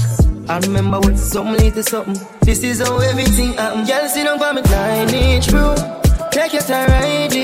I 0.51 0.59
remember 0.59 1.01
what 1.01 1.17
something 1.17 1.57
need 1.57 1.73
to 1.73 1.83
something. 1.83 2.21
This 2.43 2.63
is 2.63 2.81
how 2.81 2.99
everything 2.99 3.55
happen. 3.55 3.87
Girl, 3.87 4.07
sit 4.07 4.25
down 4.25 4.39
for 4.39 4.53
me 4.53 4.61
nine 4.61 5.15
inch 5.15 5.49
bro. 5.49 5.75
Take 6.31 6.53
your 6.53 6.61
time, 6.63 6.91
ride. 6.91 7.42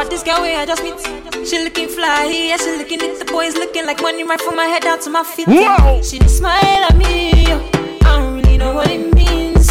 About 0.00 0.10
this 0.10 0.22
girl 0.22 0.40
where 0.40 0.58
I 0.58 0.64
just 0.64 0.82
meet. 0.82 0.98
She 1.46 1.62
looking 1.62 1.88
fly, 1.88 2.24
yeah, 2.24 2.56
she 2.56 2.78
looking 2.78 3.02
at 3.02 3.18
the 3.18 3.26
boys 3.26 3.54
looking 3.54 3.84
like 3.84 4.00
money 4.00 4.24
right 4.24 4.40
from 4.40 4.56
my 4.56 4.64
head 4.64 4.82
down 4.82 4.98
to 5.00 5.10
my 5.10 5.22
feet. 5.22 5.46
Whoa. 5.46 6.00
She 6.02 6.18
smile 6.20 6.84
at 6.88 6.96
me. 6.96 7.44
I 7.44 8.16
don't 8.16 8.34
really 8.36 8.56
know 8.56 8.74
what 8.74 8.88
it 8.90 9.12
means. 9.12 9.70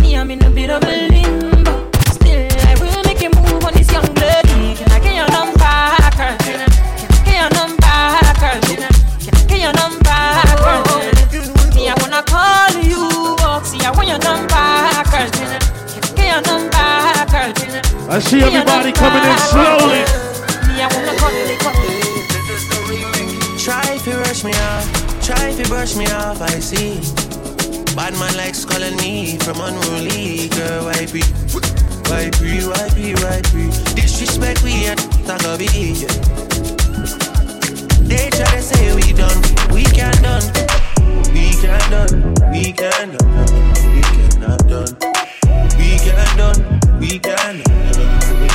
Me, 0.00 0.16
I'm 0.16 0.30
in 0.30 0.44
a 0.44 0.50
bit 0.50 0.70
of 0.70 0.84
a 0.84 1.08
limbo. 1.08 1.90
Still, 2.12 2.46
I 2.70 2.74
will 2.78 3.02
make 3.02 3.20
a 3.22 3.30
move 3.34 3.64
on 3.64 3.72
this 3.74 3.90
young 3.90 4.06
blood. 4.14 4.46
Can 4.46 4.92
I 4.92 5.00
get 5.02 5.14
your 5.18 5.28
number, 5.34 5.58
girl? 5.58 6.36
Can 6.38 6.60
I 6.62 7.18
get 7.26 7.34
your 7.42 7.50
number, 7.58 7.98
girl? 8.38 8.60
Can 9.18 9.34
I 9.34 9.42
get 9.50 9.58
your 9.58 9.74
number, 9.74 10.18
girl? 10.62 10.86
Me, 11.74 11.88
I 11.90 11.94
wanna 11.98 12.22
call 12.22 12.78
you, 12.78 13.02
oh, 13.42 13.60
see, 13.64 13.82
I 13.82 13.90
want 13.90 14.06
your 14.06 14.22
number, 14.22 14.54
girl. 15.10 15.26
Can 15.34 15.50
I 15.50 15.58
get 16.14 16.30
your 16.30 16.42
number, 16.46 16.78
girl? 17.26 17.50
I 18.06 18.20
see 18.20 18.38
everybody 18.38 18.63
coming 18.94 19.24
in 19.24 19.38
slowly. 19.38 20.02
Me, 20.68 20.82
I 20.82 20.88
wanna 20.92 21.14
call 21.18 21.32
you, 21.32 21.56
call 21.58 21.74
you. 21.84 23.58
Try 23.58 23.82
if 23.94 24.06
you 24.06 24.14
rush 24.20 24.44
me 24.44 24.52
off, 24.52 24.86
try 25.24 25.48
if 25.48 25.58
you 25.58 25.64
brush 25.66 25.96
me 25.96 26.06
off, 26.06 26.40
I 26.40 26.58
see. 26.60 27.00
Bad 27.96 28.12
man 28.18 28.36
likes 28.36 28.64
calling 28.64 28.96
me 28.96 29.38
from 29.38 29.60
unruly 29.60 30.48
girl, 30.48 30.84
why 30.86 31.06
be? 31.06 31.22
Why 32.10 32.30
be, 32.38 32.60
why 32.66 32.88
be, 32.94 33.14
why 33.22 33.40
be? 33.54 33.70
Disrespect 33.94 34.62
we 34.62 34.86
at 34.86 34.98
Tagabi. 35.24 36.04
They 38.08 38.28
try 38.30 38.50
to 38.56 38.62
say 38.62 38.94
we 38.94 39.12
done, 39.12 39.40
we 39.72 39.84
can't 39.84 40.20
done. 40.22 40.44
We 41.32 41.52
can't 41.62 41.90
done, 41.90 42.34
we 42.52 42.72
can't 42.72 43.18
done, 43.18 43.38
we 43.94 44.02
cannot 44.02 44.68
done. 44.68 44.96
We 45.78 45.98
can't 45.98 46.36
done, 46.36 46.80
we 47.00 47.18
can't 47.18 47.74
Devon's 47.74 48.53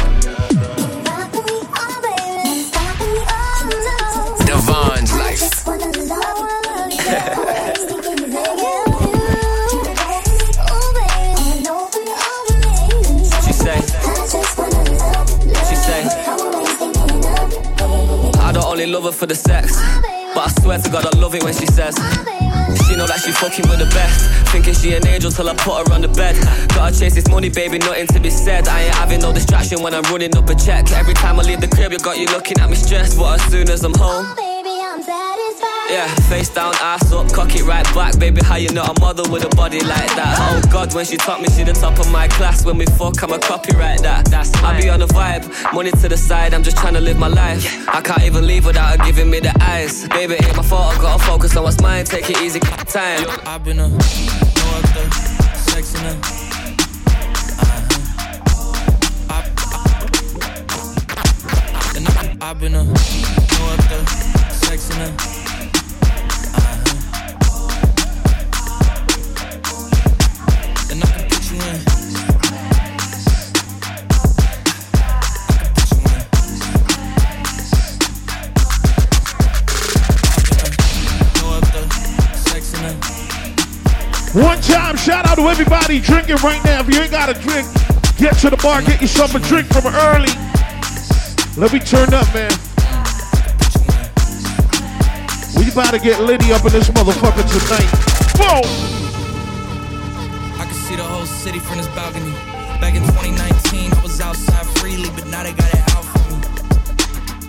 love 18.99 19.13
her 19.13 19.17
for 19.17 19.27
the 19.27 19.35
sex, 19.35 19.79
but 20.35 20.47
I 20.47 20.51
swear 20.59 20.77
to 20.77 20.89
God 20.89 21.05
I 21.05 21.17
love 21.19 21.33
it 21.33 21.41
when 21.41 21.53
she 21.53 21.65
says. 21.67 21.95
She 21.95 22.97
know 22.97 23.07
that 23.07 23.21
she 23.23 23.31
fucking 23.31 23.69
with 23.69 23.79
the 23.79 23.89
best. 23.95 24.27
Thinking 24.51 24.73
she 24.73 24.93
an 24.93 25.07
angel 25.07 25.31
till 25.31 25.47
I 25.47 25.55
put 25.55 25.87
her 25.87 25.93
on 25.93 26.01
the 26.01 26.09
bed. 26.09 26.35
Gotta 26.75 26.99
chase 26.99 27.15
this 27.15 27.29
money, 27.29 27.47
baby, 27.47 27.77
nothing 27.77 28.07
to 28.07 28.19
be 28.19 28.29
said. 28.29 28.67
I 28.67 28.81
ain't 28.83 28.95
having 28.95 29.21
no 29.21 29.31
distraction 29.31 29.81
when 29.81 29.93
I'm 29.93 30.03
running 30.11 30.35
up 30.35 30.49
a 30.49 30.55
check. 30.55 30.91
Every 30.91 31.13
time 31.13 31.39
I 31.39 31.43
leave 31.43 31.61
the 31.61 31.69
crib, 31.69 31.93
you 31.93 31.99
got 31.99 32.17
you 32.17 32.25
looking 32.25 32.59
at 32.59 32.69
me 32.69 32.75
stressed. 32.75 33.17
But 33.17 33.39
as 33.39 33.51
soon 33.51 33.69
as 33.69 33.85
I'm 33.85 33.93
home, 33.93 34.25
yeah, 35.89 36.07
face 36.29 36.49
down, 36.49 36.73
ass 36.81 37.11
up, 37.11 37.31
cock 37.33 37.55
it 37.55 37.63
right 37.63 37.85
back. 37.95 38.17
Baby, 38.19 38.41
how 38.43 38.55
you 38.55 38.71
not 38.71 38.97
a 38.97 39.01
mother 39.01 39.23
with 39.29 39.43
a 39.43 39.55
body 39.55 39.79
like 39.79 40.13
that? 40.15 40.35
Oh 40.39 40.61
God, 40.71 40.93
when 40.93 41.05
she 41.05 41.17
taught 41.17 41.41
me, 41.41 41.47
she 41.49 41.63
the 41.63 41.73
top 41.73 41.99
of 41.99 42.11
my 42.11 42.27
class. 42.27 42.65
When 42.65 42.77
we 42.77 42.85
fuck, 42.85 43.21
I'm 43.23 43.33
a 43.33 43.39
copyright 43.39 44.01
that. 44.03 44.25
That's 44.25 44.53
I 44.63 44.79
be 44.79 44.89
on 44.89 44.99
the 44.99 45.07
vibe, 45.07 45.73
money 45.73 45.91
to 45.91 46.07
the 46.07 46.17
side. 46.17 46.53
I'm 46.53 46.63
just 46.63 46.77
trying 46.77 46.93
to 46.93 47.01
live 47.01 47.17
my 47.17 47.27
life. 47.27 47.65
I 47.87 48.01
can't 48.01 48.23
even 48.23 48.45
leave 48.45 48.65
without 48.65 48.97
her 48.97 49.05
giving 49.05 49.29
me 49.29 49.39
the 49.39 49.53
eyes. 49.61 50.07
Baby, 50.09 50.35
ain't 50.35 50.55
my 50.55 50.63
fault. 50.63 50.95
I 50.95 51.01
gotta 51.01 51.23
focus 51.23 51.55
on 51.57 51.63
what's 51.63 51.81
mine. 51.81 52.05
Take 52.05 52.29
it 52.29 52.41
easy, 52.41 52.59
time. 52.59 53.25
I've 53.45 53.63
been 53.63 53.79
a 53.79 53.87
no 53.87 53.97
other 53.97 55.11
sex 55.55 55.95
in 55.95 56.05
a 56.05 56.49
I've 62.41 62.59
been 62.59 62.73
a 62.73 62.83
no 62.83 62.93
other 62.93 64.05
sex 64.51 64.89
in 64.95 65.01
a 65.01 65.38
One 84.33 84.61
time, 84.61 84.95
shout 84.95 85.25
out 85.25 85.37
to 85.37 85.49
everybody 85.49 85.99
drinking 85.99 86.35
right 86.43 86.63
now. 86.63 86.81
If 86.81 86.93
you 86.93 87.01
ain't 87.01 87.09
got 87.09 87.29
a 87.29 87.33
drink, 87.33 87.65
get 88.17 88.37
to 88.45 88.51
the 88.51 88.57
bar, 88.61 88.83
get 88.83 89.01
yourself 89.01 89.33
a 89.33 89.39
drink 89.39 89.65
from 89.73 89.87
early. 89.87 90.29
Let 91.57 91.73
me 91.73 91.79
turn 91.79 92.13
up, 92.13 92.29
man. 92.29 92.53
We 95.57 95.71
about 95.73 95.97
to 95.97 95.99
get 95.99 96.21
Liddy 96.21 96.53
up 96.53 96.63
in 96.63 96.71
this 96.71 96.89
motherfucker 96.93 97.41
tonight. 97.41 97.89
Whoa! 98.37 98.61
I 100.61 100.65
can 100.65 100.75
see 100.75 100.95
the 100.95 101.03
whole 101.03 101.25
city 101.25 101.57
from 101.57 101.77
this 101.77 101.87
balcony. 101.87 102.31
Back 102.79 102.93
in 102.93 103.01
2019, 103.01 103.91
I 103.93 104.03
was 104.03 104.21
outside 104.21 104.67
freely, 104.77 105.09
but 105.15 105.25
now 105.25 105.41
they 105.41 105.53
got 105.53 105.73
it 105.73 105.81
out 105.97 106.05
for 106.05 106.19
me. 106.29 106.37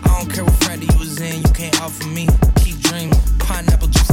I 0.05 0.17
don't 0.19 0.33
care 0.33 0.45
what 0.45 0.55
friend 0.65 0.83
you 0.83 0.99
was 0.99 1.21
in, 1.21 1.43
you 1.43 1.53
can't 1.53 1.79
out 1.83 1.91
for 1.91 2.09
me. 2.09 2.27
Keep 2.65 2.81
dreaming. 2.81 3.21
Pineapple 3.39 3.89
juice 3.89 4.10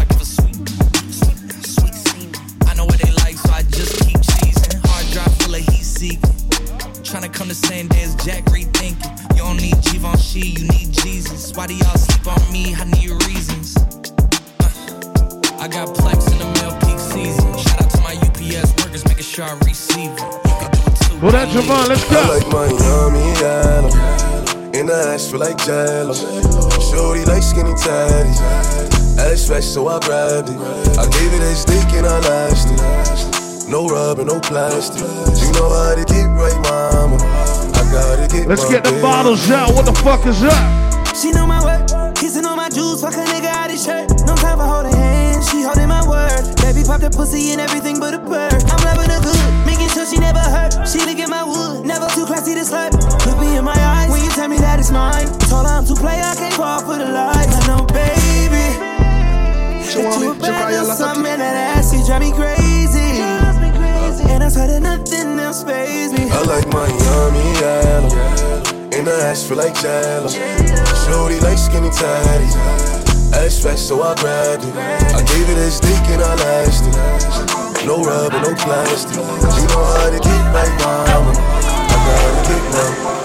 Tryna 7.48 7.50
come 7.50 7.50
the 7.50 7.56
same 7.56 7.88
day 7.88 8.04
as 8.04 8.16
Jack 8.16 8.44
rethinking. 8.46 9.36
You 9.36 9.44
don't 9.44 9.58
need 9.58 9.76
Givenchy, 9.84 10.60
you 10.60 10.68
need 10.68 10.92
Jesus. 10.92 11.54
Why 11.56 11.68
do 11.68 11.76
y'all 11.76 11.98
sleep 11.98 12.28
on 12.28 12.52
me? 12.52 12.76
I 12.76 12.84
need 12.86 13.12
reasons. 13.28 13.78
Uh, 14.60 15.60
I 15.60 15.68
got 15.68 15.88
plex 15.96 16.32
in 16.32 16.40
the 16.40 16.50
mail 16.60 16.76
peak 16.82 17.00
season. 17.00 17.58
Shout 17.58 17.82
out 17.82 17.90
to 17.92 18.02
my 18.02 18.16
UPS 18.16 18.74
workers, 18.84 19.06
making 19.06 19.24
sure 19.24 19.46
I 19.46 19.54
receive 19.66 20.12
it. 20.12 20.20
You 20.20 20.56
can 20.60 20.72
do. 20.72 21.20
Well, 21.22 21.32
that 21.32 21.48
Javon, 21.50 21.88
let's 21.88 22.04
go. 22.10 22.20
I 22.20 22.38
like 22.38 22.48
Miami, 22.52 23.24
Adam. 23.44 24.76
In 24.76 24.86
the 24.88 24.94
ass 24.94 25.32
feel 25.32 25.40
like 25.40 25.58
jello. 25.58 26.14
Shorty 26.14 27.26
like 27.26 27.44
skinny 27.44 27.74
tatties. 27.74 28.40
Ass 29.20 29.48
fresh, 29.48 29.66
so 29.66 29.88
I 29.88 30.00
grabbed 30.00 30.50
it. 30.50 30.58
I 30.98 31.08
gave 31.10 31.34
it 31.34 31.42
a 31.42 31.56
stick 31.56 31.94
and 31.94 32.06
I 32.06 32.20
lashed 32.20 32.68
it. 32.72 33.27
No 33.68 33.88
rubber, 33.88 34.24
no 34.24 34.40
plastic. 34.40 35.02
You 35.02 35.52
know 35.52 35.68
how 35.70 35.96
to 35.96 36.06
get 36.08 36.26
right, 36.40 36.56
mama. 36.64 37.18
I 37.76 37.84
gotta 37.92 38.28
get 38.32 38.48
Let's 38.48 38.64
my 38.64 38.72
get 38.72 38.84
the 38.86 38.92
baby. 38.92 39.02
bottles 39.02 39.52
out. 39.52 39.76
What 39.76 39.86
the 39.86 39.94
fuck 39.94 40.26
is 40.26 40.42
up? 40.44 40.56
She 41.16 41.32
know 41.32 41.46
my 41.46 41.60
work, 41.66 42.16
kissing 42.16 42.46
on 42.46 42.56
my 42.56 42.70
juice, 42.70 43.02
fuck 43.02 43.14
a 43.14 43.26
nigga 43.26 43.52
out 43.52 43.70
his 43.70 43.84
shirt. 43.84 44.08
No 44.26 44.36
time 44.36 44.58
for 44.58 44.64
holding 44.64 44.94
hands, 44.94 45.50
she 45.50 45.64
holding 45.64 45.90
my 45.90 46.06
word. 46.08 46.46
Baby 46.62 46.84
pop 46.86 47.02
that 47.02 47.12
pussy 47.12 47.52
and 47.52 47.60
everything 47.60 48.00
but 48.00 48.14
a 48.14 48.20
bird. 48.20 48.54
I'm 48.72 48.80
loving 48.86 49.10
her 49.10 49.20
good, 49.20 49.66
making 49.66 49.90
sure 49.90 50.06
she 50.06 50.18
never 50.18 50.40
hurt. 50.40 50.88
She 50.88 51.00
look 51.04 51.20
at 51.20 51.28
my 51.28 51.44
wood, 51.44 51.86
never 51.86 52.08
too 52.14 52.26
classy 52.26 52.54
to 52.54 52.62
slut. 52.62 52.94
Look 53.26 53.40
me 53.42 53.58
in 53.58 53.66
my 53.66 53.76
eyes 53.76 54.10
when 54.12 54.24
you 54.24 54.30
tell 54.30 54.48
me 54.48 54.58
that 54.60 54.80
it's 54.80 54.92
mine. 54.92 55.28
Told 55.50 55.66
her 55.66 55.74
I'm 55.82 55.86
too 55.86 55.96
play, 55.96 56.22
I 56.22 56.36
can't 56.36 56.54
fall 56.54 56.80
for 56.86 56.98
the 57.02 57.10
lies. 57.10 57.50
I 57.52 57.62
know, 57.68 57.84
baby. 57.92 58.64
She 59.90 60.00
want 60.06 60.22
you 60.22 60.22
me, 60.22 60.28
a 60.32 60.34
she 60.38 60.40
bad 60.40 60.62
cry 60.62 60.72
a 60.72 60.86
little 60.86 60.88
lot 60.88 60.94
of 60.94 60.98
something, 61.02 61.24
that 61.24 61.56
ass, 61.76 61.92
she 61.92 62.00
drive 62.06 62.22
me 62.22 62.32
crazy. 62.32 63.07
And 64.48 64.56
I 64.56 64.64
swear 64.64 64.80
that 64.80 64.82
nothing 64.82 65.40
else 65.40 65.62
phase 65.62 66.14
me. 66.14 66.30
I 66.32 66.42
like 66.44 66.68
Miami, 66.72 67.44
Adam. 67.68 68.08
In 68.94 69.04
the 69.04 69.12
ass 69.28 69.44
feel 69.46 69.58
like 69.58 69.76
jello. 69.76 70.30
Shorty 71.04 71.38
like 71.42 71.58
skinny 71.58 71.90
tatties. 71.90 72.56
Ass 73.36 73.60
fresh, 73.62 73.82
so 73.82 74.02
I 74.02 74.16
grabbed 74.16 74.64
it. 74.64 74.74
I 74.74 75.22
gave 75.28 75.50
it 75.50 75.58
a 75.58 75.70
stick 75.70 76.00
and 76.16 76.22
I 76.24 76.34
lashed 76.36 76.88
it. 76.88 76.96
No 77.86 78.02
rubber, 78.02 78.40
no 78.40 78.56
plastic. 78.56 79.18
You 79.18 79.68
know 79.68 79.84
how 79.84 80.10
to 80.16 80.20
get 80.24 80.42
right, 80.56 80.72
mama. 80.80 81.34
I 81.36 82.00
gotta 82.08 82.40
get 82.48 82.64
now. 82.72 83.18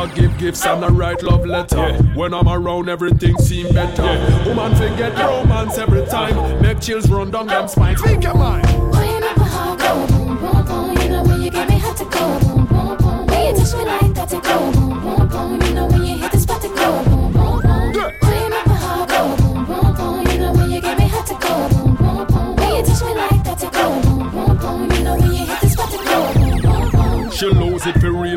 I 0.00 0.06
give 0.16 0.36
gifts 0.36 0.66
and 0.66 0.84
I 0.84 0.88
write 0.88 1.22
love 1.22 1.46
letter. 1.46 1.92
When 2.16 2.34
I'm 2.34 2.48
around, 2.48 2.88
everything 2.88 3.38
seem 3.38 3.72
better. 3.72 4.02
Woman 4.48 4.74
forget 4.74 5.16
romance 5.16 5.78
every 5.78 6.04
time. 6.06 6.60
Make 6.60 6.80
chills 6.80 7.08
run 7.08 7.30
down 7.30 7.46
them 7.46 7.68
spines. 7.68 8.00
Speak 8.00 8.24
your 8.24 8.34
mind. 8.34 8.66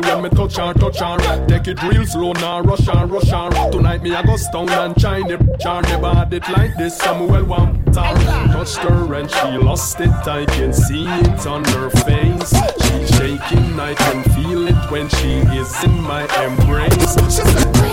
When 0.02 0.22
me 0.22 0.30
touch 0.30 0.58
on, 0.58 0.74
touch 0.74 1.00
on. 1.00 1.18
Take 1.48 1.68
it 1.68 1.82
real 1.82 2.06
slow 2.06 2.32
now, 2.32 2.60
rush 2.60 2.88
on, 2.88 3.08
rush 3.10 3.32
on. 3.32 3.52
Tonight 3.70 4.02
me 4.02 4.14
I 4.14 4.22
go 4.22 4.36
stone 4.36 4.68
and 4.70 5.00
shine 5.00 5.30
it. 5.30 5.40
Jar 5.60 5.82
never 5.82 6.12
had 6.12 6.32
it 6.32 6.48
like 6.50 6.76
this. 6.76 6.96
Samuel 6.98 7.44
want 7.44 7.94
her. 7.94 8.52
Touched 8.52 8.78
her 8.78 9.14
and 9.14 9.30
she 9.30 9.58
lost 9.58 10.00
it. 10.00 10.10
I 10.10 10.44
can 10.46 10.72
see 10.72 11.06
it 11.06 11.46
on 11.46 11.64
her 11.64 11.90
face. 11.90 12.52
She's 12.84 13.10
shaking, 13.16 13.78
I 13.78 13.94
can 13.94 14.22
feel 14.34 14.68
it 14.68 14.90
when 14.90 15.08
she 15.08 15.32
is 15.58 15.84
in 15.84 16.00
my 16.00 16.22
embrace. 16.42 17.14
She 17.24 17.42
said, 17.42 17.91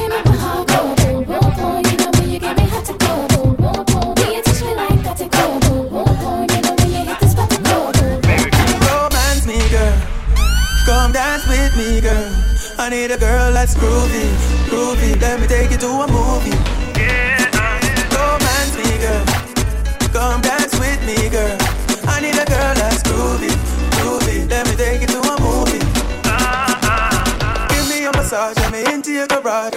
Come 11.09 11.15
dance 11.15 11.47
with 11.47 11.75
me, 11.75 12.01
girl. 12.01 12.29
I 12.77 12.87
need 12.87 13.09
a 13.09 13.17
girl 13.17 13.51
that's 13.51 13.73
groovy, 13.73 14.29
groovy. 14.69 15.19
Let 15.19 15.39
me 15.41 15.47
take 15.47 15.71
you 15.71 15.77
to 15.77 15.87
a 15.87 16.07
movie. 16.07 16.53
Yeah, 16.93 17.49
romance 18.13 18.77
me, 18.77 18.93
girl. 19.01 19.25
Come 20.13 20.41
dance 20.41 20.77
with 20.77 21.01
me, 21.09 21.17
girl. 21.33 21.57
I 22.05 22.21
need 22.21 22.37
a 22.37 22.45
girl 22.45 22.75
that's 22.77 23.01
groovy, 23.01 23.49
groovy. 23.97 24.47
Let 24.51 24.69
me 24.69 24.75
take 24.75 25.01
you 25.01 25.07
to 25.07 25.17
a 25.17 25.35
movie. 25.41 25.81
Give 27.73 27.89
me 27.89 28.05
a 28.05 28.11
massage, 28.13 28.57
let 28.57 28.71
me 28.71 28.85
into 28.93 29.11
your 29.11 29.25
garage. 29.25 29.73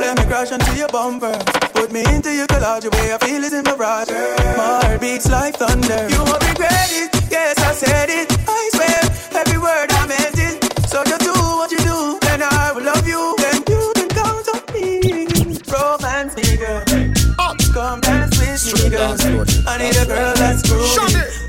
Let 0.00 0.16
me 0.16 0.24
crash 0.24 0.50
onto 0.50 0.72
your 0.72 0.88
bumper. 0.88 1.36
Put 1.76 1.92
me 1.92 2.06
into 2.08 2.32
your 2.32 2.46
collage, 2.46 2.88
the 2.88 2.90
way 2.96 3.12
I 3.12 3.18
feel 3.18 3.44
is 3.44 3.52
in 3.52 3.64
my 3.64 3.74
ride. 3.74 4.08
My 4.56 4.80
heart 4.80 4.98
beats 4.98 5.28
like 5.28 5.56
thunder. 5.56 6.08
You 6.08 6.24
won't 6.24 6.40
regret 6.48 6.88
it, 6.88 7.12
yes, 7.30 7.58
I 7.58 7.74
said 7.74 8.08
it. 8.08 8.32
I 8.48 8.70
swear, 8.72 9.42
every 9.42 9.58
word 9.58 9.92
I 9.92 10.06
meant 10.06 10.38
it. 10.38 10.69
So 10.90 11.04
you 11.06 11.18
do 11.18 11.30
what 11.30 11.70
you 11.70 11.78
do, 11.78 12.18
and 12.30 12.42
I 12.42 12.72
will 12.72 12.82
love 12.82 13.06
you. 13.06 13.36
Then 13.38 13.62
you 13.68 13.92
can 13.94 14.08
count 14.08 14.48
on 14.48 14.60
me. 14.74 14.98
Romance 15.70 16.34
me, 16.34 16.56
girl. 16.56 16.82
Come 17.72 18.00
dance 18.00 18.36
with 18.40 18.82
me, 18.82 18.90
girl. 18.90 19.16
I 19.68 19.78
need 19.78 19.96
a 19.96 20.04
girl 20.04 20.34
that's 20.34 20.62
groovy. 20.68 21.39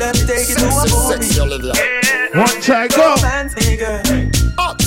Groovy, 0.00 0.06
let 0.06 0.16
me 0.16 0.22
take 0.26 0.48
you 0.48 0.54
to 0.56 0.66
a 0.66 0.84
movie. 0.88 2.38
One 2.38 2.60
time, 2.62 2.88
go. 2.88 3.14
Romance. 3.16 3.54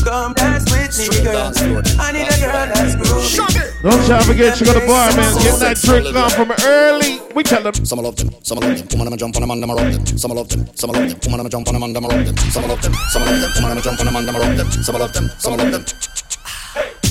Come 0.03 0.33
dance 0.33 0.69
with 0.69 0.99
me, 0.99 1.23
girl. 1.23 1.51
I 1.99 2.11
need 2.11 2.27
a 2.27 2.37
girl 2.41 2.67
that's 2.67 2.95
groovy. 2.95 3.81
Don't 3.81 4.07
y'all 4.07 4.21
forget 4.21 4.59
you 4.59 4.65
go 4.65 4.73
to 4.73 4.79
the 4.79 4.85
bar, 4.85 5.15
man. 5.15 5.33
Get 5.41 5.59
that 5.59 5.77
drink 5.77 6.15
on 6.15 6.29
from 6.29 6.51
early. 6.65 7.21
We 7.33 7.43
tell 7.43 7.63
them. 7.63 7.73
Some 7.85 7.99
love 7.99 8.15
them, 8.15 8.31
some 8.43 8.59
love 8.59 8.77
them. 8.77 8.87
Woman, 8.91 9.07
I'ma 9.07 9.17
jump 9.17 9.35
on 9.35 9.41
them 9.41 9.51
and 9.51 9.63
I'ma 9.63 9.73
rock 9.73 9.93
them. 9.93 10.05
Some 10.17 10.31
love 10.31 10.49
them, 10.49 10.67
some 10.75 10.91
love 10.91 11.09
them. 11.09 11.19
Woman, 11.25 11.39
I'ma 11.39 11.49
jump 11.49 11.67
on 11.67 11.73
them 11.73 11.83
and 11.83 11.97
I'ma 11.97 12.07
rock 12.07 12.25
them. 12.25 12.37
Some 12.37 12.67
love 12.67 12.81
them, 12.81 12.93
some 12.93 13.21
love 13.23 13.41
them. 13.41 13.51
Woman, 13.55 13.71
I'ma 13.71 13.81
jump 13.81 13.99
on 13.99 14.05
them 14.05 14.15
and 14.15 14.29
I'ma 14.29 14.39
rock 14.39 14.57
them. 14.57 14.71
Some 14.71 14.95
love 14.95 15.13
them, 15.13 15.29
some 15.37 15.57
love 15.57 15.71
them. 15.71 16.12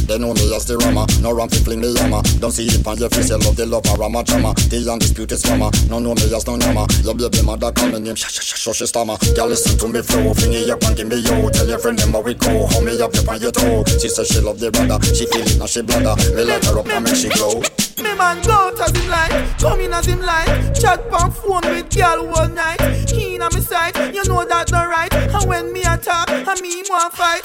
They 0.06 0.18
know 0.18 0.34
me 0.34 0.54
as 0.54 0.64
the 0.66 0.76
rama, 0.78 1.06
no 1.20 1.32
wrong 1.32 1.48
fi 1.48 1.58
fling 1.58 1.80
the 1.80 1.88
yama. 1.88 2.22
Don't 2.40 2.52
see 2.52 2.66
it 2.66 2.86
on 2.86 2.98
your 2.98 3.08
face, 3.10 3.30
you 3.30 3.38
love 3.38 3.56
the 3.56 3.66
love 3.66 3.86
of 3.86 3.98
rama 3.98 4.22
chama. 4.24 4.54
The 4.68 4.90
undisputed 4.90 5.38
scammer, 5.38 5.70
no 5.88 5.98
know 5.98 6.14
me 6.14 6.26
as 6.34 6.46
no 6.46 6.56
yama. 6.56 6.86
Your 7.02 7.14
baby 7.14 7.42
mother 7.42 7.72
call 7.72 7.88
me 7.88 8.00
name, 8.00 8.16
shh 8.16 8.28
shh 8.28 8.56
shh 8.58 8.72
she 8.74 8.86
stammer. 8.86 9.16
Girl 9.34 9.48
listen 9.48 9.78
to 9.78 9.88
me 9.88 10.02
flow, 10.02 10.34
fling 10.34 10.52
it 10.52 10.70
up 10.70 10.82
and 10.84 10.96
give 10.96 11.08
me 11.08 11.16
yo. 11.22 11.48
Tell 11.50 11.68
your 11.68 11.78
friend 11.78 11.98
them 11.98 12.12
how 12.12 12.20
we 12.20 12.34
go, 12.34 12.66
hold 12.66 12.84
me 12.84 13.00
up, 13.00 13.14
up 13.14 13.28
on 13.28 13.40
your 13.40 13.52
toe. 13.52 13.84
She 13.98 14.08
say 14.08 14.24
she 14.24 14.40
love 14.40 14.58
the 14.58 14.70
brother, 14.70 14.98
she 15.14 15.26
feel 15.26 15.46
it 15.46 15.58
now 15.58 15.66
she 15.66 15.82
bladder. 15.82 16.14
Me 16.34 16.44
light 16.44 16.64
her 16.66 16.78
up 16.78 16.88
and 16.88 17.04
make 17.04 17.16
she 17.16 17.28
glow. 17.28 17.62
Me 18.02 18.14
man 18.18 18.42
go 18.42 18.52
out 18.52 18.80
as 18.80 18.90
him 18.90 19.08
like, 19.08 19.32
come 19.58 19.80
in 19.80 19.92
as 19.92 20.06
him 20.06 20.20
like. 20.20 20.74
Chat 20.74 21.00
on 21.12 21.30
phone 21.30 21.62
with 21.70 21.88
girl 21.94 22.26
all 22.34 22.48
night. 22.48 22.78
Keen 23.06 23.40
on 23.40 23.54
me 23.54 23.60
side, 23.60 23.94
you 24.14 24.24
know 24.24 24.44
that 24.44 24.70
not 24.70 24.88
right. 24.88 25.12
And 25.12 25.48
when 25.48 25.72
me 25.72 25.80
attack, 25.80 26.28
I 26.28 26.54
me 26.60 26.82
want 26.88 27.14
fight. 27.14 27.42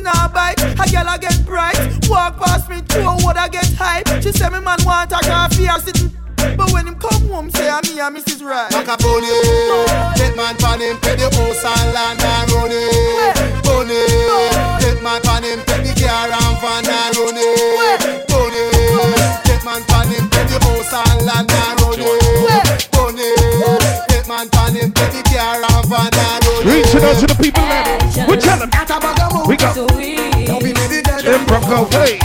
Me 0.00 0.10
bite, 0.32 0.56
a 0.60 0.84
girl 0.90 1.08
I 1.08 1.18
get 1.20 1.44
bright. 1.44 1.76
Walk 2.08 2.40
past 2.40 2.70
me, 2.70 2.80
two 2.88 3.04
what 3.20 3.36
I 3.36 3.48
get 3.48 3.68
hype. 3.76 4.08
She 4.22 4.32
say 4.32 4.48
me 4.48 4.60
man 4.60 4.78
want 4.84 5.12
a 5.12 5.20
coffee, 5.20 5.68
I 5.68 5.78
sitting. 5.78 6.10
But 6.56 6.72
when 6.72 6.86
him 6.88 6.96
come 6.96 7.28
home, 7.28 7.50
say 7.50 7.68
I'm 7.68 7.82
me 7.84 8.00
and 8.00 8.16
Mrs. 8.16 8.42
Right. 8.42 8.72
Macaroni, 8.72 9.28
take 10.16 10.36
man 10.36 10.56
pan 10.56 10.80
him, 10.80 10.96
pay 11.04 11.16
the 11.16 11.28
house 11.28 11.64
and 11.68 11.92
land 11.92 12.22
and 12.22 12.50
run 12.50 12.72
it. 12.72 13.62
Bunny, 13.62 14.00
take 14.80 15.02
man 15.02 15.20
pan 15.20 15.44
him, 15.44 15.60
take 15.68 15.84
the 15.84 15.92
car 16.00 16.32
and 16.32 16.56
van 16.64 16.88
and 16.88 17.16
run 17.20 17.36
it. 17.36 18.24
Bunny, 18.28 18.64
take 19.44 19.64
man 19.64 19.84
pan 19.84 20.08
him, 20.08 20.30
pay 20.30 20.44
the 20.48 20.56
house 20.64 20.92
and 20.96 21.26
land 21.26 21.50
and 21.50 21.52
run 21.52 21.76
it. 21.76 21.79
Bunny, 24.48 24.48
take 24.48 24.72
man 24.72 24.72
pan 24.72 24.74
him, 24.74 24.92
take 24.92 25.12
the 25.12 25.22
car 25.28 25.60
and 25.60 25.86
van 25.88 26.08
and 26.12 26.44
run 26.46 26.64
it. 26.64 26.84
Reaching 26.86 27.04
out 27.04 27.16
to 27.20 27.26
the 27.26 27.34
people, 27.42 27.62
man. 27.62 28.28
We 28.28 28.36
tell 28.36 28.58
them. 28.58 28.70
We 29.46 29.56
go. 29.56 29.86
In 31.20 31.44
Bronco, 31.46 31.84
hey. 31.90 32.18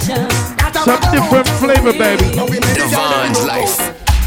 Some 0.00 1.00
different 1.12 1.48
flavor, 1.60 1.92
baby. 1.92 2.24
Divine's 2.74 3.44
life. 3.44 3.78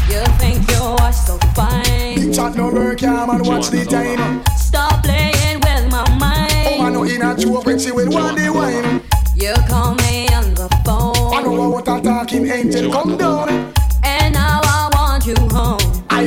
You 0.08 0.24
think 0.38 0.70
you 0.70 0.80
are 0.80 1.12
so 1.12 1.38
fine. 1.54 2.32
Chat 2.32 2.54
no 2.56 2.70
work, 2.70 3.02
yeah, 3.02 3.26
man, 3.26 3.42
watch 3.44 3.68
the 3.68 3.84
time. 3.84 4.42
Stop 4.56 5.02
playing 5.02 5.60
with 5.60 5.90
my 5.90 6.08
mind. 6.18 6.80
Oh, 6.80 6.86
I 6.86 6.90
know 6.90 7.04
in 7.04 7.22
a 7.22 7.36
joke 7.36 7.66
when 7.66 7.78
she 7.78 7.92
will 7.92 8.10
want 8.10 8.38
the 8.38 8.48
wine. 8.48 9.02
You 9.34 9.52
call 9.68 9.94
me 9.96 10.28
on 10.28 10.54
the 10.54 10.68
phone. 10.84 11.34
I 11.34 11.42
know 11.42 11.68
what 11.68 11.88
a 11.88 12.00
talking 12.00 12.46
angel 12.46 12.90
come 12.90 13.18
down. 13.18 13.75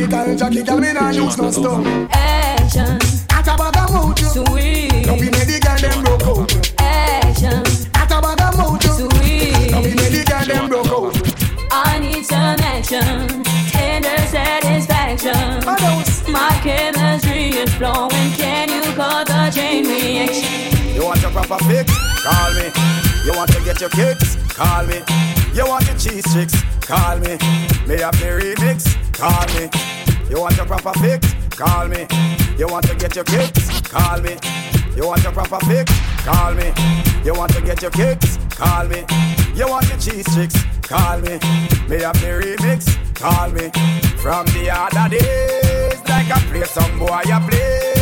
Home. 0.02 0.14
I 0.14 0.26
tell 0.26 0.36
Jackie, 0.36 0.64
girl, 0.64 0.80
me 0.80 0.94
nah 0.94 1.10
use 1.10 1.38
no 1.38 1.52
stone. 1.52 2.08
Action. 2.12 3.00
At 3.30 3.48
a 3.48 3.58
bag 3.58 3.78
of 3.78 3.90
mojo. 3.90 4.48
Sweet. 4.48 5.06
Don't 5.06 5.20
be 5.20 5.30
made 5.30 5.48
the 5.48 5.60
girl 5.60 5.78
them 5.78 6.04
broke 6.04 6.24
out. 6.24 6.72
Action. 6.80 7.64
At 7.96 8.12
a 8.12 8.22
bag 8.22 8.42
of 8.42 8.54
mojo. 8.56 8.92
Sweet. 8.98 9.72
Don't 9.72 9.84
be 9.84 9.96
made 9.96 10.12
the 10.12 10.24
girl 10.26 10.46
them 10.46 10.70
broke 10.70 10.88
out. 10.88 11.16
I 11.72 12.00
need 12.00 12.24
some 12.26 12.60
action. 12.60 13.44
Tender 13.72 14.18
satisfaction. 14.28 15.64
My 16.32 16.60
chemistry 16.64 17.50
is 17.50 17.74
flowing. 17.76 18.32
Can 18.38 18.70
you 18.70 18.94
call 18.96 19.26
the 19.26 19.52
chain 19.54 19.86
reaction? 19.86 20.96
You 20.96 21.06
want 21.06 21.22
your 21.22 21.32
proper 21.32 21.64
fix? 21.66 21.92
Call 22.24 22.54
me. 22.54 23.09
You 23.26 23.34
want 23.34 23.52
to 23.52 23.64
get 23.64 23.82
your 23.82 23.90
kicks? 23.90 24.36
Call 24.54 24.86
me. 24.86 25.02
You 25.54 25.68
want 25.68 25.86
your 25.88 25.98
cheese 25.98 26.30
sticks? 26.32 26.56
Call 26.80 27.18
me. 27.20 27.38
May 27.86 28.00
have 28.00 28.18
the 28.20 28.40
remix? 28.40 28.88
Call 29.14 29.46
me. 29.56 29.70
You 30.30 30.42
want 30.42 30.56
your 30.56 30.66
proper 30.66 30.94
fix? 31.00 31.34
Call 31.50 31.88
me. 31.88 32.08
You 32.58 32.68
want 32.68 32.86
to 32.88 32.96
get 32.96 33.16
your 33.16 33.26
kicks? 33.26 33.82
Call 33.82 34.22
me. 34.22 34.38
You 34.96 35.08
want 35.08 35.24
your 35.24 35.34
proper 35.34 35.60
fix? 35.66 35.92
Call 36.24 36.54
me. 36.54 36.72
You 37.24 37.34
want 37.34 37.54
to 37.54 37.62
get 37.62 37.82
your 37.82 37.92
kicks? 37.92 38.38
Call 38.52 38.88
me. 38.88 39.04
You 39.54 39.68
want 39.68 39.88
your 39.90 39.98
cheese 39.98 40.32
sticks? 40.32 40.64
Call 40.82 41.20
me. 41.20 41.40
May 41.90 42.02
have 42.02 42.20
the 42.22 42.42
remix? 42.42 42.96
Call 43.16 43.50
me. 43.52 43.70
From 44.22 44.46
the 44.48 44.70
other 44.72 45.10
days, 45.10 46.00
like 46.08 46.32
I 46.32 46.40
play 46.50 46.64
some 46.64 46.98
boy, 47.00 47.08
I 47.08 47.48
play. 47.50 47.99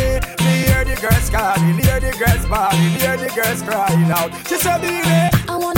Girls 1.00 1.30
calling, 1.30 1.78
hear 1.78 2.00
the 2.00 2.10
girls 2.18 2.44
bawling, 2.46 2.98
hear 2.98 3.16
the 3.16 3.28
girls 3.28 3.62
crying 3.62 4.10
out. 4.10 4.34
She 4.48 4.56
said, 4.56 4.80
baby. 4.80 5.06
I 5.48 5.56
want 5.56 5.77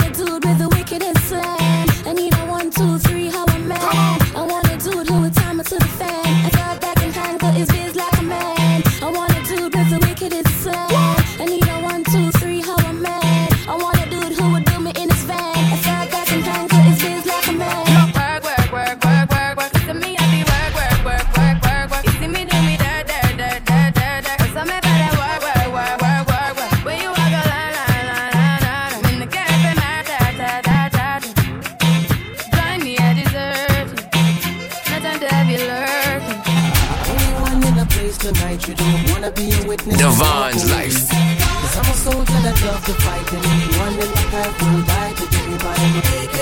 wanna 39.21 39.33
be 39.35 39.51
a 39.53 39.67
witness. 39.67 39.97
Divine's 39.97 40.71
life. 40.71 41.09
Cause 41.09 41.77
I'm 41.77 41.85
a 41.85 41.93
soldier 41.93 42.39
that 42.45 42.57
love 42.65 42.83
to 42.85 42.93
fight, 42.93 43.33
and 43.33 43.45
anyone 43.45 43.93
in 43.93 44.09
the 44.09 44.25
path 44.31 44.61
will 44.61 44.81
die 44.81 45.13
today 45.13 45.57
by 45.61 45.75
my 45.77 45.99
AK. 46.21 46.37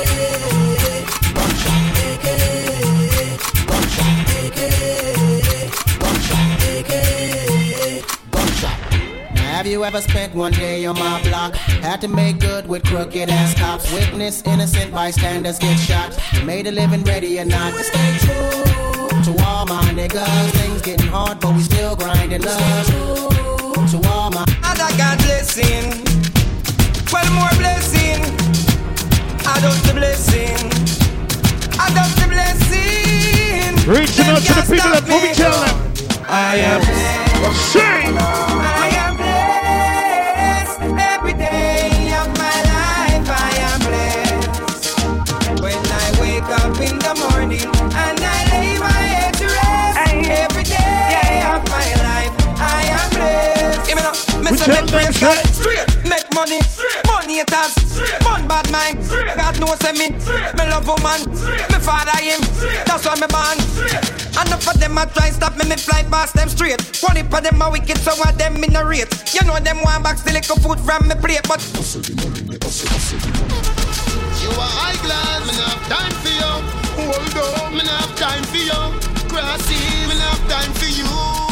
Buckshot, 1.35 1.83
AK. 2.09 2.27
Buckshot, 3.67 4.17
AK. 4.39 4.59
Buckshot, 5.99 6.49
AK. 6.73 6.93
Buckshot. 8.31 8.77
Have 9.37 9.67
you 9.67 9.83
ever 9.83 10.01
spent 10.01 10.33
one 10.33 10.53
day 10.53 10.85
on 10.85 10.97
my 10.97 11.21
block? 11.23 11.55
Had 11.55 11.99
to 12.01 12.07
make 12.07 12.39
good 12.39 12.67
with 12.67 12.83
crooked 12.85 13.29
ass 13.29 13.53
cops. 13.55 13.91
Witness 13.91 14.41
innocent 14.43 14.93
bystanders 14.93 15.59
get 15.59 15.77
shot. 15.77 16.17
Made 16.45 16.67
a 16.67 16.71
living 16.71 17.03
ready 17.03 17.39
or 17.39 17.45
not 17.45 17.73
to 17.73 17.83
stay 17.83 18.17
true 18.19 18.68
to 19.25 19.31
all 19.45 19.65
my 19.65 19.83
niggas, 19.93 20.51
things 20.51 20.81
getting 20.81 21.07
hard, 21.07 21.39
but 21.41 21.53
we 21.53 21.61
still 21.61 21.95
grinding 21.95 22.45
up. 22.47 22.57
To 23.91 23.97
all 24.09 24.29
my 24.31 24.45
other 24.63 24.89
God 24.97 25.17
blessing, 25.19 25.91
well 27.11 27.29
more 27.33 27.53
blessing. 27.59 28.21
I 29.45 29.59
don't 29.61 29.81
the 29.83 29.93
blessing, 29.93 30.57
I 31.79 31.87
don't 31.97 32.15
the 32.21 32.27
blessing. 32.29 33.75
Reaching 33.89 34.25
out 34.25 34.41
to 34.41 34.53
the 34.53 34.61
people 34.61 34.91
that 34.91 35.03
we 35.05 35.33
tell 35.33 35.59
them. 35.65 35.75
I 36.29 36.55
am. 36.57 36.81
Oh, 37.43 37.53
Sing. 37.71 38.15
I 38.17 38.89
am. 38.95 39.08
Them 54.69 54.87
praise 54.87 55.15
straight. 55.15 55.45
Straight, 55.49 55.87
make 56.05 56.27
money, 56.33 56.59
money 57.07 57.41
haters, 57.41 57.73
man 58.23 58.47
bad 58.47 58.69
mind. 58.71 59.01
God 59.35 59.59
knows 59.59 59.81
me, 59.97 60.09
me 60.13 60.63
love 60.69 60.87
woman, 60.87 61.25
me 61.71 61.77
father 61.81 62.17
him. 62.21 62.41
That's 62.85 63.05
why 63.05 63.15
me 63.17 63.27
born. 63.27 63.57
Enough 64.39 64.67
of 64.69 64.79
them 64.79 64.97
a 64.97 65.05
try 65.07 65.29
stop 65.31 65.57
me, 65.57 65.65
me 65.67 65.75
fly 65.75 66.03
past 66.03 66.35
them 66.35 66.49
straight. 66.49 66.79
One 67.01 67.15
heap 67.17 67.33
of 67.33 67.43
them 67.43 67.61
a 67.61 67.69
wicked, 67.69 67.97
so 67.97 68.13
of 68.13 68.37
them 68.37 68.63
in 68.63 68.75
a 68.75 68.85
rate. 68.85 69.09
You 69.33 69.41
know 69.47 69.59
them 69.59 69.81
want 69.83 70.03
back 70.03 70.17
still 70.17 70.33
little 70.33 70.55
food 70.57 70.79
from 70.79 71.07
me 71.07 71.15
plate, 71.15 71.45
but 71.47 71.59
You 74.39 74.49
are 74.55 74.73
high 74.79 74.97
class, 75.03 75.41
me 75.47 75.53
not 75.57 75.73
have 75.73 75.85
time 75.89 76.15
for 76.21 76.31
you. 76.31 76.53
Hold 76.95 77.37
on, 77.37 77.73
me 77.73 77.83
not 77.83 78.05
have 78.05 78.15
time 78.17 78.43
for 78.43 78.57
you. 78.57 78.81
Grassy, 79.29 79.79
me 80.07 80.15
not 80.15 80.37
have 80.37 80.49
time 80.49 80.73
for 80.73 80.85
you. 80.85 81.48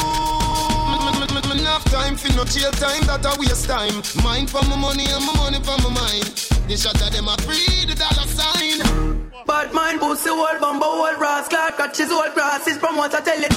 Me- 1.46 1.64
have 1.64 1.84
time 1.86 2.16
for 2.16 2.34
no 2.36 2.44
jail 2.46 2.72
time, 2.72 3.04
that 3.06 3.26
a 3.26 3.40
waste 3.40 3.68
time. 3.68 4.02
Mind 4.24 4.50
for 4.50 4.64
my 4.66 4.76
money 4.76 5.06
and 5.06 5.24
my 5.26 5.34
money 5.38 5.60
for 5.62 5.78
my 5.86 5.94
mind. 5.94 6.26
The 6.68 6.76
shot 6.76 7.00
of 7.02 7.12
them 7.14 7.28
a 7.28 7.38
free 7.46 7.86
the 7.86 7.96
dollar 7.96 8.28
sign. 8.28 9.28
Bad 9.48 9.72
mind 9.74 10.02
pussy 10.02 10.30
old 10.30 10.60
bumbo 10.60 10.86
old 10.86 11.18
brass 11.18 11.48
Clark 11.48 11.78
catches 11.78 12.12
old 12.12 12.34
grasses 12.34 12.76
from 12.78 12.98
what 12.98 13.16
I 13.16 13.22
tell 13.22 13.40
it 13.40 13.54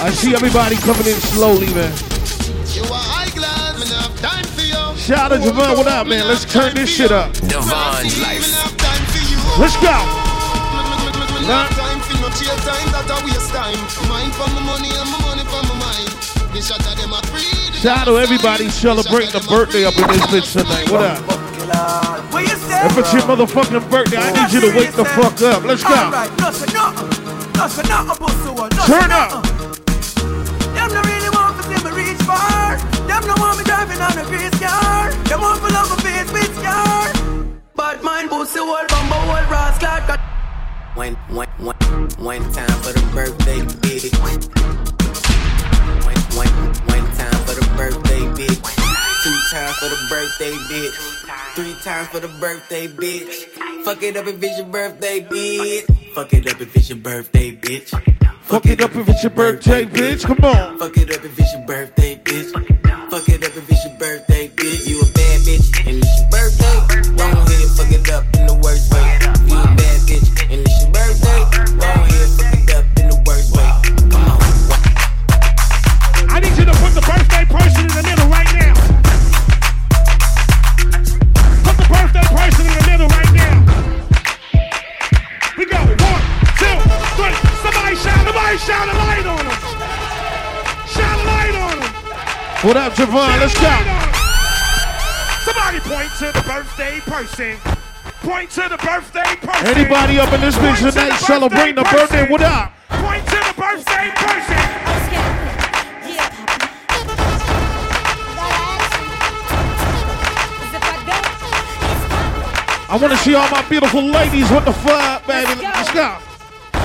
I 0.00 0.10
see 0.10 0.34
everybody 0.34 0.76
coming 0.76 1.06
in 1.06 1.20
slowly, 1.32 1.66
man. 1.74 1.92
You 2.72 2.82
are 2.84 3.04
high 3.12 3.30
class, 3.30 3.78
me 3.78 4.22
time 4.22 4.44
for 4.44 4.62
you. 4.62 4.98
Shout 4.98 5.32
out 5.32 5.42
to 5.42 5.50
Javon, 5.50 5.76
what 5.76 5.86
up, 5.86 6.06
man? 6.06 6.26
Let's 6.26 6.46
turn 6.46 6.74
this 6.74 6.88
shit 6.88 7.12
up. 7.12 7.32
Divine's 7.34 8.20
life. 8.22 9.58
Let's 9.58 9.76
go. 9.76 10.33
Me 11.44 11.50
not 11.50 11.68
time 11.76 12.00
for 12.00 12.16
no 12.24 12.32
jail 12.40 12.56
time, 12.64 12.88
that 12.96 13.04
a 13.04 13.20
waste 13.20 13.52
time. 13.52 13.76
Mind 14.08 14.32
for 14.32 14.48
my 14.56 14.64
money 14.64 14.88
and 14.96 15.08
my 15.12 15.20
money 15.28 15.44
for 15.44 15.60
my 15.68 15.76
mind. 15.76 16.08
The 16.56 16.64
shot 16.64 16.80
of 16.80 16.96
them 16.96 17.12
a 17.12 17.20
free 17.28 17.52
Shout 17.84 18.08
out 18.08 18.08
to 18.08 18.16
everybody 18.16 18.72
celebrating 18.72 19.28
the 19.28 19.44
birthday 19.44 19.84
up 19.84 19.92
in 19.92 20.08
this 20.08 20.24
bitch 20.32 20.56
tonight. 20.56 20.88
What 20.88 21.04
up? 21.04 21.20
If 22.32 22.96
it's 22.96 23.12
your 23.12 23.28
motherfucking 23.28 23.90
birthday, 23.92 24.16
I 24.16 24.32
need 24.32 24.56
you 24.56 24.60
to 24.64 24.72
wake 24.72 24.96
the 24.96 25.04
fuck 25.04 25.36
up. 25.44 25.68
Let's 25.68 25.84
go. 25.84 25.92
Turn 28.88 29.12
up. 29.12 29.44
Them 30.72 30.88
no 30.96 31.02
really 31.04 31.28
want 31.28 31.60
to 31.60 31.62
see 31.68 31.76
me 31.84 31.90
reach 31.92 32.24
far 32.24 32.76
Them 33.04 33.20
no 33.28 33.34
want 33.36 33.58
me 33.58 33.64
driving 33.64 34.00
on 34.00 34.16
a 34.16 34.24
grease 34.24 34.56
car 34.58 35.12
Them 35.28 35.40
want 35.40 35.60
to 35.60 35.68
love 35.72 35.88
my 35.92 35.96
face 36.02 36.32
with 36.32 36.56
scar 36.56 37.12
Bad 37.76 38.02
mind 38.02 38.28
pussy 38.28 38.58
old 38.58 38.88
bumbo 38.88 39.16
old 39.16 39.46
brass 39.48 39.78
Clark 39.78 40.06
cat- 40.08 40.33
One, 40.94 41.14
one, 41.28 41.48
one, 41.58 41.74
one 42.18 42.52
time 42.52 42.68
for 42.80 42.92
the 42.92 43.10
birthday 43.12 43.58
bitch. 43.82 44.14
One, 44.22 44.40
one, 46.36 46.46
one 46.86 47.10
time 47.16 47.40
for 47.44 47.54
the 47.54 47.66
birthday 47.76 48.20
bitch. 48.38 48.62
Two 49.22 49.36
times 49.50 49.76
for 49.76 49.88
the 49.88 50.06
birthday 50.08 50.52
bitch. 50.70 50.94
Three 51.54 51.74
times 51.82 52.08
for 52.08 52.20
the 52.20 52.28
birthday 52.40 52.86
bitch. 52.86 53.44
Fuck 53.84 54.02
it 54.04 54.16
up 54.16 54.26
if 54.28 54.42
it's 54.42 54.58
your 54.58 54.66
birthday 54.66 55.20
bitch. 55.20 56.14
Fuck 56.14 56.32
it 56.32 56.46
up 56.46 56.60
if 56.60 56.76
it's 56.76 56.88
your 56.88 56.98
birthday 56.98 57.50
bitch. 57.56 57.90
Fuck 58.44 58.66
it 58.66 58.80
up 58.80 58.94
if 58.94 59.08
it's 59.08 59.22
your 59.22 59.30
birthday, 59.30 59.84
bitch. 59.84 60.24
Come 60.24 60.44
on. 60.44 60.78
Fuck 60.78 60.96
it 60.96 61.10
up 61.10 61.24
if 61.24 61.38
it's 61.38 61.52
your 61.54 61.66
birthday 61.66 62.14
bitch. 62.16 62.52
Fuck 63.10 63.28
it 63.28 63.42
up 63.42 63.56
if 63.56 63.70
it's 63.70 63.84
your 63.84 63.98
birthday 63.98 64.48
bitch. 64.48 64.86
You 64.86 65.00
a 65.00 65.04
bad 65.06 65.40
bitch 65.40 65.88
and 65.88 65.96
it's 65.98 66.20
your 66.20 66.28
birthday. 66.30 67.16
Go 67.16 67.24
ahead, 67.24 67.68
fuck 67.76 67.90
it 67.90 68.10
up 68.10 68.24
in 68.36 68.46
the 68.46 68.54
worst 68.62 68.92
way. 68.92 69.00
You 69.48 69.58
a 69.58 69.64
bad 69.64 70.00
bitch 70.06 70.52
and 70.52 70.63
shout, 88.58 88.88
somebody 88.88 88.88
shout 88.88 88.88
a 88.88 88.98
light 88.98 89.26
on 89.26 89.44
him. 89.44 89.58
Shout 90.86 91.18
a 91.18 91.24
light 91.26 91.54
on 91.54 91.76
him. 91.82 91.92
What 92.66 92.76
up, 92.76 92.92
Javon? 92.94 93.40
Let's 93.40 93.54
go. 93.54 93.74
Somebody 95.44 95.80
point 95.80 96.10
to 96.18 96.32
the 96.32 96.42
birthday 96.46 97.00
person. 97.00 97.56
Point 98.22 98.50
to 98.50 98.68
the 98.68 98.78
birthday 98.78 99.36
person. 99.36 99.66
Anybody 99.66 100.18
up 100.18 100.32
in 100.32 100.40
this 100.40 100.56
bitch 100.56 100.64
Point 100.64 100.78
to 100.78 100.90
tonight 100.92 101.08
the 101.08 101.16
celebrating 101.16 101.74
the 101.74 101.82
birthday 101.82 102.26
birthday? 102.26 102.32
What 102.32 102.42
up? 102.42 102.72
Point 102.88 103.24
to 103.26 103.36
the 103.36 103.54
birthday 103.56 104.10
person. 104.14 104.84
I 112.86 112.96
want 113.00 113.12
to 113.12 113.18
see 113.18 113.34
all 113.34 113.50
my 113.50 113.66
beautiful 113.68 114.02
ladies 114.02 114.48
with 114.50 114.64
the 114.66 114.72
fuck, 114.72 115.26
baby. 115.26 115.60
Let's 115.60 115.92
go. 115.92 116.04
What 116.04 116.22
you 116.22 116.28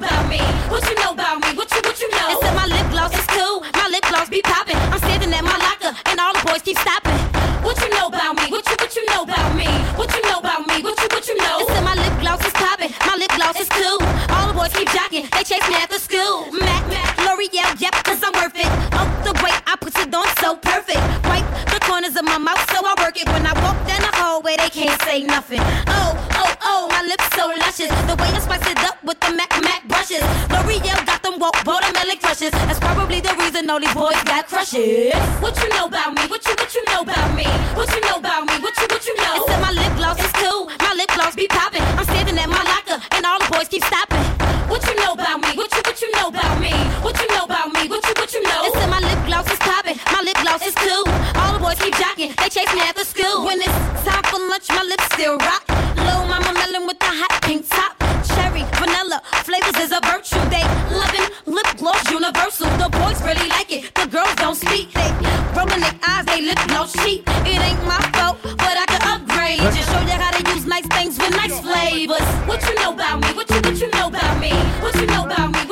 me? 0.00 0.38
What 0.70 0.86
you 0.88 0.94
know 1.02 1.12
about 1.12 1.42
me? 1.42 1.50
What 1.58 1.70
you 1.74 1.80
what 1.82 1.98
you 2.00 2.10
know? 2.10 2.30
It 2.30 2.38
said 2.42 2.54
my 2.54 2.66
lip 2.66 2.86
gloss 2.90 3.12
is 3.18 3.26
cool. 3.26 3.60
My 3.74 3.88
lip 3.90 4.04
gloss 4.06 4.28
be 4.28 4.42
popping. 4.42 4.76
I'm 4.76 4.98
standing 4.98 5.32
at 5.32 5.42
my 5.42 5.58
locker 5.58 5.92
and 6.06 6.20
all 6.20 6.32
the 6.32 6.42
boys 6.46 6.62
keep 6.62 6.78
stopping. 6.78 7.18
What 7.66 7.80
you 7.82 7.90
know 7.90 8.06
about 8.06 8.36
me? 8.36 8.46
What 8.50 8.64
you 8.68 8.76
what 8.78 8.94
you 8.94 9.04
know 9.10 9.22
about 9.22 9.54
me? 9.56 9.66
What 9.98 10.14
you 10.14 10.22
know 10.30 10.38
about 10.38 10.66
me? 10.66 10.82
What 10.82 10.96
you 11.02 11.08
what 11.10 11.26
you 11.26 11.36
know? 11.38 11.60
It 11.60 11.68
said 11.68 11.84
my 11.84 11.94
lip 11.94 12.14
gloss 12.20 12.44
is 12.46 12.52
popping. 12.54 12.92
My 13.06 13.16
lip 13.16 13.32
gloss 13.34 13.58
is 13.58 13.68
cool. 13.68 13.98
All 14.30 14.46
the 14.46 14.54
boys 14.54 14.72
keep 14.72 14.88
jocking. 14.94 15.26
They 15.34 15.42
chase 15.42 15.66
me 15.68 15.74
after 15.74 15.98
school. 15.98 16.46
Mac 16.52 16.86
Mac 16.86 17.18
L'Oreal, 17.18 17.74
yep, 17.80 17.94
cause 18.06 18.22
I'm 18.22 18.32
worth 18.38 18.54
it. 18.54 18.70
Oh, 18.94 19.06
the 19.26 19.34
way 19.42 19.50
I 19.66 19.74
put 19.80 19.98
it 19.98 20.14
on 20.14 20.28
so 20.38 20.54
perfect. 20.56 21.02
The 21.18 21.67
corners 22.08 22.16
of 22.16 22.24
my 22.24 22.38
mouth 22.38 22.64
so 22.70 22.80
I 22.84 22.94
work 23.02 23.16
it. 23.20 23.28
When 23.28 23.46
I 23.46 23.52
walk 23.62 23.76
down 23.86 24.00
the 24.00 24.12
hallway, 24.16 24.56
they 24.56 24.70
can't 24.70 25.00
say 25.02 25.22
nothing. 25.22 25.60
Oh, 25.88 26.12
oh, 26.32 26.54
oh, 26.62 26.88
my 26.90 27.02
lips 27.02 27.28
so 27.36 27.46
luscious. 27.60 27.92
The 28.08 28.16
way 28.16 28.28
I 28.32 28.40
spice 28.40 28.66
it 28.66 28.78
up 28.84 29.02
with 29.04 29.20
the 29.20 29.32
Mac 29.32 29.50
Mac 29.62 29.86
brushes. 29.88 30.22
L'Oreal 30.50 31.06
got 31.06 31.22
them 31.22 31.38
woke 31.38 31.56
watermelon 31.64 32.18
crushes. 32.18 32.50
That's 32.50 32.80
probably 32.80 33.20
the 33.20 33.34
reason 33.38 33.68
all 33.70 33.80
these 33.80 33.94
boys 33.94 34.20
got 34.24 34.46
crushes. 34.46 35.14
What 35.40 35.56
you 35.62 35.68
know 35.70 35.86
about 35.86 36.14
me? 36.14 36.22
What 36.28 36.44
you 36.46 36.54
what 36.56 36.74
you 36.74 36.82
know 36.86 37.02
about 37.02 37.30
me? 37.36 37.46
What 37.76 37.88
you 37.94 38.00
know 38.00 38.16
about 38.16 38.46
me? 38.46 38.56
What 38.60 38.76
you 38.78 38.86
what 38.88 39.04
you 39.06 39.14
know? 39.16 39.34
It 39.36 39.48
said 39.48 39.60
my 39.60 39.72
lip 39.72 39.92
gloss 39.96 40.18
is 40.18 40.32
cool. 40.32 40.70
My 40.80 40.92
lip 40.94 41.10
gloss 41.14 41.34
be 41.36 41.46
popping. 41.48 41.82
I'm 41.98 42.04
standing 42.04 42.38
at 42.38 42.48
my 42.48 42.62
locker 42.62 42.98
and 43.16 43.26
all 43.26 43.38
the 43.38 43.48
boys 43.52 43.68
keep 43.68 43.84
stopping. 43.84 44.22
What 44.68 44.84
you 44.84 44.96
know 44.96 45.12
about 45.12 45.40
me? 45.40 45.50
What 45.56 45.72
you 45.72 45.82
what 45.84 46.00
you 46.00 46.10
know 46.16 46.28
about 46.28 46.60
me? 46.60 46.72
What 47.04 47.16
you 47.20 47.28
know 47.34 47.44
about 47.44 47.72
me? 47.72 47.88
What 47.88 48.04
you 48.04 48.14
what 48.16 48.32
you 48.32 48.42
know? 48.42 48.64
It 48.64 48.72
said 48.74 48.88
my 48.88 49.00
lip 49.00 49.20
gloss 49.26 49.50
is 49.50 49.58
popping. 49.58 49.96
My 50.12 50.20
lip 50.22 50.36
gloss 50.44 50.62
is 50.64 50.74
cool. 50.74 51.04
All 51.40 51.52
the 51.56 51.60
boys 51.60 51.80
keep 51.80 51.97
jocking. 51.98 52.30
They 52.36 52.48
chase 52.48 52.72
me 52.74 52.80
after 52.80 53.04
school. 53.04 53.44
When 53.44 53.58
it's 53.58 53.78
time 54.06 54.22
for 54.30 54.38
lunch, 54.38 54.68
my 54.70 54.82
lips 54.82 55.04
still 55.12 55.36
rock. 55.38 55.64
Low 56.06 56.22
mama 56.30 56.52
melon 56.54 56.86
with 56.86 56.98
the 56.98 57.10
hot 57.10 57.42
pink 57.42 57.68
top. 57.68 57.98
Cherry, 58.22 58.62
vanilla, 58.78 59.20
flavors 59.42 59.76
is 59.82 59.90
a 59.90 60.00
virtue. 60.06 60.38
They 60.48 60.62
loving 60.94 61.26
lip 61.46 61.68
gloss 61.76 62.02
universal. 62.10 62.70
The 62.78 62.88
boys 62.88 63.18
really 63.22 63.48
like 63.50 63.70
it. 63.72 63.94
The 63.94 64.06
girls 64.06 64.34
don't 64.36 64.54
speak. 64.54 64.92
They 64.94 65.10
rolling 65.58 65.82
their 65.82 65.98
eyes, 66.06 66.24
they 66.26 66.40
lip 66.42 66.60
gloss 66.68 66.92
cheap. 67.02 67.26
It 67.42 67.58
ain't 67.58 67.82
my 67.84 68.00
fault, 68.14 68.38
but 68.42 68.74
I 68.78 68.86
can 68.86 69.02
upgrade. 69.02 69.58
Just 69.74 69.90
show 69.90 70.00
you 70.00 70.18
how 70.22 70.30
to 70.30 70.42
use 70.54 70.66
nice 70.66 70.86
things 70.86 71.18
with 71.18 71.34
nice 71.34 71.58
flavors. 71.60 72.28
What 72.46 72.62
you 72.62 72.74
know 72.78 72.94
about 72.94 73.20
me? 73.20 73.28
What 73.34 73.50
you 73.50 73.60
what 73.60 73.76
you 73.82 73.90
know 73.90 74.06
about 74.06 74.40
me? 74.40 74.52
What 74.82 74.94
you 74.94 75.06
know 75.06 75.24
about 75.26 75.50
me? 75.52 75.67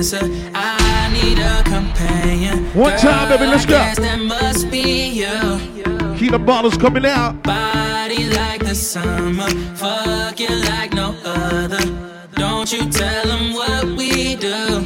A 0.00 0.18
dancer. 0.18 0.50
I 0.54 1.10
need 1.12 1.38
a 1.38 1.62
companion. 1.64 2.64
One 2.74 2.96
time, 2.98 3.28
baby, 3.28 3.46
let's 3.46 3.66
go. 3.66 3.78
Girl, 3.78 3.94
That 3.96 4.20
must 4.20 4.70
be 4.70 5.08
you. 5.08 6.16
Keep 6.16 6.32
the 6.32 6.38
bottles 6.38 6.76
coming 6.76 7.06
out. 7.06 7.42
Body 7.42 8.28
like 8.30 8.60
the 8.60 8.74
summer, 8.74 9.48
fucking 9.76 10.60
like 10.64 10.92
no 10.94 11.14
other. 11.24 11.84
Don't 12.34 12.72
you 12.72 12.90
tell 12.90 13.24
them 13.26 13.52
what 13.52 13.84
we 13.98 14.36
do. 14.36 14.82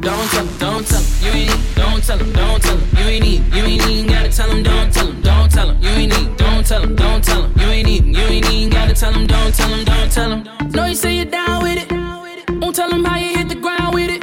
Don't 0.00 0.28
tell 0.30 0.44
them, 0.44 0.58
don't 0.58 0.86
tell 0.86 1.00
them, 1.00 1.24
you 1.24 1.30
ain't 1.30 1.50
need, 1.50 1.74
don't 1.74 2.02
tell 2.02 2.18
them, 2.18 2.32
don't 2.32 2.62
tell 2.62 2.76
them, 2.76 2.88
you 2.96 3.04
ain't 3.04 3.24
need, 3.24 3.54
you 3.54 3.64
ain't 3.64 3.86
even 3.86 4.06
gotta 4.06 4.30
tell 4.30 4.48
them, 4.48 4.62
don't 4.62 4.92
tell 4.92 5.06
them, 5.06 5.20
don't 5.20 5.52
tell 5.52 5.66
them, 5.66 5.82
you 5.82 5.88
ain't 5.90 6.12
need, 6.18 6.36
don't 6.38 6.66
tell 6.66 6.80
them, 6.80 6.96
don't 6.96 7.22
tell 7.22 7.42
them, 7.42 7.52
you 7.60 7.66
ain't 7.66 7.88
even, 7.88 8.14
you 8.14 8.20
ain't 8.20 8.50
even 8.50 8.70
gotta 8.70 8.94
tell 8.94 9.12
him, 9.12 9.26
don't 9.26 9.54
tell 9.54 9.68
him, 9.68 9.84
don't 9.84 10.10
tell 10.10 10.30
him. 10.30 10.70
No, 10.70 10.86
you 10.86 10.94
say 10.94 11.16
you're 11.16 11.26
down 11.26 11.62
with 11.62 11.76
it. 11.82 11.89
Won't 12.70 12.76
tell 12.76 12.92
him 12.92 13.04
how 13.04 13.18
you 13.18 13.36
hit 13.36 13.48
the 13.48 13.56
ground 13.56 13.94
with 13.96 14.10
it. 14.10 14.19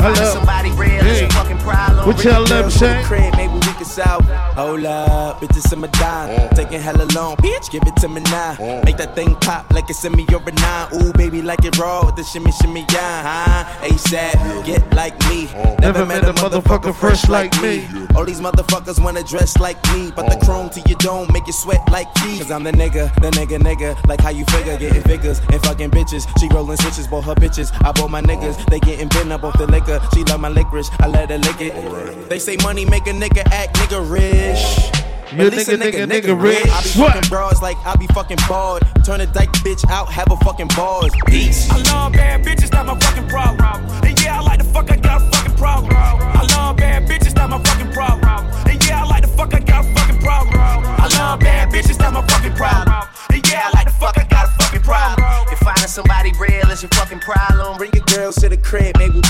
Hello. 0.00 0.32
somebody 0.32 0.70
real, 0.72 1.04
it's 1.04 1.22
a 1.22 1.28
fucking 1.36 1.58
problem. 1.58 2.06
What 2.06 2.22
y'all 2.22 2.44
them 2.44 2.70
say? 2.70 3.02
Crib, 3.04 3.34
maybe 3.36 3.54
we 3.54 3.60
can 3.60 3.84
solve. 3.84 4.24
Hold 4.58 4.86
up, 4.86 5.40
bitches 5.40 5.72
in 5.72 5.78
my 5.78 5.86
dime. 5.86 6.48
Taking 6.50 6.80
hella 6.80 7.06
long, 7.14 7.36
bitch, 7.36 7.70
give 7.70 7.82
it 7.86 7.94
to 7.98 8.08
me 8.08 8.20
now. 8.22 8.56
Make 8.84 8.96
that 8.96 9.14
thing 9.14 9.36
pop 9.36 9.70
like 9.70 9.88
it's 9.88 10.04
in 10.04 10.10
me 10.16 10.26
or 10.32 10.42
a 10.44 10.50
nine. 10.50 10.88
Ooh, 10.94 11.12
baby, 11.12 11.42
like 11.42 11.64
it 11.64 11.78
raw 11.78 12.04
with 12.04 12.16
the 12.16 12.24
shimmy, 12.24 12.50
shimmy, 12.50 12.84
yeah, 12.90 13.22
huh? 13.22 13.86
ASAP, 13.86 14.66
get 14.66 14.82
like 14.94 15.16
me. 15.28 15.44
Never, 15.78 16.04
met 16.04 16.24
a 16.24 16.32
motherfucker 16.32 16.92
fresh 16.92 17.28
like 17.28 17.54
me. 17.62 17.86
All 18.16 18.24
these 18.24 18.40
motherfuckers 18.40 18.98
wanna 19.00 19.22
dress 19.22 19.58
like 19.58 19.80
me, 19.92 20.10
but 20.10 20.28
the 20.28 20.44
chrome 20.44 20.70
to 20.70 20.80
your 20.88 20.98
dome 20.98 21.32
make 21.32 21.46
you 21.46 21.52
sweat 21.52 21.80
like 21.92 22.08
me. 22.24 22.38
Cause 22.38 22.50
I'm 22.50 22.64
the 22.64 22.72
nigga, 22.72 23.14
the 23.22 23.30
nigga, 23.30 23.60
nigga. 23.60 23.94
Like 24.08 24.20
how 24.20 24.30
you 24.30 24.44
figure, 24.46 24.76
getting 24.76 25.02
figures 25.02 25.38
and 25.52 25.62
fucking 25.62 25.92
bitches. 25.92 26.26
She 26.40 26.48
rolling 26.48 26.78
switches, 26.78 27.06
bought 27.06 27.26
her 27.26 27.36
bitches. 27.36 27.70
I 27.86 27.92
bought 27.92 28.10
my 28.10 28.22
niggas, 28.22 28.66
they 28.66 28.80
getting 28.80 29.06
bent 29.06 29.30
up 29.30 29.44
off 29.44 29.56
the 29.56 29.68
liquor. 29.68 30.00
She 30.12 30.24
love 30.24 30.40
my 30.40 30.48
licorice, 30.48 30.90
I 30.98 31.06
let 31.06 31.30
her 31.30 31.38
lick 31.38 31.60
it. 31.60 32.28
They 32.28 32.40
say 32.40 32.56
money 32.64 32.84
make 32.84 33.06
a 33.06 33.12
nigga 33.12 33.46
act 33.52 33.76
nigga 33.76 34.02
rich. 34.10 34.47
You 34.48 35.44
At 35.44 35.52
least 35.52 35.68
a 35.68 35.72
nigga, 35.76 36.08
nigga, 36.08 36.22
nigga 36.22 36.42
rich. 36.42 36.56
I 36.64 36.82
be 36.82 36.88
What? 36.98 37.12
fucking 37.12 37.28
bras 37.28 37.60
like 37.60 37.76
I 37.84 37.94
be 37.96 38.06
fucking 38.08 38.38
bald. 38.48 38.80
Turn 39.04 39.20
a 39.20 39.26
dyke 39.26 39.52
bitch 39.60 39.84
out, 39.90 40.10
have 40.10 40.30
a 40.32 40.36
fucking 40.38 40.68
balls. 40.68 41.10
Peace. 41.26 41.70
I 41.70 41.76
love 41.92 42.12
bad 42.14 42.42
bitches, 42.44 42.72
not 42.72 42.86
my 42.86 42.98
fucking 42.98 43.28
problem. 43.28 43.60
And 44.02 44.18
yeah, 44.22 44.38
I 44.38 44.40
like 44.40 44.58
the 44.58 44.64
fuck, 44.64 44.90
I 44.90 44.96
got 44.96 45.20
a 45.20 45.30
fucking 45.30 45.54
problem. 45.56 45.92
I 45.94 46.46
love 46.56 46.78
bad 46.78 47.06
bitches, 47.06 47.34
that's 47.34 47.50
my 47.50 47.62
fucking 47.62 47.92
problem. 47.92 48.46
And 48.66 48.86
yeah, 48.86 49.04
I 49.04 49.06
like 49.06 49.22
the 49.22 49.28
fuck, 49.28 49.52
I 49.54 49.60
got 49.60 49.84
a 49.84 49.94
fucking 49.94 50.20
problem. 50.20 50.54
I 50.58 51.08
love 51.18 51.40
bad 51.40 51.68
bitches, 51.68 51.98
that's 51.98 52.14
my 52.14 52.26
fucking 52.26 52.54
problem. 52.54 53.08
And 53.30 53.50
yeah, 53.50 53.68
I 53.68 53.70
like 53.76 53.86
the 53.86 53.92
fuck, 53.92 54.16
I 54.16 54.24
got 54.24 54.46
a 54.48 54.50
fucking 54.62 54.80
problem. 54.80 55.26
If 55.52 55.58
finding 55.58 55.88
somebody 55.88 56.32
real 56.40 56.70
is 56.70 56.82
your 56.82 56.90
fucking 56.94 57.20
problem, 57.20 57.76
Bring 57.76 57.92
your 57.92 58.04
girls 58.06 58.36
to 58.36 58.48
the 58.48 58.56
crib, 58.56 58.96
maybe. 58.96 59.20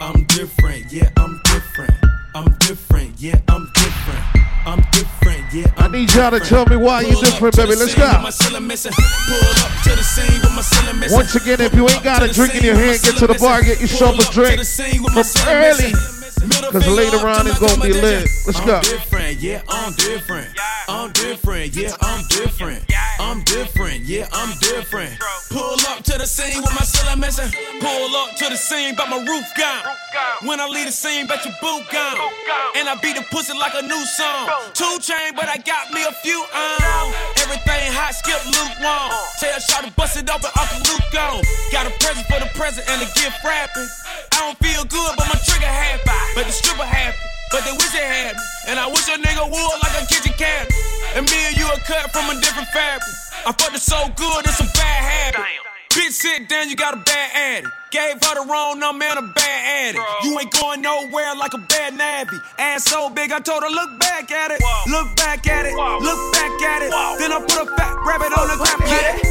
I'm 0.00 0.22
different, 0.26 0.92
yeah, 0.92 1.10
I'm 1.16 1.40
different. 1.44 2.07
I'm 2.34 2.52
different, 2.58 3.20
yeah, 3.20 3.40
I'm 3.48 3.70
different. 3.74 4.24
I'm 4.66 4.84
different, 4.92 5.52
yeah. 5.52 5.72
I 5.78 5.88
need 5.88 6.12
y'all 6.12 6.30
to 6.30 6.40
tell 6.40 6.66
me 6.66 6.76
why 6.76 7.00
you 7.00 7.18
different, 7.20 7.56
baby. 7.56 7.74
Let's 7.74 7.94
go. 7.94 8.04
Once 11.10 11.34
again, 11.34 11.60
if 11.60 11.74
you 11.74 11.88
ain't 11.88 12.02
got 12.02 12.22
a 12.22 12.28
drink 12.32 12.54
in 12.54 12.64
your 12.64 12.74
hand, 12.74 13.00
get 13.02 13.16
to 13.16 13.26
the 13.26 13.34
bar, 13.34 13.62
get 13.62 13.80
yourself 13.80 14.18
a 14.18 14.32
drink 14.32 14.62
from 14.62 15.24
early. 15.48 15.92
Cause 16.70 16.86
later 16.86 17.26
on 17.26 17.46
it's 17.46 17.58
gonna 17.58 17.82
be 17.82 17.92
lit. 17.92 18.28
Let's 18.46 18.60
go. 18.60 18.76
I'm 18.76 18.82
different, 18.82 19.38
yeah, 19.40 19.62
I'm 19.68 19.92
different. 19.94 20.48
I'm 20.88 21.12
different, 21.12 21.74
yeah, 21.74 21.96
I'm 22.00 22.24
different. 22.28 22.84
I'm 23.20 23.42
different, 23.42 24.06
yeah, 24.06 24.28
I'm 24.32 24.56
different. 24.58 25.18
Pull 25.50 25.74
up 25.90 26.04
to 26.06 26.18
the 26.18 26.26
scene 26.26 26.62
with 26.62 26.70
my 26.70 26.86
cellar 26.86 27.16
missing. 27.18 27.50
Pull 27.80 28.14
up 28.14 28.36
to 28.36 28.46
the 28.48 28.56
scene, 28.56 28.94
but 28.94 29.10
my 29.10 29.18
roof 29.18 29.44
gone. 29.58 29.82
When 30.46 30.60
I 30.60 30.68
leave 30.68 30.86
the 30.86 30.92
scene, 30.92 31.26
bet 31.26 31.44
your 31.44 31.54
boot 31.60 31.82
gone. 31.90 32.14
And 32.76 32.88
I 32.88 32.94
beat 33.02 33.16
the 33.16 33.26
pussy 33.30 33.58
like 33.58 33.74
a 33.74 33.82
new 33.82 34.02
song. 34.14 34.48
Two 34.72 34.98
chain, 35.02 35.34
but 35.34 35.50
I 35.50 35.58
got 35.58 35.90
me 35.90 36.06
a 36.06 36.12
few 36.22 36.38
on. 36.38 37.12
Everything 37.42 37.90
hot, 37.90 38.14
skip 38.14 38.38
lukewarm. 38.46 39.10
Tell 39.42 39.58
shot 39.66 39.82
to 39.82 39.90
bust 39.98 40.14
it 40.14 40.30
open, 40.30 40.50
Uncle 40.54 40.78
Luke 40.86 41.10
gone. 41.10 41.42
Got 41.74 41.90
a 41.90 41.92
present 41.98 42.26
for 42.30 42.38
the 42.38 42.50
present 42.54 42.86
and 42.86 43.02
a 43.02 43.08
gift 43.18 43.42
wrapping. 43.42 43.88
I 44.30 44.46
don't 44.46 44.58
feel 44.62 44.84
good, 44.86 45.12
but 45.18 45.26
my 45.26 45.38
trigger 45.42 45.66
happy. 45.66 46.06
But 46.38 46.46
the 46.46 46.52
stripper 46.52 46.86
happy. 46.86 47.18
But 47.50 47.64
they 47.64 47.72
wish 47.72 47.90
they 47.92 48.04
had 48.04 48.36
me. 48.36 48.42
And 48.68 48.78
I 48.78 48.86
wish 48.86 49.08
a 49.08 49.16
nigga 49.16 49.44
would 49.48 49.76
like 49.80 49.96
a 49.96 50.04
kitchen 50.06 50.32
cabinet. 50.36 50.72
And 51.16 51.24
me 51.30 51.38
and 51.48 51.56
you 51.56 51.64
are 51.64 51.80
cut 51.88 52.10
from 52.12 52.28
a 52.28 52.40
different 52.40 52.68
fabric. 52.68 53.08
I 53.46 53.52
fucked 53.52 53.76
it 53.76 53.80
so 53.80 53.96
good, 54.16 54.44
it's 54.44 54.60
a 54.60 54.68
bad 54.76 55.00
habit. 55.04 55.40
Bitch, 55.90 56.12
sit 56.12 56.48
down, 56.48 56.68
you 56.68 56.76
got 56.76 56.94
a 56.94 56.98
bad 56.98 57.30
addict. 57.34 57.68
Gave 57.90 58.20
her 58.20 58.34
the 58.36 58.44
wrong 58.50 58.78
number 58.78 59.04
and 59.06 59.18
a 59.18 59.32
bad 59.32 59.88
addict. 59.88 60.04
You 60.24 60.38
ain't 60.38 60.52
going 60.52 60.82
nowhere 60.82 61.34
like 61.36 61.54
a 61.54 61.58
bad 61.58 61.94
nabby. 61.94 62.38
Ass 62.58 62.84
so 62.84 63.08
big, 63.08 63.32
I 63.32 63.40
told 63.40 63.62
her, 63.62 63.70
look 63.70 63.98
back 63.98 64.30
at 64.30 64.50
it. 64.50 64.60
Look 64.86 65.16
back 65.16 65.46
at 65.48 65.64
it. 65.64 65.72
Look 65.72 66.32
back 66.34 66.52
at 66.60 66.82
it. 66.82 66.90
Then 67.18 67.32
I 67.32 67.40
put 67.40 67.64
a 67.64 67.76
fat 67.76 67.96
rabbit 68.04 68.36
on 68.36 68.48
the 68.48 68.56
grab 68.60 68.82
at 68.82 69.16
it. 69.16 69.26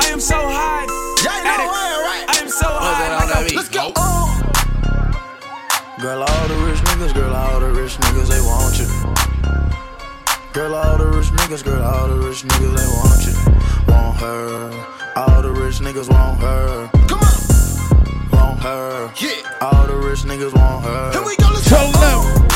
I 0.00 0.08
am 0.08 0.20
so 0.20 0.36
high. 0.36 0.88
at 1.44 1.60
it. 1.60 1.68
I 1.68 2.40
am 2.40 2.48
so 2.48 2.66
high. 2.66 3.26
Like 3.28 3.52
a, 3.52 3.54
let's 3.54 3.68
go. 3.68 3.92
Girl, 6.00 6.22
all 6.22 6.48
the 6.48 6.54
rich 6.64 6.67
niggas, 6.98 7.14
girl, 7.14 7.34
all 7.34 7.60
the 7.60 7.70
rich 7.70 7.96
niggas, 7.96 8.28
they 8.28 8.40
want 8.40 8.78
you. 8.78 8.86
Girl, 10.52 10.74
all 10.74 10.98
the 10.98 11.06
rich 11.06 11.26
niggas, 11.26 11.64
girl, 11.64 11.82
all 11.82 12.08
the 12.08 12.16
rich 12.16 12.42
niggas, 12.42 12.74
they 12.76 12.86
want 12.98 13.24
you. 13.24 13.92
Want 13.92 14.16
her. 14.16 14.86
All 15.16 15.42
the 15.42 15.52
rich 15.52 15.78
niggas 15.78 16.08
want 16.10 16.40
her. 16.40 16.90
Come 17.06 17.20
on. 17.20 18.30
Want 18.32 18.60
her. 18.60 19.12
Yeah. 19.20 19.58
All 19.60 19.86
the 19.86 19.96
rich 19.96 20.22
niggas 20.22 20.52
want 20.54 20.84
her. 20.84 21.12
Here 21.12 21.24
we 21.24 21.36
go, 21.36 21.48
let's 21.52 21.68
Tell 21.68 22.47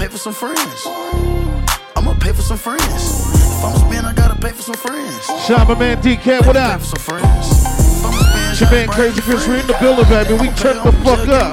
pay 0.00 0.08
for 0.08 0.16
some 0.16 0.32
friends. 0.32 0.88
I'ma 1.92 2.16
pay 2.24 2.32
for 2.32 2.40
some 2.40 2.56
friends. 2.56 3.20
If 3.36 3.60
I'ma 3.60 3.76
spend, 3.84 4.06
I 4.06 4.14
gotta 4.14 4.40
pay 4.40 4.48
for 4.48 4.62
some 4.62 4.80
friends. 4.80 5.28
Shout 5.44 5.60
out 5.60 5.68
my 5.68 5.76
man 5.76 6.00
DK, 6.00 6.40
what 6.46 6.56
up? 6.56 6.80
Pay 6.80 6.88
for 6.88 6.96
Some 6.96 7.04
friends. 7.04 7.44
It's 8.48 8.60
your 8.64 8.70
man 8.72 8.88
Crazy 8.88 9.20
Chris, 9.20 9.44
we 9.44 9.60
in 9.60 9.66
the 9.68 9.76
building, 9.76 10.08
baby. 10.08 10.40
We 10.40 10.48
turn 10.56 10.80
the 10.80 10.92
fuck 11.04 11.28
up. 11.28 11.52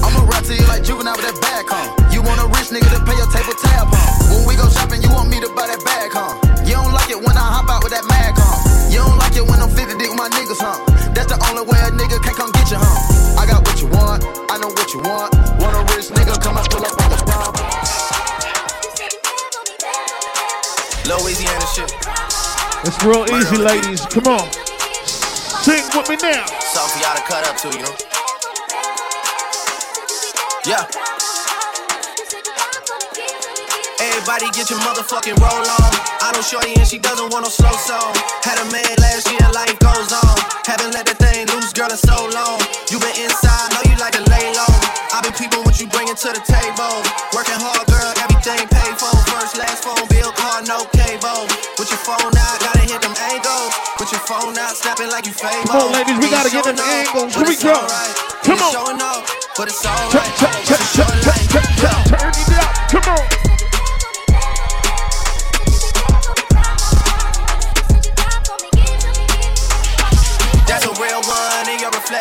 I'ma 0.00 0.24
rap 0.24 0.48
to 0.48 0.54
you 0.56 0.64
like 0.64 0.80
juvenile 0.80 1.12
with 1.12 1.28
that 1.28 1.36
bag, 1.44 1.68
huh? 1.68 1.92
You 2.08 2.24
want 2.24 2.40
a 2.40 2.48
rich 2.56 2.72
nigga 2.72 2.88
to 2.88 3.04
pay 3.04 3.20
your 3.20 3.28
table 3.28 3.52
tab, 3.60 3.92
huh? 3.92 4.32
When 4.32 4.48
we 4.48 4.56
go 4.56 4.64
shopping, 4.72 5.04
you 5.04 5.12
want 5.12 5.28
me 5.28 5.36
to 5.44 5.52
buy 5.52 5.68
that 5.68 5.84
bag, 5.84 6.08
huh? 6.08 6.32
You 6.64 6.80
don't 6.80 6.96
like 6.96 7.12
it 7.12 7.20
when 7.20 7.36
I 7.36 7.44
hop 7.52 7.68
out 7.68 7.84
with 7.84 7.92
that 7.92 8.08
mag, 8.08 8.32
huh? 8.32 8.64
You 8.88 9.04
don't 9.04 9.20
like 9.20 9.36
it 9.36 9.44
when 9.44 9.60
I'm 9.60 9.68
50 9.68 10.00
deep 10.00 10.08
with 10.08 10.16
my 10.16 10.32
niggas, 10.32 10.56
huh? 10.56 10.80
That's 11.12 11.28
the 11.28 11.36
only 11.52 11.68
way 11.68 11.76
a 11.84 11.92
nigga 11.92 12.16
can 12.24 12.32
come 12.32 12.48
get 12.56 12.72
you, 12.72 12.80
huh? 12.80 13.36
I 13.36 13.44
got 13.44 13.60
what 13.60 13.76
you 13.76 13.92
want, 13.92 14.24
I 14.48 14.56
know 14.56 14.72
what 14.72 14.88
you 14.96 15.04
want. 15.04 15.36
Want 15.60 15.76
a 15.76 15.84
rich 15.92 16.08
nigga, 16.16 16.40
come 16.40 16.56
and 16.56 16.64
pull 16.72 16.80
up 16.80 17.01
Louisiana 21.06 21.66
shit. 21.74 21.90
It's 22.86 22.98
real 23.04 23.26
easy, 23.34 23.56
ladies. 23.58 24.06
Come 24.06 24.26
on. 24.26 24.46
Sing 25.62 25.82
with 25.94 26.08
me 26.08 26.16
now. 26.22 26.46
Something 26.46 26.90
for 26.94 27.00
y'all 27.02 27.16
to 27.16 27.22
cut 27.26 27.46
up 27.46 27.56
to, 27.62 27.68
you 27.70 27.82
know? 27.82 27.94
Yeah. 30.66 30.86
Everybody 33.98 34.46
get 34.54 34.70
your 34.70 34.78
motherfucking 34.86 35.38
roll 35.42 35.66
on. 35.66 35.90
I 36.22 36.30
know 36.34 36.42
Shorty 36.42 36.74
and 36.78 36.86
she 36.86 36.98
doesn't 36.98 37.30
want 37.34 37.46
no 37.46 37.50
slow 37.50 37.74
song. 37.74 38.14
Had 38.46 38.62
a 38.62 38.66
man 38.70 38.86
last 39.02 39.26
year, 39.26 39.42
life 39.50 39.78
goes 39.82 40.10
on. 40.14 40.38
Haven't 40.66 40.94
let 40.94 41.06
that 41.06 41.18
thing 41.18 41.46
loose, 41.50 41.74
girl, 41.74 41.90
in 41.90 41.98
so 41.98 42.30
long. 42.30 42.62
You 42.90 43.02
been 43.02 43.14
inside, 43.18 43.74
know 43.74 43.82
you 43.90 43.98
like 43.98 44.14
to 44.14 44.24
lay 44.30 44.46
low. 44.54 44.70
I 45.14 45.18
been 45.22 45.34
peeping 45.34 45.62
what 45.66 45.78
you 45.82 45.86
bringing 45.90 46.14
to 46.14 46.28
the 46.30 46.42
table. 46.46 47.02
Working 47.34 47.58
hard, 47.58 47.86
girl, 47.90 48.10
everything 48.22 48.70
this 49.52 49.60
last 49.60 49.84
phone 49.84 50.08
bill, 50.08 50.32
car, 50.32 50.62
no 50.62 50.86
cable. 50.96 51.44
Put 51.76 51.90
your 51.90 52.00
phone 52.00 52.24
out, 52.24 52.60
gotta 52.60 52.80
hit 52.88 53.02
them 53.02 53.12
angles. 53.20 53.74
Put 53.98 54.10
your 54.10 54.22
phone 54.22 54.56
out, 54.56 54.74
snapping 54.74 55.10
like 55.10 55.26
you 55.26 55.32
fable. 55.32 55.68
Come 55.68 55.82
on, 55.82 55.92
ladies, 55.92 56.16
we 56.16 56.30
gotta 56.30 56.48
get 56.48 56.64
them 56.64 56.78
angles. 56.78 57.34
Here 57.34 57.44
we 57.44 57.56
go. 57.56 57.86
Come 58.44 58.62
on. 58.62 58.72
Turn 58.72 59.02
it 62.32 62.48
up. 62.56 62.88
Come 62.88 63.04
on. 63.12 63.41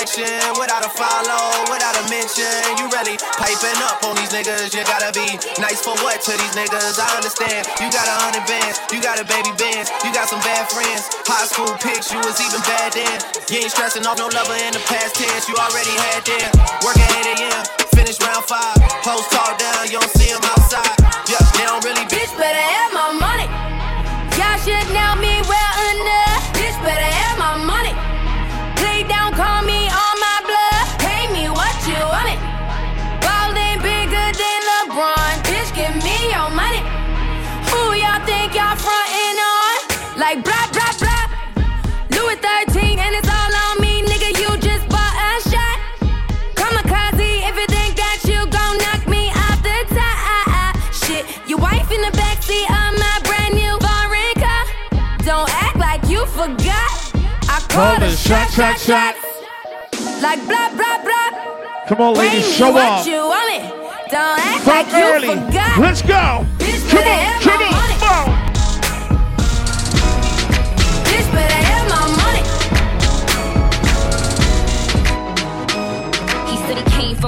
Reflection. 0.01 0.41
Without 0.57 0.81
a 0.85 0.89
follow, 0.89 1.69
without 1.69 1.93
a 1.93 2.03
mention. 2.09 2.49
You 2.77 2.89
really 2.89 3.17
piping 3.37 3.77
up 3.85 4.01
on 4.03 4.17
these 4.17 4.33
niggas. 4.33 4.73
You 4.73 4.81
gotta 4.83 5.13
be 5.13 5.37
nice 5.61 5.81
for 5.81 5.93
what 6.01 6.21
to 6.25 6.31
these 6.33 6.55
niggas? 6.57 6.97
I 6.97 7.05
understand. 7.15 7.67
You 7.77 7.87
got 7.93 8.09
a 8.09 8.15
hundred 8.25 8.45
bands, 8.49 8.81
you 8.89 9.01
got 9.01 9.21
a 9.21 9.25
baby 9.25 9.53
bands, 9.57 9.93
you 10.01 10.09
got 10.13 10.27
some 10.27 10.41
bad 10.41 10.69
friends. 10.69 11.05
High 11.29 11.45
school 11.45 11.73
pics, 11.77 12.11
you 12.11 12.17
was 12.25 12.41
even 12.41 12.61
bad 12.65 12.93
then. 12.93 13.17
You 13.49 13.61
ain't 13.61 13.71
stressing 13.71 14.05
off 14.05 14.17
no 14.17 14.25
lover 14.25 14.57
in 14.57 14.73
the 14.73 14.81
past 14.89 15.15
tense. 15.15 15.45
You 15.45 15.55
already 15.55 15.93
had 16.09 16.25
them. 16.25 16.49
Working 16.81 17.09
8 17.21 17.37
a.m., 17.37 17.61
finish 17.93 18.17
round 18.21 18.45
five. 18.45 18.77
Post 19.05 19.29
talk 19.29 19.57
down, 19.61 19.85
you 19.85 20.01
don't 20.01 20.13
see 20.17 20.33
them 20.33 20.41
outside. 20.57 20.97
Yeah, 21.29 21.41
they 21.57 21.65
don't 21.69 21.83
really. 21.85 22.05
Bitch 22.09 22.33
better 22.37 22.57
have 22.57 22.89
my 22.93 23.13
money. 23.13 23.47
Y'all 24.39 24.57
should 24.65 24.87
know 24.89 25.13
me 25.21 25.45
well 25.45 25.75
enough. 25.93 26.43
Bitch 26.57 26.77
better 26.81 27.05
have 27.05 27.30
call 57.71 57.99
the 57.99 58.09
shot, 58.11 58.49
shot, 58.51 58.79
shot. 58.79 59.15
Like 60.21 60.39
blah 60.47 60.69
blah 60.75 60.97
blah. 61.03 61.85
Come 61.87 62.01
on, 62.01 62.13
ladies, 62.15 62.47
show 62.55 62.75
up. 62.77 62.99
off. 62.99 63.07
you 63.07 63.17
want 63.27 63.51
it. 63.53 63.63
Don't 64.11 64.39
act 64.39 64.63
From 64.63 64.73
like 64.73 64.91
you 64.91 65.03
early. 65.13 65.27
forgot. 65.27 65.79
Let's 65.79 66.01
go. 66.01 66.45
Come 66.91 67.07
on, 67.07 67.19
have 67.19 67.41
come 67.41 67.59
my 67.59 67.65
on, 67.65 67.71
money. 67.71 67.71
come 67.71 67.75
on. 67.75 67.80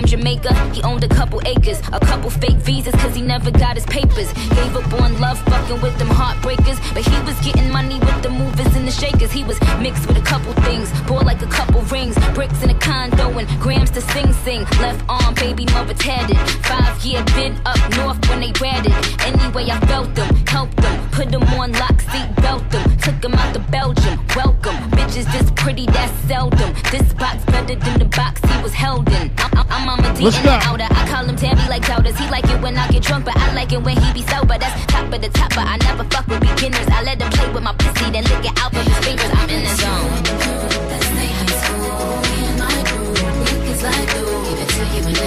From 0.03 0.19
Jamaica. 0.19 0.53
He 0.73 0.81
owned 0.83 1.03
a 1.03 1.07
couple 1.07 1.41
acres, 1.45 1.79
a 1.91 1.99
couple 1.99 2.29
fake 2.29 2.57
visas, 2.57 2.93
cause 2.95 3.15
he 3.15 3.21
never 3.21 3.51
got 3.51 3.75
his 3.75 3.85
papers. 3.85 4.31
Gave 4.33 4.75
up 4.75 4.93
on 5.01 5.19
love, 5.19 5.39
fucking 5.45 5.81
with 5.81 5.97
them 5.97 6.09
heartbreakers. 6.09 6.79
But 6.93 7.05
he 7.05 7.17
was 7.23 7.39
getting 7.41 7.71
money 7.71 7.99
with 7.99 8.21
the 8.21 8.29
movers 8.29 8.75
and 8.75 8.87
the 8.87 8.91
shakers. 8.91 9.31
He 9.31 9.43
was 9.43 9.59
mixed 9.79 10.07
with 10.07 10.17
a 10.17 10.21
couple 10.21 10.53
things, 10.63 10.91
bought 11.07 11.25
like 11.25 11.41
a 11.41 11.47
couple 11.47 11.81
rings, 11.83 12.15
bricks 12.33 12.61
in 12.63 12.69
a 12.69 12.79
condo, 12.79 13.37
and 13.37 13.47
grams 13.61 13.91
to 13.91 14.01
sing 14.01 14.33
sing. 14.33 14.61
Left 14.81 15.03
arm, 15.07 15.33
baby 15.35 15.65
mother 15.65 15.93
tatted. 15.93 16.37
Five 16.65 17.03
year 17.03 17.23
been 17.35 17.55
up 17.65 17.79
north 17.97 18.19
when 18.29 18.39
they 18.41 18.51
ratted. 18.59 18.93
Anyway, 19.21 19.67
I 19.69 19.79
felt 19.87 20.13
them, 20.15 20.35
helped 20.47 20.77
them, 20.77 21.09
put 21.11 21.31
them 21.31 21.43
on 21.59 21.71
lock, 21.73 22.01
seat 22.01 22.33
belt 22.43 22.69
them, 22.71 22.97
took 22.97 23.19
them 23.21 23.33
out 23.33 23.53
to 23.53 23.59
Belgium. 23.59 24.19
Welcome, 24.35 24.77
bitches 24.91 25.31
this 25.31 25.49
pretty, 25.55 25.85
that's 25.87 26.13
seldom. 26.27 26.73
This 26.91 27.13
box 27.13 27.43
better 27.45 27.75
than 27.75 27.99
the 27.99 28.05
box 28.05 28.41
he 28.49 28.61
was 28.61 28.73
held 28.73 29.07
in. 29.09 29.31
I'm, 29.37 29.51
I'm, 29.57 29.67
I'm 29.71 29.89
on 29.89 29.92
my 29.97 30.11
D 30.13 30.23
Let's 30.25 30.39
go. 30.41 30.49
outer. 30.49 30.87
I 30.89 31.07
call 31.07 31.25
him 31.25 31.35
Tabby 31.35 31.61
like 31.69 31.85
Doubters. 31.85 32.17
He 32.17 32.27
like 32.29 32.45
it 32.45 32.61
when 32.61 32.77
I 32.77 32.87
get 32.89 33.03
drunk, 33.03 33.25
but 33.25 33.35
I 33.37 33.53
like 33.53 33.71
it 33.73 33.81
when 33.81 33.97
he 33.97 34.13
be 34.13 34.21
sober. 34.23 34.57
That's 34.57 34.85
top 34.87 35.11
of 35.11 35.21
the 35.21 35.29
top, 35.29 35.49
but 35.49 35.67
I 35.67 35.77
never 35.77 36.03
fuck 36.05 36.27
with 36.27 36.41
beginners. 36.41 36.87
I 36.87 37.03
let 37.03 37.21
him 37.21 37.29
play 37.31 37.51
with 37.53 37.63
my 37.63 37.73
pussy, 37.73 38.09
then 38.11 38.23
lick 38.23 38.45
it 38.45 38.57
out 38.59 38.73
of 38.73 38.85
his 38.85 38.97
fingers. 39.05 39.29
I'm 39.33 39.49
in 39.49 39.63
the 39.63 39.75
zone. 39.75 41.23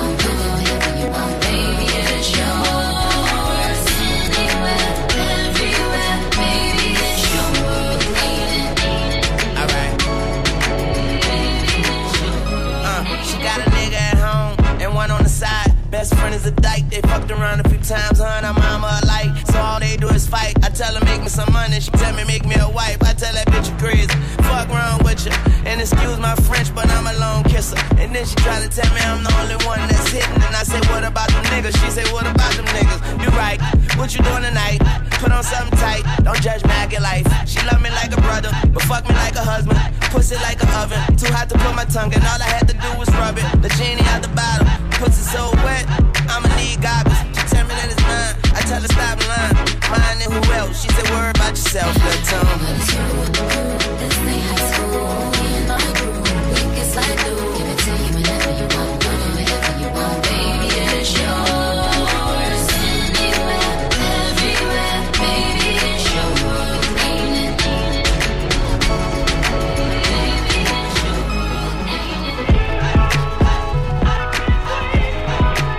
Best 15.91 16.15
friend 16.15 16.33
is 16.33 16.45
a 16.45 16.51
dyke. 16.51 16.89
They 16.89 17.01
fucked 17.01 17.29
around 17.31 17.59
a 17.65 17.69
few 17.69 17.77
times, 17.79 18.21
and 18.21 18.45
her 18.45 18.53
mama 18.53 19.01
alike. 19.03 19.40
So 19.51 19.59
all 19.59 19.79
they 19.79 19.97
do 19.97 20.07
is 20.09 20.27
fight. 20.27 20.55
I 20.63 20.69
tell 20.69 20.93
her 20.95 21.03
make 21.03 21.21
me 21.21 21.27
some 21.27 21.51
money. 21.51 21.79
She 21.79 21.91
tell 21.91 22.15
me 22.15 22.23
make 22.23 22.45
me 22.45 22.55
a 22.59 22.69
wife. 22.69 23.03
I 23.03 23.13
tell 23.13 23.33
that 23.33 23.47
bitch 23.47 23.67
you 23.67 23.75
crazy. 23.75 24.07
Fuck 24.47 24.69
wrong 24.71 25.03
with 25.03 25.25
you. 25.25 25.35
And 25.67 25.81
excuse 25.81 26.19
my 26.19 26.35
French, 26.47 26.73
but 26.73 26.87
I'm 26.89 27.07
a 27.07 27.13
lone 27.19 27.43
kisser. 27.43 27.77
And 27.99 28.15
then 28.15 28.25
she 28.25 28.35
try 28.39 28.63
to 28.63 28.69
tell 28.71 28.87
me 28.95 29.01
I'm 29.03 29.23
the 29.23 29.33
only 29.43 29.59
one 29.67 29.79
that's 29.91 30.07
hitting. 30.09 30.41
And 30.47 30.55
I 30.55 30.63
say, 30.63 30.79
what 30.87 31.03
about 31.03 31.29
them 31.29 31.43
niggas? 31.51 31.75
She 31.83 31.91
say, 31.91 32.07
what 32.15 32.25
about 32.25 32.53
them 32.55 32.65
niggas? 32.71 32.99
You 33.23 33.29
right. 33.35 33.59
What 33.99 34.15
you 34.15 34.23
doing 34.23 34.43
tonight? 34.43 34.79
Put 35.19 35.31
on 35.31 35.43
something 35.43 35.77
tight. 35.77 36.03
Don't 36.23 36.41
judge 36.41 36.63
me, 36.63 36.71
I 36.71 36.87
get 36.87 37.01
life. 37.01 37.27
She 37.45 37.59
love 37.67 37.81
me 37.81 37.91
like 37.91 38.15
a 38.15 38.21
brother, 38.21 38.49
but 38.73 38.81
fuck 38.83 39.03
me 39.07 39.13
like 39.15 39.35
a 39.35 39.43
husband. 39.43 39.77
Pussy 40.09 40.35
like 40.41 40.63
a 40.63 40.67
oven. 40.79 40.99
Too 41.17 41.31
hot 41.31 41.49
to 41.49 41.57
put 41.59 41.75
my 41.75 41.85
tongue 41.85 42.11
in. 42.11 42.23
All 42.23 42.41
I 42.41 42.47
had 42.47 42.67
to 42.67 42.73
do 42.73 42.89
was 42.97 43.09
rub 43.19 43.37
it. 43.37 43.45
The 43.61 43.69
genie 43.75 44.01
out 44.15 44.23
the 44.23 44.31
bottle. 44.31 44.67
Pussy 44.97 45.23
so 45.27 45.51
wet. 45.63 45.85
I'ma 46.31 46.47
need 46.55 46.81
goggles. 46.81 47.30
She 47.51 47.57
tell 47.57 47.67
me 47.67 47.73
that 47.75 47.91
it's 47.91 47.99
mine. 47.99 48.35
I 48.55 48.61
tell 48.61 48.81
her 48.81 48.87
stop 48.87 49.19
lying. 49.27 49.55
Mine 49.91 50.21
and 50.23 50.31
who 50.31 50.53
else? 50.53 50.81
She 50.81 50.89
said, 50.89 51.09
worry 51.09 51.31
about 51.31 51.49
yourself, 51.49 51.93
little 51.95 52.23
tongue. 52.23 52.61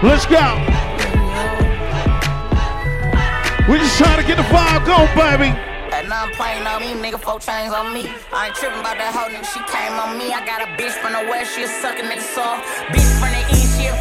Let's 0.02 0.26
go. 0.26 0.61
We 3.68 3.78
just 3.78 3.96
trying 3.96 4.18
to 4.20 4.26
get 4.26 4.36
the 4.36 4.42
vibe 4.50 4.82
going, 4.90 5.06
baby. 5.14 5.54
That 5.94 6.08
nine 6.10 6.34
plane 6.34 6.66
on 6.66 6.82
me, 6.82 6.98
nigga, 6.98 7.20
four 7.22 7.38
chains 7.38 7.70
on 7.72 7.94
me. 7.94 8.10
I 8.34 8.50
ain't 8.50 8.56
tripping 8.58 8.80
about 8.80 8.98
that 8.98 9.14
hoe, 9.14 9.30
nigga, 9.30 9.46
she 9.46 9.62
came 9.70 9.94
on 10.02 10.18
me. 10.18 10.34
I 10.34 10.42
got 10.42 10.66
a 10.66 10.68
bitch 10.74 10.98
from 10.98 11.14
the 11.14 11.30
west, 11.30 11.54
she 11.54 11.62
a 11.62 11.68
suckin' 11.68 12.10
nigga 12.10 12.26
soft. 12.34 12.66
Bitch 12.90 13.06
from 13.22 13.30
the 13.30 13.42
east, 13.54 13.78
she 13.78 13.86
a 13.86 13.94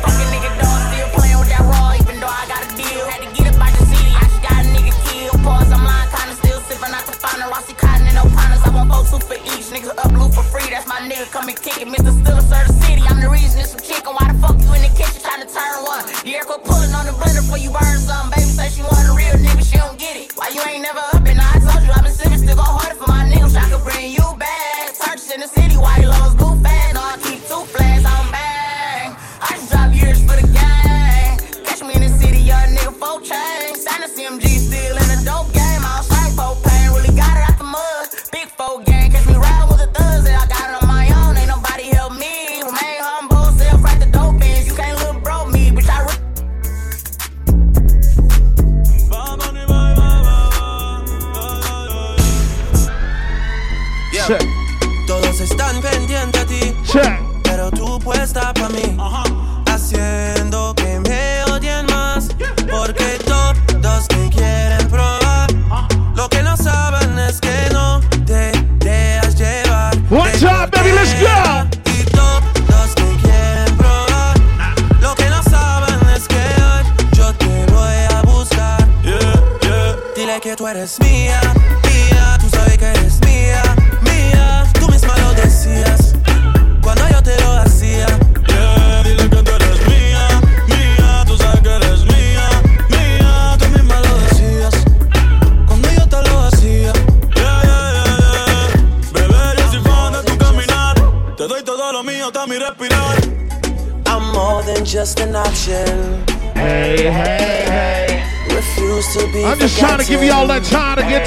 want 8.91 9.07
two 9.07 9.19
for 9.23 9.39
each. 9.39 9.71
Niggas 9.71 9.95
up 9.95 10.11
blue 10.11 10.29
for 10.29 10.43
free, 10.43 10.67
that's 10.69 10.87
my 10.87 10.99
nigga, 11.07 11.25
come 11.31 11.47
and 11.47 11.55
kick 11.55 11.79
it. 11.79 11.87
Mr. 11.87 12.11
Still 12.11 12.41
sir, 12.43 12.61
the 12.67 12.73
city. 12.83 13.03
I'm 13.07 13.19
the 13.23 13.29
reason 13.29 13.59
it's 13.63 13.71
some 13.71 13.79
chicken. 13.79 14.11
Why 14.11 14.27
the 14.31 14.37
fuck 14.43 14.59
you 14.59 14.71
in 14.75 14.83
the 14.83 14.91
kitchen 14.93 15.23
trying 15.23 15.41
to 15.41 15.49
turn 15.49 15.77
one? 15.87 16.03
The 16.23 16.31
air 16.35 16.43
quit 16.43 16.63
pulling 16.67 16.91
on 16.91 17.07
the 17.07 17.15
blender 17.15 17.41
before 17.41 17.61
you 17.63 17.71
burn 17.71 17.97
some. 18.03 18.29
Baby 18.35 18.51
say 18.51 18.67
she 18.69 18.83
want 18.83 19.07
a 19.07 19.13
real 19.15 19.35
nigga, 19.39 19.63
she 19.63 19.77
don't 19.79 19.97
get 19.97 20.15
it. 20.19 20.35
Why 20.35 20.51
you 20.51 20.61
ain't 20.67 20.83
never 20.83 21.01
up 21.15 21.23
and 21.23 21.39
I 21.39 21.51
told 21.63 21.81
you 21.87 21.91
I've 21.95 22.03
been 22.03 22.13
sipping, 22.13 22.41
still 22.43 22.59
go 22.59 22.67
harder 22.67 22.99
for 22.99 23.07
my 23.07 23.23
niggas. 23.23 23.55
I 23.55 23.65
could 23.71 23.83
bring 23.87 24.11
you 24.11 24.27
back. 24.37 24.91
Purchase 24.99 25.31
in 25.31 25.39
the 25.39 25.47
city, 25.47 25.77
white 25.79 26.03
lows, 26.03 26.35
blue 26.35 26.59
fast. 26.59 26.93
No, 26.95 27.01
I 27.01 27.15
keep 27.23 27.41
two 27.47 27.63
flags 27.71 27.90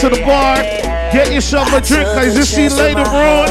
to 0.05 0.17
the 0.17 0.23
bar. 0.25 0.57
Get 1.13 1.33
yourself 1.33 1.73
a 1.73 1.81
drink, 1.81 2.07
cause 2.13 2.37
you 2.37 2.45
see 2.45 2.69
later 2.69 3.01
on, 3.01 3.49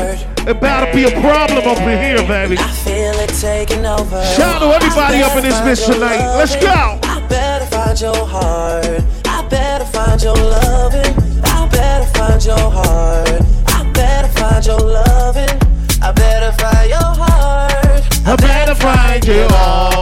about 0.48 0.86
to 0.86 0.94
be 0.94 1.04
a 1.06 1.12
problem 1.22 1.66
up 1.68 1.80
in 1.80 1.98
here, 1.98 2.28
baby. 2.28 2.58
I 2.60 2.72
Feel 2.86 3.18
it 3.26 3.30
taking 3.30 3.86
over. 3.86 4.24
Shout 4.36 4.62
out 4.62 4.70
to 4.70 4.76
everybody 4.76 5.24
up 5.24 5.36
in 5.38 5.44
this 5.44 5.60
bitch 5.66 5.86
tonight. 5.92 6.20
Let's 6.38 6.56
go. 6.56 7.00
I 7.04 7.26
better 7.28 7.66
find 7.66 8.00
your 8.00 8.26
heart. 8.28 8.86
I 9.26 9.48
better 9.50 9.86
find 9.86 10.22
your 10.22 10.36
loving. 10.36 11.14
I 11.44 11.68
better 11.72 12.08
find 12.18 12.44
your 12.46 12.70
heart. 12.70 13.42
I 13.68 13.92
better 13.94 14.28
find 14.40 14.66
your 14.66 14.80
loving. 14.80 15.58
I 16.02 16.12
better 16.12 16.52
find 16.62 16.90
your 16.90 17.00
heart. 17.00 18.28
I 18.28 18.36
better 18.36 18.76
find 18.76 19.26
you 19.26 19.48
all 19.50 19.93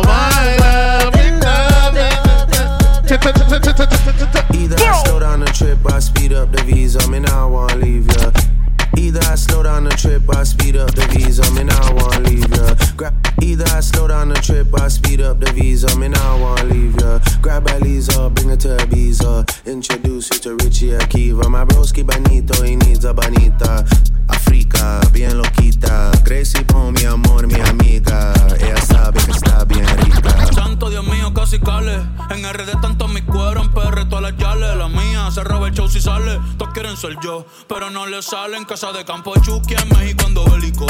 Down 14.22 14.30
the 14.30 14.36
trip, 14.36 14.80
I 14.80 14.88
speed 14.88 15.20
up 15.20 15.40
the 15.40 15.52
visa, 15.52 15.98
me 15.98 16.08
now 16.08 16.38
wanna 16.38 16.66
leave 16.66 16.96
ya. 17.02 17.18
Grab 17.42 17.68
Eliza, 17.70 18.30
bring 18.30 18.50
her 18.50 18.56
to 18.56 18.78
Ibiza, 18.78 19.66
introduce 19.66 20.30
you 20.30 20.38
to 20.42 20.64
Richie 20.64 20.92
Akiva. 20.92 21.50
My 21.50 21.66
broski 21.66 22.06
bonito, 22.06 22.62
he 22.62 22.76
needs 22.76 23.04
a 23.04 23.16
bonita. 23.16 23.84
Africa, 24.30 25.02
bien 25.12 25.42
loquita. 25.42 26.12
Gracie, 26.24 26.64
pon 26.66 26.94
mi 26.94 27.04
amor, 27.06 27.48
mi 27.48 27.60
amiga. 27.62 28.32
Ella 28.60 28.78
sabe 28.86 29.20
que 29.26 29.32
está 29.32 29.66
bien 29.66 29.88
rica. 30.06 30.54
Santo 30.54 30.92
Dios 30.92 31.04
mío, 31.08 31.34
casi 31.34 31.58
cale. 31.58 31.96
En 32.30 32.46
RD 32.46 32.80
tanto 32.80 33.08
mi 33.08 33.24
cuero, 33.24 33.64
en 33.64 33.72
PR 33.74 34.06
todas 34.06 34.22
las 34.22 34.38
yales. 34.38 34.78
La 34.78 34.88
mía 34.88 35.32
se 35.32 35.44
roba 35.44 35.70
el 35.70 35.74
show 35.74 35.90
si 35.90 36.00
sale. 36.00 36.40
Todos 36.60 36.74
quieren 36.74 36.96
ser 36.96 37.18
yo, 37.24 37.48
pero 37.68 37.90
no 37.90 38.06
le 38.06 38.22
salen. 38.22 38.66
Casa 38.66 38.92
de 38.92 39.04
campo 39.04 39.34
Chucky 39.42 39.74
en 39.74 39.90
México 39.98 40.26
ando 40.28 40.46
bélico. 40.46 40.86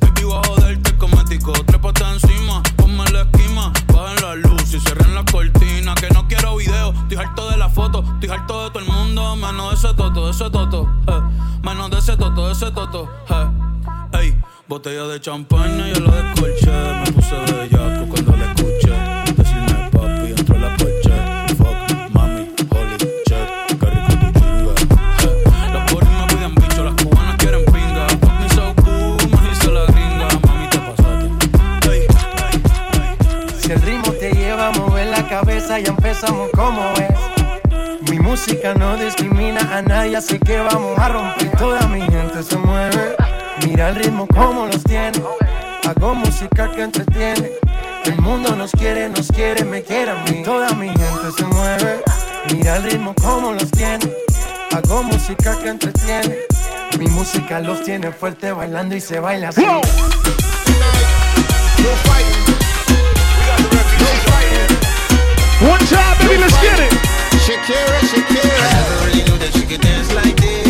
Baby, 0.00 0.24
voy 0.24 0.34
a 0.34 0.48
joderte 0.48 0.96
ese 12.50 12.70
toto, 12.70 13.08
eh. 13.30 14.18
Ey, 14.18 14.34
botella 14.68 15.04
de 15.06 15.20
champaña, 15.20 15.88
yo 15.92 16.00
lo 16.00 16.10
descolché. 16.10 16.70
Me 17.04 17.12
puse 17.12 17.34
bellaco 17.36 18.06
cuando 18.08 18.36
la 18.36 18.52
escuché. 18.52 19.34
Decirme 19.36 19.90
papi, 19.90 20.30
entro 20.38 20.56
a 20.56 20.58
la 20.60 20.70
coche. 20.76 21.12
Fuck, 21.56 22.14
mami, 22.14 22.50
holy 22.70 22.96
shit. 23.26 23.78
Qué 23.78 23.86
rico 23.86 24.14
tu 24.20 24.38
chinga. 24.38 24.72
eh. 25.22 25.72
Los 25.72 25.92
boris 25.92 26.08
me 26.10 26.26
piden 26.28 26.54
bicho, 26.54 26.84
las 26.84 26.94
cubanas 27.02 27.36
quieren 27.36 27.64
pinga. 27.66 28.08
Fuck 28.08 28.32
me 28.40 28.48
so 28.50 28.74
cool, 28.84 29.40
me 29.42 29.52
hice 29.52 29.70
la 29.72 29.84
gringa. 29.86 30.28
Mami, 30.46 30.66
te 30.70 30.78
pasaste. 30.78 31.90
Ey, 31.92 32.06
Si 33.60 33.72
el 33.72 33.82
ritmo 33.82 34.12
te 34.12 34.32
lleva 34.32 34.68
a 34.68 34.72
mover 34.72 35.06
la 35.08 35.28
cabeza, 35.28 35.78
ya 35.78 35.90
empezamos 35.90 36.48
como 36.54 36.82
es. 36.94 38.10
Mi 38.10 38.18
música 38.20 38.72
no 38.74 38.96
discrimina 38.96 39.60
a 39.76 39.82
nadie, 39.82 40.16
así 40.16 40.38
que 40.38 40.58
vamos 40.60 40.98
a 40.98 41.08
romper. 41.08 41.45
Música 46.36 46.70
que 46.70 46.82
entretiene. 46.82 47.50
El 48.04 48.20
mundo 48.20 48.54
nos 48.54 48.70
quiere, 48.72 49.08
nos 49.08 49.28
quiere, 49.28 49.64
me 49.64 49.82
quiere 49.82 50.10
a 50.10 50.16
mí. 50.24 50.42
Toda 50.44 50.70
mi 50.74 50.88
gente 50.88 51.32
se 51.34 51.44
mueve. 51.46 52.02
Mira 52.52 52.76
el 52.76 52.82
ritmo 52.82 53.14
como 53.14 53.52
los 53.54 53.70
tiene. 53.70 54.12
Hago 54.72 55.02
música 55.02 55.58
que 55.58 55.70
entretiene. 55.70 56.36
Mi 56.98 57.06
música 57.06 57.60
los 57.60 57.82
tiene 57.84 58.12
fuerte 58.12 58.52
bailando 58.52 58.94
y 58.94 59.00
se 59.00 59.18
baila 59.18 59.48
así. 59.48 59.64
One 65.62 65.78
time, 65.88 66.18
baby, 66.20 66.36
let's 66.36 66.60
get 66.60 66.78
it. 66.78 66.92
Shakira, 67.46 68.00
Shakira. 68.12 68.44
I 68.44 68.74
never 68.74 69.06
really 69.06 69.22
knew 69.24 69.38
that 69.38 69.52
she 69.54 69.64
could 69.64 69.80
dance 69.80 70.12
like 70.12 70.36
this. 70.36 70.65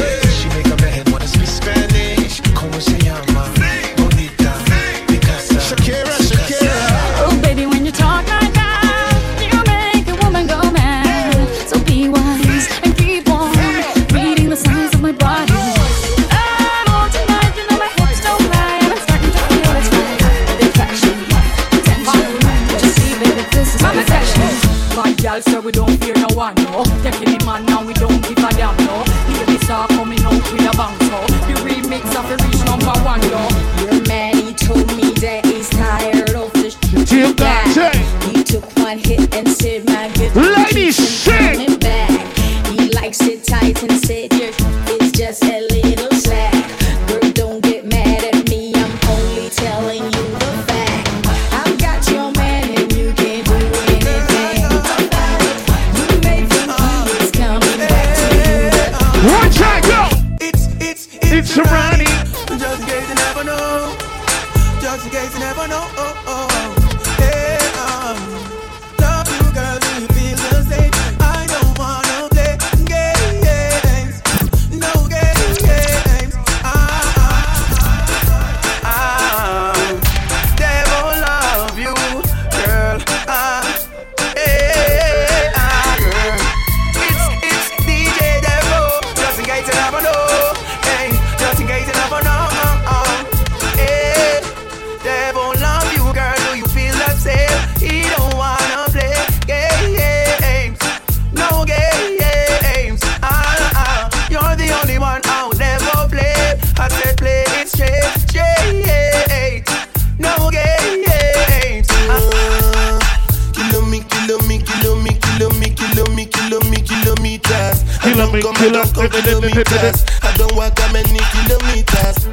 Me, 118.36 118.42
come 118.42 118.54
kilo- 118.54 118.80
and 118.84 118.94
come 118.94 119.08
kilometers. 119.08 120.04
I 120.22 120.30
don't 120.36 120.54
walk 120.54 120.78
how 120.78 120.92
many 120.92 121.20
kilometers. 121.32 122.28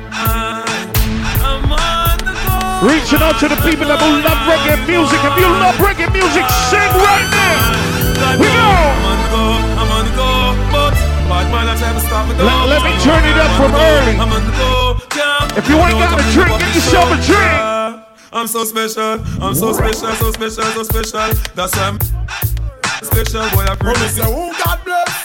Reaching 2.83 3.23
out 3.23 3.39
to 3.39 3.47
the 3.47 3.55
people 3.63 3.87
that 3.87 3.95
will 4.03 4.19
love 4.19 4.39
reggae 4.43 4.75
music. 4.83 5.19
If 5.23 5.35
you 5.39 5.47
love 5.47 5.75
reggae 5.79 6.11
music, 6.11 6.43
sing 6.67 6.91
right 6.99 7.27
now. 7.31 8.35
We 8.35 8.47
go. 8.51 8.67
I'm 8.83 9.07
on 9.07 9.17
the 9.23 9.29
go, 9.31 9.43
I'm 9.79 10.15
go, 10.15 10.29
but 11.31 11.45
man 11.47 11.65
that 11.71 11.79
ever 11.79 11.99
stop 12.03 12.27
me. 12.27 12.35
Let- 12.35 12.67
let 12.67 12.81
me 12.83 12.91
turn 12.99 13.23
it 13.23 13.37
up 13.39 13.51
from 13.55 13.71
early. 13.73 14.15
I'm 14.19 14.31
on 14.31 14.43
the 14.43 14.51
go, 14.59 14.99
yeah. 15.15 15.57
If 15.59 15.69
you 15.69 15.77
ain't 15.79 15.95
got 15.95 16.19
a 16.19 16.23
drink, 16.35 16.51
get 16.59 16.75
yourself 16.75 17.07
a 17.11 17.17
drink. 17.23 18.03
I'm 18.33 18.47
so 18.47 18.65
special, 18.65 19.21
I'm 19.41 19.55
so 19.55 19.71
special, 19.73 20.11
so 20.19 20.31
special, 20.31 20.63
so 20.75 20.83
special. 20.83 21.33
That's 21.55 21.75
why 21.77 21.87
I'm 21.87 21.99
special, 23.05 23.47
boy. 23.55 23.63
I 23.69 23.75
promise 23.79 24.01
we 24.01 24.21
say, 24.21 24.25
who 24.25 24.51
God 24.57 24.79
bless, 24.83 25.22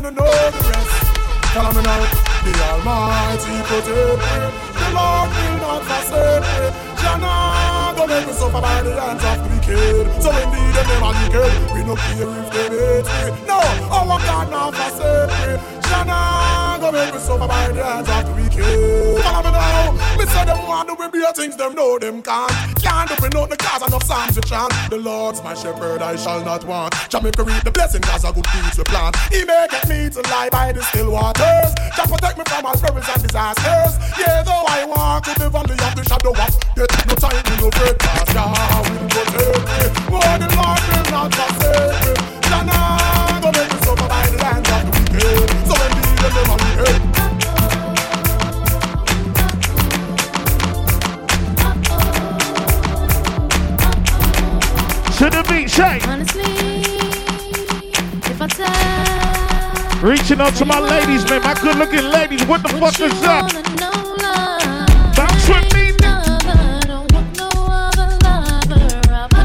wanna 0.00 0.10
know 0.12 0.24
the 0.24 0.62
rest. 0.70 1.06
Follow 1.54 1.72
me 1.74 1.82
now. 1.82 2.06
The 2.44 2.52
Almighty 2.70 3.54
protect 3.66 4.22
me. 4.22 4.38
The 4.78 4.88
Lord 4.94 5.28
will 5.34 5.56
not 5.58 5.82
forsake 5.88 6.42
me. 6.46 6.66
Jah 7.02 7.18
nah, 7.18 7.94
don't 7.94 8.08
make 8.08 8.26
me 8.26 8.32
suffer 8.32 8.60
by 8.60 8.82
the 8.82 8.92
hands 9.00 9.24
of 9.24 9.38
the 9.42 9.57
wicked. 9.68 10.22
So 10.22 10.30
indeed, 10.30 10.72
them 10.74 10.86
never 10.88 11.12
wicked. 11.18 11.74
We 11.74 11.84
no 11.84 11.94
care 11.96 12.28
if 12.28 12.52
they 12.52 12.68
hate 12.68 13.04
me. 13.04 13.46
No, 13.46 13.60
our 13.90 14.18
God 14.18 14.50
not 14.50 14.74
forsake 14.74 15.30
me. 15.40 15.78
Jah 15.88 16.04
nah, 16.04 16.78
don't 16.78 16.92
make 16.92 17.14
me 17.14 17.20
suffer 17.20 17.46
by 17.46 17.68
the 17.72 17.84
hands 17.84 18.08
of 18.08 18.24
the 18.26 18.42
wicked. 18.42 19.22
Follow 19.22 19.42
me 19.42 19.50
now. 19.50 19.92
Me 20.18 20.26
say 20.26 20.44
them 20.44 20.66
want 20.66 20.88
to 20.88 21.08
be 21.10 21.24
things, 21.32 21.56
them 21.56 21.74
know 21.74 21.98
them 21.98 22.22
can't. 22.22 22.52
Can't 22.82 23.10
open 23.10 23.36
out 23.36 23.50
the 23.50 23.56
cause 23.56 23.86
enough 23.86 24.02
psalms 24.02 24.34
to 24.34 24.40
chant. 24.42 24.72
The 24.90 24.98
Lord's 24.98 25.42
my 25.42 25.54
shepherd, 25.54 26.02
I 26.02 26.16
shall 26.16 26.44
not 26.44 26.64
want. 26.64 26.94
Jamaica 27.08 27.44
reap 27.44 27.64
the 27.64 27.70
blessing 27.70 28.02
as 28.08 28.24
a 28.24 28.32
good 28.32 28.46
deeds 28.52 28.78
we 28.78 28.84
plant. 28.84 29.16
He 29.30 29.44
may 29.44 29.66
get 29.70 29.88
me 29.88 30.10
to 30.10 30.20
lie 30.30 30.48
by 30.50 30.72
the 30.72 30.82
still 30.82 31.12
waters. 31.12 31.72
Jah 31.96 32.06
protect 32.06 32.38
me 32.38 32.44
from 32.48 32.66
all 32.66 32.76
perils 32.76 33.08
and 33.08 33.22
disasters. 33.22 33.92
Yeah, 34.18 34.42
though 34.42 34.64
I 34.66 34.84
walk 34.84 35.28
in 35.28 35.34
the 35.38 35.50
valley 35.50 35.78
of 35.78 35.94
the 35.94 36.04
shadow 36.04 36.30
of 36.30 36.52
death, 36.74 37.06
no 37.06 37.14
time 37.14 37.42
no 37.60 37.70
break 37.70 37.98
cause 37.98 38.28
Jah 38.32 38.52
will 38.88 39.08
protect 39.08 39.57
me. 39.64 39.78
The 40.38 40.48
Lord 40.58 40.80
will 40.88 41.06
not 41.10 41.28
forsake 41.34 42.02
me. 42.04 42.12
Jah 42.48 42.62
nah 42.64 43.40
go 43.40 43.48
make 43.52 43.70
me 43.72 43.78
suffer 43.84 44.08
by 44.08 44.22
the 44.26 44.38
hands 44.44 44.68
of 44.70 44.80
the 44.84 44.90
wicked. 45.12 45.48
So 45.68 45.74
indeed, 45.86 46.18
the 46.22 46.28
never 46.36 46.56
wicked. 46.62 47.02
To 55.18 55.24
the 55.30 55.42
beat, 55.48 55.68
shake. 55.70 56.06
Honestly, 56.06 56.42
if 58.30 58.40
I 58.40 58.46
tell 58.46 60.08
Reaching 60.08 60.40
out 60.40 60.54
to 60.54 60.64
my 60.64 60.78
ladies, 60.78 61.28
man. 61.28 61.42
My 61.42 61.54
good 61.54 61.76
looking 61.76 62.04
ladies. 62.04 62.44
What 62.46 62.62
the 62.62 62.68
fuck 62.68 63.00
is 63.00 63.20
that? 63.22 64.07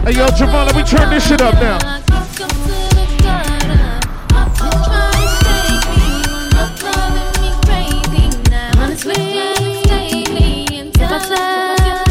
Hey, 0.06 0.16
yo, 0.18 0.26
Javon, 0.28 0.66
let 0.66 0.76
me 0.76 0.84
turn 0.84 1.10
this 1.10 1.26
shit 1.26 1.42
up 1.42 1.54
now. 1.56 1.78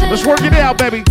Let's 0.09 0.25
work 0.25 0.41
it 0.41 0.53
out, 0.53 0.79
baby. 0.79 1.03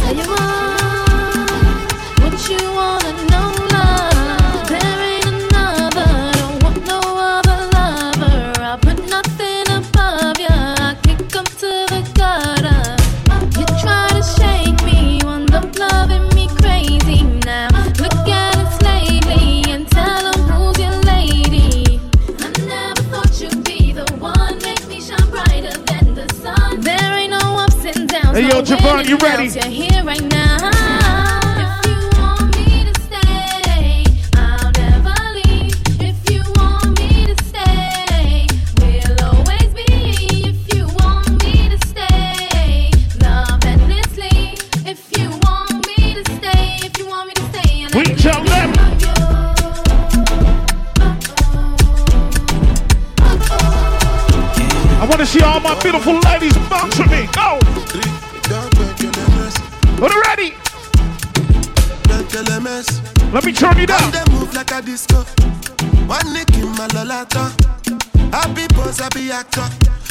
Want 55.12 55.20
to 55.20 55.26
see 55.26 55.44
all 55.44 55.60
my 55.60 55.78
beautiful 55.82 56.18
ladies 56.20 56.56
bounce 56.70 56.98
with 56.98 57.10
me. 57.10 57.21
Are 60.02 60.10
ready? 60.22 60.52
Let 63.30 63.44
me 63.44 63.52
turn 63.52 63.78
it 63.78 63.88
up. 63.88 64.02
They 64.10 64.24
move 64.32 64.52
like 64.52 64.72
a 64.72 64.82
disco. 64.82 65.22
One 66.10 66.32
nick 66.32 66.50
in 66.58 66.66
my 66.74 66.88
lolata. 66.90 67.54
Happy 68.34 68.66
boss, 68.74 68.98
happy 68.98 69.30
actor. 69.30 69.62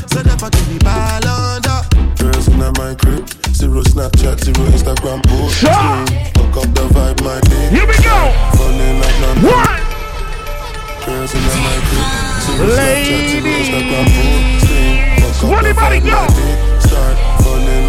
So 0.07 0.21
never 0.21 0.49
give 0.49 0.69
me 0.71 0.79
ball 0.79 1.27
under. 1.27 1.83
Girls 2.15 2.47
in 2.47 2.59
my 2.59 2.95
crib, 2.95 3.27
zero 3.51 3.83
Snapchat, 3.83 4.39
zero 4.39 4.63
Instagram 4.71 5.21
post. 5.27 5.59
Fuck 5.59 6.55
up 6.55 6.71
the 6.73 6.87
vibe, 6.95 7.21
my 7.25 7.41
day. 7.51 7.69
Here 7.75 7.85
we 7.85 7.97
go. 7.99 8.31
Like. 8.95 9.19
One. 9.43 9.83
Girls 11.03 11.35
in 11.35 11.43
my 11.43 11.75
crib, 11.91 12.07
zero 12.47 12.63
Snapchat, 12.79 13.27
zero 13.27 13.43
Ladies. 13.43 13.67
Instagram 13.67 14.07
post. 14.15 14.71
Fuck 15.35 15.51
up 15.51 15.63
the 15.63 15.73
vibe, 15.73 16.05
my 16.05 16.29
day. 16.31 16.79
Start 16.79 17.17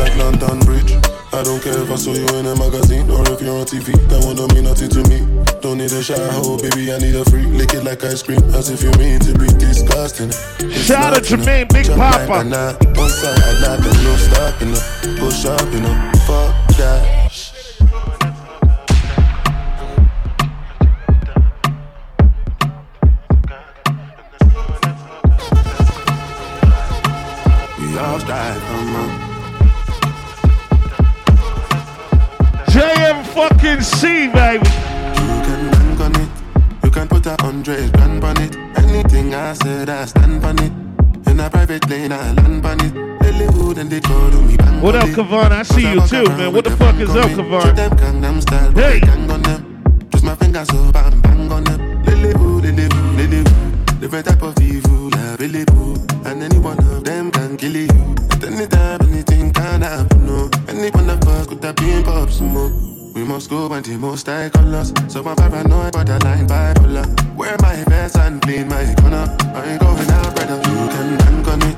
like 0.01 0.17
London 0.17 0.59
Bridge. 0.67 1.12
I 1.35 1.43
don't 1.43 1.63
care 1.63 1.81
if 1.81 1.91
I 1.91 1.97
saw 1.97 2.13
you 2.13 2.27
in 2.39 2.47
a 2.47 2.55
magazine 2.57 3.11
or 3.11 3.23
if 3.33 3.41
you're 3.41 3.57
on 3.57 3.65
TV. 3.65 3.97
That 4.11 4.23
one 4.25 4.37
don't 4.37 4.53
mean 4.53 4.65
nothing 4.65 4.91
to 4.91 5.03
me. 5.09 5.25
Don't 5.63 5.79
need 5.79 5.91
a 5.91 6.03
shower, 6.03 6.29
oh 6.45 6.59
baby, 6.61 6.93
I 6.93 6.99
need 6.99 7.15
a 7.17 7.25
free. 7.25 7.47
Lick 7.47 7.73
it 7.73 7.85
like 7.85 8.05
ice 8.05 8.23
cream, 8.23 8.43
as 8.53 8.69
if 8.69 8.83
you 8.83 8.91
mean 9.01 9.19
to 9.21 9.33
be 9.39 9.47
disgusting. 9.57 10.29
It's 10.29 10.85
Shout 10.85 11.17
out 11.17 11.25
to. 11.25 11.37
Jermaine, 11.37 11.73
Big 11.73 11.87
Jump 11.87 11.99
Papa. 11.99 12.29
like 12.29 12.45
a 12.45 12.49
knot. 12.49 12.85
One 12.99 13.09
side, 13.09 13.41
I 13.41 13.53
like 13.65 13.81
that, 13.81 13.97
no 14.05 14.17
stopping 14.17 14.73
up. 14.77 14.85
Go 15.19 15.31
shopping 15.31 15.87
up, 15.87 16.17
fuck 16.29 16.53
that. 16.77 18.23
We 27.81 27.99
all 27.99 28.21
strive, 28.21 28.72
fucking 33.35 33.81
C, 33.83 34.29
baby. 34.29 34.69
You 34.69 35.39
can 35.47 35.71
bank 35.71 36.01
on 36.01 36.15
it. 36.17 36.29
You 36.85 36.91
can 36.91 37.09
put 37.09 37.27
a 37.27 37.37
hundred 37.41 37.93
grand 37.93 38.25
on 38.25 38.41
it. 38.41 38.57
Anything 38.77 39.35
I 39.35 39.53
said, 39.55 39.89
I 39.89 40.05
stand 40.07 40.45
on 40.45 40.59
it. 40.59 40.73
In 41.29 41.41
a 41.41 41.49
private 41.49 41.89
lane, 41.89 42.13
I 42.13 42.33
land 42.33 42.65
on 42.67 42.81
it. 42.81 42.95
Lilywood 43.23 43.79
and 43.79 43.91
they 43.91 44.01
call 44.01 44.31
me 44.43 44.57
bang 44.57 44.81
What 44.83 44.95
up. 44.97 45.09
Kavan? 45.11 45.53
I 45.53 45.63
see 45.63 45.83
you 45.93 46.01
too, 46.07 46.25
man. 46.37 46.53
What 46.53 46.65
the 46.65 46.73
fuck 46.77 46.97
is 46.97 47.11
up, 47.11 47.31
Kavan? 47.31 47.75
them 47.77 47.91
Gangnam 47.97 48.43
style, 48.43 48.71
Hey. 48.73 48.99
they 48.99 49.01
gang 49.01 49.31
on 49.31 49.43
them. 49.43 49.83
Twist 50.11 50.25
my 50.25 50.35
fingers 50.35 50.69
up 50.71 50.97
and 50.97 51.23
bang 51.23 51.53
on 51.53 51.65
them. 51.65 52.03
Lilywood, 52.05 52.65
Lilywood, 52.65 53.17
Lilywood. 53.17 54.01
Different 54.01 54.27
type 54.27 54.43
of 54.43 54.61
evil, 54.61 55.09
Lilywood. 55.39 56.27
And 56.27 56.43
any 56.43 56.59
one 56.59 56.79
of 56.79 57.05
them 57.05 57.31
can 57.31 57.57
kill 57.57 57.77
you. 57.77 57.89
At 58.33 58.45
any 58.45 58.67
time, 58.67 59.01
anything 59.03 59.53
can 59.53 59.83
happen, 59.83 60.27
no. 60.27 60.51
Any 60.69 60.91
one 60.91 61.09
of 61.09 61.23
us 61.29 61.47
could 61.47 61.63
have 61.65 61.77
been 61.77 62.03
pop 62.03 62.29
some 62.31 62.49
more. 62.49 62.92
We 63.15 63.25
must 63.25 63.51
go 63.51 63.71
and 63.73 63.85
the 63.85 63.99
most 63.99 64.27
high 64.27 64.49
colors. 64.49 64.93
So 65.09 65.23
I'm 65.25 65.37
paranoid, 65.37 65.93
but 65.93 66.09
I 66.09 66.17
line 66.19 66.47
bipolar. 66.47 67.07
Wear 67.37 67.57
my 67.61 67.77
vest 67.85 68.17
and 68.17 68.41
clean 68.41 68.69
my 68.69 68.95
corner. 69.01 69.27
I 69.55 69.73
ain't 69.73 69.81
going 69.81 70.11
out, 70.11 70.35
brother. 70.35 70.57
You 70.57 70.89
can 70.89 71.19
bank 71.19 71.49
on 71.49 71.63
it. 71.63 71.77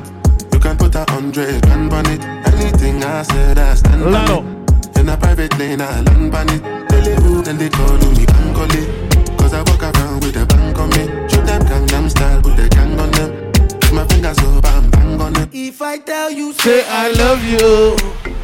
You 0.53 0.61
can 0.61 0.77
put 0.77 0.95
a 0.95 1.05
hundred 1.11 1.63
grand 1.63 1.93
on 1.93 2.07
it. 2.07 2.23
Anything 2.47 3.03
I 3.03 3.23
said, 3.23 3.59
I 3.59 3.75
stand 3.75 4.05
Lotto. 4.11 4.39
on 4.41 4.47
it. 4.47 4.99
In 4.99 5.09
a 5.09 5.17
private 5.17 5.59
lane, 5.59 5.81
I 5.81 6.01
land 6.03 6.35
on 6.35 6.49
it. 6.51 6.63
Lilywood 6.93 7.49
and 7.49 7.59
they 7.59 7.69
call 7.69 7.99
me 7.99 8.25
Bankole. 8.31 9.39
Cause 9.39 9.55
I 9.55 9.63
walk 9.63 9.83
around 9.83 10.23
with 10.23 10.37
a 10.37 10.47
bank 10.47 10.79
on 10.79 10.89
me. 10.91 11.05
Shoot 11.29 11.47
them 11.47 11.63
Gangnam 11.63 12.11
style 12.11 12.41
with 12.43 12.57
the 12.57 12.69
gang 12.69 12.99
on 13.01 13.11
them. 13.11 13.53
Put 13.81 13.93
my 13.93 14.07
fingers 14.07 14.39
up 14.39 14.65
and 14.65 14.91
bang 14.93 15.21
on 15.21 15.33
them. 15.33 15.51
If 15.53 15.83
I 15.83 15.99
tell 15.99 16.31
you, 16.31 16.53
Say 16.53 16.85
I 16.89 17.11
love 17.11 17.43
you. 17.43 17.97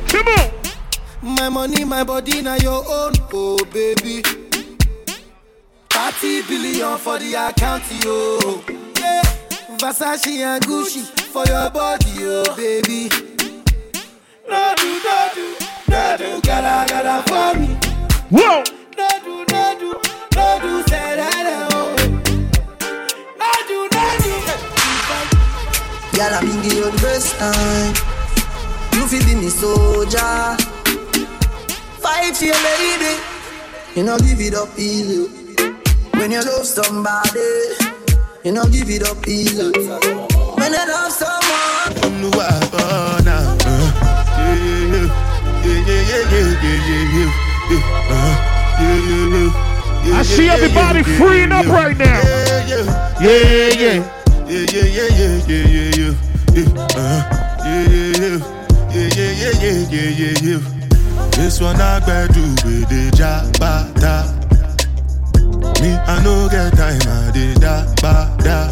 Come 0.09 0.27
on. 0.27 0.60
My 1.23 1.49
money, 1.51 1.85
my 1.85 2.03
body, 2.03 2.41
now 2.41 2.57
your 2.57 2.83
own, 2.89 3.13
oh 3.33 3.59
baby. 3.73 4.23
30 5.91 6.43
billion 6.49 6.97
for 6.97 7.19
the 7.19 7.35
account, 7.35 7.83
yo. 8.03 8.39
Yeah. 8.99 9.23
Versace 9.77 10.39
and 10.41 10.65
Gucci 10.65 11.05
for 11.29 11.45
your 11.47 11.69
body, 11.71 12.11
oh 12.21 12.57
baby. 12.57 13.09
No 14.49 14.75
do, 14.77 15.01
no 15.05 15.31
do, 15.35 15.57
no 15.89 16.17
do, 16.17 16.41
gotta, 16.41 16.89
gotta 16.91 17.23
for 17.29 17.59
me. 17.61 17.69
Whoa. 18.31 18.65
No 18.97 19.09
do, 19.23 19.45
no 19.53 19.77
do, 19.79 20.01
no 20.35 20.59
do, 20.63 20.83
say 20.89 21.17
that, 21.17 21.69
oh. 21.73 21.97
No 23.39 23.51
do, 23.69 23.79
no 23.93 24.05
do, 24.23 24.33
give 26.63 26.73
you 26.73 26.91
the 26.91 26.99
best 27.03 27.37
time. 27.39 27.95
You 28.95 29.07
feel 29.07 29.39
me 29.39 29.49
soldier. 29.51 30.80
Fight 32.03 32.37
for 32.37 32.45
your 32.47 32.57
lady. 32.57 33.21
You 33.95 34.05
know, 34.05 34.19
give 34.19 34.41
it 34.41 34.55
up 34.55 34.69
easy. 34.79 35.29
When 36.15 36.31
you 36.31 36.41
love 36.43 36.65
somebody, 36.65 37.41
you 38.45 38.53
know, 38.53 38.65
give 38.65 38.89
it 38.89 39.03
up 39.09 39.27
easy. 39.29 39.71
When 39.71 40.73
you 40.73 40.85
love 40.89 41.13
someone, 41.13 42.23
you 42.23 42.31
wanna. 42.31 43.37
Yeah, 45.61 45.77
yeah, 45.87 46.03
yeah, 46.09 46.25
yeah, 46.31 46.57
yeah, 46.63 46.89
yeah, 46.89 47.17
yeah. 47.17 47.31
Yeah, 48.81 48.97
yeah, 49.09 49.51
yeah. 50.07 50.19
I 50.19 50.23
see 50.23 50.49
everybody 50.49 51.03
freeing 51.03 51.53
up 51.53 51.67
right 51.67 51.97
now. 51.97 52.21
Yeah, 52.67 52.89
yeah, 53.21 53.69
yeah. 53.77 53.99
Yeah, 54.49 54.67
yeah, 54.73 54.87
yeah, 54.89 55.09
yeah, 55.21 55.37
yeah, 55.47 55.65
yeah, 55.69 55.91
yeah. 55.99 56.13
Yeah, 56.55 56.67
yeah, 57.87 58.17
yeah, 58.21 58.39
yeah, 58.91 59.09
yeah, 59.61 59.79
yeah, 59.91 60.11
yeah, 60.11 60.59
yeah. 60.59 60.80
This 61.41 61.59
one 61.59 61.81
I 61.81 62.01
better 62.01 62.31
do 62.35 62.43
with 62.69 62.87
the 62.93 63.09
jabata. 63.17 64.29
Me, 65.81 65.97
I 65.97 66.23
no 66.23 66.47
get 66.51 66.77
time, 66.77 67.01
I 67.01 67.31
did 67.33 67.59
da 67.63 67.89
ba 68.03 68.29
da. 68.45 68.69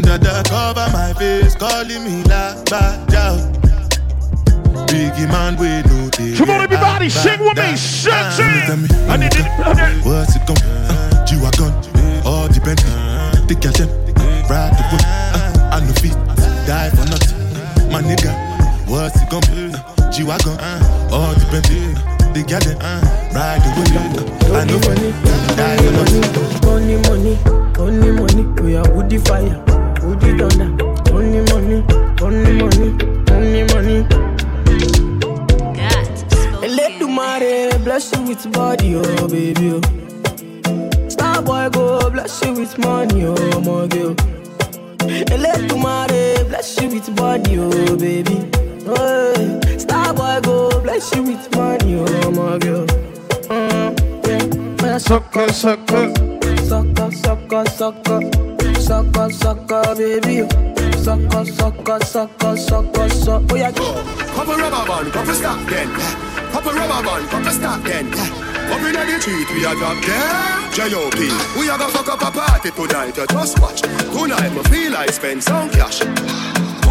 Dada 0.00 0.44
cover 0.48 0.86
my 0.92 1.12
face, 1.14 1.56
calling 1.56 2.04
me 2.04 2.22
la 2.22 2.54
ba 2.70 3.04
da. 3.10 3.34
Biggie 4.86 5.26
man, 5.26 5.56
we 5.58 5.82
know 5.90 6.08
they 6.10 6.36
Come 6.36 6.50
on, 6.50 6.60
everybody, 6.60 7.08
sing 7.08 7.40
with 7.40 7.58
me, 7.58 7.76
sing, 7.76 8.14
sing. 8.30 8.82
me, 8.82 8.88
I 9.10 9.16
need 9.16 9.34
it. 9.34 10.06
What's 10.06 10.36
it 10.36 10.46
gon' 10.46 10.56
uh, 10.62 11.26
G-Wagon, 11.26 11.74
all 12.24 12.46
the 12.46 12.60
Bentley 12.62 12.94
The 13.50 13.58
girl 13.58 13.74
ride 14.48 14.70
the 14.70 14.84
whip 14.92 15.02
uh, 15.02 15.74
I 15.74 15.80
no 15.80 15.92
fit, 15.98 16.14
die 16.64 16.90
for 16.90 17.04
nothing 17.10 17.90
My 17.90 18.02
nigga, 18.02 18.30
what's 18.86 19.20
it 19.20 19.28
gon' 19.28 19.42
uh, 19.50 19.82
uh, 19.82 20.06
all 20.22 20.38
the 20.38 20.85
Bentley 21.50 21.94
The 22.34 22.42
girl 22.46 22.60
them, 22.60 22.78
uh, 22.80 23.00
ride 23.34 23.62
the 23.62 23.70
whip 23.76 23.94
uh, 23.96 24.56
I 24.56 24.64
no 24.64 24.78
fit, 24.80 24.98
die 25.56 25.76
for 25.78 25.92
nothing 25.92 26.46
Money, 26.66 26.96
money, 27.08 27.38
only 27.78 28.10
money. 28.12 28.44
We 28.62 28.76
are 28.76 28.88
woody 28.92 29.18
fire, 29.18 29.62
woody 30.02 30.36
thunder. 30.36 30.68
Only 31.12 31.40
money, 31.52 31.82
only 32.20 32.52
money, 32.52 32.88
only 33.30 33.62
money. 33.72 34.06
And 36.62 36.76
let 36.76 36.98
the 36.98 37.06
money 37.08 37.78
bless 37.82 38.12
you 38.14 38.22
with 38.22 38.52
body, 38.52 38.96
oh 38.96 39.28
baby. 39.28 39.72
Oh. 39.72 41.08
Star 41.08 41.40
boy 41.42 41.68
go 41.70 42.10
bless 42.10 42.44
you 42.44 42.52
with 42.52 42.76
money, 42.78 43.24
oh 43.26 43.60
my 43.60 43.86
girl. 43.86 44.14
And 45.08 45.42
let 45.42 45.68
the 45.68 45.76
money 45.76 46.44
bless 46.48 46.78
you 46.80 46.88
with 46.88 47.14
body, 47.16 47.58
oh 47.58 47.96
baby. 47.96 48.36
Oh. 48.88 49.60
Star 49.78 50.14
boy 50.14 50.40
go 50.42 50.80
bless 50.80 51.14
you 51.14 51.22
with 51.24 51.54
money, 51.56 51.96
oh 51.98 52.30
my 52.30 52.58
girl. 52.58 52.86
Mm, 53.50 54.80
yeah. 54.82 54.98
Sucker, 54.98 55.52
sucker. 55.52 56.14
Sucker, 56.64 57.10
sucker, 57.10 57.64
sucker. 57.66 58.20
Sucker, 58.80 59.30
sucker, 59.30 59.94
baby. 59.96 60.48
Sucker, 61.02 61.44
sucker, 61.44 62.00
sucker, 62.04 62.56
sucker, 62.56 63.08
sucker. 63.08 63.46
Oh, 63.50 63.56
yeah. 63.56 63.72
Couple 63.72 64.54
rubber 64.54 64.86
band, 64.86 65.12
couple 65.12 65.34
stop 65.34 65.68
then. 65.68 65.88
Couple 66.52 66.72
rubber 66.72 67.06
band, 67.06 67.28
couple 67.28 67.50
stop 67.50 67.82
then. 67.82 68.06
Up 68.14 68.80
inna 68.80 69.04
the 69.04 69.20
street, 69.20 69.50
we 69.50 69.64
a 69.64 69.74
drop 69.74 70.02
them. 70.04 70.72
J.O.P. 70.72 71.18
We 71.58 71.68
a 71.70 71.78
go 71.78 71.88
fuck 71.88 72.08
up 72.08 72.22
a 72.22 72.30
party 72.30 72.70
tonight. 72.70 73.16
You 73.16 73.26
just 73.26 73.58
watch. 73.60 73.80
Tonight, 73.80 74.50
me 74.50 74.62
feel 74.64 74.92
like 74.92 75.10
spend 75.10 75.42
some 75.42 75.70
cash. 75.70 76.02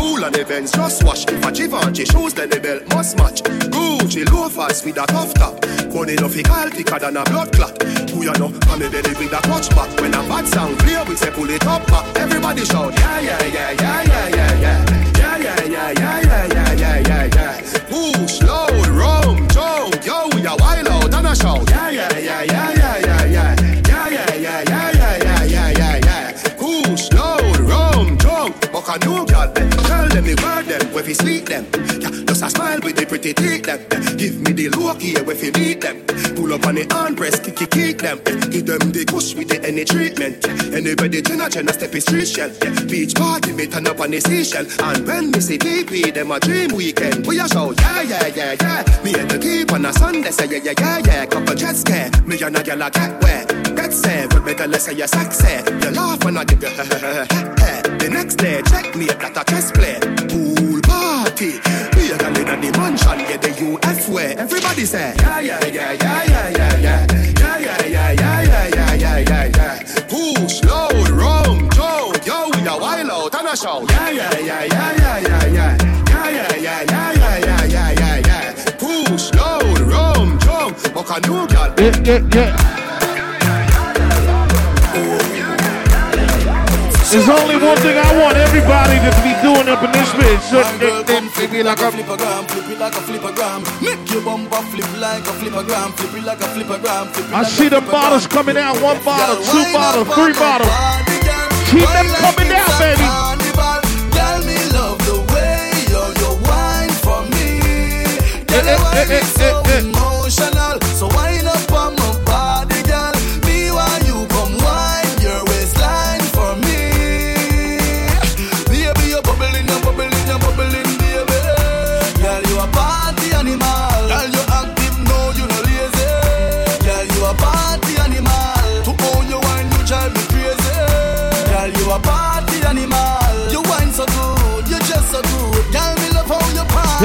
Cool 0.05 0.23
on 0.23 0.35
events, 0.35 0.71
just 0.71 1.03
wash. 1.03 1.25
A 1.25 1.51
Givenchy 1.51 2.05
shoes, 2.05 2.31
then 2.35 2.47
the 2.51 2.59
belt 2.59 2.87
must 2.93 3.17
match. 3.17 3.41
Gucci 3.73 4.23
loafers 4.31 4.85
with 4.85 5.01
a 5.01 5.05
tough 5.07 5.33
top. 5.33 5.59
Gun 5.91 6.09
enough, 6.09 6.35
he 6.35 6.43
call 6.43 6.69
thicker 6.69 6.99
than 6.99 7.17
a 7.17 7.23
blood 7.23 7.51
clot. 7.51 7.81
Who 8.11 8.21
you 8.21 8.31
know? 8.37 8.53
I'm 8.69 8.79
belly 8.79 9.13
with 9.17 9.33
a 9.33 9.41
clutch 9.41 9.67
back. 9.71 9.89
When 9.99 10.13
a 10.13 10.21
bad 10.29 10.47
sound 10.47 10.77
clear, 10.77 11.03
we 11.05 11.15
say 11.15 11.31
pull 11.31 11.49
it 11.49 11.65
up 11.65 11.87
back. 11.87 12.05
Everybody 12.17 12.65
shout, 12.65 12.93
yeah, 12.99 13.19
yeah, 13.19 13.45
yeah, 13.45 13.71
yeah, 13.71 14.03
yeah, 14.03 14.27
yeah, 14.29 14.59
yeah. 14.61 14.85
Yeah, 15.17 15.37
yeah, 15.37 15.63
yeah, 15.65 15.91
yeah, 15.97 16.21
yeah, 16.21 16.45
yeah, 16.53 16.73
yeah, 16.73 16.99
yeah, 17.09 17.25
yeah. 17.33 17.61
Push, 17.89 18.43
load, 18.43 18.87
rum, 18.93 19.47
jump, 19.49 20.05
yo, 20.05 20.29
we 20.35 20.45
a 20.45 20.53
wild 20.55 20.87
out 20.87 21.13
and 21.15 21.27
a 21.27 21.35
shout. 21.35 21.67
Yeah, 21.67 21.89
yeah, 21.89 22.17
yeah, 22.19 22.43
yeah, 22.43 22.71
yeah, 22.73 22.74
the 30.25 30.35
bad 30.37 30.64
fi 31.05 31.13
sweet 31.13 31.45
them. 31.45 31.65
Yeah, 32.01 32.09
just 32.25 32.43
a 32.43 32.49
smile 32.49 32.79
with 32.81 32.95
the 32.95 33.05
pretty 33.05 33.33
teeth 33.33 33.63
them. 33.63 33.79
Give 34.17 34.41
me 34.41 34.51
the 34.53 34.69
look 34.69 35.01
here, 35.01 35.23
where 35.23 35.35
fi 35.35 35.51
meet 35.51 35.81
them. 35.81 36.01
Pull 36.35 36.51
up 36.53 36.65
on 36.65 36.75
the 36.75 36.85
armrest, 36.89 37.45
kick 37.45 37.61
it, 37.61 37.69
kick 37.69 37.97
them. 37.99 38.17
Give 38.49 38.65
them 38.65 38.91
the 38.91 39.05
kush 39.05 39.35
with 39.35 39.49
the 39.49 39.61
any 39.63 39.85
treatment. 39.85 40.41
Anybody 40.73 41.21
jenna 41.21 41.49
jenna 41.49 41.73
step 41.73 41.93
is 41.93 42.03
street 42.03 42.27
shell. 42.27 42.49
Beach 42.89 43.13
party, 43.13 43.53
me 43.53 43.67
turn 43.67 43.85
up 43.87 43.99
on 43.99 44.11
the 44.11 44.19
seashell. 44.19 44.65
And 44.81 45.05
when 45.05 45.31
me 45.31 45.39
see 45.39 45.57
DP, 45.57 46.13
them 46.13 46.31
a 46.31 46.39
dream 46.39 46.73
weekend. 46.73 47.27
We 47.27 47.39
a 47.39 47.47
show, 47.47 47.71
yeah, 47.77 48.01
yeah, 48.01 48.27
yeah, 48.33 48.55
yeah. 48.59 49.03
Me 49.03 49.13
and 49.13 49.29
the 49.29 49.37
keep 49.37 49.71
on 49.71 49.85
a 49.85 49.93
Sunday, 49.93 50.31
say 50.31 50.49
yeah, 50.49 50.65
yeah, 50.65 50.73
yeah, 50.79 50.99
yeah. 51.05 51.25
Couple 51.27 51.53
jet 51.53 51.75
scare, 51.75 52.09
me 52.25 52.41
and 52.41 52.57
a 52.57 52.63
girl 52.63 52.81
a 52.81 52.89
get 52.89 53.21
wet. 53.21 53.47
Get 53.75 53.93
set, 53.93 54.29
but 54.29 54.57
tell 54.57 54.71
her 54.71 54.79
say 54.79 54.93
you're 54.93 55.07
sexy. 55.07 55.61
You 55.85 55.91
laugh 55.93 56.23
when 56.25 56.37
I 56.37 56.43
give 56.45 56.63
you 56.63 56.69
The 58.01 58.09
next 58.11 58.35
day, 58.35 58.61
check 58.69 58.95
me 58.95 59.05
that 59.05 59.37
a 59.37 59.43
chess 59.45 59.71
play. 59.71 59.99
Pool 60.29 60.64
party. 61.35 61.59
We 61.95 62.11
a 62.11 62.17
girl 62.17 62.35
in 62.37 62.61
the 62.61 62.77
mansion, 62.77 63.19
yeah, 63.19 63.37
the 63.37 63.79
UF 63.83 64.09
way. 64.09 64.35
Everybody 64.35 64.85
say, 64.85 65.13
yeah, 65.17 65.39
yeah, 65.39 65.65
yeah, 65.65 65.91
yeah, 65.93 66.23
yeah, 66.23 66.49
yeah, 66.49 66.77
yeah. 66.77 67.07
Yeah, 67.39 67.57
yeah, 67.57 67.85
yeah, 67.85 68.11
yeah, 68.11 68.41
yeah, 68.41 68.67
yeah, 68.67 68.93
yeah, 68.93 69.17
yeah, 69.17 69.51
yeah. 69.55 69.83
Push, 70.07 70.63
load, 70.63 71.09
rum, 71.09 71.69
jump, 71.71 72.25
yo, 72.25 72.49
we 72.53 72.67
a 72.67 72.77
wild 72.77 73.09
out 73.09 73.35
and 73.35 73.47
a 73.47 73.57
show. 73.57 73.85
Yeah, 73.89 74.09
yeah, 74.09 74.39
yeah, 74.39 74.63
yeah, 74.63 74.95
yeah, 74.95 75.19
yeah, 75.19 75.45
yeah. 75.45 75.77
Yeah, 76.09 76.29
yeah, 76.29 76.55
yeah, 76.55 76.83
yeah, 76.83 77.13
yeah, 77.13 77.37
yeah, 77.37 77.65
yeah, 77.65 77.91
yeah, 77.91 78.27
yeah. 78.27 78.53
Push, 78.79 79.33
load, 79.33 79.79
rum, 79.79 80.39
jump, 80.39 80.93
buck 80.93 81.09
a 81.11 81.27
new 81.27 81.47
girl. 81.47 81.73
Yeah, 81.77 82.01
yeah, 82.03 82.29
yeah. 82.33 82.84
There's 87.15 87.29
only 87.29 87.55
one 87.55 87.77
thing 87.77 87.95
I 87.95 88.11
want 88.19 88.35
everybody 88.35 88.99
to 88.99 89.11
be 89.23 89.31
doing 89.39 89.71
up 89.71 89.81
in 89.87 89.91
this 89.95 90.11
bitch. 90.19 90.51
So 90.51 90.59
they, 90.83 91.23
they 91.39 91.47
be 91.47 91.63
like 91.63 91.79
a 91.79 91.87
flippergram, 91.87 92.43
flip 92.51 92.67
it 92.67 92.77
like 92.77 92.91
a 92.91 92.99
flippergram. 93.07 93.63
Make 93.81 94.11
your 94.11 94.21
bumper 94.21 94.61
flip 94.67 94.99
like 94.99 95.23
a 95.23 95.31
flippergram, 95.39 95.95
flip 95.95 96.13
it 96.13 96.25
like 96.25 96.41
a 96.41 96.49
flippergram. 96.51 97.07
Flip 97.15 97.29
it 97.29 97.33
I 97.33 97.43
like 97.43 97.47
see 97.47 97.69
the 97.69 97.79
bottles 97.79 98.27
coming 98.27 98.57
out. 98.57 98.75
One 98.83 99.01
bottle, 99.05 99.41
two 99.45 99.63
bottles, 99.71 100.13
three 100.13 100.33
bottles. 100.33 100.67
Keep 101.71 101.87
them 101.87 102.07
coming 102.19 102.49
down, 102.51 102.79
baby. 102.83 103.25
carnival. 110.35 110.74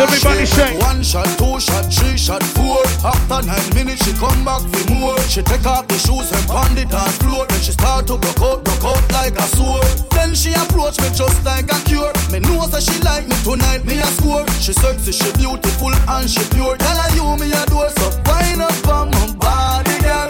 Everybody 0.01 0.47
say. 0.47 0.79
One 0.79 1.03
shot, 1.03 1.29
two 1.37 1.61
shot, 1.61 1.93
three 1.93 2.17
shot, 2.17 2.43
four. 2.57 2.81
After 3.05 3.45
nine 3.45 3.69
minutes, 3.75 4.01
she 4.05 4.17
come 4.17 4.45
back 4.47 4.63
for 4.65 4.95
more. 4.95 5.21
She 5.29 5.43
take 5.43 5.67
off 5.67 5.89
the 5.89 5.99
shoes 6.01 6.33
and 6.33 6.47
pound 6.49 6.79
it 6.79 6.89
dance 6.89 7.19
floor. 7.19 7.45
Then 7.47 7.61
she 7.61 7.73
start 7.73 8.07
to 8.07 8.17
broke 8.17 8.41
out, 8.41 8.65
broke 8.65 8.97
out 8.97 9.05
like 9.13 9.37
a 9.37 9.43
sword. 9.53 9.85
Then 10.17 10.35
she 10.35 10.55
approach 10.57 10.97
me 11.05 11.13
just 11.13 11.45
like 11.45 11.69
a 11.69 11.79
cure. 11.85 12.13
Me 12.33 12.41
know 12.41 12.65
that 12.73 12.83
she 12.83 12.97
like 13.05 13.29
me 13.29 13.37
tonight, 13.45 13.85
me 13.85 14.01
a 14.01 14.09
score. 14.17 14.49
She 14.65 14.73
sexy, 14.73 15.13
she 15.13 15.31
beautiful 15.37 15.93
and 15.93 16.31
she 16.31 16.41
pure. 16.57 16.81
Girl, 16.81 16.97
I 16.97 17.13
you 17.13 17.37
me 17.37 17.53
a 17.53 17.67
door, 17.69 17.91
so 17.93 18.09
wind 18.25 18.63
up 18.65 18.89
on 18.89 19.11
my 19.11 19.27
body, 19.37 20.01
girl. 20.01 20.30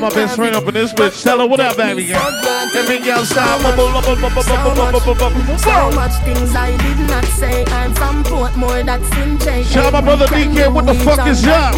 My 0.00 0.10
best 0.10 0.36
friend 0.36 0.54
up 0.54 0.66
in 0.68 0.74
this 0.74 0.92
bitch. 0.92 1.22
Tell 1.22 1.38
her 1.38 1.46
what 1.46 1.60
up, 1.60 1.76
baby 1.76 2.06
girl. 2.06 2.20
Every 2.74 2.98
girl 2.98 3.24
bubble. 3.62 4.02
So 5.58 5.90
much 5.92 6.12
things 6.24 6.54
I 6.54 6.76
did 6.76 6.98
not 7.08 7.24
say. 7.24 7.64
I'm 7.66 7.94
from 7.94 8.24
Portmore, 8.24 8.84
that's 8.84 9.16
in 9.18 9.38
J. 9.38 9.62
Shout 9.64 9.86
out 9.86 9.92
my 9.92 10.00
brother 10.00 10.26
DK, 10.26 10.72
what 10.72 10.86
the 10.86 10.94
fuck 10.94 11.26
is 11.26 11.46
up? 11.46 11.74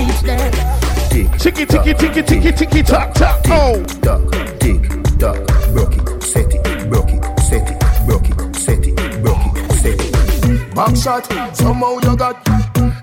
Ticky, 1.38 1.66
ticky, 1.66 1.94
ticky, 1.94 2.22
ticky, 2.22 2.52
ticky, 2.52 2.82
tock, 2.82 3.14
tock. 3.14 3.40
Oh. 3.46 3.82
Duck, 4.00 4.30
tick, 4.60 4.82
duck, 5.18 5.36
broke 5.72 5.96
it, 5.96 6.22
set 6.22 6.52
it, 6.52 6.88
broke 6.88 7.10
it, 7.10 7.40
set 7.40 7.68
it, 7.70 8.06
broke 8.06 8.28
it, 8.28 8.56
set 8.56 8.86
it, 8.86 9.22
broke 9.22 9.56
it, 9.56 9.72
set 9.72 10.00
it. 10.00 10.74
Back 10.74 10.96
shot, 10.96 11.56
somehow 11.56 11.98
you 12.02 12.16
got 12.16 12.36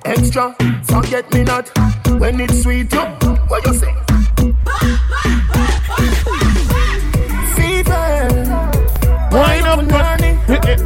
extra. 0.06 0.56
Forget 0.84 1.32
me 1.34 1.44
not 1.44 1.70
when 2.20 2.40
it's 2.40 2.64
sweet. 2.64 2.94
You, 2.94 3.02
what 3.48 3.66
you 3.66 3.74
say? 3.74 4.15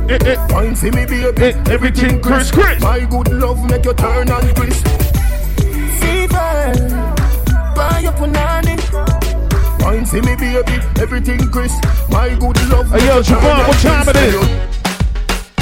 Wine 0.50 0.76
see 0.76 0.90
me 0.90 1.06
baby, 1.06 1.44
eh, 1.44 1.54
everything 1.70 2.20
Chris 2.20 2.50
Chris. 2.50 2.82
My 2.82 3.02
good 3.02 3.32
love 3.32 3.64
make 3.70 3.86
you 3.86 3.94
turn 3.94 4.28
and 4.28 4.56
twist. 4.56 4.84
Fever, 6.02 6.74
buy 7.76 8.00
your 8.02 8.14
punani. 8.14 8.76
Wine 9.84 10.08
see 10.08 10.22
me 10.22 10.36
baby, 10.36 10.82
everything 11.00 11.40
Chris. 11.52 11.74
My 12.10 12.30
good 12.40 12.58
love. 12.70 12.90
Hey 12.90 13.06
yo, 13.06 13.22
Javon, 13.22 13.68
what 13.68 13.78
time 13.78 14.10
it 14.10 14.16
is? 14.16 14.79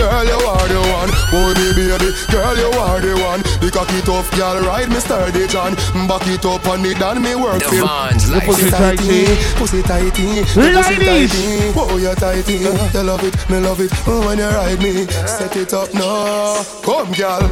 Girl, 0.07 0.23
you 0.23 0.39
are 0.39 0.67
the 0.71 0.79
one, 0.79 1.11
oh, 1.11 1.27
boy 1.35 1.51
me 1.59 1.67
baby. 1.75 2.15
Girl, 2.31 2.55
you 2.55 2.71
are 2.79 3.01
the 3.03 3.11
one. 3.27 3.43
The 3.59 3.67
cocky 3.67 3.99
tough 4.07 4.31
girl, 4.39 4.55
ride 4.63 4.87
me 4.87 5.03
sturdy 5.03 5.51
John. 5.51 5.75
Back 6.07 6.23
it 6.31 6.45
up 6.47 6.63
on 6.63 6.79
it 6.87 6.95
and 6.95 7.19
me 7.19 7.35
work 7.35 7.59
feel. 7.59 7.83
Devon's 7.83 8.31
like 8.31 8.47
pussy 8.47 8.71
tighty, 8.71 9.27
pussy 9.59 9.83
tighty, 9.83 10.47
pussy 10.47 10.95
Ladies. 10.95 11.35
tighty. 11.35 11.75
Oh, 11.75 11.99
you 11.99 12.15
tighty, 12.15 12.55
you 12.55 12.71
love 13.03 13.19
it, 13.19 13.35
me 13.51 13.59
love 13.59 13.83
it. 13.83 13.91
Oh, 14.07 14.23
when 14.23 14.39
you 14.39 14.47
ride 14.47 14.79
me, 14.79 15.11
set 15.27 15.51
it 15.57 15.73
up 15.75 15.93
now. 15.93 16.63
Come, 16.87 17.11
girl. 17.11 17.43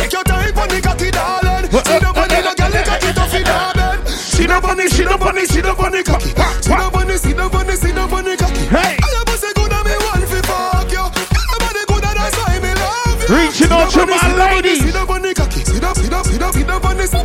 Take 0.00 0.16
your 0.16 0.24
time 0.24 0.56
on 0.56 0.68
the 0.72 0.80
cocky, 0.80 1.12
darling. 1.12 1.68
See 1.68 2.00
the 2.00 2.08
body, 2.08 2.40
the 2.40 2.52
girl, 2.56 2.72
the 2.72 2.82
cocky 2.88 3.12
tough 3.12 3.34
in 3.36 3.44
darling. 3.44 4.00
See 4.08 4.46
the 4.48 4.58
bunny, 4.64 4.88
see 4.88 5.04
the 5.04 5.16
bunny, 5.20 5.44
see 5.44 5.60
the 5.60 5.74
bunny 5.76 6.02
cocky. 6.02 6.32
See 6.64 6.72
the 6.72 6.88
bunny, 6.88 7.16
see 7.20 7.36
the 7.36 7.48
bunny, 7.52 7.76
see 7.76 7.92
the 7.92 8.06
bunny 8.08 8.34
cocky. 8.40 8.64
Hey. 8.72 8.96
Reaching 13.28 13.72
out 13.72 13.90
to 13.90 14.06
my 14.06 14.22
ladies. 14.38 14.80
See 14.82 14.90
the 14.90 15.02
cocky, 15.34 15.64
see 15.64 15.80
the, 15.80 15.94
see 15.94 16.08
the, 16.08 16.22
see 16.22 16.38
the, 16.38 16.52
see 16.52 16.62
the 16.62 16.78
bunny, 16.78 17.06
the. 17.06 17.18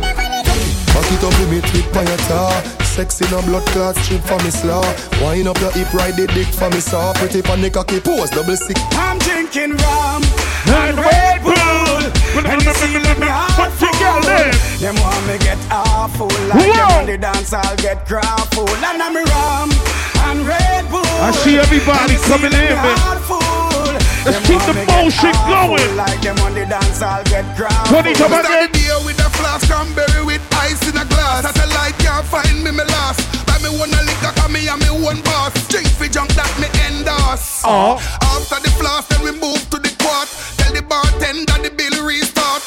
Back 0.92 1.08
it 1.08 1.24
up 1.24 1.32
with 1.40 1.50
me 1.50 1.60
tweet 1.70 1.88
by 1.94 2.02
your 2.04 2.18
tar 2.28 2.52
Sexy 2.84 3.24
no 3.30 3.40
blood 3.42 3.64
clot 3.72 3.96
strip 3.96 4.20
for 4.20 4.36
me 4.44 4.50
slaw. 4.50 4.84
Wind 5.22 5.48
up 5.48 5.58
your 5.60 5.70
hip, 5.72 5.94
ride 5.94 6.16
the 6.16 6.26
dick 6.26 6.48
for 6.48 6.68
me 6.68 6.80
saw. 6.80 7.14
Pretty 7.14 7.40
pan 7.40 7.62
the 7.62 7.70
cocky, 7.70 8.00
pose 8.00 8.28
double 8.28 8.56
sick 8.56 8.76
I'm 8.92 9.16
drinking 9.18 9.78
rum. 9.78 10.22
And 10.68 10.98
Red 10.98 11.40
Bull. 11.40 11.56
And 12.44 12.60
you 12.60 12.74
see 12.74 12.98
me 12.98 13.28
heart 13.30 13.72
full. 13.80 13.88
Them 14.82 14.96
want 15.00 15.26
me 15.26 15.38
get 15.38 15.56
awful 15.70 16.28
like 16.50 16.60
them 16.60 16.90
on 16.98 17.06
the 17.06 17.16
dance 17.16 17.54
I'll 17.54 17.76
get 17.76 18.06
grapple 18.06 18.68
and 18.68 19.00
I'm 19.00 19.16
rum. 19.16 19.70
And 20.28 20.46
Red 20.46 20.90
Bull. 20.90 21.00
I 21.06 21.30
see 21.30 21.56
everybody 21.56 22.16
coming 22.28 22.52
in, 22.52 22.76
man. 22.76 23.61
Let's 24.24 24.38
keep 24.46 24.62
the 24.70 24.74
motion 24.86 25.34
going. 25.50 25.96
Like 25.96 26.20
them 26.22 26.38
on 26.46 26.54
the 26.54 26.66
dance 26.66 27.02
I'll 27.02 27.24
get 27.24 27.44
grapple. 27.56 28.02
20 28.02 28.14
come 28.14 28.32
on 28.32 28.44
Start 28.44 28.70
with 29.04 29.18
a 29.18 29.30
flask 29.34 29.66
cranberry 29.66 30.24
with 30.24 30.42
ice 30.54 30.82
in 30.86 30.96
a 30.96 31.04
glass. 31.04 31.42
Satellite 31.42 31.98
can't 31.98 32.26
find 32.26 32.62
me, 32.62 32.70
me 32.70 32.84
lost 32.84 33.26
Buy 33.46 33.58
me 33.58 33.70
one 33.74 33.90
a 33.90 34.02
liquor, 34.06 34.32
cause 34.38 34.50
me 34.50 34.68
and 34.68 34.78
me 34.78 34.90
one 35.02 35.20
boss. 35.22 35.52
Drink 35.68 35.88
fi 35.98 36.06
junk 36.08 36.30
that 36.38 36.50
me 36.62 36.70
endorse 36.86 37.62
oh. 37.64 37.98
Aw. 37.98 38.38
After 38.38 38.62
the 38.62 38.70
flask, 38.78 39.08
then 39.10 39.22
we 39.26 39.32
move 39.32 39.62
to 39.70 39.78
the 39.82 39.90
quart. 39.98 40.30
Tell 40.56 40.72
the 40.72 40.82
bartender 40.82 41.58
the 41.58 41.70
bill 41.74 42.06
restart. 42.06 42.62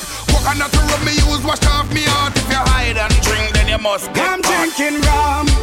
Me 1.05 1.11
use, 1.11 1.43
wash 1.43 1.63
off 1.67 1.87
me 1.93 2.01
If 2.01 2.49
you 2.49 2.57
hide 2.57 2.97
and 2.97 3.13
drink, 3.21 3.53
then 3.53 3.67
you 3.67 3.77
must 3.77 4.11
get 4.13 4.27
I'm 4.27 4.41
drinking 4.41 5.01
rum 5.01 5.54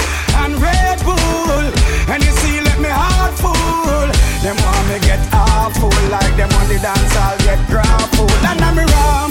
Them 4.42 4.56
want 4.58 4.88
me 4.90 4.98
get 5.06 5.22
awful 5.32 5.88
like 6.10 6.34
them 6.34 6.50
on 6.58 6.66
the 6.66 6.78
dance, 6.82 7.14
I'll 7.14 7.38
get 7.46 7.62
grapple. 7.70 8.26
And 8.42 8.58
I'm 8.58 8.74
rum 8.76 9.30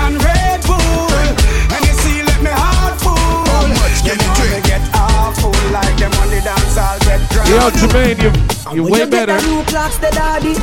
and 0.00 0.16
Red 0.24 0.64
Bull, 0.64 0.80
and 0.80 1.82
you 1.84 1.94
see, 2.00 2.22
let 2.24 2.40
me 2.40 2.48
heart 2.48 2.96
full. 3.04 3.12
How 3.12 3.68
much 3.68 4.00
can 4.00 4.16
them 4.16 4.24
you 4.24 4.28
want 4.32 4.40
me 4.40 4.48
drink? 4.48 4.64
get 4.64 4.82
awful 4.96 5.52
like 5.76 5.96
them 6.00 6.12
on 6.24 6.28
the 6.32 6.40
dance, 6.40 6.76
I'll 6.76 6.98
get 7.04 7.20
grapple. 7.28 7.52
Yo, 7.52 7.68
Jermaine, 7.76 8.16
you, 8.24 8.32
you're 8.72 8.84
When 8.84 8.92
way 8.92 9.00
you 9.04 9.10
get 9.12 9.28
better. 9.28 9.36
the 9.36 9.46
new 9.46 9.62
Clarks, 9.68 9.98
the 10.00 10.10
daddy. 10.16 10.54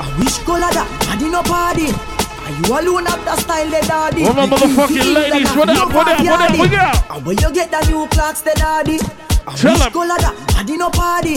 I 0.00 0.06
wish 0.18 0.38
color 0.48 0.72
that, 0.72 0.88
body 1.04 1.28
no 1.28 1.42
party. 1.44 1.92
Are 1.92 2.52
you 2.56 2.72
alone 2.72 3.04
have 3.04 3.22
the 3.24 3.36
style, 3.36 3.68
the 3.68 3.80
daddy? 3.86 4.22
Where 4.24 4.32
my 4.32 4.46
motherfucking 4.48 5.12
ladies? 5.14 5.52
that 5.52 5.56
What 5.60 5.68
you 5.68 5.76
up, 5.76 5.92
what 5.92 6.08
up, 6.08 6.24
what 6.24 6.40
up, 6.40 6.48
backyardy. 6.48 6.58
what 6.58 6.72
up? 6.72 7.16
And 7.16 7.26
when 7.26 7.36
you 7.36 7.52
get 7.52 7.70
the 7.70 7.80
new 7.90 8.06
Clarks, 8.08 8.40
the 8.40 8.52
daddy. 8.56 8.96
I 9.46 9.54
Tell 9.56 9.72
wish 9.76 9.82
'em. 9.86 9.92
color 9.92 10.16
that, 10.24 10.34
body 10.56 10.76
no 10.78 10.88
party. 10.88 11.36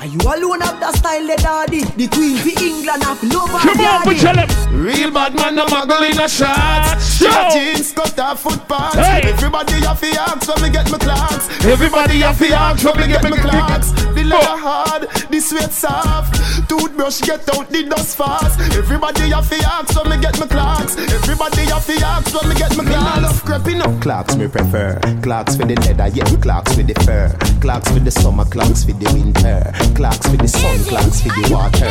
Are 0.00 0.06
you 0.06 0.18
alone 0.18 0.62
have 0.62 0.80
the 0.80 0.90
style, 0.96 1.26
the 1.26 1.36
daddy? 1.36 1.84
The 1.84 2.08
queen 2.08 2.38
for 2.40 2.56
England, 2.64 3.04
have 3.04 3.22
love 3.22 3.50
her 3.50 3.58
Come 3.68 3.80
on, 3.84 4.00
but 4.08 4.16
daddy. 4.16 4.18
tell 4.18 4.38
him. 4.40 4.82
Real 4.82 5.10
bad 5.10 5.34
man, 5.34 5.54
no 5.56 5.66
muggle 5.66 6.08
in 6.10 6.18
a 6.18 6.26
shot. 6.26 6.96
Show. 6.96 7.28
Jeans, 7.52 7.92
cut 7.92 8.18
off 8.18 8.40
foot 8.40 8.66
pants. 8.66 8.96
Hey. 8.96 9.28
Everybody 9.28 9.74
have 9.84 10.00
to 10.00 10.08
ask 10.16 10.48
when 10.48 10.62
me 10.62 10.70
get 10.70 10.90
my 10.90 10.96
Clarks. 10.96 11.50
Everybody 11.66 12.20
have 12.20 12.38
to 12.38 12.48
ask 12.48 12.82
when 12.82 12.96
me 12.96 13.08
get 13.08 13.22
my 13.22 13.36
Clarks. 13.36 13.92
The 14.30 14.36
leather 14.36 14.62
hard, 14.62 15.02
the 15.26 15.40
sweat 15.40 15.72
soft. 15.72 16.38
Toothbrush 16.68 17.20
get 17.22 17.42
out 17.50 17.68
the 17.68 17.82
dust 17.82 18.16
fast. 18.16 18.60
Everybody 18.78 19.30
have 19.30 19.50
to 19.50 19.56
ask 19.66 19.90
when 19.98 20.10
me 20.10 20.22
get 20.22 20.38
my 20.38 20.46
Clarks. 20.46 20.96
Everybody 20.96 21.62
have 21.66 21.84
to 21.84 21.94
ask 21.98 22.30
when 22.30 22.48
me 22.48 22.54
get 22.54 22.76
my 22.76 22.84
Clarks. 22.84 23.10
I 23.10 23.20
love 23.26 23.44
creeping 23.44 23.82
up. 23.82 24.00
Clarks 24.00 24.36
me 24.36 24.46
prefer. 24.46 25.00
Clarks 25.22 25.56
for 25.56 25.66
the 25.66 25.74
leather, 25.82 26.06
yeah. 26.14 26.30
Clarks 26.38 26.76
for 26.76 26.84
the 26.84 26.94
fur. 27.02 27.34
Clarks 27.60 27.90
for 27.90 27.98
the 27.98 28.10
summer, 28.12 28.44
Clarks 28.44 28.84
for 28.84 28.92
the 28.92 29.10
winter. 29.10 29.66
Clarks 29.96 30.28
for 30.28 30.36
the 30.36 30.46
sun, 30.46 30.78
Clarks 30.84 31.22
for 31.22 31.30
the 31.34 31.48
water. 31.50 31.90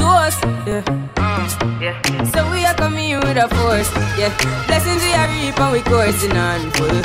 Toast, 0.00 0.40
yeah. 0.64 0.80
Mm, 1.20 1.80
yeah. 1.82 2.24
So 2.32 2.50
we 2.50 2.64
are 2.64 2.74
coming 2.74 3.10
in 3.10 3.20
with 3.20 3.36
a 3.36 3.46
force, 3.52 3.92
yeah. 4.16 4.32
Blessings 4.66 5.02
we 5.04 5.12
are 5.12 5.28
reap 5.28 5.60
and 5.60 5.72
we 5.72 5.82
coursing 5.82 6.32
on 6.32 6.70
full. 6.72 6.96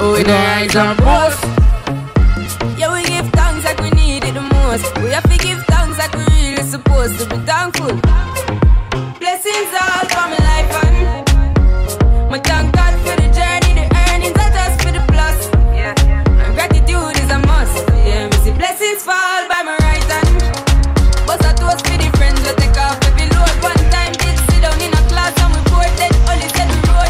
Oh, 0.00 0.14
we 0.16 0.22
the 0.24 0.32
rise 0.32 0.74
and 0.74 0.96
boast. 0.96 1.44
Yeah, 2.78 2.92
we 2.92 3.02
give 3.04 3.28
thanks 3.30 3.64
like 3.64 3.80
we 3.80 3.90
need 3.90 4.24
it 4.24 4.34
the 4.34 4.40
most. 4.40 4.84
We 4.98 5.10
have 5.10 5.28
to 5.30 5.38
give 5.38 5.62
thanks 5.64 5.98
like 5.98 6.12
we 6.14 6.24
really 6.50 6.62
supposed 6.62 7.18
to 7.20 7.26
be 7.28 7.38
thankful. 7.46 8.25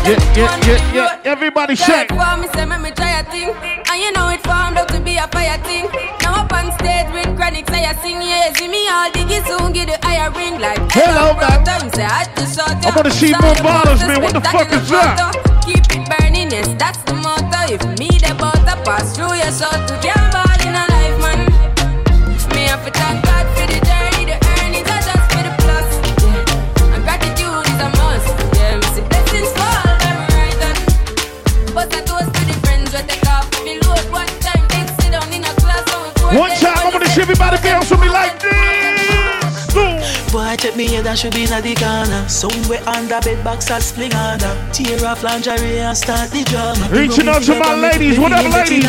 Yeah, 0.06 0.22
yeah, 0.38 0.66
yeah, 0.66 0.94
yeah. 0.94 1.20
Everybody 1.24 1.74
shake. 1.74 2.12
me 2.12 2.46
say 2.54 2.64
me 2.64 2.78
me 2.78 2.90
try 2.92 3.18
a 3.18 3.24
thing, 3.24 3.50
and 3.90 3.98
you 3.98 4.12
know 4.12 4.28
it 4.28 4.38
formed 4.46 4.78
out 4.78 4.86
to 4.94 5.00
be 5.00 5.16
a 5.16 5.26
fire 5.26 5.58
thing. 5.66 5.90
Now 6.22 6.46
up 6.46 6.52
on 6.52 6.70
stage 6.78 7.10
with 7.10 7.34
chronic, 7.34 7.68
say 7.68 7.84
I 7.84 7.92
sing, 7.96 8.22
yeah, 8.22 8.52
see 8.54 8.68
me 8.68 8.86
all 8.86 9.10
diggy 9.10 9.42
soon, 9.42 9.72
get 9.72 9.88
the 9.88 9.98
higher 10.06 10.30
ring 10.30 10.60
like 10.60 10.78
Hello, 10.92 11.34
man. 11.34 11.64
Time 11.64 11.90
say 11.90 12.04
I 12.04 12.22
just 12.36 12.54
shot 12.54 12.86
I 12.86 12.94
wanna 12.94 13.10
see 13.10 13.32
more 13.32 13.58
bottles, 13.58 13.98
man. 14.06 14.22
What 14.22 14.34
the 14.34 14.42
fuck 14.42 14.70
is 14.70 14.88
that? 14.90 15.34
Keep 15.66 15.90
it 15.90 16.06
burning, 16.06 16.52
yes, 16.52 16.68
that's 16.78 17.02
the 17.02 17.14
motto. 17.14 17.74
If 17.74 17.82
me 17.98 18.06
the 18.06 18.32
butter 18.38 18.78
pass 18.86 19.16
through 19.16 19.34
your 19.34 19.50
shot 19.50 19.88
to 19.88 19.98
me 40.76 40.86
head 40.86 41.06
and 41.06 41.18
should 41.18 41.32
be 41.32 41.44
in 41.44 41.50
the 41.50 41.74
corner. 41.74 42.28
Somewhere 42.28 42.82
under 42.86 43.20
bed 43.20 43.42
box 43.42 43.70
and 43.70 43.82
spling 43.82 44.12
under. 44.14 44.52
Tear 44.72 45.00
off 45.06 45.22
lingerie 45.22 45.80
and 45.80 45.96
start 45.96 46.30
the 46.30 46.44
drama. 46.44 46.88
Reaching 46.92 47.28
out 47.28 47.42
to 47.42 47.58
my 47.58 47.74
ladies. 47.74 48.18
What 48.18 48.32
up, 48.32 48.44
ladies? 48.52 48.84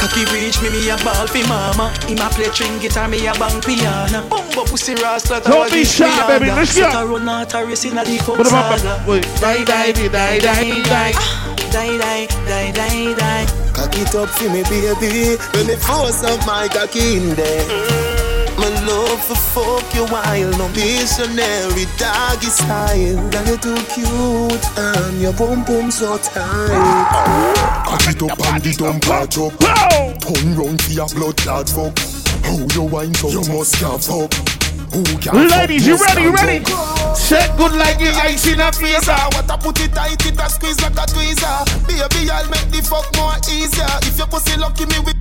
Cocky 0.00 0.24
reach 0.32 0.60
me, 0.62 0.70
me 0.70 0.88
a 0.88 0.96
ball 1.04 1.26
for 1.26 1.44
mama. 1.48 1.92
Him 2.08 2.18
a 2.18 2.28
play 2.30 2.48
string 2.50 2.78
guitar, 2.80 3.08
me 3.08 3.26
a 3.26 3.32
bang 3.34 3.60
piano. 3.60 4.28
Bumbo 4.28 4.64
pussy 4.64 4.94
rasta. 4.94 5.40
Don't 5.44 5.70
be 5.70 5.84
shy, 5.84 6.08
baby. 6.26 6.46
Let's 6.46 6.76
go. 6.76 7.06
Run 7.06 7.28
out 7.28 7.54
a 7.54 7.66
race 7.66 7.84
in 7.84 7.96
the 7.96 8.04
What 8.26 8.46
about 8.48 8.80
saga. 8.80 9.04
wait? 9.08 9.22
Die, 9.40 9.64
die, 9.64 9.92
die, 9.92 10.08
die, 10.08 10.38
die, 10.40 10.82
die. 10.82 11.12
Ah. 11.16 11.56
die, 11.70 11.98
die, 11.98 12.26
die, 12.48 12.72
die, 12.72 13.14
die. 13.14 13.46
Cock 13.74 13.96
it 13.98 14.14
up 14.14 14.28
for 14.30 14.48
me, 14.50 14.62
baby. 14.64 15.36
When 15.52 15.66
me 15.66 15.76
force 15.76 16.22
up 16.24 16.40
my 16.46 16.68
cocky 16.68 17.16
in 17.16 17.34
there. 17.34 18.13
My 18.56 18.68
love 18.86 19.20
for 19.24 19.34
fuck 19.34 19.94
you 19.94 20.06
while 20.06 20.50
no 20.58 20.68
missionary 20.68 21.86
doggy 21.98 22.46
style. 22.46 23.30
Girl, 23.30 23.46
you 23.46 23.56
too 23.58 23.76
cute 23.92 24.64
and 24.78 25.20
your 25.20 25.32
boom 25.32 25.64
boom 25.64 25.90
so 25.90 26.16
tight. 26.18 26.70
Cock 27.86 28.06
it 28.08 28.22
up 28.22 28.38
and 28.54 28.62
the 28.62 28.72
dump 28.78 29.02
patch 29.02 29.38
up. 29.38 29.52
Turn 30.22 30.56
round 30.56 30.80
for 30.82 30.92
your 30.92 31.08
blood 31.08 31.36
clot 31.36 31.68
fuck. 31.68 31.98
How 32.44 32.56
you 32.74 32.82
wine 32.88 33.14
so 33.14 33.28
you 33.28 33.42
must 33.52 33.74
have 33.76 34.04
fuck. 34.04 34.32
Who 34.94 35.02
can 35.18 35.48
Ladies, 35.48 35.86
you 35.86 35.96
ready? 35.96 36.22
You 36.22 36.32
ready? 36.32 36.64
Set 37.16 37.56
good 37.58 37.72
like 37.72 37.98
you 37.98 38.10
ice 38.22 38.46
in 38.46 38.60
a 38.60 38.70
face. 38.70 39.08
Ah, 39.08 39.28
What 39.34 39.50
I 39.50 39.56
put 39.56 39.80
it 39.80 39.92
tight, 39.92 40.24
it 40.24 40.38
a 40.38 40.48
squeeze 40.48 40.80
like 40.80 40.92
a 40.94 41.06
tweezer. 41.10 41.66
Baby, 41.88 42.30
I'll 42.30 42.48
make 42.50 42.70
the 42.70 42.80
fuck 42.86 43.06
more 43.16 43.34
easier. 43.50 43.90
If 44.06 44.16
your 44.18 44.28
pussy 44.28 44.56
lucky 44.56 44.86
me 44.86 44.98
with. 45.04 45.16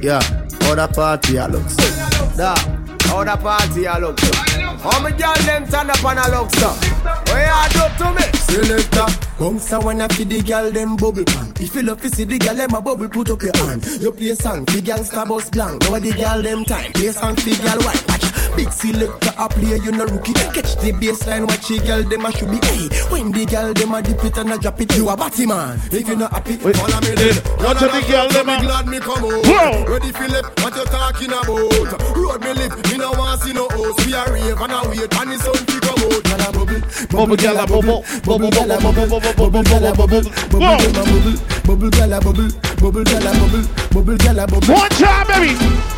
Yeah, 0.00 0.20
how 0.62 0.74
the 0.74 0.88
party 0.94 1.36
a 1.36 1.48
looks. 1.48 1.74
Da, 2.36 2.54
how 3.08 3.24
the 3.24 3.36
party 3.36 3.84
a 3.84 3.98
looks. 3.98 4.22
How 4.80 5.02
me 5.02 5.10
girl 5.10 5.34
them 5.44 5.66
stand 5.66 5.90
up 5.90 6.04
and 6.04 6.18
a 6.18 6.38
look 6.38 6.50
so. 6.54 6.68
What 7.26 7.42
you 7.42 7.74
do 7.74 7.84
to 7.98 8.12
me? 8.14 8.38
Selector, 8.38 9.06
bounce 9.38 9.72
a 9.72 9.80
wanna 9.80 10.08
feed 10.10 10.28
the 10.30 10.42
girl 10.42 10.70
them 10.70 10.96
bubble 10.96 11.24
pan. 11.24 11.52
If 11.58 11.74
you 11.74 11.82
love 11.82 12.00
to 12.02 12.10
see 12.10 12.24
the 12.24 12.38
girl 12.38 12.54
them 12.54 12.74
a 12.74 12.80
bubble, 12.80 13.08
put 13.08 13.30
up 13.30 13.42
your 13.42 13.56
hand. 13.56 13.84
You 14.00 14.12
play 14.12 14.34
song, 14.34 14.64
the 14.66 14.80
gangsta 14.80 15.26
boss 15.26 15.50
blank. 15.50 15.82
Now 15.82 15.98
the 15.98 16.12
girl 16.12 16.42
them 16.42 16.64
time, 16.64 16.92
play 16.92 17.10
song, 17.10 17.34
the 17.34 17.58
girl 17.60 17.82
white. 17.82 18.27
Big 18.56 18.72
selector 18.72 19.32
a 19.38 19.48
play, 19.48 19.76
you 19.78 19.92
no 19.92 20.04
rookie. 20.06 20.32
Catch 20.32 20.76
the 20.82 20.92
baseline, 20.92 21.46
watch 21.46 21.68
the 21.68 21.78
girl 21.80 22.02
them 22.02 22.24
a 22.26 22.32
should 22.32 22.50
be. 22.50 22.58
Hey, 22.66 22.88
when 23.10 23.30
the 23.32 23.44
girl 23.46 23.72
them 23.74 23.94
a 23.94 24.02
dip 24.02 24.24
it 24.24 24.36
and 24.38 24.52
a 24.52 24.58
drop 24.58 24.80
it, 24.80 24.94
you 24.96 25.08
a 25.08 25.16
batty 25.16 25.46
man. 25.46 25.78
If 25.92 26.08
you 26.08 26.16
not 26.16 26.32
happy, 26.32 26.56
follow 26.56 27.00
me 27.00 27.12
then. 27.14 27.36
Watch 27.62 27.80
the 27.80 28.02
girl 28.08 28.28
them 28.28 28.48
a- 28.48 28.60
glad 28.60 28.86
me 28.88 28.98
come 28.98 29.24
out. 29.24 29.46
Whoa. 29.46 29.84
Ready 29.86 30.10
for 30.12 30.28
lip, 30.28 30.46
what 30.60 30.74
you 30.76 30.84
talking 30.86 31.30
about? 31.30 32.16
Road 32.16 32.40
me 32.42 32.52
lip, 32.54 32.72
me 32.90 32.96
no 32.98 33.10
want 33.12 33.40
see 33.42 33.52
no 33.52 33.68
host. 33.70 34.04
We 34.06 34.12
a 34.14 34.24
rave 34.32 34.58
and 34.60 34.72
a 34.72 34.78
wait, 34.88 35.14
and 35.14 35.30
the 35.30 35.36
sun 35.38 35.54
fi 35.66 35.78
come 35.78 36.02
out. 36.02 36.22
Gyal 36.28 36.44
a 36.44 36.52
bubble, 36.52 36.82
Bubble, 37.10 37.36
gyal 37.36 37.58
a 37.58 37.66
bubble, 37.66 38.02
bubble, 38.24 38.50
gyal 38.50 38.70
a 38.70 38.78
bubble, 38.80 39.06
bubble, 39.38 39.62
gyal 39.62 39.86
a 39.86 39.92
bubble, 39.94 40.22
bubble, 40.50 40.76
gyal 40.78 40.98
a 40.98 41.04
bubble, 41.04 41.38
bubble, 41.64 41.90
gyal 41.90 42.12
a 42.12 42.20
bubble, 42.20 42.48
bubble, 42.80 43.04
gyal 43.04 43.26
a 43.26 43.32
bubble, 43.38 43.64
bubble, 43.92 44.16
gyal 44.16 44.42
a 44.42 44.46
bubble. 44.46 44.74
One 44.74 44.90
time, 44.90 45.26
baby. 45.28 45.97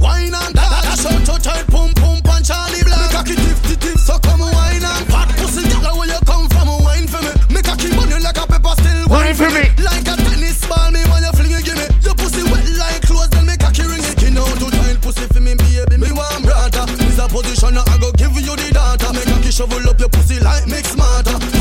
wine 0.00 0.34
and 0.34 0.54
cut 0.54 0.82
That's 0.84 1.04
how 1.04 1.18
to 1.18 1.34
tight 1.42 1.66
pum 1.68 1.92
pum 1.94 2.20
punch 2.22 2.48
Charlie 2.48 2.82
Black. 2.84 2.98
Me 3.00 3.14
cocky 3.14 3.34
tip 3.36 3.58
tip 3.66 3.80
tip 3.80 3.98
so 3.98 4.18
come 4.18 4.40
wine 4.40 4.82
and 4.82 5.04
Fat 5.10 5.28
pussy 5.38 5.62
girl 5.68 5.98
where 5.98 6.08
you 6.08 6.20
come 6.26 6.48
from 6.50 6.68
wine 6.82 7.06
for 7.06 7.20
me. 7.22 7.32
Me 7.54 7.60
cocky 7.62 7.90
money 7.96 8.18
like 8.20 8.38
a 8.38 8.46
pepper 8.46 8.74
still 8.78 9.08
Wine 9.08 9.34
for 9.34 9.50
me. 9.50 9.64
Like 9.82 10.06
a 10.06 10.14
tennis 10.16 10.62
ball 10.66 10.90
me 10.90 11.02
when 11.10 11.22
you 11.22 11.32
fling 11.34 11.54
it 11.54 11.64
give 11.64 11.78
me. 11.78 11.86
Your 12.02 12.14
pussy 12.14 12.42
wet 12.48 12.66
like 12.78 13.02
clothes 13.06 13.30
then 13.30 13.46
me 13.46 13.56
cocky 13.56 13.82
ring 13.82 14.02
it. 14.02 14.14
Skin 14.16 14.38
out 14.38 14.54
to 14.58 14.68
tight 14.70 14.98
pussy 15.02 15.26
for 15.28 15.40
me 15.40 15.54
baby. 15.54 15.96
Me 15.98 16.10
want 16.12 16.44
brother 16.44 16.86
This 16.98 17.18
a 17.18 17.26
position 17.28 17.78
I 17.78 17.96
go 17.98 18.12
give 18.14 18.34
you 18.38 18.54
the 18.54 18.68
data. 18.70 19.08
Me 19.12 19.22
cocky 19.26 19.50
shovel 19.50 19.82
up 19.88 19.98
your 19.98 20.08
pussy 20.08 20.38
like 20.40 20.66
mix 20.66 20.94
smarter 20.94 21.57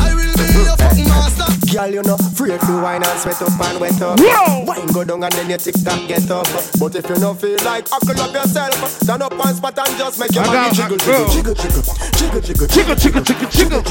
Girl, 1.78 1.94
you 1.94 2.02
know, 2.02 2.16
afraid 2.16 2.60
to 2.60 2.82
wine 2.82 3.04
and 3.06 3.20
sweat 3.20 3.40
up 3.40 3.54
and 3.54 3.80
wet 3.80 4.02
up. 4.02 4.18
Whoa. 4.20 4.66
Wine 4.66 4.88
go 4.88 5.04
down 5.04 5.24
and 5.24 5.32
then 5.34 5.48
you 5.48 5.58
tick 5.58 5.76
tock 5.86 6.08
get 6.08 6.26
up. 6.32 6.48
But 6.80 6.96
if 6.96 7.08
you 7.08 7.16
don't 7.22 7.40
feel 7.40 7.56
like 7.64 7.88
huckle 7.88 8.20
up 8.20 8.34
yourself, 8.34 8.74
stand 8.90 9.22
up 9.22 9.34
on 9.38 9.54
spot 9.54 9.78
and 9.78 9.96
just 9.98 10.20
make 10.20 10.34
your 10.34 10.44
I 10.44 10.48
body 10.48 10.58
got- 10.58 10.74
jiggle, 10.74 10.98
bro. 10.98 11.28
jiggle, 11.30 11.54
jiggle, 11.54 11.84
jiggle, 12.18 12.42
jiggle, 12.42 12.68
Jiggle, 12.68 12.96
jiggle, 12.96 13.22
jiggle, 13.22 13.50
jiggle. 13.54 13.82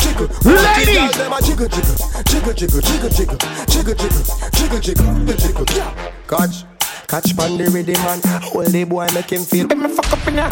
jiggle. 0.00 0.28
Ladies. 0.48 0.96
Girl, 0.96 1.12
them 1.12 1.32
a 1.32 1.42
jiggle, 1.44 1.68
jiggle, 1.68 1.96
jiggle, 2.24 2.52
jiggle, 2.56 2.80
jiggle, 2.80 3.08
jiggle, 3.20 3.36
jiggle, 3.68 3.94
jiggle, 3.94 4.80
jiggle, 4.80 4.80
jiggle, 4.80 5.36
jiggle. 5.36 5.64
Yeah. 5.76 6.12
Catch, 6.28 6.64
catch 7.06 7.36
pan 7.36 7.58
the 7.58 7.68
rhythm 7.68 8.00
man. 8.00 8.20
Hold 8.48 8.68
the 8.68 8.84
boy, 8.84 9.06
make 9.12 9.28
him 9.28 9.44
feel. 9.44 9.66
Let 9.66 9.76
me 9.76 9.88
fuck 9.94 10.10
up 10.10 10.26
in 10.26 10.36
ya. 10.36 10.48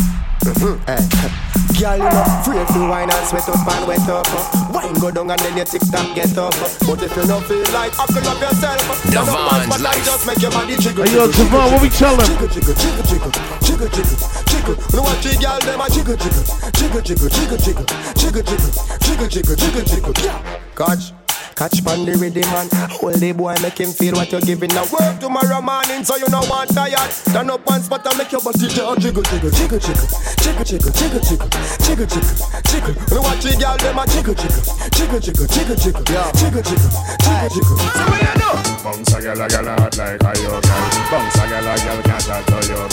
Hey. 0.86 1.53
Girl, 1.78 1.96
you 1.96 2.04
know, 2.04 2.24
afraid 2.40 2.66
to 2.68 2.80
wine 2.86 3.10
and 3.10 3.26
sweat 3.26 3.48
up 3.48 3.66
and 3.66 3.88
wet 3.88 4.08
up. 4.08 4.28
Wine 4.70 4.94
go 5.00 5.10
down 5.10 5.30
and 5.30 5.40
then 5.40 5.56
you 5.56 5.64
tick 5.64 5.82
tock 5.90 6.14
get 6.14 6.36
up. 6.38 6.54
But 6.86 7.02
if 7.02 7.16
you 7.16 7.24
don't 7.26 7.44
feel 7.44 7.64
like 7.72 7.92
huckle 7.96 8.22
up 8.28 8.40
yourself, 8.40 8.78
up 9.16 9.52
on 9.52 9.64
spot 9.64 9.80
Devon's 9.80 9.82
life. 9.82 10.04
just 10.04 10.26
make 10.26 10.40
your 10.42 10.52
body 10.52 10.76
jiggle. 10.76 11.04
Hey, 11.04 11.14
yo, 11.16 11.26
jiggle, 11.32 11.58
Javon, 11.58 11.72
what 11.72 11.82
we 11.82 11.88
tell 11.88 12.14
him? 12.14 12.28
Jiggle, 12.28 12.48
jiggle, 12.48 12.74
jiggle, 12.74 13.04
jiggle, 13.08 13.32
jiggle, 13.64 13.88
jiggle, 13.88 14.18
jiggle. 14.46 14.76
You 14.76 14.96
know 14.96 15.02
what 15.02 15.18
girl 15.24 15.58
them 15.64 15.80
a 15.80 15.86
jiggle, 15.88 16.16
jiggle, 16.20 16.44
jiggle, 16.76 17.02
jiggle, 17.02 17.28
jiggle, 17.32 17.58
jiggle, 17.58 17.86
jiggle, 18.14 18.42
jiggle, 18.44 19.28
jiggle, 19.28 19.56
jiggle, 19.56 19.84
jiggle, 19.84 20.12
jiggle. 20.12 20.40
Catch. 20.76 21.23
Catch 21.54 21.84
pan 21.84 22.04
the 22.04 22.18
rhythm 22.18 22.42
man 22.50 22.66
Hold 22.98 23.22
the 23.22 23.30
boy 23.30 23.54
make 23.62 23.78
him 23.78 23.90
feel 23.94 24.14
what 24.18 24.30
you're 24.32 24.42
giving 24.42 24.74
Now 24.74 24.84
work 24.90 25.20
tomorrow 25.22 25.62
morning 25.62 26.02
so 26.02 26.16
you 26.16 26.26
know 26.28 26.42
want 26.50 26.74
tired 26.74 26.98
Stand 27.14 27.50
up 27.50 27.62
on 27.70 27.80
spot 27.80 28.02
and 28.06 28.18
make 28.18 28.32
your 28.32 28.42
body 28.42 28.66
jiggle 28.66 28.96
Jiggle, 28.98 29.22
jiggle, 29.22 29.50
jiggle, 29.54 29.78
jiggle 29.78 30.08
Jiggle, 30.42 30.64
jiggle, 30.66 30.90
jiggle, 30.90 31.22
jiggle 31.22 31.48
Jiggle, 31.78 32.06
jiggle, 32.10 32.34
jiggle 32.66 32.94
know 33.14 33.22
what 33.22 33.38
the 33.38 33.54
girl 33.54 33.76
them 33.78 33.98
a 33.98 34.04
jiggle, 34.10 34.34
jiggle 34.34 34.62
Jiggle, 34.90 35.20
jiggle, 35.22 35.46
jiggle, 35.46 35.76
jiggle 35.78 36.02
Jiggle, 36.34 36.62
jiggle, 36.62 36.90
jiggle, 37.22 37.48
jiggle 37.54 37.78
So 37.78 38.02
what 38.10 38.18
you 38.18 38.34
do? 38.34 38.50
Bounce 38.82 39.14
a 39.14 39.18
girl, 39.22 39.40
a 39.40 39.46
girl 39.48 39.68
hot 39.78 39.96
like 39.96 40.20
a 40.20 40.32
yo 40.42 40.60
girl. 40.60 40.84
Bounce 41.08 41.38
a 41.40 41.44
girl, 41.48 41.64
a 41.64 41.74
girl 41.78 42.00
can't 42.04 42.20
chat 42.20 42.44
to 42.44 42.58
girl. 42.68 42.88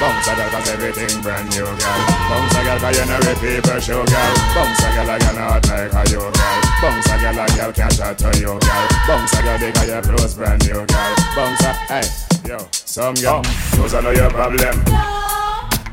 Bounce 0.00 0.26
a 0.26 0.32
girl 0.34 0.50
'cause 0.50 0.68
everything 0.74 1.22
brand 1.22 1.46
new 1.54 1.62
girl. 1.62 2.00
Bounce 2.26 2.56
a 2.56 2.60
girl 2.66 2.78
'cause 2.80 2.96
you 2.98 3.06
know 3.06 3.20
the 3.22 3.32
people 3.38 3.80
show 3.80 4.02
girl. 4.02 4.32
Bounce 4.56 4.82
a 4.82 4.88
girl, 4.90 5.10
a 5.10 5.16
girl 5.22 5.38
hot 5.38 5.66
like 5.70 5.94
a 5.94 6.02
yo 6.10 6.20
girl. 6.34 6.58
Bounce 6.82 7.10
a 7.10 7.16
girl, 7.22 7.38
a 7.38 7.46
girl 7.54 7.72
can't 7.72 7.94
chat 8.14 8.18
to 8.18 8.38
you 8.38 8.46
girl. 8.46 8.88
Bounce 9.08 9.32
a 9.34 9.42
girl 9.42 9.58
because 9.58 9.88
your 9.88 10.02
clothes 10.02 10.34
brand 10.34 10.64
new 10.66 10.74
girl. 10.74 10.86
Bounce 11.34 11.62
a, 11.62 11.72
hey, 11.90 12.02
yo, 12.46 12.58
some 12.70 13.14
girl, 13.14 13.42
those 13.74 13.94
are 13.94 14.02
not 14.02 14.16
your 14.16 14.30
problem. 14.30 14.76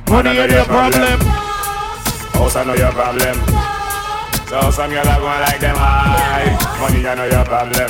Money 0.10 0.38
ain't 0.38 0.52
your 0.52 0.66
problem. 0.66 1.20
House 2.34 2.56
are 2.56 2.66
not 2.66 2.78
your 2.78 2.92
problem. 2.92 3.36
So 4.48 4.72
some 4.72 4.92
girl 4.92 5.08
are 5.08 5.20
going 5.20 5.42
like 5.42 5.60
them 5.60 5.76
high. 5.76 6.54
Money 6.80 7.06
are 7.08 7.16
not 7.16 7.32
your 7.32 7.46
problem. 7.46 7.90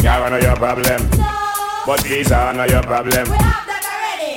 Car 0.00 0.22
are 0.22 0.30
not 0.30 0.42
your 0.42 0.56
problem. 0.56 1.10
But 1.86 2.02
these 2.02 2.32
are 2.32 2.54
not 2.54 2.70
your 2.70 2.82
problem. 2.82 3.26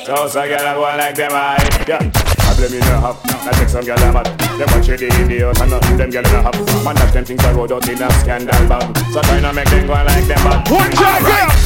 So 0.06 0.28
some 0.28 0.48
girl 0.48 0.66
are 0.66 0.76
going 0.76 0.98
like 0.98 1.16
them 1.16 1.32
high. 1.32 1.86
Yeah. 1.88 2.12
Problem 2.12 2.74
in 2.74 2.84
your 2.84 2.98
hop. 2.98 3.29
I 3.42 3.52
take 3.54 3.70
some 3.70 3.86
girl 3.86 3.98
a 3.98 4.12
mad. 4.12 4.26
Them 4.58 4.68
watch 4.72 4.88
the 4.88 5.08
videos 5.08 5.62
and 5.62 5.72
nothing 5.72 5.98
them 5.98 6.10
girl 6.10 6.26
in 6.26 6.36
a 6.36 6.42
hop. 6.42 6.56
Man, 6.84 6.96
that 6.96 7.14
them 7.14 7.26
things 7.26 7.44
I 7.44 7.54
road 7.54 7.72
out 7.72 7.88
in 7.88 8.02
a 8.02 8.12
scandal 8.20 8.68
bag. 8.68 8.98
So 9.14 9.22
try 9.22 9.52
make 9.52 9.70
them 9.70 9.88
go 9.88 9.94
like 9.94 10.28
them 10.28 10.44
bad. 10.44 10.70
One 10.70 10.92
time, 10.92 11.24
girl. 11.24 11.60